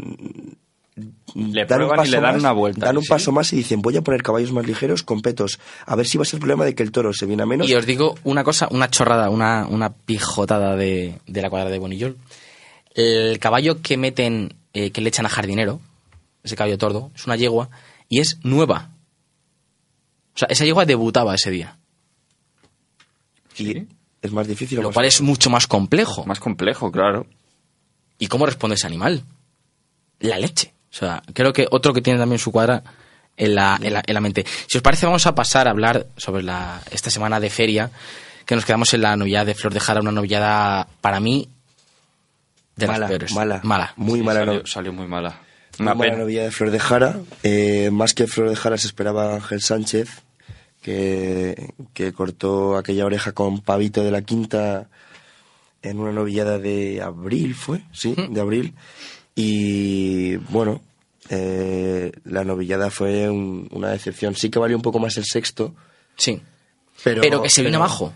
Le 1.36 1.66
dan 1.66 1.82
un 1.82 1.88
prueban 1.88 1.95
y 1.95 1.97
paso 1.97 2.12
le 2.12 2.22
dan 2.22 2.34
más, 2.34 2.41
una 2.41 2.52
vuelta. 2.52 2.86
Dan 2.86 2.97
un 2.97 3.04
¿sí? 3.04 3.10
paso 3.10 3.32
más 3.32 3.54
y 3.54 3.58
dicen, 3.58 3.82
voy 3.82 3.97
a 3.97 4.02
poner 4.02 4.22
caballos 4.22 4.52
más 4.52 4.66
ligeros 4.66 5.04
con 5.04 5.22
petos. 5.22 5.60
A 5.86 5.95
ver 5.95 6.08
si 6.08 6.18
va 6.18 6.24
a 6.24 6.26
ser 6.26 6.38
el 6.38 6.41
problema 6.41 6.66
de 6.66 6.76
que 6.76 6.84
el 6.84 6.91
toro 6.91 7.14
se 7.14 7.26
viene 7.26 7.43
a 7.43 7.45
menos. 7.45 7.70
Y 7.70 7.76
os 7.76 7.86
digo 7.86 8.16
una 8.24 8.43
cosa, 8.43 8.68
una 8.72 8.89
chorrada, 8.89 9.30
una, 9.30 9.66
una 9.68 9.93
pijotada 9.93 10.76
de, 10.76 11.20
de 11.28 11.41
la 11.41 11.49
cuadra 11.49 11.70
de 11.70 11.80
Bonillol. 11.80 12.18
El 12.93 13.39
caballo 13.39 13.82
que 13.82 13.97
meten, 13.97 14.56
eh, 14.74 14.91
que 14.91 15.02
le 15.02 15.10
echan 15.10 15.26
a 15.26 15.30
jardinero, 15.30 15.80
ese 16.43 16.56
caballo 16.56 16.78
tordo, 16.78 17.12
es 17.16 17.26
una 17.26 17.36
yegua 17.36 17.70
y 18.10 18.20
es 18.20 18.39
nueva. 18.43 18.91
O 20.36 20.38
sea, 20.38 20.47
esa 20.49 20.66
yegua 20.66 20.86
debutaba 20.86 21.36
ese 21.36 21.52
día. 21.52 21.78
Y 23.58 23.88
es 24.22 24.32
más 24.32 24.47
difícil. 24.47 24.78
Lo 24.78 24.89
más 24.89 24.93
cual 24.93 25.06
es 25.06 25.22
mucho 25.22 25.49
más 25.49 25.68
complejo. 25.68 26.26
Más 26.26 26.39
complejo, 26.39 26.91
claro. 26.91 27.26
¿Y 28.18 28.28
cómo 28.28 28.45
responde 28.45 28.76
ese 28.76 28.88
animal? 28.88 29.24
La 30.20 30.38
leche. 30.38 30.74
O 30.92 30.94
sea, 30.94 31.24
creo 31.34 31.54
que 31.54 31.68
otro 31.72 31.94
que 31.94 32.02
tiene 32.02 32.20
también 32.20 32.39
su 32.39 32.52
cuadra 32.52 32.84
en 33.38 33.56
la, 33.56 33.80
en 33.82 33.94
la, 33.94 34.04
en 34.06 34.14
la 34.14 34.20
mente. 34.22 34.46
Si 34.68 34.78
os 34.78 34.82
parece, 34.84 35.06
vamos 35.06 35.26
a 35.26 35.34
pasar 35.36 35.68
a 35.68 35.72
hablar 35.72 36.06
sobre 36.18 36.44
la, 36.44 36.82
esta 36.92 37.10
semana 37.10 37.39
de 37.39 37.50
feria, 37.50 37.89
que 38.46 38.56
nos 38.56 38.66
quedamos 38.66 38.94
en 38.94 39.02
la 39.02 39.16
novillada 39.16 39.46
de 39.46 39.56
Flor 39.56 39.74
de 39.74 39.80
Jara, 39.80 40.02
una 40.02 40.12
novillada 40.12 40.88
para 41.00 41.20
mí 41.20 41.48
de 42.76 42.88
Mala, 42.88 43.00
las 43.00 43.10
peores. 43.10 43.32
mala, 43.34 43.60
Mala. 43.64 43.94
muy 43.96 44.20
Sí, 44.20 44.26
mala. 44.26 44.39
salió, 44.42 44.54
no- 44.62 44.68
salió 44.68 44.94
muy 44.94 45.08
mala. 45.08 45.39
Una 45.80 45.94
mala 45.96 46.16
novilla 46.18 46.44
de 46.44 46.52
Flor 46.52 46.72
de 46.72 46.80
Jara. 46.80 47.20
Eh, 47.44 47.89
más 47.92 48.14
que 48.14 48.28
Flor 48.28 48.50
de 48.50 48.56
Jara 48.58 48.78
se 48.78 48.88
esperaba 48.88 49.34
Ángel 49.36 49.62
Sánchez, 49.62 50.10
que, 50.82 51.74
que 51.94 52.12
cortó 52.14 52.76
aquella 52.78 53.06
oreja 53.06 53.32
con 53.32 53.62
pavito 53.62 54.04
de 54.04 54.12
la 54.12 54.22
quinta 54.22 54.88
en 55.82 56.00
una 56.00 56.12
novillada 56.12 56.60
de 56.60 57.02
abril, 57.02 57.56
¿fue? 57.56 57.82
Sí, 57.94 58.16
de 58.30 58.42
abril. 58.42 58.74
Y 59.36 60.36
bueno, 60.36 60.82
eh, 61.30 62.12
la 62.26 62.44
novillada 62.44 62.90
fue 62.92 63.30
un- 63.30 63.68
una 63.72 63.90
decepción. 63.90 64.36
Sí 64.36 64.50
que 64.50 64.60
valió 64.60 64.76
un 64.76 64.82
poco 64.84 65.00
más 65.00 65.18
el 65.18 65.26
sexto, 65.26 65.74
Sí. 66.18 66.42
pero, 67.04 67.22
Pero, 67.22 67.42
que 67.42 67.50
se 67.50 67.62
vino 67.62 67.74
pero 67.78 67.84
abajo. 67.84 68.14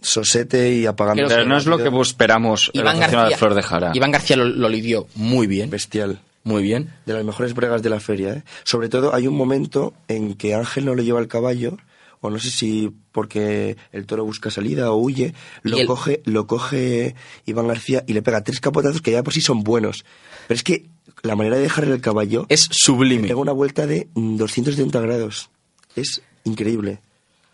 Sosete 0.00 0.72
y 0.74 0.86
apagando. 0.86 1.24
Creo 1.24 1.28
Pero 1.38 1.48
no 1.48 1.56
es 1.56 1.64
lo 1.66 1.78
que 1.78 1.88
esperamos 2.00 2.70
en 2.74 2.84
la 2.84 2.90
Iván 2.92 2.96
función 2.96 3.10
de 3.10 3.16
García, 3.22 3.38
Flor 3.38 3.54
de 3.54 3.62
Jara. 3.62 3.92
Iván 3.94 4.10
García 4.10 4.36
lo, 4.36 4.44
lo 4.44 4.68
lidió 4.68 5.06
muy 5.14 5.46
bien. 5.46 5.70
Bestial. 5.70 6.20
Muy 6.46 6.62
bien. 6.62 6.90
de 7.06 7.14
las 7.14 7.24
mejores 7.24 7.54
bregas 7.54 7.82
de 7.82 7.88
la 7.88 8.00
feria. 8.00 8.34
¿eh? 8.34 8.42
Sobre 8.64 8.90
todo 8.90 9.14
hay 9.14 9.26
un 9.26 9.34
momento 9.34 9.94
en 10.08 10.34
que 10.34 10.54
Ángel 10.54 10.84
no 10.84 10.94
lo 10.94 11.02
lleva 11.02 11.18
al 11.18 11.26
caballo, 11.28 11.78
o 12.20 12.30
no 12.30 12.38
sé 12.38 12.50
si 12.50 12.92
porque 13.12 13.76
el 13.92 14.06
toro 14.06 14.24
busca 14.24 14.50
salida 14.50 14.90
o 14.90 14.96
huye, 14.96 15.34
lo 15.62 15.78
el- 15.78 15.86
coge, 15.86 16.22
lo 16.24 16.46
coge 16.46 17.14
Iván 17.46 17.68
García 17.68 18.04
y 18.06 18.12
le 18.12 18.22
pega 18.22 18.42
tres 18.44 18.60
capotazos 18.60 19.00
que 19.02 19.12
ya 19.12 19.22
por 19.22 19.32
sí 19.32 19.40
son 19.40 19.62
buenos. 19.62 20.04
Pero 20.48 20.56
es 20.56 20.62
que 20.62 20.86
la 21.22 21.36
manera 21.36 21.56
de 21.56 21.62
dejarle 21.62 21.94
el 21.94 22.00
caballo 22.00 22.46
Es 22.48 22.68
sublime. 22.70 23.28
pega 23.28 23.40
una 23.40 23.52
vuelta 23.52 23.86
de 23.86 24.08
mm, 24.14 24.36
270 24.36 25.00
grados. 25.00 25.48
Es 25.96 26.22
increíble. 26.44 27.00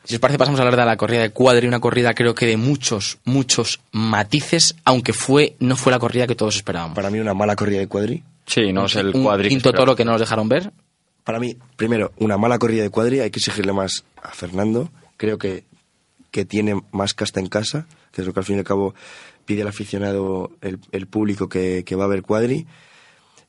Si 0.05 0.15
os 0.15 0.21
parece, 0.21 0.39
pasamos 0.39 0.59
a 0.59 0.63
hablar 0.63 0.79
de 0.81 0.87
la 0.87 0.97
corrida 0.97 1.21
de 1.21 1.31
cuadri, 1.31 1.67
una 1.69 1.79
corrida 1.79 2.15
creo 2.15 2.35
que 2.35 2.47
de 2.47 2.57
muchos, 2.57 3.19
muchos 3.25 3.81
matices, 3.93 4.75
aunque 4.85 5.13
fue 5.13 5.57
no 5.61 5.77
fue 5.77 5.93
la 5.93 5.99
corrida 5.99 6.27
que 6.27 6.35
todos 6.35 6.57
esperábamos. 6.57 6.97
Para 6.97 7.11
mí 7.11 7.19
una 7.21 7.35
mala 7.35 7.55
corrida 7.55 7.79
de 7.81 7.87
cuadri. 7.87 8.23
Sí, 8.47 8.73
no 8.73 8.87
es 8.87 8.97
el 8.97 9.13
cuadri. 9.13 9.51
quinto 9.51 9.73
toro 9.73 9.95
que 9.95 10.05
no 10.05 10.13
nos 10.13 10.21
dejaron 10.21 10.49
ver. 10.49 10.73
Para 11.25 11.39
mí, 11.39 11.57
primero, 11.77 12.13
una 12.19 12.37
mala 12.39 12.59
corrida 12.59 12.83
de 12.83 12.91
cuadri, 12.91 13.21
hay 13.21 13.31
que 13.31 13.39
exigirle 13.39 13.73
más 13.73 14.05
a 14.23 14.31
Fernando. 14.31 14.91
Creo 15.17 15.39
que, 15.39 15.65
que 16.31 16.45
tiene 16.45 16.83
más 16.93 17.15
casta 17.15 17.41
en 17.41 17.49
casa, 17.49 17.87
que 18.13 18.23
es 18.23 18.27
lo 18.27 18.33
que 18.33 18.41
al 18.41 18.47
fin 18.47 18.57
y 18.57 18.59
al 18.61 18.65
cabo 18.65 18.95
pide 19.45 19.63
el 19.63 19.69
aficionado, 19.69 20.51
el, 20.61 20.79
el 20.93 21.07
público 21.07 21.49
que, 21.49 21.85
que 21.85 21.97
va 21.97 22.05
a 22.05 22.09
ver 22.09 22.23
cuadri. 22.23 22.67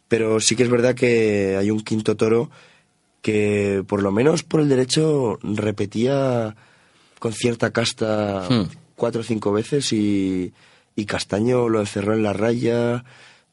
Pero 0.07 0.39
sí 0.39 0.55
que 0.55 0.63
es 0.63 0.69
verdad 0.69 0.95
que 0.95 1.55
hay 1.57 1.71
un 1.71 1.81
quinto 1.81 2.17
toro 2.17 2.49
que, 3.21 3.83
por 3.87 4.01
lo 4.01 4.11
menos 4.11 4.43
por 4.43 4.59
el 4.59 4.67
derecho, 4.69 5.39
repetía 5.41 6.55
con 7.19 7.33
cierta 7.33 7.71
casta 7.71 8.47
Hmm. 8.49 8.63
cuatro 8.95 9.21
o 9.21 9.23
cinco 9.23 9.51
veces 9.51 9.93
y, 9.93 10.53
y 10.95 11.05
Castaño 11.05 11.69
lo 11.69 11.79
encerró 11.79 12.13
en 12.13 12.23
la 12.23 12.33
raya. 12.33 13.03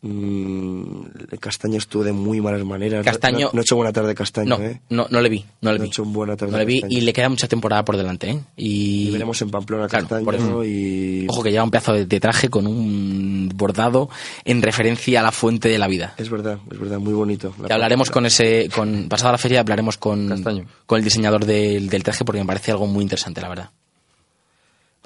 Mm, 0.01 1.07
Castaño 1.40 1.78
estuvo 1.78 2.05
de 2.05 2.12
muy 2.12 2.40
malas 2.40 2.64
maneras. 2.64 3.05
No- 3.05 3.11
Castaño- 3.12 3.46
No, 3.46 3.51
no 3.55 3.59
ha 3.59 3.62
hecho 3.62 3.76
buena 3.76 3.92
tarde 3.92 4.14
Castaño, 4.14 4.57
No, 4.59 4.64
¿eh? 4.64 4.80
no, 4.90 5.07
no 5.11 5.20
le 5.20 5.28
vi, 5.28 5.44
no 5.61 5.72
le 5.72 5.78
No 5.78 5.82
vi. 5.84 5.88
hecho 5.88 6.05
buena 6.05 6.36
tarde 6.36 6.53
No 6.53 6.59
le 6.59 6.64
vi 6.64 6.80
Castaño. 6.80 6.99
y 6.99 7.01
le 7.01 7.12
queda 7.12 7.28
mucha 7.28 7.49
temporada 7.49 7.84
por 7.84 7.96
delante, 7.96 8.30
¿eh? 8.30 8.40
Y, 8.57 9.09
Y 9.09 9.11
veremos 9.11 9.40
en 9.42 9.51
Pamplona 9.51 9.88
Claro, 9.88 10.07
por 10.24 10.34
Castaño 10.34 10.62
eso. 10.62 10.64
y... 10.64 11.26
Ojo 11.28 11.42
que 11.42 11.51
lleva 11.51 11.64
un 11.64 11.70
pedazo 11.70 11.94
de, 11.94 12.07
de 12.07 12.20
traje 12.20 12.49
con 12.49 12.66
un 12.66 13.51
bordado 13.55 14.09
en 14.44 14.62
referencia 14.62 15.20
a 15.20 15.22
la 15.24 15.32
fuente 15.32 15.68
de 15.68 15.78
la 15.78 15.88
vida. 15.88 16.14
Es 16.16 16.30
verdad, 16.30 16.59
es 16.70 16.78
verdad, 16.78 16.99
muy 16.99 17.12
bonito. 17.14 17.53
La 17.61 17.66
Que 17.68 17.74
hablaremos 17.74 18.11
con 18.11 18.24
ese, 18.26 18.68
con 18.74 19.09
pasada 19.09 19.32
la 19.32 19.38
feria 19.38 19.61
hablaremos 19.61 19.96
con, 19.99 20.28
Castaño. 20.28 20.64
con 20.86 20.99
el 20.99 21.05
diseñador 21.05 21.44
del, 21.44 21.88
del 21.88 22.03
traje 22.05 22.24
porque 22.24 22.40
me 22.40 22.46
parece 22.46 22.70
algo 22.70 22.86
muy 22.86 23.03
interesante, 23.03 23.40
la 23.40 23.49
verdad. 23.49 23.70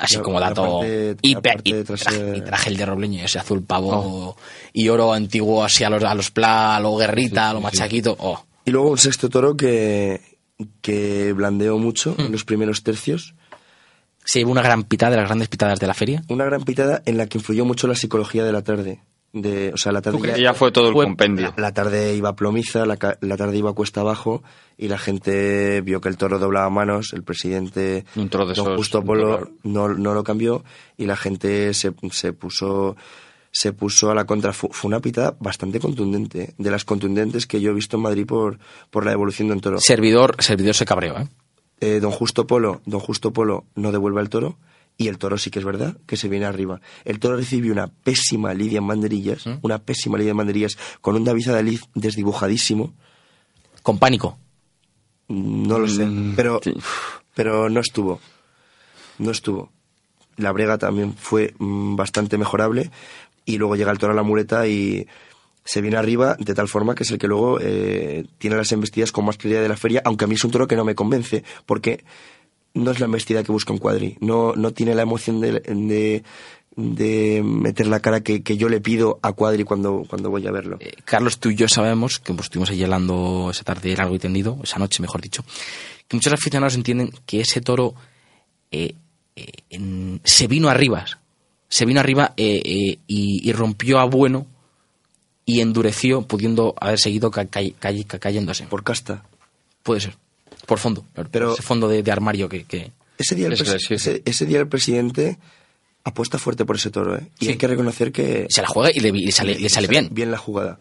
Así 0.05 0.17
La- 0.17 0.23
como 0.23 0.41
dato. 0.41 0.81
parte- 0.81 1.17
y, 1.23 1.31
y 1.31 1.35
traje, 1.85 2.37
y 2.37 2.41
traje 2.41 2.71
el 2.71 2.77
de 2.77 2.87
Robleño, 2.87 3.25
ese 3.25 3.39
azul 3.39 3.63
pavo 3.63 3.91
Oh. 3.95 4.37
y 4.73 4.89
oro 4.89 5.13
antiguo 5.13 5.63
así 5.65 5.85
a 5.85 5.91
los, 5.91 6.03
a 6.03 6.13
los 6.15 6.33
pla, 6.33 6.75
a 6.75 6.81
lo 6.81 6.97
guerrita, 6.97 7.51
a 7.51 7.53
lo 7.55 7.61
machaquito. 7.61 8.17
Oh. 8.19 8.45
Y 8.65 8.73
luego 8.73 8.91
un 8.91 8.99
sexto 8.99 9.29
toro 9.29 9.57
que, 9.57 10.21
que 10.81 11.33
blandeó 11.35 11.79
mucho 11.79 12.17
Hmm. 12.19 12.23
en 12.23 12.33
los 12.33 12.45
primeros 12.45 12.83
tercios. 12.83 13.35
Se 14.25 14.41
llevó 14.41 14.51
una 14.51 14.63
gran 14.63 14.83
pitada 14.85 15.11
de 15.13 15.17
las 15.19 15.27
grandes 15.27 15.49
pitadas 15.49 15.79
de 15.79 15.87
la 15.87 15.95
feria. 15.95 16.23
Una 16.29 16.45
gran 16.47 16.65
pitada 16.65 17.03
en 17.07 17.17
la 17.17 17.27
que 17.29 17.39
influyó 17.39 17.65
mucho 17.65 17.87
la 17.87 17.95
psicología 17.95 18.43
de 18.45 18.53
la 18.53 18.63
tarde. 18.63 19.01
De, 19.35 19.71
o 19.73 19.79
sea, 19.79 19.93
la 19.93 20.03
tarde 20.03 20.21
Que 20.21 20.43
ya 20.43 20.53
fue 20.53 20.71
todo 20.73 20.89
el 20.89 20.93
Fue- 20.93 21.05
compendio. 21.07 21.55
La 21.57 21.73
tarde 21.73 22.15
iba 22.15 22.37
plomiza, 22.37 22.85
la, 22.85 22.99
la 23.21 23.37
tarde 23.39 23.57
iba 23.57 23.73
cuesta 23.73 24.03
abajo 24.03 24.43
y 24.77 24.89
la 24.89 24.99
gente 24.99 25.81
vio 25.81 26.03
que 26.03 26.11
el 26.11 26.19
toro 26.19 26.39
doblaba 26.39 26.69
manos, 26.69 27.15
el 27.15 27.23
presidente 27.23 28.05
Un 28.15 28.29
toro 28.29 28.47
de 28.47 28.53
Don 28.55 28.67
esos, 28.67 28.77
Justo 28.77 29.03
Polo 29.03 29.49
no, 29.63 29.89
no 29.89 30.13
lo 30.13 30.23
cambió 30.23 30.65
y 30.99 31.07
la 31.07 31.17
gente 31.17 31.73
se, 31.73 31.95
se 32.11 32.33
puso 32.35 32.95
se 33.51 33.73
puso 33.73 34.11
a 34.11 34.15
la 34.15 34.25
contra. 34.27 34.53
Fu- 34.53 34.69
Fue 34.71 34.89
una 34.89 35.01
pitada 35.01 35.35
bastante 35.41 35.81
contundente, 35.81 36.53
de 36.59 36.71
las 36.71 36.85
contundentes 36.85 37.47
que 37.47 37.61
yo 37.61 37.71
he 37.71 37.75
visto 37.75 37.97
en 37.97 38.03
Madrid 38.03 38.27
por, 38.27 38.59
por 38.91 39.05
la 39.07 39.13
evolución 39.13 39.49
de 39.49 39.55
un 39.55 39.61
toro. 39.61 39.79
Servidor, 39.81 40.37
servidor 40.41 40.75
se 40.75 40.85
cabreó, 40.85 41.19
¿eh? 41.19 41.29
Eh, 41.81 42.01
don 42.01 42.13
Justo 42.13 42.47
Polo, 42.47 42.81
Don 42.87 43.01
Justo 43.01 43.33
Polo 43.33 43.65
no 43.77 43.93
devuelve 43.93 44.21
al 44.21 44.29
toro 44.29 44.57
y 44.99 45.09
el 45.09 45.19
toro 45.19 45.39
sí 45.39 45.51
que 45.51 45.59
es 45.59 45.65
verdad 45.65 45.97
que 46.07 46.17
se 46.17 46.29
viene 46.29 46.47
arriba. 46.47 46.81
El 47.05 47.19
toro 47.19 47.37
recibió 47.37 47.73
una 47.73 47.89
pésima 47.89 48.55
lidia 48.55 48.79
en 48.79 48.87
banderillas, 48.87 49.47
¿Mm? 49.47 49.55
una 49.63 49.79
pésima 49.79 50.19
lidia 50.19 50.31
en 50.33 50.37
banderillas 50.37 50.77
con 51.01 51.17
un 51.17 51.25
David 51.25 51.49
Adalid 51.49 51.81
desdibujadísimo. 51.95 52.93
Con 53.83 53.99
pánico. 53.99 54.39
No 55.29 55.79
lo 55.79 55.89
sé, 55.89 56.05
Mm, 56.07 56.35
pero, 56.37 56.61
sí. 56.63 56.73
pero 57.35 57.69
no 57.71 57.81
estuvo. 57.81 58.21
No 59.19 59.31
estuvo. 59.31 59.71
La 60.37 60.53
brega 60.53 60.79
también 60.79 61.15
fue 61.15 61.55
mm, 61.59 61.97
bastante 61.97 62.39
mejorable 62.39 62.91
y 63.45 63.59
luego 63.59 63.77
llega 63.77 63.91
el 63.93 63.99
toro 63.99 64.13
a 64.13 64.17
la 64.17 64.23
muleta 64.23 64.67
y 64.69 65.07
se 65.65 65.81
viene 65.81 65.97
arriba 65.97 66.37
de 66.39 66.55
tal 66.55 66.69
forma 66.69 66.95
que 66.95 67.03
es 67.05 67.11
el 67.11 67.19
que 67.19 67.29
luego 67.29 67.59
eh, 67.61 68.27
tiene 68.39 68.57
las 68.57 68.73
embestidas 68.73 69.13
con 69.13 69.25
más 69.25 69.37
claridad 69.37 69.63
de 69.63 69.69
la 69.69 69.77
feria, 69.77 70.03
aunque 70.05 70.25
a 70.25 70.29
mí 70.29 70.35
es 70.35 70.45
un 70.45 70.51
toro 70.51 70.67
que 70.67 70.77
no 70.77 70.85
me 70.85 70.95
convence 70.95 71.45
porque 71.67 72.05
no 72.75 72.91
es 72.91 73.01
la 73.01 73.07
embestida 73.07 73.43
que 73.43 73.53
busca 73.53 73.73
un 73.73 73.79
cuadri, 73.79 74.17
no, 74.21 74.55
no 74.55 74.73
tiene 74.73 74.95
la 74.95 75.03
emoción 75.03 75.41
de, 75.41 75.53
de, 75.61 76.23
de 76.77 77.43
meter 77.45 77.87
la 77.87 78.01
cara 78.01 78.23
que, 78.23 78.43
que 78.43 78.57
yo 78.57 78.69
le 78.69 78.81
pido 78.81 79.19
a 79.23 79.33
cuadri 79.33 79.65
cuando, 79.65 80.05
cuando 80.09 80.31
voy 80.31 80.47
a 80.47 80.51
verlo. 80.53 80.79
Eh, 80.81 80.93
Carlos, 81.05 81.39
tú 81.39 81.51
y 81.51 81.55
yo 81.57 81.69
sabemos 81.69 82.19
que 82.19 82.33
pues, 82.33 82.47
estuvimos 82.47 82.71
ahí 82.71 82.83
helando 82.83 83.49
esa 83.51 83.65
tarde 83.65 83.95
largo 83.97 84.15
y 84.15 84.19
tendido, 84.19 84.59
esa 84.63 84.79
noche, 84.79 85.03
mejor 85.03 85.21
dicho, 85.21 85.45
que 86.09 86.17
muchos 86.17 86.33
aficionados 86.33 86.75
entienden 86.75 87.13
que 87.27 87.41
ese 87.43 87.61
toro 87.61 87.95
eh, 88.71 88.95
eh, 89.37 89.53
en- 89.71 90.21
se 90.25 90.47
vino 90.47 90.69
arriba. 90.69 91.05
se 91.69 91.85
vino 91.87 92.01
arriba 92.01 92.33
y, 92.37 92.99
y 93.07 93.53
rompió 93.53 93.99
a 93.99 94.05
Bueno 94.05 94.47
y 95.45 95.61
endureció, 95.61 96.23
pudiendo 96.23 96.75
haber 96.81 96.99
seguido 96.99 97.31
ca- 97.31 97.47
ca- 97.47 97.61
ca- 97.79 98.19
cayéndose. 98.19 98.65
Por 98.67 98.85
casta. 98.85 99.25
Puede 99.83 100.01
ser. 100.01 100.17
Por 100.67 100.79
fondo. 100.79 101.05
claro, 101.15 101.29
Pero- 101.33 101.47
por 101.49 101.55
ese 101.55 101.63
fondo 101.63 101.89
de, 101.89 102.03
de 102.03 102.13
armario 102.13 102.49
que... 102.49 102.65
que- 102.65 102.91
Ese 103.19 103.35
día, 103.35 103.47
el 103.49 103.53
Eso 103.55 103.65
presi- 103.65 103.75
es, 103.77 103.83
sí, 103.83 103.87
sí. 103.89 103.95
ese, 103.95 104.23
ese 104.25 104.47
día 104.47 104.61
el 104.61 104.69
presidente 104.69 105.39
apuesta 106.05 106.39
fuerte 106.39 106.65
por 106.65 106.77
ese 106.77 106.91
toro, 106.91 107.17
¿eh? 107.17 107.29
Y 107.39 107.45
Sí. 107.47 107.51
hay 107.53 107.57
que 107.59 107.69
reconocer 107.69 108.11
que... 108.13 108.47
se 108.51 108.61
la 108.63 108.69
juega 108.69 108.91
y 108.93 109.01
le, 109.01 109.09
y 109.11 109.27
le 109.27 109.33
sale, 109.33 109.59
le 109.59 109.69
sale 109.69 109.87
bien. 109.87 110.09
Bien 110.13 110.31
la 110.31 110.39
jugada. 110.39 110.79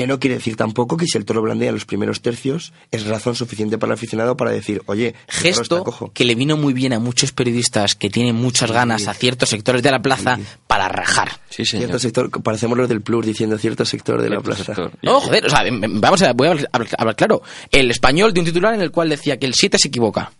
Que 0.00 0.06
no 0.06 0.18
quiere 0.18 0.36
decir 0.36 0.56
tampoco 0.56 0.96
que 0.96 1.06
si 1.06 1.18
el 1.18 1.24
toro 1.24 1.42
blandea 1.42 1.68
en 1.68 1.74
los 1.74 1.84
primeros 1.84 2.20
tercios 2.22 2.72
es 2.90 3.06
razón 3.06 3.34
suficiente 3.34 3.78
para 3.78 3.92
el 3.92 3.94
aficionado 3.94 4.36
para 4.36 4.50
decir, 4.50 4.82
oye, 4.86 5.14
Gesto 5.28 5.84
cojo. 5.84 6.10
que 6.12 6.24
le 6.24 6.34
vino 6.34 6.56
muy 6.56 6.72
bien 6.72 6.92
a 6.92 6.98
muchos 6.98 7.32
periodistas 7.32 7.94
que 7.94 8.10
tienen 8.10 8.34
muchas 8.36 8.70
ganas 8.72 9.08
a 9.08 9.14
ciertos 9.14 9.48
sectores 9.48 9.82
de 9.82 9.90
la 9.90 10.00
plaza 10.02 10.38
para 10.66 10.88
rajar. 10.88 11.40
Sí, 11.50 11.64
señor. 11.64 11.86
Cierto 11.86 11.98
sector, 11.98 12.42
parecemos 12.42 12.78
los 12.78 12.88
del 12.88 13.00
Plus 13.02 13.26
diciendo 13.26 13.58
cierto 13.58 13.84
sector 13.84 14.22
de 14.22 14.30
la 14.30 14.40
plaza. 14.40 14.64
sector. 14.64 14.92
No, 15.02 15.20
joder, 15.20 15.46
o 15.46 15.50
sea, 15.50 15.66
em- 15.66 15.82
em, 15.84 16.00
vamos 16.00 16.22
a, 16.22 16.32
voy 16.32 16.46
a 16.48 16.50
hablar, 16.52 16.68
hablar- 16.72 16.94
hablar 16.98 17.16
claro. 17.16 17.42
El 17.70 17.90
español 17.90 18.32
de 18.32 18.40
un 18.40 18.46
titular 18.46 18.74
en 18.74 18.80
el 18.80 18.90
cual 18.90 19.08
decía 19.08 19.38
que 19.38 19.46
el 19.46 19.54
7 19.54 19.78
se 19.78 19.88
equivoca. 19.88 20.32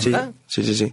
Sí, 0.00 0.12
sí, 0.46 0.62
sí, 0.64 0.74
sí. 0.74 0.92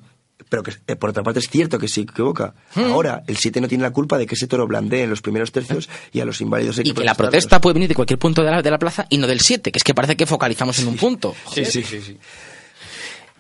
Pero 0.50 0.62
que 0.64 0.74
eh, 0.88 0.96
por 0.96 1.10
otra 1.10 1.24
parte 1.24 1.40
es 1.40 1.50
cierto 1.50 1.80
que 1.80 1.88
se 1.88 2.02
equivoca. 2.02 2.54
Ahora, 2.76 3.24
el 3.28 3.36
7 3.38 3.60
no 3.62 3.68
tiene 3.68 3.82
la 3.84 3.92
culpa 3.92 4.18
de 4.18 4.28
que 4.28 4.36
ese 4.36 4.48
toro 4.48 4.68
blandee 4.68 5.02
en 5.04 5.10
los 5.10 5.22
primeros 5.22 5.52
tercios 5.52 5.90
y 6.14 6.20
a 6.20 6.26
los 6.26 6.40
inválidos 6.42 6.78
hay 6.78 6.84
Y 6.88 6.94
que 6.94 7.04
la 7.04 7.16
protesta 7.16 7.60
puede 7.60 7.74
venir 7.74 7.90
de 7.90 7.96
cualquier 7.96 8.20
punto 8.20 8.44
de 8.44 8.52
la, 8.52 8.62
de 8.62 8.70
la 8.72 8.78
plaza 8.78 9.08
y 9.10 9.18
no 9.18 9.26
del 9.28 9.42
7, 9.42 9.72
que 9.72 9.78
es 9.80 9.84
que 9.84 9.94
parece 9.96 10.16
que 10.16 10.26
focalizamos 10.26 10.78
en 10.80 10.88
un 10.88 10.98
punto. 10.98 11.36
Sí, 11.52 11.66
sí, 11.66 11.82
sí, 11.84 12.00
sí. 12.02 12.18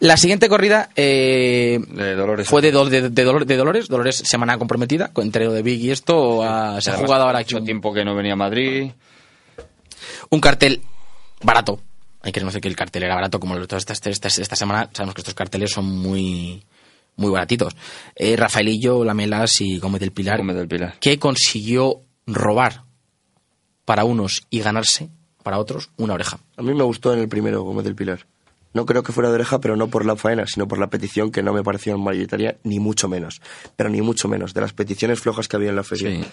La 0.01 0.17
siguiente 0.17 0.49
corrida 0.49 0.89
eh, 0.95 1.79
De 1.87 2.15
Dolores. 2.15 2.49
fue 2.49 2.61
de, 2.61 2.73
Dol- 2.73 2.89
de, 2.89 3.09
de 3.09 3.25
Dolor- 3.25 3.45
de 3.45 3.55
Dolores. 3.55 3.87
Dolores, 3.87 4.15
semana 4.25 4.57
comprometida, 4.57 5.07
con 5.13 5.25
entre 5.25 5.45
lo 5.45 5.53
de 5.53 5.61
Big 5.61 5.79
y 5.81 5.91
esto. 5.91 6.43
ah, 6.43 6.79
se 6.81 6.91
ha 6.91 6.95
jugado 6.97 7.23
ahora 7.23 7.39
aquí 7.39 7.53
mucho 7.53 7.61
un, 7.61 7.65
tiempo 7.65 7.93
que 7.93 8.03
no 8.03 8.13
venía 8.13 8.33
a 8.33 8.35
Madrid. 8.35 8.91
un 10.31 10.39
cartel 10.41 10.81
barato. 11.41 11.79
Hay 12.23 12.31
que 12.31 12.39
reconocer 12.39 12.59
que 12.59 12.67
el 12.67 12.75
cartel 12.75 13.03
era 13.03 13.15
barato, 13.15 13.39
como 13.39 13.53
lo 13.53 13.61
de 13.61 13.67
toda 13.67 13.77
esta, 13.77 13.93
esta, 13.93 14.27
esta 14.27 14.55
semana. 14.55 14.89
Sabemos 14.91 15.15
que 15.15 15.21
estos 15.21 15.33
carteles 15.35 15.71
son 15.71 15.85
muy 15.85 16.61
muy 17.17 17.31
baratitos. 17.31 17.75
Eh, 18.15 18.35
Rafaelillo, 18.35 19.03
Lamelas 19.03 19.61
y 19.61 19.77
Gómez 19.79 20.01
del 20.01 20.11
Pilar, 20.11 20.37
Gómez 20.37 20.55
del 20.55 20.67
Pilar. 20.67 20.95
que 20.99 21.17
consiguió 21.19 22.01
robar 22.27 22.83
para 23.85 24.03
unos 24.03 24.47
y 24.49 24.59
ganarse 24.59 25.09
para 25.43 25.59
otros 25.59 25.91
una 25.97 26.15
oreja. 26.15 26.39
A 26.57 26.61
mí 26.61 26.73
me 26.73 26.83
gustó 26.83 27.13
en 27.13 27.19
el 27.19 27.27
primero 27.27 27.61
Gómez 27.61 27.85
del 27.85 27.95
Pilar. 27.95 28.25
No 28.73 28.85
creo 28.85 29.03
que 29.03 29.13
fuera 29.13 29.29
de 29.29 29.35
oreja, 29.35 29.61
pero 29.61 29.77
no 29.77 29.87
por 29.87 30.05
la 30.05 30.17
faena, 30.17 30.45
sino 30.47 30.67
por 30.67 30.79
la 30.79 30.87
petición 30.87 31.31
que 31.31 31.41
no 31.41 31.53
me 31.53 31.63
pareció 31.63 31.97
mayoritaria, 31.97 32.57
ni 32.63 32.79
mucho 32.79 33.07
menos. 33.07 33.41
Pero 33.77 33.89
ni 33.89 34.01
mucho 34.01 34.27
menos, 34.27 34.53
de 34.53 34.59
las 34.61 34.73
peticiones 34.73 35.21
flojas 35.21 35.47
que 35.47 35.55
había 35.55 35.69
en 35.69 35.77
la 35.77 35.83
feria. 35.83 36.09
Sí. 36.09 36.27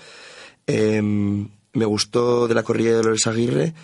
Eh, 0.67 1.01
me 1.01 1.85
gustó 1.85 2.49
de 2.49 2.55
la 2.55 2.65
corrida 2.65 2.91
de 2.91 2.97
Dolores 2.97 3.27
Aguirre. 3.29 3.75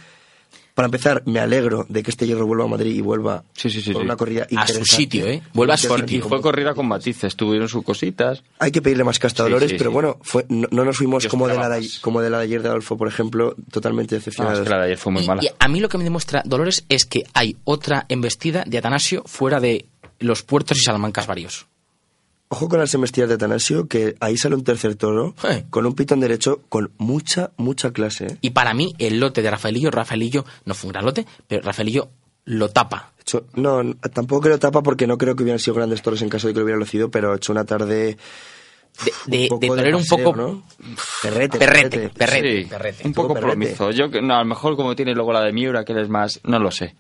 Para 0.79 0.87
empezar, 0.87 1.25
me 1.27 1.41
alegro 1.41 1.87
de 1.89 2.05
que 2.05 2.13
este 2.13 2.25
hierro 2.25 2.47
vuelva 2.47 2.63
a 2.67 2.69
Madrid 2.69 2.95
y 2.95 3.01
vuelva 3.01 3.43
Sí, 3.53 3.69
sí, 3.69 3.83
sí, 3.83 3.93
con 3.93 4.03
sí. 4.03 4.07
una 4.07 4.17
corrida 4.17 4.47
A 4.57 4.65
su 4.65 4.85
sitio, 4.85 5.27
¿eh? 5.27 5.43
Vuelve 5.53 5.73
a 5.73 5.77
su 5.77 5.87
Interesante. 5.89 6.13
Y 6.13 6.17
sitio. 6.19 6.29
fue 6.29 6.41
corrida 6.41 6.73
con 6.73 6.87
matices, 6.87 7.35
tuvieron 7.35 7.69
sus 7.69 7.83
cositas. 7.83 8.45
Hay 8.61 8.71
que 8.71 8.81
pedirle 8.81 9.03
más 9.03 9.19
casta 9.19 9.43
a 9.43 9.47
Sí, 9.47 9.51
Dolores, 9.51 9.71
sí, 9.71 9.77
pero 9.77 9.91
sí. 9.91 9.95
bueno, 9.95 10.19
fue, 10.23 10.47
no, 10.49 10.69
no 10.71 10.85
nos 10.85 10.97
fuimos 10.97 11.27
como 11.27 11.49
de, 11.49 11.57
la 11.57 11.69
de, 11.69 11.85
como 12.01 12.21
de 12.21 12.31
la 12.31 12.39
de 12.39 12.45
ayer 12.45 12.63
de 12.63 12.69
Adolfo, 12.69 12.97
por 12.97 13.09
ejemplo, 13.09 13.57
totalmente 13.73 14.15
No, 14.15 14.19
es 14.19 14.25
decepcionados. 14.25 14.61
que 14.61 14.71
la 14.71 14.79
de 14.79 14.85
ayer 14.85 14.99
fue 14.99 15.13
muy 15.13 15.25
Y- 15.25 15.27
mala. 15.27 15.43
y 15.43 15.49
a 15.59 15.67
mí 15.67 15.81
lo 15.81 15.89
que 15.89 15.99
me 15.99 16.05
demuestra 16.05 16.43
Dolores 16.45 16.85
es 16.89 17.07
que 17.07 17.25
hay 17.35 17.57
otra 17.65 18.07
embestida 18.09 18.63
de 18.65 18.79
Atanasio 18.79 19.25
fuera 19.27 19.59
de 19.59 19.87
los 20.21 20.45
puertos 20.45 20.79
y 20.79 20.83
salamancas 20.83 21.27
varios. 21.27 21.67
Ojo 22.51 22.69
con 22.69 22.79
las 22.79 22.95
embestidas 22.95 23.29
de 23.29 23.35
Atanasio, 23.35 23.89
que 23.89 24.15
ahí 24.21 24.37
sale 24.39 24.55
un 24.55 24.65
tercer 24.65 24.95
toro 24.95 25.35
Eh. 25.45 25.65
con 25.69 25.85
un 25.85 25.95
pitón 25.95 26.21
derecho 26.21 26.63
con 26.71 26.91
mucha, 26.97 27.51
mucha 27.59 27.93
clase. 27.93 28.27
¿eh? 28.27 28.39
Y 28.41 28.51
para 28.51 28.73
mí, 28.73 28.95
el 28.99 29.21
lote 29.21 29.43
de 29.43 29.51
Rafaelillo, 29.51 29.91
Rafaelillo 29.91 30.45
no 30.65 30.75
fue 30.75 30.89
un 30.89 30.93
gran 30.93 31.05
lote, 31.05 31.27
pero 31.47 31.63
Rafaelillo 31.63 32.09
lo 32.47 32.71
tapa. 32.71 33.13
Hecho, 33.21 33.45
no, 33.57 33.83
tampoco 34.15 34.41
creo 34.41 34.59
tapa 34.59 34.83
porque 34.83 35.07
no 35.07 35.19
creo 35.19 35.37
que 35.37 35.43
hubieran 35.43 35.59
sido 35.59 35.75
grandes 35.75 36.01
toros 36.01 36.23
en 36.23 36.31
caso 36.31 36.47
de 36.49 36.55
que 36.55 36.61
lo 36.61 36.65
hubiera 36.65 36.79
lucido, 36.79 37.11
pero 37.11 37.35
hecho 37.35 37.53
una 37.53 37.65
tarde. 37.67 38.17
De, 39.05 39.13
de, 39.27 39.43
un 39.43 39.49
poco 39.49 39.61
de 39.61 39.69
torero 39.69 39.99
un 39.99 40.03
paseo, 40.07 40.25
poco 40.25 40.37
¿no? 40.39 40.63
Perrete, 41.23 41.59
perrete, 41.59 42.09
perrete, 42.09 42.63
Sí, 42.63 42.69
perrete. 42.69 43.07
un 43.07 43.13
poco 43.13 43.35
perrete. 43.35 43.53
plomizo. 43.53 43.91
Yo 43.91 44.11
que 44.11 44.23
no, 44.23 44.35
a 44.35 44.39
lo 44.39 44.47
mejor 44.47 44.75
como 44.75 44.97
tiene 44.97 45.15
luego 45.15 45.33
la 45.35 45.43
de 45.43 45.53
Miura, 45.53 45.85
que 45.85 45.93
él 45.93 45.99
es 45.99 46.09
más, 46.09 46.41
no 46.45 46.59
lo 46.59 46.71
sé. 46.71 46.95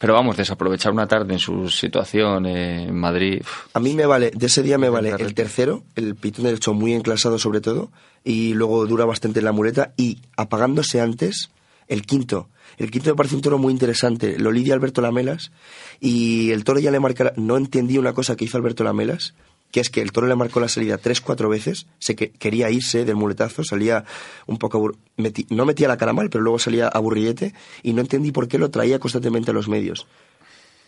Pero 0.00 0.14
vamos, 0.14 0.38
desaprovechar 0.38 0.92
una 0.92 1.06
tarde 1.06 1.34
en 1.34 1.38
su 1.38 1.68
situación 1.68 2.46
eh, 2.46 2.84
en 2.84 2.98
Madrid. 2.98 3.42
A 3.74 3.80
mí 3.80 3.92
me 3.92 4.06
vale, 4.06 4.30
de 4.34 4.46
ese 4.46 4.62
día 4.62 4.78
me 4.78 4.88
vale 4.88 5.10
el 5.10 5.34
tercero, 5.34 5.82
el 5.94 6.14
pitón 6.14 6.46
derecho 6.46 6.72
muy 6.72 6.94
enclasado 6.94 7.38
sobre 7.38 7.60
todo, 7.60 7.92
y 8.24 8.54
luego 8.54 8.86
dura 8.86 9.04
bastante 9.04 9.40
en 9.40 9.44
la 9.44 9.52
muleta, 9.52 9.92
y 9.98 10.16
apagándose 10.38 11.02
antes, 11.02 11.50
el 11.86 12.06
quinto. 12.06 12.48
El 12.78 12.90
quinto 12.90 13.10
me 13.10 13.16
parece 13.16 13.34
un 13.34 13.42
toro 13.42 13.58
muy 13.58 13.74
interesante, 13.74 14.38
lo 14.38 14.52
lidia 14.52 14.72
Alberto 14.72 15.02
Lamelas, 15.02 15.52
y 16.00 16.50
el 16.50 16.64
toro 16.64 16.80
ya 16.80 16.90
le 16.90 16.98
marca, 16.98 17.34
no 17.36 17.58
entendí 17.58 17.98
una 17.98 18.14
cosa 18.14 18.36
que 18.36 18.46
hizo 18.46 18.56
Alberto 18.56 18.84
Lamelas, 18.84 19.34
que 19.70 19.80
es 19.80 19.90
que 19.90 20.02
el 20.02 20.12
toro 20.12 20.26
le 20.26 20.34
marcó 20.36 20.60
la 20.60 20.68
salida 20.68 20.98
tres, 20.98 21.20
cuatro 21.20 21.48
veces, 21.48 21.86
se 21.98 22.16
que 22.16 22.30
quería 22.30 22.70
irse 22.70 23.04
del 23.04 23.16
muletazo, 23.16 23.62
salía 23.64 24.04
un 24.46 24.58
poco, 24.58 24.92
meti- 25.16 25.46
no 25.50 25.64
metía 25.64 25.88
la 25.88 25.96
cara 25.96 26.12
mal, 26.12 26.28
pero 26.30 26.42
luego 26.42 26.58
salía 26.58 26.88
aburrillete, 26.88 27.54
y 27.82 27.92
no 27.92 28.00
entendí 28.00 28.32
por 28.32 28.48
qué 28.48 28.58
lo 28.58 28.70
traía 28.70 28.98
constantemente 28.98 29.50
a 29.52 29.54
los 29.54 29.68
medios. 29.68 30.06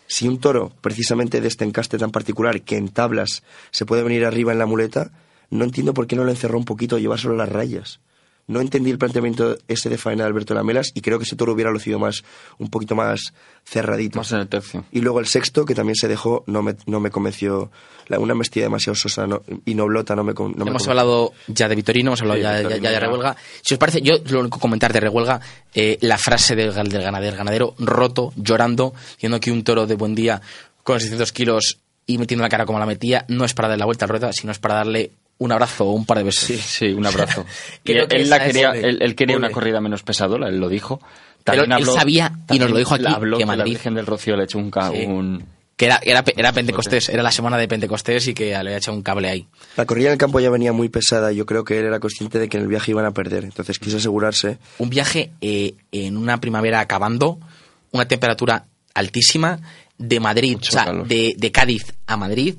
Si 0.08 0.28
un 0.28 0.38
toro, 0.38 0.72
precisamente 0.80 1.40
de 1.40 1.48
este 1.48 1.64
encaste 1.64 1.96
tan 1.96 2.10
particular, 2.10 2.62
que 2.62 2.76
en 2.76 2.88
tablas 2.88 3.42
se 3.70 3.86
puede 3.86 4.02
venir 4.02 4.24
arriba 4.26 4.52
en 4.52 4.58
la 4.58 4.66
muleta, 4.66 5.10
no 5.50 5.64
entiendo 5.64 5.94
por 5.94 6.06
qué 6.06 6.16
no 6.16 6.24
lo 6.24 6.30
encerró 6.30 6.58
un 6.58 6.64
poquito, 6.64 6.98
llevárselo 6.98 7.34
a 7.34 7.38
las 7.38 7.48
rayas. 7.48 8.00
No 8.48 8.60
entendí 8.60 8.90
el 8.90 8.98
planteamiento 8.98 9.56
ese 9.68 9.88
de 9.88 9.96
faena 9.98 10.24
de 10.24 10.28
Alberto 10.28 10.52
Lamelas 10.52 10.90
y 10.94 11.00
creo 11.00 11.18
que 11.18 11.24
ese 11.24 11.36
toro 11.36 11.52
hubiera 11.52 11.70
lucido 11.70 11.98
más, 11.98 12.24
un 12.58 12.68
poquito 12.68 12.94
más 12.96 13.32
cerradito. 13.64 14.18
más 14.18 14.32
en 14.32 14.40
el 14.40 14.48
tercio. 14.48 14.84
Y 14.90 15.00
luego 15.00 15.20
el 15.20 15.26
sexto, 15.26 15.64
que 15.64 15.74
también 15.74 15.94
se 15.96 16.08
dejó, 16.08 16.42
no 16.46 16.60
me, 16.62 16.74
no 16.86 17.00
me 17.00 17.10
convenció. 17.10 17.70
La, 18.08 18.18
una 18.18 18.32
embestida 18.32 18.64
demasiado 18.64 18.96
sosa 18.96 19.26
no- 19.28 19.42
y 19.64 19.74
noblota 19.76 20.16
no 20.16 20.24
me, 20.24 20.32
no 20.34 20.40
me 20.48 20.52
hemos 20.54 20.64
convenció. 20.64 20.90
hablado 20.90 21.32
ya 21.46 21.68
de 21.68 21.76
Vitorino, 21.76 22.08
hemos 22.10 22.20
hablado 22.20 22.38
Sí, 22.38 22.42
ya, 22.42 22.52
ya- 22.54 22.58
Vitorino 22.68 22.82
ya 22.84 22.90
de. 22.90 23.00
Rehuelga. 23.00 23.36
Si 23.62 23.74
os 23.74 23.78
parece, 23.78 24.02
yo 24.02 24.14
lo 24.28 24.40
único 24.40 24.58
que 24.58 24.60
comentar 24.62 24.92
de 24.92 25.00
Rehuelga, 25.00 25.40
eh, 25.72 25.98
la 26.00 26.18
frase 26.18 26.56
del 26.56 26.72
ganadero, 26.72 27.36
ganadero 27.36 27.74
roto, 27.78 28.32
llorando, 28.36 28.92
diciendo 29.14 29.38
que 29.38 29.52
un 29.52 29.62
toro 29.62 29.86
de 29.86 29.94
buen 29.94 30.16
día 30.16 30.42
con 30.82 30.98
600 30.98 31.30
kilos 31.32 31.78
y 32.06 32.18
metiendo 32.18 32.42
la 32.42 32.48
cara 32.48 32.66
como 32.66 32.80
la 32.80 32.86
metía, 32.86 33.24
no 33.28 33.44
es 33.44 33.54
para 33.54 33.68
darle 33.68 33.78
la 33.82 33.86
vuelta 33.86 34.04
al 34.04 34.08
rueda, 34.08 34.32
sino 34.32 34.50
es 34.50 34.58
para 34.58 34.74
darle 34.74 35.12
un 35.42 35.52
abrazo 35.52 35.86
o 35.86 35.92
un 35.92 36.06
par 36.06 36.18
de 36.18 36.24
besos. 36.24 36.44
Sí, 36.44 36.56
sí, 36.56 36.86
un 36.92 37.06
abrazo. 37.06 37.44
Y 37.84 37.92
él, 37.92 38.08
que 38.08 38.16
él 38.16 38.30
la 38.30 38.44
quería, 38.44 38.70
él, 38.70 38.98
él 39.00 39.14
quería 39.14 39.36
una 39.36 39.50
corrida 39.50 39.80
menos 39.80 40.02
pesadora, 40.02 40.48
él 40.48 40.58
lo 40.58 40.68
dijo. 40.68 41.00
Pero 41.44 41.64
él 41.64 41.86
sabía, 41.86 42.32
y 42.50 42.58
nos 42.58 42.70
lo 42.70 42.76
dijo 42.78 42.94
aquí, 42.94 43.04
habló 43.06 43.36
que 43.38 43.42
que 43.44 43.46
la 43.50 43.56
Madrid- 43.56 43.70
Virgen 43.72 43.94
del 43.94 44.06
Rocío 44.06 44.36
le 44.36 44.44
echó 44.44 44.58
un, 44.58 44.70
ca- 44.70 44.90
Sí. 44.92 45.04
un- 45.06 45.44
Que 45.76 45.86
era, 45.86 45.98
era, 46.04 46.22
era 46.36 46.52
Pentecostés, 46.52 47.08
era 47.08 47.22
la 47.24 47.32
semana 47.32 47.58
de 47.58 47.66
Pentecostés 47.66 48.28
y 48.28 48.34
que 48.34 48.50
le 48.50 48.54
había 48.56 48.76
echado 48.76 48.96
un 48.96 49.02
cable 49.02 49.28
ahí. 49.28 49.48
La 49.76 49.84
corrida 49.84 50.08
en 50.08 50.12
el 50.12 50.18
campo 50.18 50.38
ya 50.38 50.50
venía 50.50 50.72
muy 50.72 50.88
pesada 50.88 51.32
y 51.32 51.36
yo 51.36 51.44
creo 51.46 51.64
que 51.64 51.78
él 51.80 51.86
era 51.86 51.98
consciente 51.98 52.38
de 52.38 52.48
que 52.48 52.58
en 52.58 52.62
el 52.64 52.68
viaje 52.68 52.92
iban 52.92 53.04
a 53.06 53.10
perder. 53.10 53.42
Entonces 53.42 53.80
quiso 53.80 53.96
asegurarse. 53.96 54.58
un 54.78 54.90
viaje 54.90 55.32
eh, 55.40 55.74
en 55.90 56.16
una 56.16 56.38
primavera 56.40 56.78
acabando, 56.78 57.40
una 57.90 58.06
temperatura 58.06 58.66
altísima, 58.94 59.58
de 59.98 60.20
Madrid, 60.20 60.52
Mucho 60.54 60.70
o 60.70 60.72
sea, 60.82 60.92
de, 60.92 61.34
de 61.36 61.50
Cádiz 61.52 61.92
a 62.06 62.16
Madrid. 62.16 62.54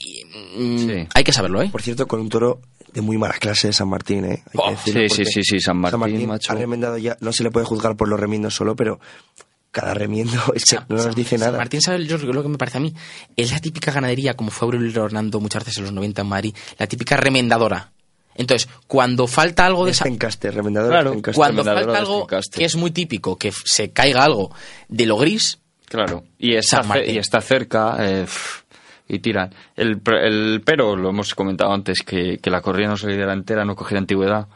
Y, 0.00 0.24
mm, 0.24 0.78
Sí. 0.88 1.08
Hay 1.14 1.24
que 1.24 1.32
saberlo, 1.32 1.62
¿eh? 1.62 1.68
Por 1.70 1.82
cierto, 1.82 2.06
con 2.08 2.20
un 2.20 2.28
toro 2.28 2.60
de 2.92 3.00
muy 3.02 3.18
mala 3.18 3.34
clase 3.34 3.68
de 3.68 3.72
San 3.72 3.88
Martín, 3.88 4.24
¿eh? 4.24 4.42
Hay 4.46 4.52
que 4.52 4.58
Oh, 4.58 4.70
decirlo, 4.70 5.08
sí, 5.08 5.24
sí, 5.24 5.32
sí, 5.32 5.42
sí, 5.44 5.60
San 5.60 5.76
Martín, 5.78 6.26
macho. 6.26 6.52
ha 6.52 6.56
remendado 6.56 6.98
ya, 6.98 7.16
no 7.20 7.32
se 7.32 7.42
le 7.44 7.50
puede 7.50 7.66
juzgar 7.66 7.96
por 7.96 8.08
los 8.08 8.18
remiendos 8.18 8.54
solo, 8.54 8.74
pero 8.74 8.98
cada 9.70 9.94
remiendo 9.94 10.32
es 10.54 10.64
que 10.64 10.76
San- 10.76 10.86
no 10.88 10.96
nos 10.96 11.04
San- 11.04 11.14
dice 11.14 11.38
San 11.38 11.46
nada. 11.48 11.58
Martín, 11.58 11.80
¿sabes 11.80 12.08
yo 12.08 12.16
lo 12.18 12.42
que 12.42 12.48
me 12.48 12.58
parece 12.58 12.78
a 12.78 12.80
mí? 12.80 12.92
Es 13.36 13.52
la 13.52 13.60
típica 13.60 13.92
ganadería, 13.92 14.34
como 14.34 14.50
fue 14.50 14.66
Aurelio 14.66 15.04
Hernando 15.04 15.38
muchas 15.40 15.62
veces 15.64 15.78
en 15.78 15.84
los 15.84 15.92
90 15.92 16.22
en 16.22 16.28
Madrid, 16.28 16.54
la 16.78 16.86
típica 16.86 17.16
remendadora. 17.16 17.92
Entonces, 18.34 18.68
cuando 18.86 19.26
falta 19.26 19.66
algo 19.66 19.84
de 19.84 19.90
esa... 19.90 20.08
encaste, 20.08 20.50
remendador 20.50 20.90
Claro, 20.90 21.12
encaste. 21.12 21.36
Cuando 21.36 21.62
remendadora 21.62 21.84
falta 21.98 22.12
de 22.12 22.38
algo 22.38 22.48
que 22.56 22.64
es 22.64 22.76
muy 22.76 22.90
típico, 22.90 23.36
que 23.36 23.52
se 23.64 23.90
caiga 23.92 24.24
algo 24.24 24.50
de 24.88 25.04
lo 25.06 25.16
gris, 25.18 25.58
Claro, 25.86 26.24
y 26.38 26.54
está, 26.54 26.78
San 26.78 26.88
Martín. 26.88 27.06
ce- 27.06 27.12
y 27.12 27.18
está 27.18 27.40
cerca 27.40 27.96
eh, 28.00 28.26
y 29.10 29.18
tiran. 29.18 29.52
El, 29.76 30.00
el 30.22 30.62
pero, 30.64 30.96
lo 30.96 31.10
hemos 31.10 31.34
comentado 31.34 31.72
antes, 31.72 32.02
que, 32.02 32.38
que 32.38 32.50
la 32.50 32.60
corrida 32.62 32.88
no 32.88 32.96
saliera 32.96 33.32
entera, 33.32 33.64
no 33.64 33.74
cogiera 33.74 33.98
antigüedad. 34.00 34.48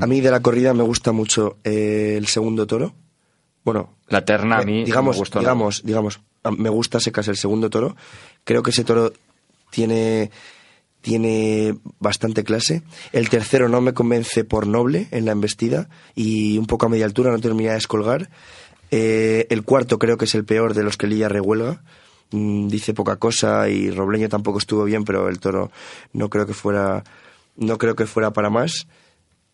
A 0.00 0.06
mí 0.06 0.20
de 0.20 0.30
la 0.30 0.40
corrida 0.40 0.72
me 0.74 0.82
gusta 0.82 1.12
mucho 1.12 1.58
eh, 1.62 2.14
el 2.16 2.26
segundo 2.26 2.66
toro. 2.66 2.94
Bueno, 3.64 3.94
La 4.08 4.24
terna 4.24 4.58
a 4.58 4.62
mí 4.62 4.84
digamos, 4.84 5.16
me 5.16 5.20
gustó 5.20 5.38
nada. 5.38 5.52
digamos, 5.52 5.82
digamos, 5.84 6.20
me 6.56 6.68
gusta 6.70 7.00
secas 7.00 7.28
el 7.28 7.36
segundo 7.36 7.70
toro. 7.70 7.94
Creo 8.44 8.62
que 8.62 8.70
ese 8.70 8.84
toro 8.84 9.12
tiene 9.70 10.30
tiene 11.00 11.76
bastante 11.98 12.44
clase. 12.44 12.82
El 13.12 13.28
tercero 13.28 13.68
no 13.68 13.82
me 13.82 13.92
convence 13.92 14.42
por 14.42 14.66
noble 14.66 15.06
en 15.10 15.26
la 15.26 15.32
embestida 15.32 15.90
y 16.14 16.56
un 16.56 16.66
poco 16.66 16.86
a 16.86 16.88
media 16.88 17.04
altura 17.04 17.30
no 17.30 17.38
termina 17.40 17.70
de 17.70 17.76
descolgar. 17.76 18.30
Eh, 18.90 19.46
el 19.50 19.64
cuarto 19.64 19.98
creo 19.98 20.16
que 20.16 20.24
es 20.24 20.34
el 20.34 20.46
peor 20.46 20.72
de 20.72 20.82
los 20.82 20.96
que 20.96 21.06
Lilla 21.06 21.28
rehuelga. 21.28 21.82
Mm, 22.30 22.68
dice 22.68 22.94
poca 22.94 23.16
cosa 23.16 23.68
y 23.68 23.90
Robleño 23.90 24.28
tampoco 24.28 24.58
estuvo 24.58 24.84
bien, 24.84 25.04
pero 25.04 25.28
el 25.28 25.38
toro 25.40 25.70
no 26.12 26.28
creo 26.28 26.46
que 26.46 26.54
fuera 26.54 27.02
no 27.56 27.78
creo 27.78 27.94
que 27.94 28.06
fuera 28.06 28.32
para 28.32 28.50
más. 28.50 28.86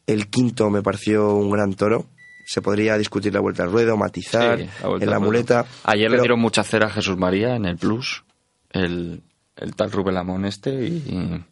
El 0.07 0.29
quinto 0.29 0.71
me 0.71 0.83
pareció 0.83 1.35
un 1.35 1.51
gran 1.51 1.75
toro. 1.75 2.07
Se 2.47 2.63
podría 2.63 2.97
discutir 2.99 3.33
la 3.33 3.41
vuelta 3.41 3.63
al 3.63 3.71
ruedo, 3.71 3.97
matizar 3.97 4.59
Sí, 4.59 4.69
la 4.83 4.89
vuelta 4.89 5.05
en 5.05 5.11
la 5.11 5.19
muleta. 5.21 5.67
Ayer 5.85 6.11
le 6.11 6.19
dieron 6.19 6.41
mucha 6.41 6.65
cera 6.65 6.87
a 6.87 6.91
Jesús 6.91 7.17
María 7.17 7.55
en 7.55 7.65
el 7.67 7.77
Plus, 7.77 8.25
el, 8.71 9.23
el 9.57 9.77
tal 9.77 9.93
Rubén 9.93 10.15
Lamón 10.15 10.45
este, 10.47 10.87
y, 10.89 10.97
y- 11.07 11.45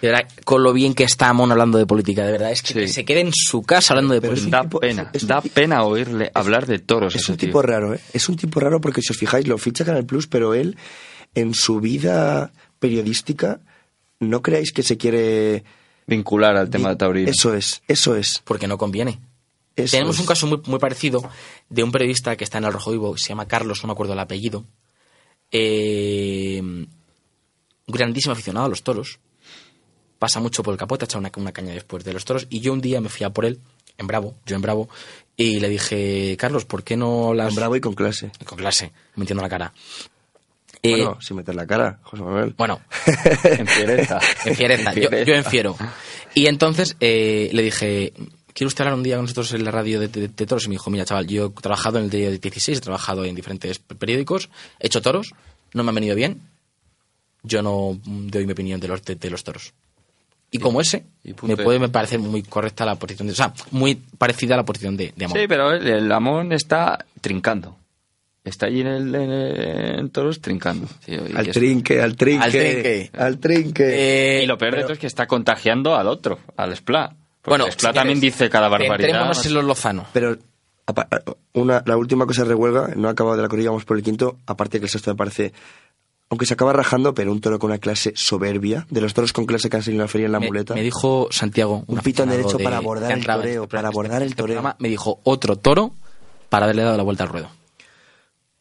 De 0.00 0.08
verdad, 0.08 0.28
con 0.44 0.62
lo 0.62 0.72
bien 0.72 0.94
que 0.94 1.04
está 1.04 1.28
Amon 1.28 1.52
hablando 1.52 1.76
de 1.78 1.86
política, 1.86 2.24
de 2.24 2.32
verdad, 2.32 2.50
es 2.52 2.62
que, 2.62 2.72
que 2.74 2.88
se 2.88 3.04
quede 3.04 3.20
en 3.20 3.32
su 3.34 3.62
casa 3.62 3.92
hablando 3.92 4.14
de 4.14 4.20
Pero 4.20 4.32
es 4.32 4.40
política. 4.40 4.62
da 4.62 4.70
pena, 4.80 5.10
da 5.12 5.40
pena 5.42 5.82
oírle 5.84 6.30
hablar 6.34 6.66
de 6.66 6.78
toros. 6.78 7.14
Es 7.14 7.22
ese 7.22 7.32
un 7.32 7.38
tío. 7.38 7.48
tipo 7.48 7.60
raro, 7.62 7.94
¿eh? 7.94 8.00
Es 8.12 8.28
un 8.28 8.36
tipo 8.36 8.60
raro 8.60 8.80
porque 8.80 9.02
si 9.02 9.12
os 9.12 9.18
fijáis 9.18 9.46
lo 9.46 9.58
ficha 9.58 9.84
Canal 9.84 10.06
Plus, 10.06 10.26
pero 10.26 10.54
él 10.54 10.76
en 11.34 11.52
su 11.54 11.80
vida 11.80 12.50
periodística 12.78 13.60
no 14.20 14.42
creáis 14.42 14.72
que 14.72 14.82
se 14.82 14.96
quiere 14.96 15.64
vincular 16.06 16.56
al 16.56 16.70
tema 16.70 16.88
de 16.90 16.96
taurino. 16.96 17.30
Eso 17.30 17.54
es, 17.54 17.82
eso 17.86 18.16
es. 18.16 18.40
Porque 18.44 18.66
no 18.66 18.78
conviene. 18.78 19.20
Eso 19.76 19.92
Tenemos 19.92 20.16
es. 20.16 20.20
un 20.20 20.26
caso 20.26 20.46
muy, 20.46 20.60
muy 20.66 20.78
parecido 20.78 21.22
de 21.68 21.82
un 21.84 21.92
periodista 21.92 22.36
que 22.36 22.44
está 22.44 22.58
en 22.58 22.64
el 22.64 22.72
Rojo 22.72 22.90
Vivo, 22.90 23.16
se 23.16 23.28
llama 23.28 23.46
Carlos, 23.46 23.82
no 23.82 23.88
me 23.88 23.92
acuerdo 23.92 24.14
el 24.14 24.18
apellido. 24.18 24.64
Eh, 25.52 26.60
un 26.62 26.88
grandísimo 27.86 28.32
aficionado 28.32 28.66
a 28.66 28.68
los 28.68 28.82
toros. 28.82 29.18
Pasa 30.20 30.38
mucho 30.38 30.62
por 30.62 30.72
el 30.72 30.78
capote, 30.78 31.06
echa 31.06 31.18
una, 31.18 31.32
una 31.36 31.50
caña 31.50 31.72
después 31.74 32.04
de 32.04 32.12
los 32.12 32.24
toros. 32.24 32.46
Y 32.48 32.60
yo 32.60 32.72
un 32.72 32.80
día 32.80 33.00
me 33.00 33.08
fui 33.08 33.24
a 33.26 33.30
por 33.30 33.44
él, 33.46 33.58
en 33.98 34.06
Bravo, 34.06 34.36
yo 34.46 34.54
en 34.54 34.62
Bravo, 34.62 34.88
y 35.36 35.58
le 35.58 35.68
dije, 35.68 36.36
Carlos, 36.38 36.64
¿por 36.66 36.84
qué 36.84 36.96
no 36.96 37.34
las. 37.34 37.46
Con 37.48 37.56
bravo 37.56 37.74
y 37.76 37.80
con 37.80 37.94
clase. 37.94 38.30
Con 38.44 38.56
clase, 38.58 38.92
metiendo 39.16 39.42
la 39.42 39.48
cara. 39.48 39.72
Eh, 40.82 40.90
Bueno, 40.92 41.18
sin 41.20 41.36
meter 41.36 41.54
la 41.54 41.66
cara, 41.66 41.98
José 42.02 42.22
Manuel. 42.22 42.54
Bueno, 42.56 42.80
en 43.44 43.66
fiereza. 43.66 44.18
en 44.46 44.54
fiereza, 44.54 44.94
yo, 44.94 45.10
yo 45.10 45.34
en 45.34 45.44
fiero. 45.44 45.76
Y 46.34 46.46
entonces 46.46 46.96
eh, 47.00 47.50
le 47.52 47.62
dije, 47.62 48.12
¿quiere 48.54 48.68
usted 48.68 48.82
hablar 48.84 48.94
un 48.96 49.02
día 49.02 49.16
con 49.16 49.24
nosotros 49.24 49.52
en 49.54 49.64
la 49.64 49.70
radio 49.70 50.00
de, 50.00 50.08
de- 50.08 50.28
de 50.28 50.46
toros? 50.46 50.64
Y 50.66 50.68
me 50.68 50.74
dijo, 50.76 50.90
mira, 50.90 51.04
chaval, 51.04 51.26
yo 51.26 51.46
he 51.46 51.60
trabajado 51.60 51.98
en 51.98 52.04
el 52.04 52.10
diario 52.10 52.38
16, 52.38 52.78
he 52.78 52.80
trabajado 52.80 53.24
en 53.24 53.34
diferentes 53.34 53.78
periódicos, 53.78 54.48
he 54.78 54.86
hecho 54.86 55.02
toros, 55.02 55.32
no 55.74 55.82
me 55.82 55.88
han 55.90 55.94
venido 55.96 56.14
bien, 56.14 56.42
yo 57.42 57.62
no 57.62 57.98
doy 58.04 58.46
mi 58.46 58.52
opinión 58.52 58.80
de 58.80 58.88
los, 58.88 59.02
de, 59.02 59.14
de 59.16 59.30
los 59.30 59.44
toros. 59.44 59.72
Y 60.50 60.58
como 60.58 60.80
ese, 60.80 61.04
me 61.42 61.54
de- 61.54 61.62
puede 61.62 61.78
me 61.78 61.88
parecer 61.88 62.18
muy 62.18 62.42
correcta 62.42 62.84
la 62.84 62.96
posición 62.96 63.28
de... 63.28 63.32
O 63.32 63.36
sea, 63.36 63.52
muy 63.70 63.94
parecida 63.94 64.54
a 64.54 64.56
la 64.56 64.64
posición 64.64 64.96
de, 64.96 65.12
de 65.14 65.24
Amor. 65.24 65.38
Sí, 65.38 65.46
pero 65.46 65.70
el, 65.72 65.86
el 65.86 66.08
Lamón 66.08 66.52
está 66.52 67.04
trincando. 67.20 67.76
Está 68.42 68.66
allí 68.66 68.80
en, 68.80 68.86
el, 68.88 69.14
en, 69.14 69.30
el- 69.30 69.98
en 70.00 70.10
toros 70.10 70.40
trincando. 70.40 70.88
Al 71.36 71.46
es- 71.48 71.54
trinque, 71.54 72.00
al 72.02 72.16
trinque. 72.16 72.44
Al 72.44 72.50
trinque. 72.52 73.10
Al 73.16 73.38
trinque. 73.38 74.38
Eh, 74.40 74.42
y 74.44 74.46
lo 74.46 74.58
peor 74.58 74.72
de 74.72 74.76
pero- 74.78 74.86
todo 74.88 74.92
es 74.94 74.98
que 74.98 75.06
está 75.06 75.26
contagiando 75.26 75.94
al 75.94 76.08
otro, 76.08 76.38
al 76.56 76.72
Spla. 76.74 77.14
Porque 77.42 77.50
Bueno, 77.50 77.66
el 77.66 77.72
Spla 77.72 77.90
si 77.90 77.94
también 77.94 78.18
quieres, 78.18 78.38
dice 78.38 78.50
cada 78.50 78.68
barbaridad. 78.68 78.96
Centrémonos 78.98 79.46
en 79.46 79.54
los 79.54 79.64
Lozano. 79.64 80.06
Pero 80.12 80.36
una, 81.52 81.82
la 81.86 81.96
última 81.96 82.26
cosa 82.26 82.42
de 82.42 82.48
rehuelga, 82.48 82.88
no 82.96 83.08
ha 83.08 83.12
acabado 83.12 83.36
de 83.36 83.42
la 83.42 83.48
corrida, 83.48 83.68
vamos 83.70 83.84
por 83.84 83.96
el 83.96 84.02
quinto, 84.02 84.38
aparte 84.46 84.78
que 84.80 84.86
el 84.86 84.90
sexto 84.90 85.10
me 85.12 85.16
parece, 85.16 85.52
aunque 86.30 86.46
se 86.46 86.54
acaba 86.54 86.72
rajando, 86.72 87.12
pero 87.12 87.32
un 87.32 87.40
toro 87.40 87.58
con 87.58 87.70
una 87.70 87.78
clase 87.78 88.12
soberbia, 88.16 88.86
de 88.88 89.00
los 89.00 89.12
toros 89.14 89.32
con 89.32 89.44
clase 89.46 89.68
que 89.68 89.76
han 89.76 89.82
salido 89.82 90.00
en 90.00 90.04
la 90.04 90.08
feria 90.08 90.26
en 90.26 90.32
la 90.32 90.40
me, 90.40 90.46
muleta. 90.46 90.74
me 90.74 90.82
dijo 90.82 91.28
Santiago, 91.30 91.84
Un 91.86 91.98
pito 91.98 92.22
en 92.22 92.30
aficionado 92.30 92.36
derecho 92.38 92.58
de- 92.58 92.64
para 92.64 92.76
abordar 92.78 93.10
el 93.12 93.18
en 93.18 93.24
toreo, 93.26 93.62
este 93.64 93.76
para 93.76 93.88
abordar 93.88 94.22
el 94.22 94.28
este 94.28 94.36
toreo. 94.36 94.54
programa, 94.56 94.76
Me 94.78 94.88
dijo 94.88 95.20
otro 95.24 95.56
toro 95.56 95.92
para 96.48 96.64
haberle 96.64 96.82
dado 96.84 96.96
la 96.96 97.02
vuelta 97.02 97.24
al 97.24 97.30
ruedo. 97.30 97.50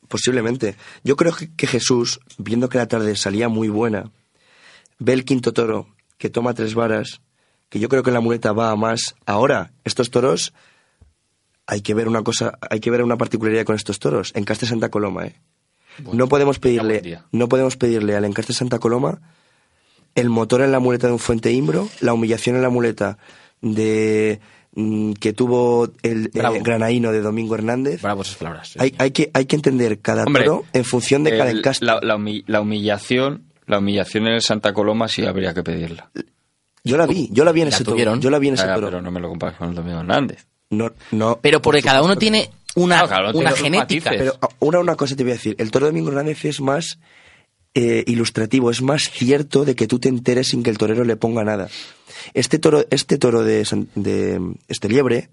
Posiblemente. 0.07 0.75
Yo 1.03 1.15
creo 1.15 1.33
que, 1.35 1.53
que 1.55 1.67
Jesús, 1.67 2.19
viendo 2.37 2.67
que 2.69 2.79
la 2.79 2.87
tarde 2.87 3.15
salía 3.15 3.47
muy 3.49 3.69
buena, 3.69 4.11
ve 4.97 5.13
el 5.13 5.23
quinto 5.23 5.53
toro, 5.53 5.87
que 6.17 6.29
toma 6.29 6.53
tres 6.55 6.73
varas, 6.73 7.21
que 7.69 7.79
yo 7.79 7.89
creo 7.89 8.01
que 8.01 8.09
la 8.11 8.19
muleta 8.19 8.51
va 8.51 8.71
a 8.71 8.75
más. 8.75 9.13
Ahora, 9.27 9.71
estos 9.83 10.09
toros, 10.09 10.53
hay 11.67 11.81
que 11.81 11.93
ver 11.93 12.07
una 12.07 12.23
cosa, 12.23 12.57
hay 12.71 12.79
que 12.79 12.89
ver 12.89 13.03
una 13.03 13.17
particularidad 13.17 13.65
con 13.65 13.75
estos 13.75 13.99
toros. 13.99 14.31
Encaste 14.33 14.65
Santa 14.65 14.89
Coloma, 14.89 15.27
¿eh? 15.27 15.35
No 16.13 16.27
podemos 16.27 16.59
pedirle, 16.59 17.19
no 17.31 17.49
podemos 17.49 17.77
pedirle 17.77 18.15
al 18.15 18.25
Encaste 18.25 18.53
Santa 18.53 18.79
Coloma 18.79 19.19
el 20.15 20.29
motor 20.29 20.61
en 20.61 20.71
la 20.71 20.79
muleta 20.79 21.07
de 21.07 21.13
un 21.13 21.19
Fuente 21.19 21.51
Imbro, 21.51 21.87
la 22.01 22.13
humillación 22.13 22.55
en 22.55 22.61
la 22.61 22.69
muleta 22.69 23.17
de 23.61 24.39
mm, 24.73 25.13
que 25.13 25.33
tuvo 25.33 25.89
el 26.03 26.25
eh, 26.27 26.29
Bravo. 26.33 26.57
granaíno 26.61 27.11
de 27.11 27.21
Domingo 27.21 27.55
Hernández. 27.55 28.01
Bravo 28.01 28.21
esas 28.23 28.35
palabras. 28.35 28.73
Hay, 28.79 28.93
hay, 28.97 29.11
que, 29.11 29.29
hay 29.33 29.45
que 29.45 29.55
entender 29.55 29.99
cada 29.99 30.23
Hombre, 30.23 30.45
toro 30.45 30.65
en 30.73 30.83
función 30.85 31.23
de 31.23 31.37
cada 31.37 31.51
el- 31.51 31.59
encaste. 31.59 31.85
la, 31.85 31.99
la 32.01 32.15
humi- 32.17 32.43
la 32.47 32.61
humillación, 32.61 33.43
la 33.67 33.79
humillación 33.79 34.27
en 34.27 34.33
el 34.33 34.41
Santa 34.41 34.73
Coloma 34.73 35.07
sí 35.07 35.25
habría 35.25 35.53
que 35.53 35.63
pedirla. 35.63 36.09
Yo 36.83 36.97
la 36.97 37.05
vi, 37.05 37.29
yo 37.31 37.43
la 37.43 37.51
vi 37.51 37.61
en 37.61 37.69
La 37.69 37.75
ese 37.75 37.83
toro. 37.83 37.95
tuvieron. 37.95 38.21
Yo 38.21 38.29
la 38.29 38.39
vi 38.39 38.47
en 38.47 38.53
ese 38.55 38.63
Ah, 38.63 38.75
toro. 38.75 38.87
pero 38.87 39.01
no 39.01 39.11
me 39.11 39.19
lo 39.19 39.29
compares 39.29 39.57
con 39.57 39.69
el 39.69 39.75
Domingo 39.75 39.99
Hernández. 39.99 40.47
No, 40.71 40.91
no. 41.11 41.39
Pero 41.41 41.61
porque 41.61 41.81
cada 41.81 42.01
uno 42.01 42.15
tiene 42.15 42.49
una, 42.75 43.07
Claro, 43.07 43.31
una 43.37 43.51
genética. 43.51 44.11
Pero 44.11 44.37
una, 44.59 44.79
una 44.79 44.95
cosa 44.95 45.15
te 45.15 45.23
voy 45.23 45.31
a 45.31 45.35
decir. 45.35 45.55
El 45.57 45.71
toro 45.71 45.85
de 45.85 45.91
Domingo 45.91 46.09
Hernández 46.09 46.45
es 46.45 46.61
más 46.61 46.99
eh, 47.73 48.03
ilustrativo, 48.07 48.71
es 48.71 48.81
más 48.81 49.09
cierto 49.09 49.65
de 49.65 49.75
que 49.75 49.87
tú 49.87 49.99
te 49.99 50.09
enteres 50.09 50.49
sin 50.49 50.63
que 50.63 50.69
el 50.69 50.77
torero 50.77 51.03
le 51.03 51.15
ponga 51.15 51.43
nada. 51.43 51.69
Este 52.33 52.59
toro, 52.59 52.85
este 52.89 53.17
toro 53.17 53.43
de 53.43 53.61
este 54.67 54.89
liebre, 54.89 55.29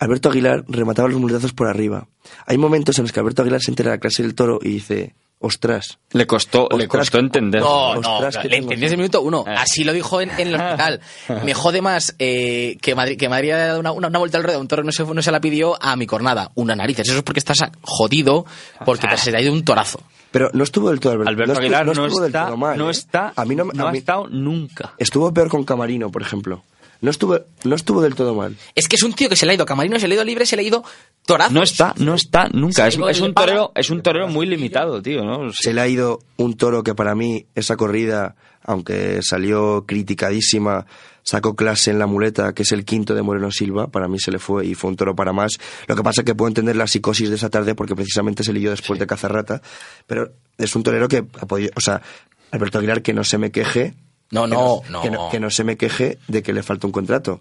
Alberto 0.00 0.30
Aguilar 0.30 0.64
remataba 0.66 1.08
los 1.08 1.20
muletazos 1.20 1.52
por 1.52 1.68
arriba. 1.68 2.08
Hay 2.46 2.56
momentos 2.56 2.98
en 2.98 3.04
los 3.04 3.12
que 3.12 3.20
Alberto 3.20 3.42
Aguilar 3.42 3.60
se 3.60 3.70
entera 3.70 3.90
de 3.90 3.96
la 3.96 4.00
clase 4.00 4.22
del 4.22 4.34
toro 4.34 4.58
y 4.62 4.70
dice, 4.70 5.14
ostras. 5.40 5.98
Le 6.12 6.26
costó, 6.26 6.68
le 6.76 6.86
costó 6.86 7.18
entender. 7.18 7.60
No, 7.62 7.94
no, 7.96 8.14
Ostras, 8.16 8.36
que 8.38 8.48
le 8.48 8.56
tengo 8.56 8.64
entendí 8.68 8.86
ese 8.86 8.96
minuto 8.96 9.22
uno. 9.22 9.44
Eh. 9.46 9.54
Así 9.56 9.84
lo 9.84 9.92
dijo 9.92 10.20
en, 10.20 10.30
en 10.38 10.48
el 10.48 10.54
hospital. 10.54 11.00
Me 11.44 11.54
jode 11.54 11.80
más 11.82 12.14
eh, 12.18 12.76
que, 12.80 12.94
Madrid, 12.94 13.18
que 13.18 13.28
Madrid 13.28 13.50
haya 13.52 13.66
dado 13.68 13.80
una, 13.80 13.92
una, 13.92 14.08
una 14.08 14.18
vuelta 14.18 14.36
al 14.38 14.44
ruedo 14.44 14.58
a 14.58 14.60
un 14.60 14.68
toro 14.68 14.84
no 14.84 14.92
se, 14.92 15.02
no 15.04 15.22
se 15.22 15.32
la 15.32 15.40
pidió 15.40 15.82
a 15.82 15.96
mi 15.96 16.06
cornada. 16.06 16.50
Una 16.54 16.76
narices. 16.76 17.08
Eso 17.08 17.18
es 17.18 17.22
porque 17.24 17.40
estás 17.40 17.58
jodido, 17.82 18.44
porque 18.84 19.08
te 19.08 19.16
se 19.16 19.30
te 19.30 19.36
ha 19.38 19.40
ido 19.40 19.52
un 19.52 19.64
torazo. 19.64 20.00
Pero 20.30 20.50
no 20.52 20.62
estuvo 20.62 20.90
del 20.90 21.00
todo 21.00 21.12
Alberto. 21.14 21.28
Alberto 21.30 21.54
no 21.54 21.60
estuvo- 21.60 21.64
Aguilar 21.64 21.86
no, 21.86 21.92
estuvo 21.92 22.20
del 22.20 22.28
está, 22.28 22.46
todo 22.46 22.56
mal, 22.56 22.78
no 22.78 22.88
¿eh? 22.88 22.92
está, 22.92 23.32
A 23.34 23.44
mí 23.44 23.56
no, 23.56 23.64
no 23.64 23.86
a 23.86 23.90
ha 23.90 23.94
estado 23.96 24.28
nunca. 24.28 24.92
Estuvo 24.98 25.32
peor 25.32 25.48
con 25.48 25.64
Camarino, 25.64 26.10
por 26.10 26.22
ejemplo. 26.22 26.62
No 27.00 27.10
estuvo, 27.10 27.38
no 27.64 27.74
estuvo 27.74 28.02
del 28.02 28.14
todo 28.14 28.34
mal. 28.34 28.56
Es 28.74 28.86
que 28.86 28.96
es 28.96 29.02
un 29.02 29.14
tío 29.14 29.28
que 29.28 29.36
se 29.36 29.46
le 29.46 29.52
ha 29.52 29.54
ido 29.54 29.64
Camarino, 29.64 29.98
se 29.98 30.06
le 30.06 30.14
ha 30.14 30.16
ido 30.16 30.24
libre, 30.24 30.44
se 30.44 30.56
le 30.56 30.62
ha 30.62 30.66
ido 30.66 30.84
torazo. 31.24 31.52
No 31.52 31.62
está, 31.62 31.94
no 31.98 32.14
está 32.14 32.48
nunca. 32.52 32.86
Es, 32.86 32.98
es 32.98 33.20
un 33.20 33.32
torero, 33.32 33.72
es 33.74 33.90
un 33.90 34.02
torero 34.02 34.28
muy 34.28 34.46
limitado, 34.46 35.00
tío, 35.00 35.24
¿no? 35.24 35.50
Se 35.52 35.72
le 35.72 35.80
ha 35.80 35.88
ido 35.88 36.20
un 36.36 36.56
toro 36.56 36.82
que 36.82 36.94
para 36.94 37.14
mí, 37.14 37.46
esa 37.54 37.76
corrida, 37.76 38.36
aunque 38.62 39.20
salió 39.22 39.86
criticadísima, 39.86 40.86
sacó 41.22 41.56
clase 41.56 41.90
en 41.90 41.98
la 41.98 42.06
muleta, 42.06 42.52
que 42.52 42.64
es 42.64 42.72
el 42.72 42.84
quinto 42.84 43.14
de 43.14 43.22
Moreno 43.22 43.50
Silva, 43.50 43.86
para 43.86 44.08
mí 44.08 44.18
se 44.18 44.30
le 44.30 44.38
fue 44.38 44.66
y 44.66 44.74
fue 44.74 44.90
un 44.90 44.96
toro 44.96 45.14
para 45.14 45.32
más. 45.32 45.52
Lo 45.86 45.96
que 45.96 46.02
pasa 46.02 46.20
es 46.20 46.24
que 46.24 46.34
puedo 46.34 46.48
entender 46.48 46.76
la 46.76 46.86
psicosis 46.86 47.30
de 47.30 47.36
esa 47.36 47.48
tarde 47.48 47.74
porque 47.74 47.94
precisamente 47.94 48.44
se 48.44 48.52
leyó 48.52 48.70
después 48.70 48.98
de 48.98 49.06
Cazarrata, 49.06 49.62
pero 50.06 50.32
es 50.58 50.74
un 50.76 50.82
torero 50.82 51.08
que 51.08 51.18
ha 51.18 51.46
podido, 51.46 51.70
o 51.76 51.80
sea, 51.80 52.02
Alberto 52.50 52.78
Aguilar 52.78 53.02
que 53.02 53.14
no 53.14 53.24
se 53.24 53.38
me 53.38 53.50
queje, 53.50 53.94
No, 54.30 54.46
no, 54.46 54.82
que 55.02 55.10
no. 55.10 55.28
que 55.30 55.40
no 55.40 55.50
se 55.50 55.64
me 55.64 55.76
queje 55.76 56.18
de 56.28 56.42
que 56.42 56.52
le 56.52 56.62
falta 56.62 56.86
un 56.86 56.92
contrato. 56.92 57.40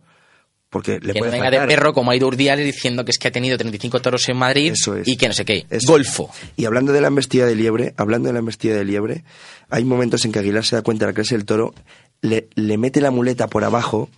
Porque 0.72 1.00
le 1.00 1.14
que 1.14 1.20
no 1.20 1.26
puede 1.26 1.32
venga 1.32 1.50
de 1.50 1.66
perro 1.66 1.94
como 1.94 2.12
ha 2.12 2.16
ido 2.16 2.28
Urdiales 2.28 2.64
diciendo 2.64 3.04
que 3.04 3.10
es 3.10 3.18
que 3.18 3.28
ha 3.28 3.32
tenido 3.32 3.58
35 3.58 4.02
toros 4.02 4.30
en 4.30 4.38
Madrid 4.38 4.74
Eso 4.74 4.96
es. 4.96 5.08
y 5.08 5.18
que 5.18 5.28
no 5.28 5.34
sé 5.34 5.44
qué. 5.44 5.66
Eso. 5.70 5.92
Golfo. 5.92 6.30
Y 6.58 6.66
hablando 6.66 6.92
de 6.92 7.02
la 7.02 7.08
embestida 7.08 7.48
de 7.48 7.56
liebre, 7.56 7.96
hablando 7.98 8.28
de 8.28 8.34
la 8.34 8.40
embestida 8.40 8.76
de 8.76 8.86
liebre, 8.86 9.24
hay 9.72 9.84
momentos 9.84 10.26
en 10.26 10.32
que 10.32 10.38
Aguilar 10.40 10.64
se 10.64 10.76
da 10.76 10.84
cuenta 10.84 11.06
de 11.06 11.12
la 11.12 11.16
clase 11.16 11.36
del 11.36 11.46
toro, 11.46 11.74
le, 12.22 12.50
le 12.54 12.78
mete 12.78 13.02
la 13.02 13.10
muleta 13.10 13.48
por 13.48 13.64
abajo, 13.64 14.10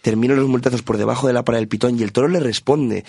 termina 0.00 0.34
los 0.34 0.48
muletazos 0.48 0.80
por 0.80 0.96
debajo 0.96 1.26
de 1.26 1.34
la 1.34 1.44
para 1.44 1.58
del 1.58 1.68
pitón 1.68 1.98
y 1.98 2.02
el 2.02 2.12
toro 2.12 2.28
le 2.28 2.40
responde. 2.40 3.04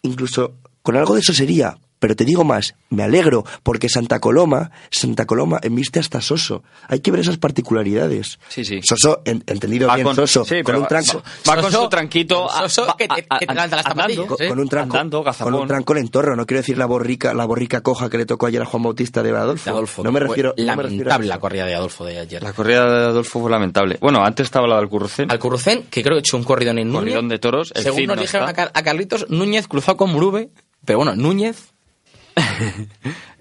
Incluso 0.00 0.54
con 0.80 0.96
algo 0.96 1.14
de 1.16 1.22
sosería, 1.22 1.76
pero 2.00 2.16
te 2.16 2.24
digo 2.24 2.42
más, 2.42 2.74
me 2.88 3.04
alegro, 3.04 3.44
porque 3.62 3.88
Santa 3.88 4.18
Coloma, 4.18 4.72
Santa 4.90 5.26
Coloma 5.26 5.60
embiste 5.62 6.00
hasta 6.00 6.20
Soso. 6.20 6.64
Hay 6.88 6.98
que 7.00 7.12
ver 7.12 7.20
esas 7.20 7.36
particularidades. 7.36 8.38
Sí, 8.48 8.64
sí. 8.64 8.80
Soso, 8.82 9.22
en- 9.24 9.44
entendido 9.46 9.86
Va 9.86 9.94
bien, 9.94 10.06
con- 10.06 10.16
Soso, 10.16 10.44
sí, 10.44 10.62
con 10.62 10.74
un 10.76 10.86
tranco. 10.86 11.22
Va 11.48 11.54
con 11.56 11.64
Soso- 11.70 11.82
su 11.84 11.88
tranquito. 11.88 12.50
a- 12.50 12.68
Soso 12.68 12.96
que 12.96 13.06
te- 13.06 13.26
a- 13.28 13.38
que 13.38 13.46
te 13.46 13.54
levanta 13.54 13.76
las 13.76 13.86
andando, 13.86 14.02
zapatillas, 14.14 14.26
con, 14.26 14.42
¿eh? 14.44 14.48
con 14.48 14.58
un 14.58 14.68
tranco, 14.68 14.96
Andando, 14.96 15.24
con 15.42 15.54
un 15.54 15.68
tranco 15.68 15.92
en 15.92 15.98
entorno. 15.98 16.36
No 16.36 16.46
quiero 16.46 16.60
decir 16.62 16.76
la 16.78 16.86
borrica, 16.86 17.34
la 17.34 17.44
borrica 17.44 17.80
coja 17.82 18.08
que 18.10 18.18
le 18.18 18.26
tocó 18.26 18.46
ayer 18.46 18.62
a 18.62 18.64
Juan 18.64 18.82
Bautista 18.82 19.22
de 19.22 19.30
Adolfo. 19.30 19.64
De 19.64 19.70
Adolfo. 19.70 20.02
no 20.02 20.10
me 20.10 20.20
Fue 20.20 20.28
refiero, 20.28 20.54
no 20.56 20.64
me 20.64 20.82
refiero 20.82 20.82
a 20.82 20.86
lamentable 20.86 21.26
eso. 21.26 21.34
la 21.34 21.38
corrida 21.40 21.66
de 21.66 21.74
Adolfo 21.74 22.04
de 22.06 22.18
ayer. 22.18 22.42
La 22.42 22.52
corrida 22.52 22.84
de 22.90 23.04
Adolfo 23.06 23.40
fue 23.40 23.50
lamentable. 23.50 23.98
Bueno, 24.00 24.24
antes 24.24 24.44
estaba 24.44 24.66
la 24.66 24.76
del 24.78 24.88
Currucén. 24.88 25.30
Al 25.30 25.38
Currucén, 25.38 25.84
que 25.90 26.02
creo 26.02 26.14
que 26.16 26.20
hecho 26.20 26.36
un 26.36 26.44
corridón 26.44 26.78
en 26.78 26.88
Núñez. 26.88 27.00
Corridón 27.00 27.28
de 27.28 27.38
toros. 27.38 27.72
El 27.74 27.82
Según 27.82 28.06
nos 28.06 28.16
no 28.16 28.22
dijeron 28.22 28.48
a, 28.48 28.70
a 28.72 28.82
Carlitos, 28.82 29.26
Núñez 29.28 29.68
cruzó 29.68 29.96
con 29.96 30.10
Murube. 30.10 30.50
Pero 30.84 30.98
bueno, 31.00 31.14
Núñez 31.14 31.74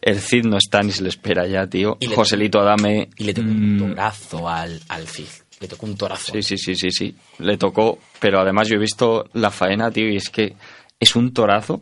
El 0.02 0.20
Cid 0.20 0.46
no 0.46 0.58
está 0.58 0.82
ni 0.82 0.92
se 0.92 1.04
le 1.04 1.10
espera 1.10 1.46
ya, 1.48 1.68
tío. 1.68 1.98
Y 2.00 2.08
Joselito 2.08 2.60
Adame. 2.60 3.10
y 3.18 3.24
le 3.26 3.34
tocó 3.34 3.48
un 3.48 3.78
torazo 3.78 4.50
al, 4.50 4.82
al 4.88 5.08
Cid. 5.08 5.28
Le 5.60 5.68
tocó 5.68 5.86
un 5.86 5.98
torazo. 5.98 6.32
Sí, 6.32 6.42
sí, 6.42 6.58
sí, 6.58 6.76
sí, 6.76 6.92
sí. 6.92 7.16
Le 7.40 7.58
tocó. 7.58 8.00
Pero 8.20 8.40
además 8.40 8.68
yo 8.70 8.76
he 8.76 8.80
visto 8.80 9.26
la 9.34 9.52
faena, 9.52 9.92
tío, 9.92 10.08
y 10.10 10.16
es 10.16 10.30
que 10.30 10.56
es 11.00 11.16
un 11.16 11.34
torazo. 11.34 11.82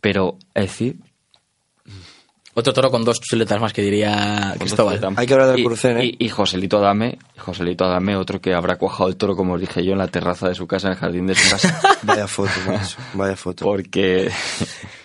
Pero 0.00 0.38
el 0.54 0.68
Cid. 0.68 0.96
Otro 2.56 2.72
toro 2.72 2.90
con 2.90 3.04
dos 3.04 3.20
chuletas 3.20 3.60
más 3.60 3.72
que 3.72 3.82
diría 3.82 4.54
Cristóbal. 4.58 5.00
Hay 5.16 5.26
que 5.26 5.32
hablar 5.32 5.48
del 5.48 5.58
y, 5.58 5.64
crucén, 5.64 5.98
¿eh? 5.98 6.04
Y, 6.04 6.26
y 6.26 6.28
Joselito 6.28 6.78
Adame, 6.78 7.18
Joselito 7.36 7.84
Adame, 7.84 8.14
otro 8.14 8.40
que 8.40 8.54
habrá 8.54 8.76
cuajado 8.76 9.08
el 9.08 9.16
toro, 9.16 9.34
como 9.34 9.54
os 9.54 9.60
dije 9.60 9.84
yo, 9.84 9.92
en 9.92 9.98
la 9.98 10.06
terraza 10.06 10.48
de 10.48 10.54
su 10.54 10.68
casa, 10.68 10.86
en 10.86 10.92
el 10.92 10.98
jardín 11.00 11.26
de 11.26 11.34
su 11.34 11.50
casa. 11.50 11.80
Vaya 12.02 12.28
foto, 12.28 12.52
macho, 12.66 12.96
vaya 13.14 13.34
foto. 13.34 13.64
Porque 13.64 14.30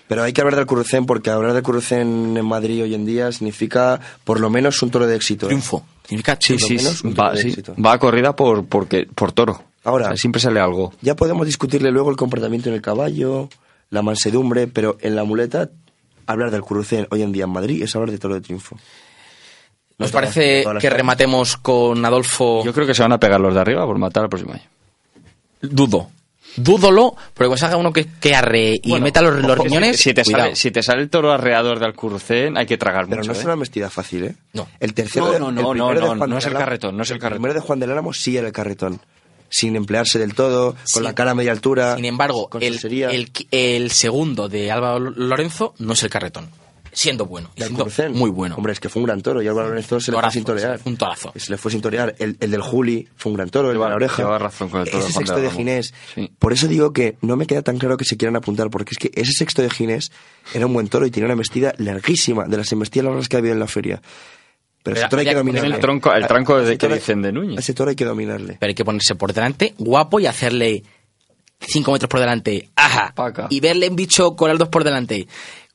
Pero 0.09 0.23
hay 0.23 0.33
que 0.33 0.41
hablar 0.41 0.55
del 0.57 0.65
Currucén 0.65 1.05
porque 1.05 1.29
hablar 1.29 1.53
del 1.53 1.63
Currucén 1.63 2.35
en 2.35 2.45
Madrid 2.45 2.83
hoy 2.83 2.95
en 2.95 3.05
día 3.05 3.31
significa 3.31 4.01
por 4.25 4.39
lo 4.41 4.49
menos 4.49 4.81
un 4.81 4.89
toro 4.91 5.05
de 5.07 5.15
éxito. 5.15 5.45
¿eh? 5.45 5.49
Triunfo. 5.49 5.85
Significa 6.03 6.35
sí, 6.41 6.53
Por 6.57 6.61
lo 6.63 6.67
menos 6.77 7.03
un 7.03 7.13
toro 7.13 7.27
va, 7.29 7.33
de 7.35 7.41
sí, 7.41 7.47
éxito. 7.49 7.75
va 7.85 7.93
a 7.93 7.99
corrida 7.99 8.35
por, 8.35 8.65
porque, 8.65 9.05
por 9.13 9.31
toro. 9.31 9.63
Ahora- 9.83 10.05
O 10.05 10.07
sea, 10.09 10.17
siempre 10.17 10.41
sale 10.41 10.59
algo. 10.59 10.91
Ya 11.01 11.15
podemos 11.15 11.45
discutirle 11.45 11.91
luego 11.91 12.09
el 12.09 12.17
comportamiento 12.17 12.67
en 12.69 12.75
el 12.75 12.81
caballo, 12.81 13.47
la 13.91 14.01
mansedumbre, 14.01 14.65
pero 14.67 14.97
en 14.99 15.15
la 15.15 15.23
muleta 15.23 15.69
hablar 16.25 16.49
del 16.51 16.61
Currucén 16.63 17.07
hoy 17.11 17.21
en 17.21 17.31
día 17.31 17.43
en 17.45 17.51
Madrid 17.51 17.83
es 17.83 17.95
hablar 17.95 18.09
de 18.11 18.17
toro 18.17 18.33
de 18.33 18.41
triunfo. 18.41 18.77
¿Nos 19.99 20.09
No 20.09 20.13
parece 20.13 20.63
las 20.63 20.81
que 20.81 20.89
rematemos 20.89 21.55
con 21.57 22.03
Adolfo? 22.03 22.63
Yo 22.65 22.73
creo 22.73 22.87
que 22.87 22.95
se 22.95 23.03
van 23.03 23.11
a 23.13 23.19
pegar 23.19 23.39
los 23.39 23.53
de 23.53 23.59
arriba 23.61 23.85
por 23.85 23.97
matar 23.99 24.23
al 24.23 24.29
próximo 24.29 24.53
año. 24.53 24.63
Dudo. 25.61 26.09
Dúdolo, 26.63 27.15
porque 27.33 27.47
cuando 27.47 27.57
salga 27.57 27.77
uno 27.77 27.91
que, 27.93 28.05
que 28.19 28.35
arre 28.35 28.79
y 28.81 28.89
Bueno, 28.89 29.03
meta 29.05 29.21
los, 29.21 29.35
los 29.41 29.51
ojo, 29.51 29.63
riñones, 29.63 29.97
Si 29.97 30.13
te, 30.13 30.23
sale, 30.23 30.55
si 30.55 30.71
te 30.71 30.83
sale 30.83 31.01
el 31.01 31.09
toro 31.09 31.31
arreador 31.31 31.79
de 31.79 31.85
Alcurcén, 31.85 32.57
hay 32.57 32.65
que 32.65 32.77
tragar 32.77 33.05
Pero 33.07 33.17
mucho. 33.21 33.27
no 33.27 33.33
es 33.33 33.39
¿eh? 33.41 33.45
una 33.45 33.53
embestida 33.53 33.89
fácil, 33.89 34.23
¿eh? 34.25 34.35
No. 34.53 34.67
El 34.79 34.93
tercero 34.93 35.37
No, 35.39 35.39
no, 35.39 35.49
el 35.49 35.55
no, 35.55 35.73
no, 35.73 35.93
no, 35.93 36.15
no 36.15 36.25
del 36.27 36.37
es 36.37 36.45
el 36.45 36.53
carretón, 36.53 36.97
no 36.97 37.03
es 37.03 37.11
el 37.11 37.19
carretón. 37.19 37.41
primero 37.41 37.53
de 37.59 37.65
Juan 37.65 37.79
del 37.79 37.91
Álamo 37.91 38.13
sí 38.13 38.37
era 38.37 38.47
el 38.47 38.53
carretón. 38.53 38.99
Sin 39.51 39.75
emplearse 39.75 40.19
del 40.19 40.35
todo, 40.35 40.73
con 40.73 40.79
Sí. 40.85 40.99
la 41.01 41.15
cara 41.15 41.31
a 41.31 41.35
media 41.35 41.51
altura. 41.51 41.95
Sin 41.95 42.05
embargo, 42.05 42.49
el, 42.59 42.79
el, 43.09 43.31
el 43.49 43.89
segundo 43.91 44.47
de 44.47 44.71
Álvaro 44.71 44.99
Lorenzo 44.99 45.73
no 45.79 45.93
es 45.93 46.03
el 46.03 46.09
carretón. 46.11 46.49
Siendo 46.91 47.25
bueno. 47.25 47.51
y 47.55 47.63
siendo 47.63 47.85
muy 48.13 48.29
bueno. 48.29 48.55
Hombre, 48.55 48.73
es 48.73 48.79
que 48.79 48.89
fue 48.89 49.01
un 49.01 49.05
gran 49.07 49.21
toro 49.21 49.41
y 49.41 49.47
Álvaro 49.47 49.69
Lorenzo 49.69 49.99
se 49.99 50.11
le 50.11 50.19
fue 50.19 50.31
sin 50.31 50.43
torear. 50.43 50.79
Un 50.85 50.97
torazo. 50.97 51.31
Se 51.35 51.51
le 51.51 51.57
fue 51.57 51.71
sin 51.71 51.81
torear. 51.81 52.15
El, 52.19 52.37
el 52.39 52.51
del 52.51 52.61
Juli 52.61 53.07
fue 53.15 53.31
un 53.31 53.37
gran 53.37 53.49
toro, 53.49 53.71
el 53.71 53.77
de 53.77 53.83
la 53.89 53.95
oreja. 53.95 54.23
lleva 54.23 54.37
razón 54.39 54.69
con 54.69 54.81
el 54.81 54.87
toro 54.89 54.99
Ese 54.99 55.07
de 55.07 55.13
sexto 55.13 55.35
de. 55.41 55.49
Ginés. 55.51 55.93
Sí. 56.15 56.31
Por 56.39 56.53
eso 56.53 56.67
digo 56.67 56.91
que 56.93 57.17
no 57.21 57.35
me 57.35 57.45
queda 57.47 57.61
tan 57.61 57.77
claro 57.77 57.97
que 57.97 58.05
se 58.05 58.17
quieran 58.17 58.35
apuntar, 58.35 58.69
porque 58.69 58.91
es 58.91 58.97
que 58.97 59.11
ese 59.19 59.31
sexto 59.33 59.61
de 59.61 59.69
Ginés 59.69 60.11
era 60.53 60.65
un 60.65 60.73
buen 60.73 60.87
toro 60.87 61.05
y 61.05 61.11
tenía 61.11 61.25
una 61.25 61.33
embestida 61.33 61.73
larguísima, 61.77 62.45
de 62.45 62.57
las 62.57 62.71
embestidas 62.71 63.05
largas 63.05 63.29
que 63.29 63.37
había 63.37 63.51
en 63.51 63.59
la 63.59 63.67
feria. 63.67 64.01
Pero 64.81 64.95
ese 64.97 65.07
toro 65.09 65.19
hay 65.19 65.27
que 65.27 65.35
dominarle. 65.35 65.75
el 65.75 65.81
tronco- 65.81 66.13
el 66.15 66.25
tranco 66.25 66.57
de 66.61 66.77
que 66.77 66.87
dicen 66.87 67.21
de 67.21 67.31
Núñez. 67.33 67.59
Ese 67.59 67.73
toro 67.73 67.89
hay 67.89 67.95
que 67.95 68.05
dominarle. 68.05 68.57
Pero 68.59 68.69
hay 68.69 68.75
que 68.75 68.85
ponerse 68.85 69.13
por 69.15 69.33
delante, 69.33 69.73
guapo, 69.77 70.19
y 70.21 70.25
hacerle 70.25 70.83
5 71.61 71.91
metros 71.91 72.07
por 72.09 72.21
delante, 72.21 72.69
ajá, 72.77 73.11
Paca. 73.13 73.47
y 73.49 73.59
verle 73.59 73.89
un 73.89 73.97
bicho 73.97 74.37
con 74.37 74.47
las 74.49 74.57
dos 74.57 74.69
por 74.69 74.85
delante, 74.85 75.27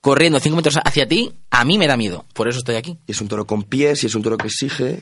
corriendo 0.05 0.39
5 0.39 0.55
metros 0.55 0.79
hacia 0.85 1.09
ti, 1.09 1.33
a 1.51 1.65
mí 1.65 1.79
me 1.79 1.87
da 1.87 1.97
miedo. 1.97 2.27
Por 2.35 2.47
eso 2.47 2.59
estoy 2.59 2.75
aquí. 2.77 2.99
Y 3.07 3.13
es 3.13 3.21
un 3.23 3.29
toro 3.29 3.47
con 3.47 3.63
pies 3.63 4.03
y 4.05 4.07
es 4.07 4.15
un 4.15 4.23
toro 4.23 4.37
que 4.37 4.49
exige. 4.49 5.01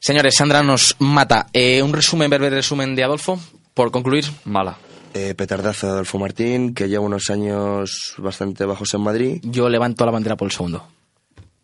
Señores, 0.00 0.34
Sandra 0.36 0.64
nos 0.64 0.96
mata. 0.98 1.46
Eh, 1.52 1.80
un 1.84 1.92
resumen, 1.92 2.28
breve 2.28 2.50
resumen 2.50 2.96
de 2.96 3.04
Adolfo, 3.04 3.38
por 3.74 3.92
concluir. 3.92 4.24
Mala. 4.44 4.76
Eh, 5.14 5.34
petardazo 5.36 5.86
de 5.86 5.92
Adolfo 5.92 6.18
Martín, 6.18 6.74
que 6.74 6.88
lleva 6.88 7.04
unos 7.04 7.30
años 7.30 8.14
bastante 8.18 8.64
bajos 8.64 8.92
en 8.94 9.02
Madrid. 9.02 9.40
Yo 9.44 9.68
levanto 9.68 10.04
la 10.04 10.10
bandera 10.10 10.36
por 10.36 10.46
el 10.46 10.52
segundo. 10.52 10.84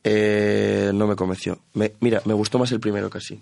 Eh, 0.05 0.93
no 0.95 1.09
me 1.09 1.17
convenció. 1.17 1.59
Me- 1.75 1.93
mira, 1.99 2.23
me 2.25 2.35
gustó 2.35 2.61
más 2.61 2.71
el 2.71 2.79
primero 2.79 3.11
casi. 3.11 3.41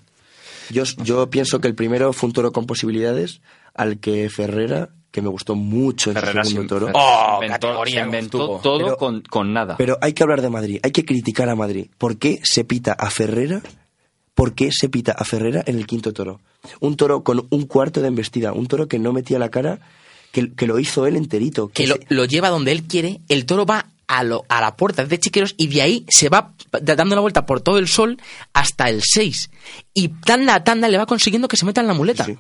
Yo, 0.71 0.85
yo 1.03 1.29
pienso 1.31 1.61
que 1.61 1.69
el 1.69 1.75
primero 1.75 2.13
fue 2.13 2.29
un 2.29 2.33
toro 2.33 2.53
con 2.53 2.67
posibilidades, 2.67 3.41
al 3.75 3.99
que 3.99 4.29
Ferrera, 4.31 4.91
que 5.11 5.23
me 5.23 5.29
gustó 5.29 5.55
mucho 5.55 6.11
en 6.11 6.17
su 6.17 6.21
Ferrera 6.21 6.45
segundo 6.45 6.63
se- 6.63 6.69
toro. 6.69 6.91
¡Oh, 6.95 7.35
inventó, 7.43 7.67
categoría 7.69 8.01
se 8.01 8.07
inventó 8.07 8.61
todo 8.63 8.79
Pero- 8.79 8.97
con, 8.97 9.21
con 9.23 9.53
nada. 9.53 9.77
Pero 9.77 9.99
hay 10.01 10.13
que 10.13 10.23
hablar 10.23 10.43
de 10.43 10.51
Madrid, 10.51 10.81
hay 10.83 10.91
que 10.91 11.05
criticar 11.05 11.49
a 11.49 11.55
Madrid. 11.55 11.87
¿Por 11.99 12.17
qué 12.19 12.41
se 12.43 12.65
pita 12.65 12.93
a 12.93 13.11
Ferrera? 13.11 13.63
¿Por 14.35 14.55
qué 14.55 14.71
se 14.73 14.89
pita 14.89 15.13
a 15.13 15.25
Ferrera 15.25 15.63
en 15.67 15.77
el 15.79 15.87
quinto 15.87 16.13
toro? 16.13 16.41
Un 16.81 16.97
toro 16.97 17.23
con 17.23 17.47
un 17.51 17.67
cuarto 17.67 18.01
de 18.01 18.09
embestida, 18.09 18.53
un 18.53 18.67
toro 18.67 18.89
que 18.89 18.99
no 18.99 19.13
metía 19.13 19.39
la 19.39 19.51
cara, 19.51 19.79
que, 20.33 20.53
que 20.55 20.67
lo 20.67 20.81
hizo 20.81 21.07
él 21.07 21.15
enterito. 21.15 21.69
que 21.69 21.87
lo, 21.87 21.95
se- 21.95 22.07
lo 22.09 22.25
lleva 22.25 22.49
donde 22.49 22.73
él 22.73 22.83
quiere, 22.83 23.21
el 23.29 23.47
toro 23.47 23.65
va 23.67 23.87
a, 24.09 24.25
lo, 24.25 24.45
a 24.49 24.61
la 24.61 24.75
puerta 24.77 25.05
de 25.05 25.19
Chiqueros 25.21 25.55
y 25.57 25.69
de 25.69 25.83
ahí 25.83 26.05
se 26.09 26.29
va 26.29 26.54
dando 26.83 27.15
la 27.15 27.21
vuelta 27.21 27.47
por 27.47 27.61
todo 27.61 27.79
el 27.79 27.89
sol 27.89 28.19
hasta 28.53 28.89
el 28.89 29.03
6. 29.03 29.51
Y 29.95 30.09
tanda 30.09 30.55
a 30.55 30.65
tanda 30.65 30.89
le 30.89 30.99
va 30.99 31.07
consiguiendo 31.07 31.49
que 31.49 31.57
se 31.57 31.65
meta 31.67 31.81
en 31.81 31.87
la 31.87 31.95
muleta. 31.95 32.25
Sí. 32.25 32.37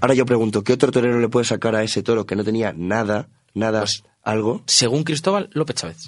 Ahora 0.00 0.14
yo 0.14 0.24
pregunto, 0.26 0.64
¿qué 0.64 0.72
otro 0.72 0.90
torero 0.90 1.20
le 1.20 1.28
puede 1.28 1.44
sacar 1.44 1.74
a 1.76 1.82
ese 1.82 2.02
toro 2.02 2.24
que 2.26 2.34
no 2.36 2.44
tenía 2.44 2.72
nada, 2.76 3.28
nada, 3.54 3.80
Pues- 3.80 4.04
algo? 4.22 4.62
Según 4.66 5.04
Cristóbal 5.04 5.50
López 5.52 5.76
Chávez. 5.76 6.06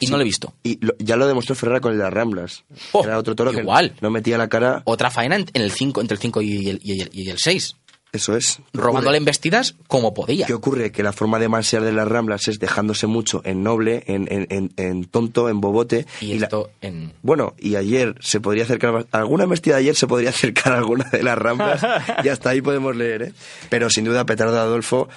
Y 0.00 0.06
Sí. 0.06 0.10
no 0.10 0.16
lo 0.18 0.22
he 0.22 0.24
visto. 0.24 0.52
Y 0.64 0.84
lo- 0.84 0.94
ya 0.98 1.16
lo 1.16 1.28
demostró 1.28 1.54
Ferrera 1.54 1.80
con 1.80 1.92
el 1.92 1.98
de 1.98 2.04
las 2.04 2.12
Ramblas. 2.12 2.64
Oh, 2.90 3.04
Era 3.04 3.18
otro 3.18 3.36
toro 3.36 3.52
igual. 3.52 3.92
que 3.92 3.98
no 4.00 4.10
metía 4.10 4.36
la 4.36 4.48
cara. 4.48 4.82
Otra 4.84 5.10
faena 5.12 5.36
en, 5.36 5.46
el 5.54 5.70
5, 5.70 6.00
entre 6.00 6.16
el 6.16 6.20
5 6.20 6.42
y 6.42 6.68
el, 6.70 6.80
y 6.82 7.00
el, 7.02 7.10
y 7.12 7.30
el 7.30 7.38
6. 7.38 7.76
Eso 8.12 8.36
es. 8.36 8.56
¿Qué 8.72 8.78
Robándole 8.78 9.16
embestidas 9.16 9.74
como 9.86 10.12
podía. 10.12 10.46
¿Qué 10.46 10.52
ocurre? 10.52 10.92
Que 10.92 11.02
la 11.02 11.12
forma 11.14 11.38
de 11.38 11.48
mansear 11.48 11.82
de 11.82 11.92
las 11.92 12.06
Ramblas 12.06 12.46
es 12.48 12.58
dejándose 12.58 13.06
mucho 13.06 13.40
en 13.44 13.62
noble, 13.62 14.04
en, 14.06 14.28
en, 14.30 14.46
en- 14.50 14.72
en 14.76 15.04
tonto, 15.06 15.48
en 15.48 15.60
bobote. 15.62 16.06
Y 16.20 16.32
esto 16.42 16.70
en... 16.82 17.14
Bueno, 17.22 17.54
y 17.58 17.76
ayer 17.76 18.14
se 18.20 18.38
podría 18.40 18.64
acercar, 18.64 19.06
alguna 19.12 19.44
embestida 19.44 19.76
de 19.76 19.80
ayer 19.80 19.94
se 19.96 20.06
podría 20.06 20.28
acercar 20.36 20.74
a 20.74 20.76
alguna 20.76 21.04
de 21.04 21.22
las 21.22 21.38
Ramblas 21.38 21.80
y 22.22 22.28
hasta 22.28 22.50
ahí 22.50 22.60
podemos 22.60 22.94
leer, 22.94 23.22
¿eh? 23.22 23.32
Pero 23.70 23.88
sin 23.88 24.04
duda 24.04 24.26
Petardo 24.26 24.58
Adolfo, 24.60 25.08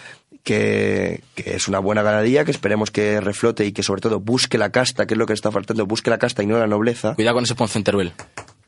que, 0.43 1.21
que 1.35 1.55
es 1.55 1.67
una 1.67 1.79
buena 1.79 2.01
ganadería, 2.01 2.45
que 2.45 2.51
esperemos 2.51 2.91
que 2.91 3.19
reflote 3.19 3.65
y 3.65 3.73
que 3.73 3.83
sobre 3.83 3.99
todo 3.99 4.21
busque 4.21 4.57
la 4.57 4.69
casta, 4.71 5.05
que 5.05 5.15
es 5.15 5.17
lo 5.17 5.25
que 5.25 5.33
está 5.33 5.51
faltando, 5.51 5.85
busque 5.85 6.09
la 6.09 6.17
casta 6.17 6.43
y 6.43 6.45
no 6.45 6.57
la 6.59 6.67
nobleza. 6.67 7.15
Cuidado 7.15 7.35
con 7.35 7.43
ese 7.43 7.55
Ponce 7.55 7.77
en 7.77 7.83
Teruel. 7.83 8.13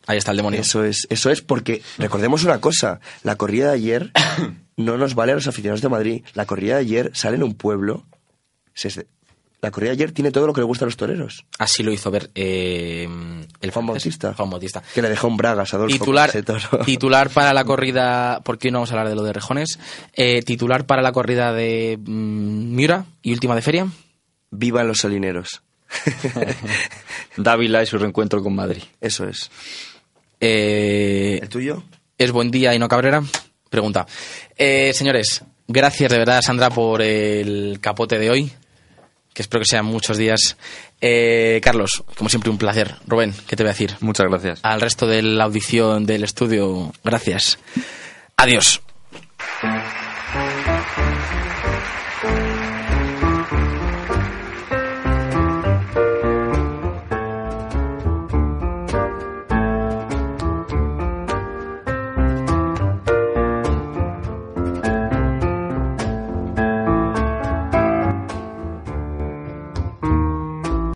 Ahí 0.08 0.18
está 0.18 0.32
el 0.32 0.38
demonio. 0.38 0.62
Eso 0.62 0.84
es, 0.84 1.06
eso 1.10 1.30
es 1.30 1.42
porque 1.42 1.82
recordemos 1.98 2.44
una 2.44 2.60
cosa, 2.62 3.00
la 3.24 3.36
corrida 3.36 3.68
de 3.68 3.74
ayer 3.76 4.12
no 4.78 4.98
nos 4.98 5.14
vale 5.16 5.34
a 5.34 5.36
los 5.36 5.48
aficionados 5.48 5.82
de 5.82 5.90
Madrid. 5.90 6.24
La 6.34 6.46
corrida 6.46 6.76
de 6.76 6.82
ayer 6.82 7.12
sale 7.14 7.36
en 7.36 7.44
un 7.44 7.54
pueblo. 7.56 8.06
se- 8.74 9.08
La 9.60 9.70
corrida 9.72 9.90
de 9.90 9.96
ayer 9.96 10.12
tiene 10.14 10.32
todo 10.32 10.48
lo 10.48 10.54
que 10.54 10.62
le 10.62 10.66
gusta 10.66 10.86
a 10.86 10.88
los 10.88 10.96
toreros. 10.98 11.46
Así 11.60 11.84
lo 11.84 11.92
hizo 11.92 12.10
ver 12.10 12.30
eh, 12.36 13.08
el 13.60 13.72
Juan 13.72 13.86
Bautista. 13.88 14.34
Juan 14.34 14.50
Bautista. 14.50 14.82
Que 14.94 15.02
le 15.02 15.10
dejó 15.10 15.28
un 15.28 15.36
bragas 15.36 15.74
a 15.74 15.78
Adolfo. 15.78 15.98
Titular, 15.98 16.32
titular 16.86 17.30
para 17.32 17.54
la 17.54 17.66
corrida, 17.66 18.40
porque 18.46 18.68
hoy 18.70 18.72
no 18.72 18.78
vamos 18.78 18.92
a 18.92 18.94
hablar 18.94 19.10
de 19.10 19.16
lo 19.16 19.24
de 19.24 19.34
Rejones, 19.34 19.78
eh, 20.14 20.42
titular 20.44 20.86
para 20.86 21.02
la 21.02 21.12
corrida 21.12 21.52
de 21.52 21.98
mm, 22.00 22.76
Miura 22.76 23.06
y 23.24 23.34
última 23.34 23.56
de 23.56 23.62
feria. 23.62 23.88
Vivan 24.52 24.88
los 24.88 25.00
salineros. 25.00 25.64
Dávila 27.38 27.84
y 27.84 27.86
su 27.86 27.98
reencuentro 27.98 28.42
con 28.44 28.56
Madrid. 28.56 28.84
Eso 29.02 29.28
es. 29.28 29.50
Eh, 30.40 31.40
¿El 31.42 31.50
tuyo? 31.50 31.84
¿Es 32.18 32.32
buen 32.32 32.52
día 32.52 32.74
y 32.74 32.80
no 32.80 32.88
Cabrera? 32.88 33.24
Pregunta. 33.70 34.06
Eh, 34.56 34.92
señores, 34.94 35.44
gracias 35.68 36.12
de 36.12 36.18
verdad, 36.18 36.42
Sandra, 36.42 36.70
por 36.70 37.02
el 37.02 37.80
capote 37.82 38.18
de 38.18 38.30
hoy. 38.30 38.52
Que 39.34 39.44
espero 39.44 39.62
que 39.62 39.70
sean 39.70 39.86
muchos 39.86 40.18
días. 40.18 40.58
Eh, 41.00 41.62
Carlos, 41.64 42.04
como 42.16 42.30
siempre, 42.30 42.50
un 42.50 42.58
placer. 42.58 42.96
Rubén, 43.06 43.36
¿qué 43.48 43.56
te 43.56 43.64
voy 43.64 43.70
a 43.70 43.74
decir? 43.74 43.96
Muchas 44.00 44.28
gracias. 44.28 44.60
Al 44.64 44.82
resto 44.82 45.06
de 45.06 45.22
la 45.22 45.44
audición 45.44 46.06
del 46.08 46.24
estudio, 46.24 46.92
gracias. 47.04 47.60
Adiós. 48.36 48.82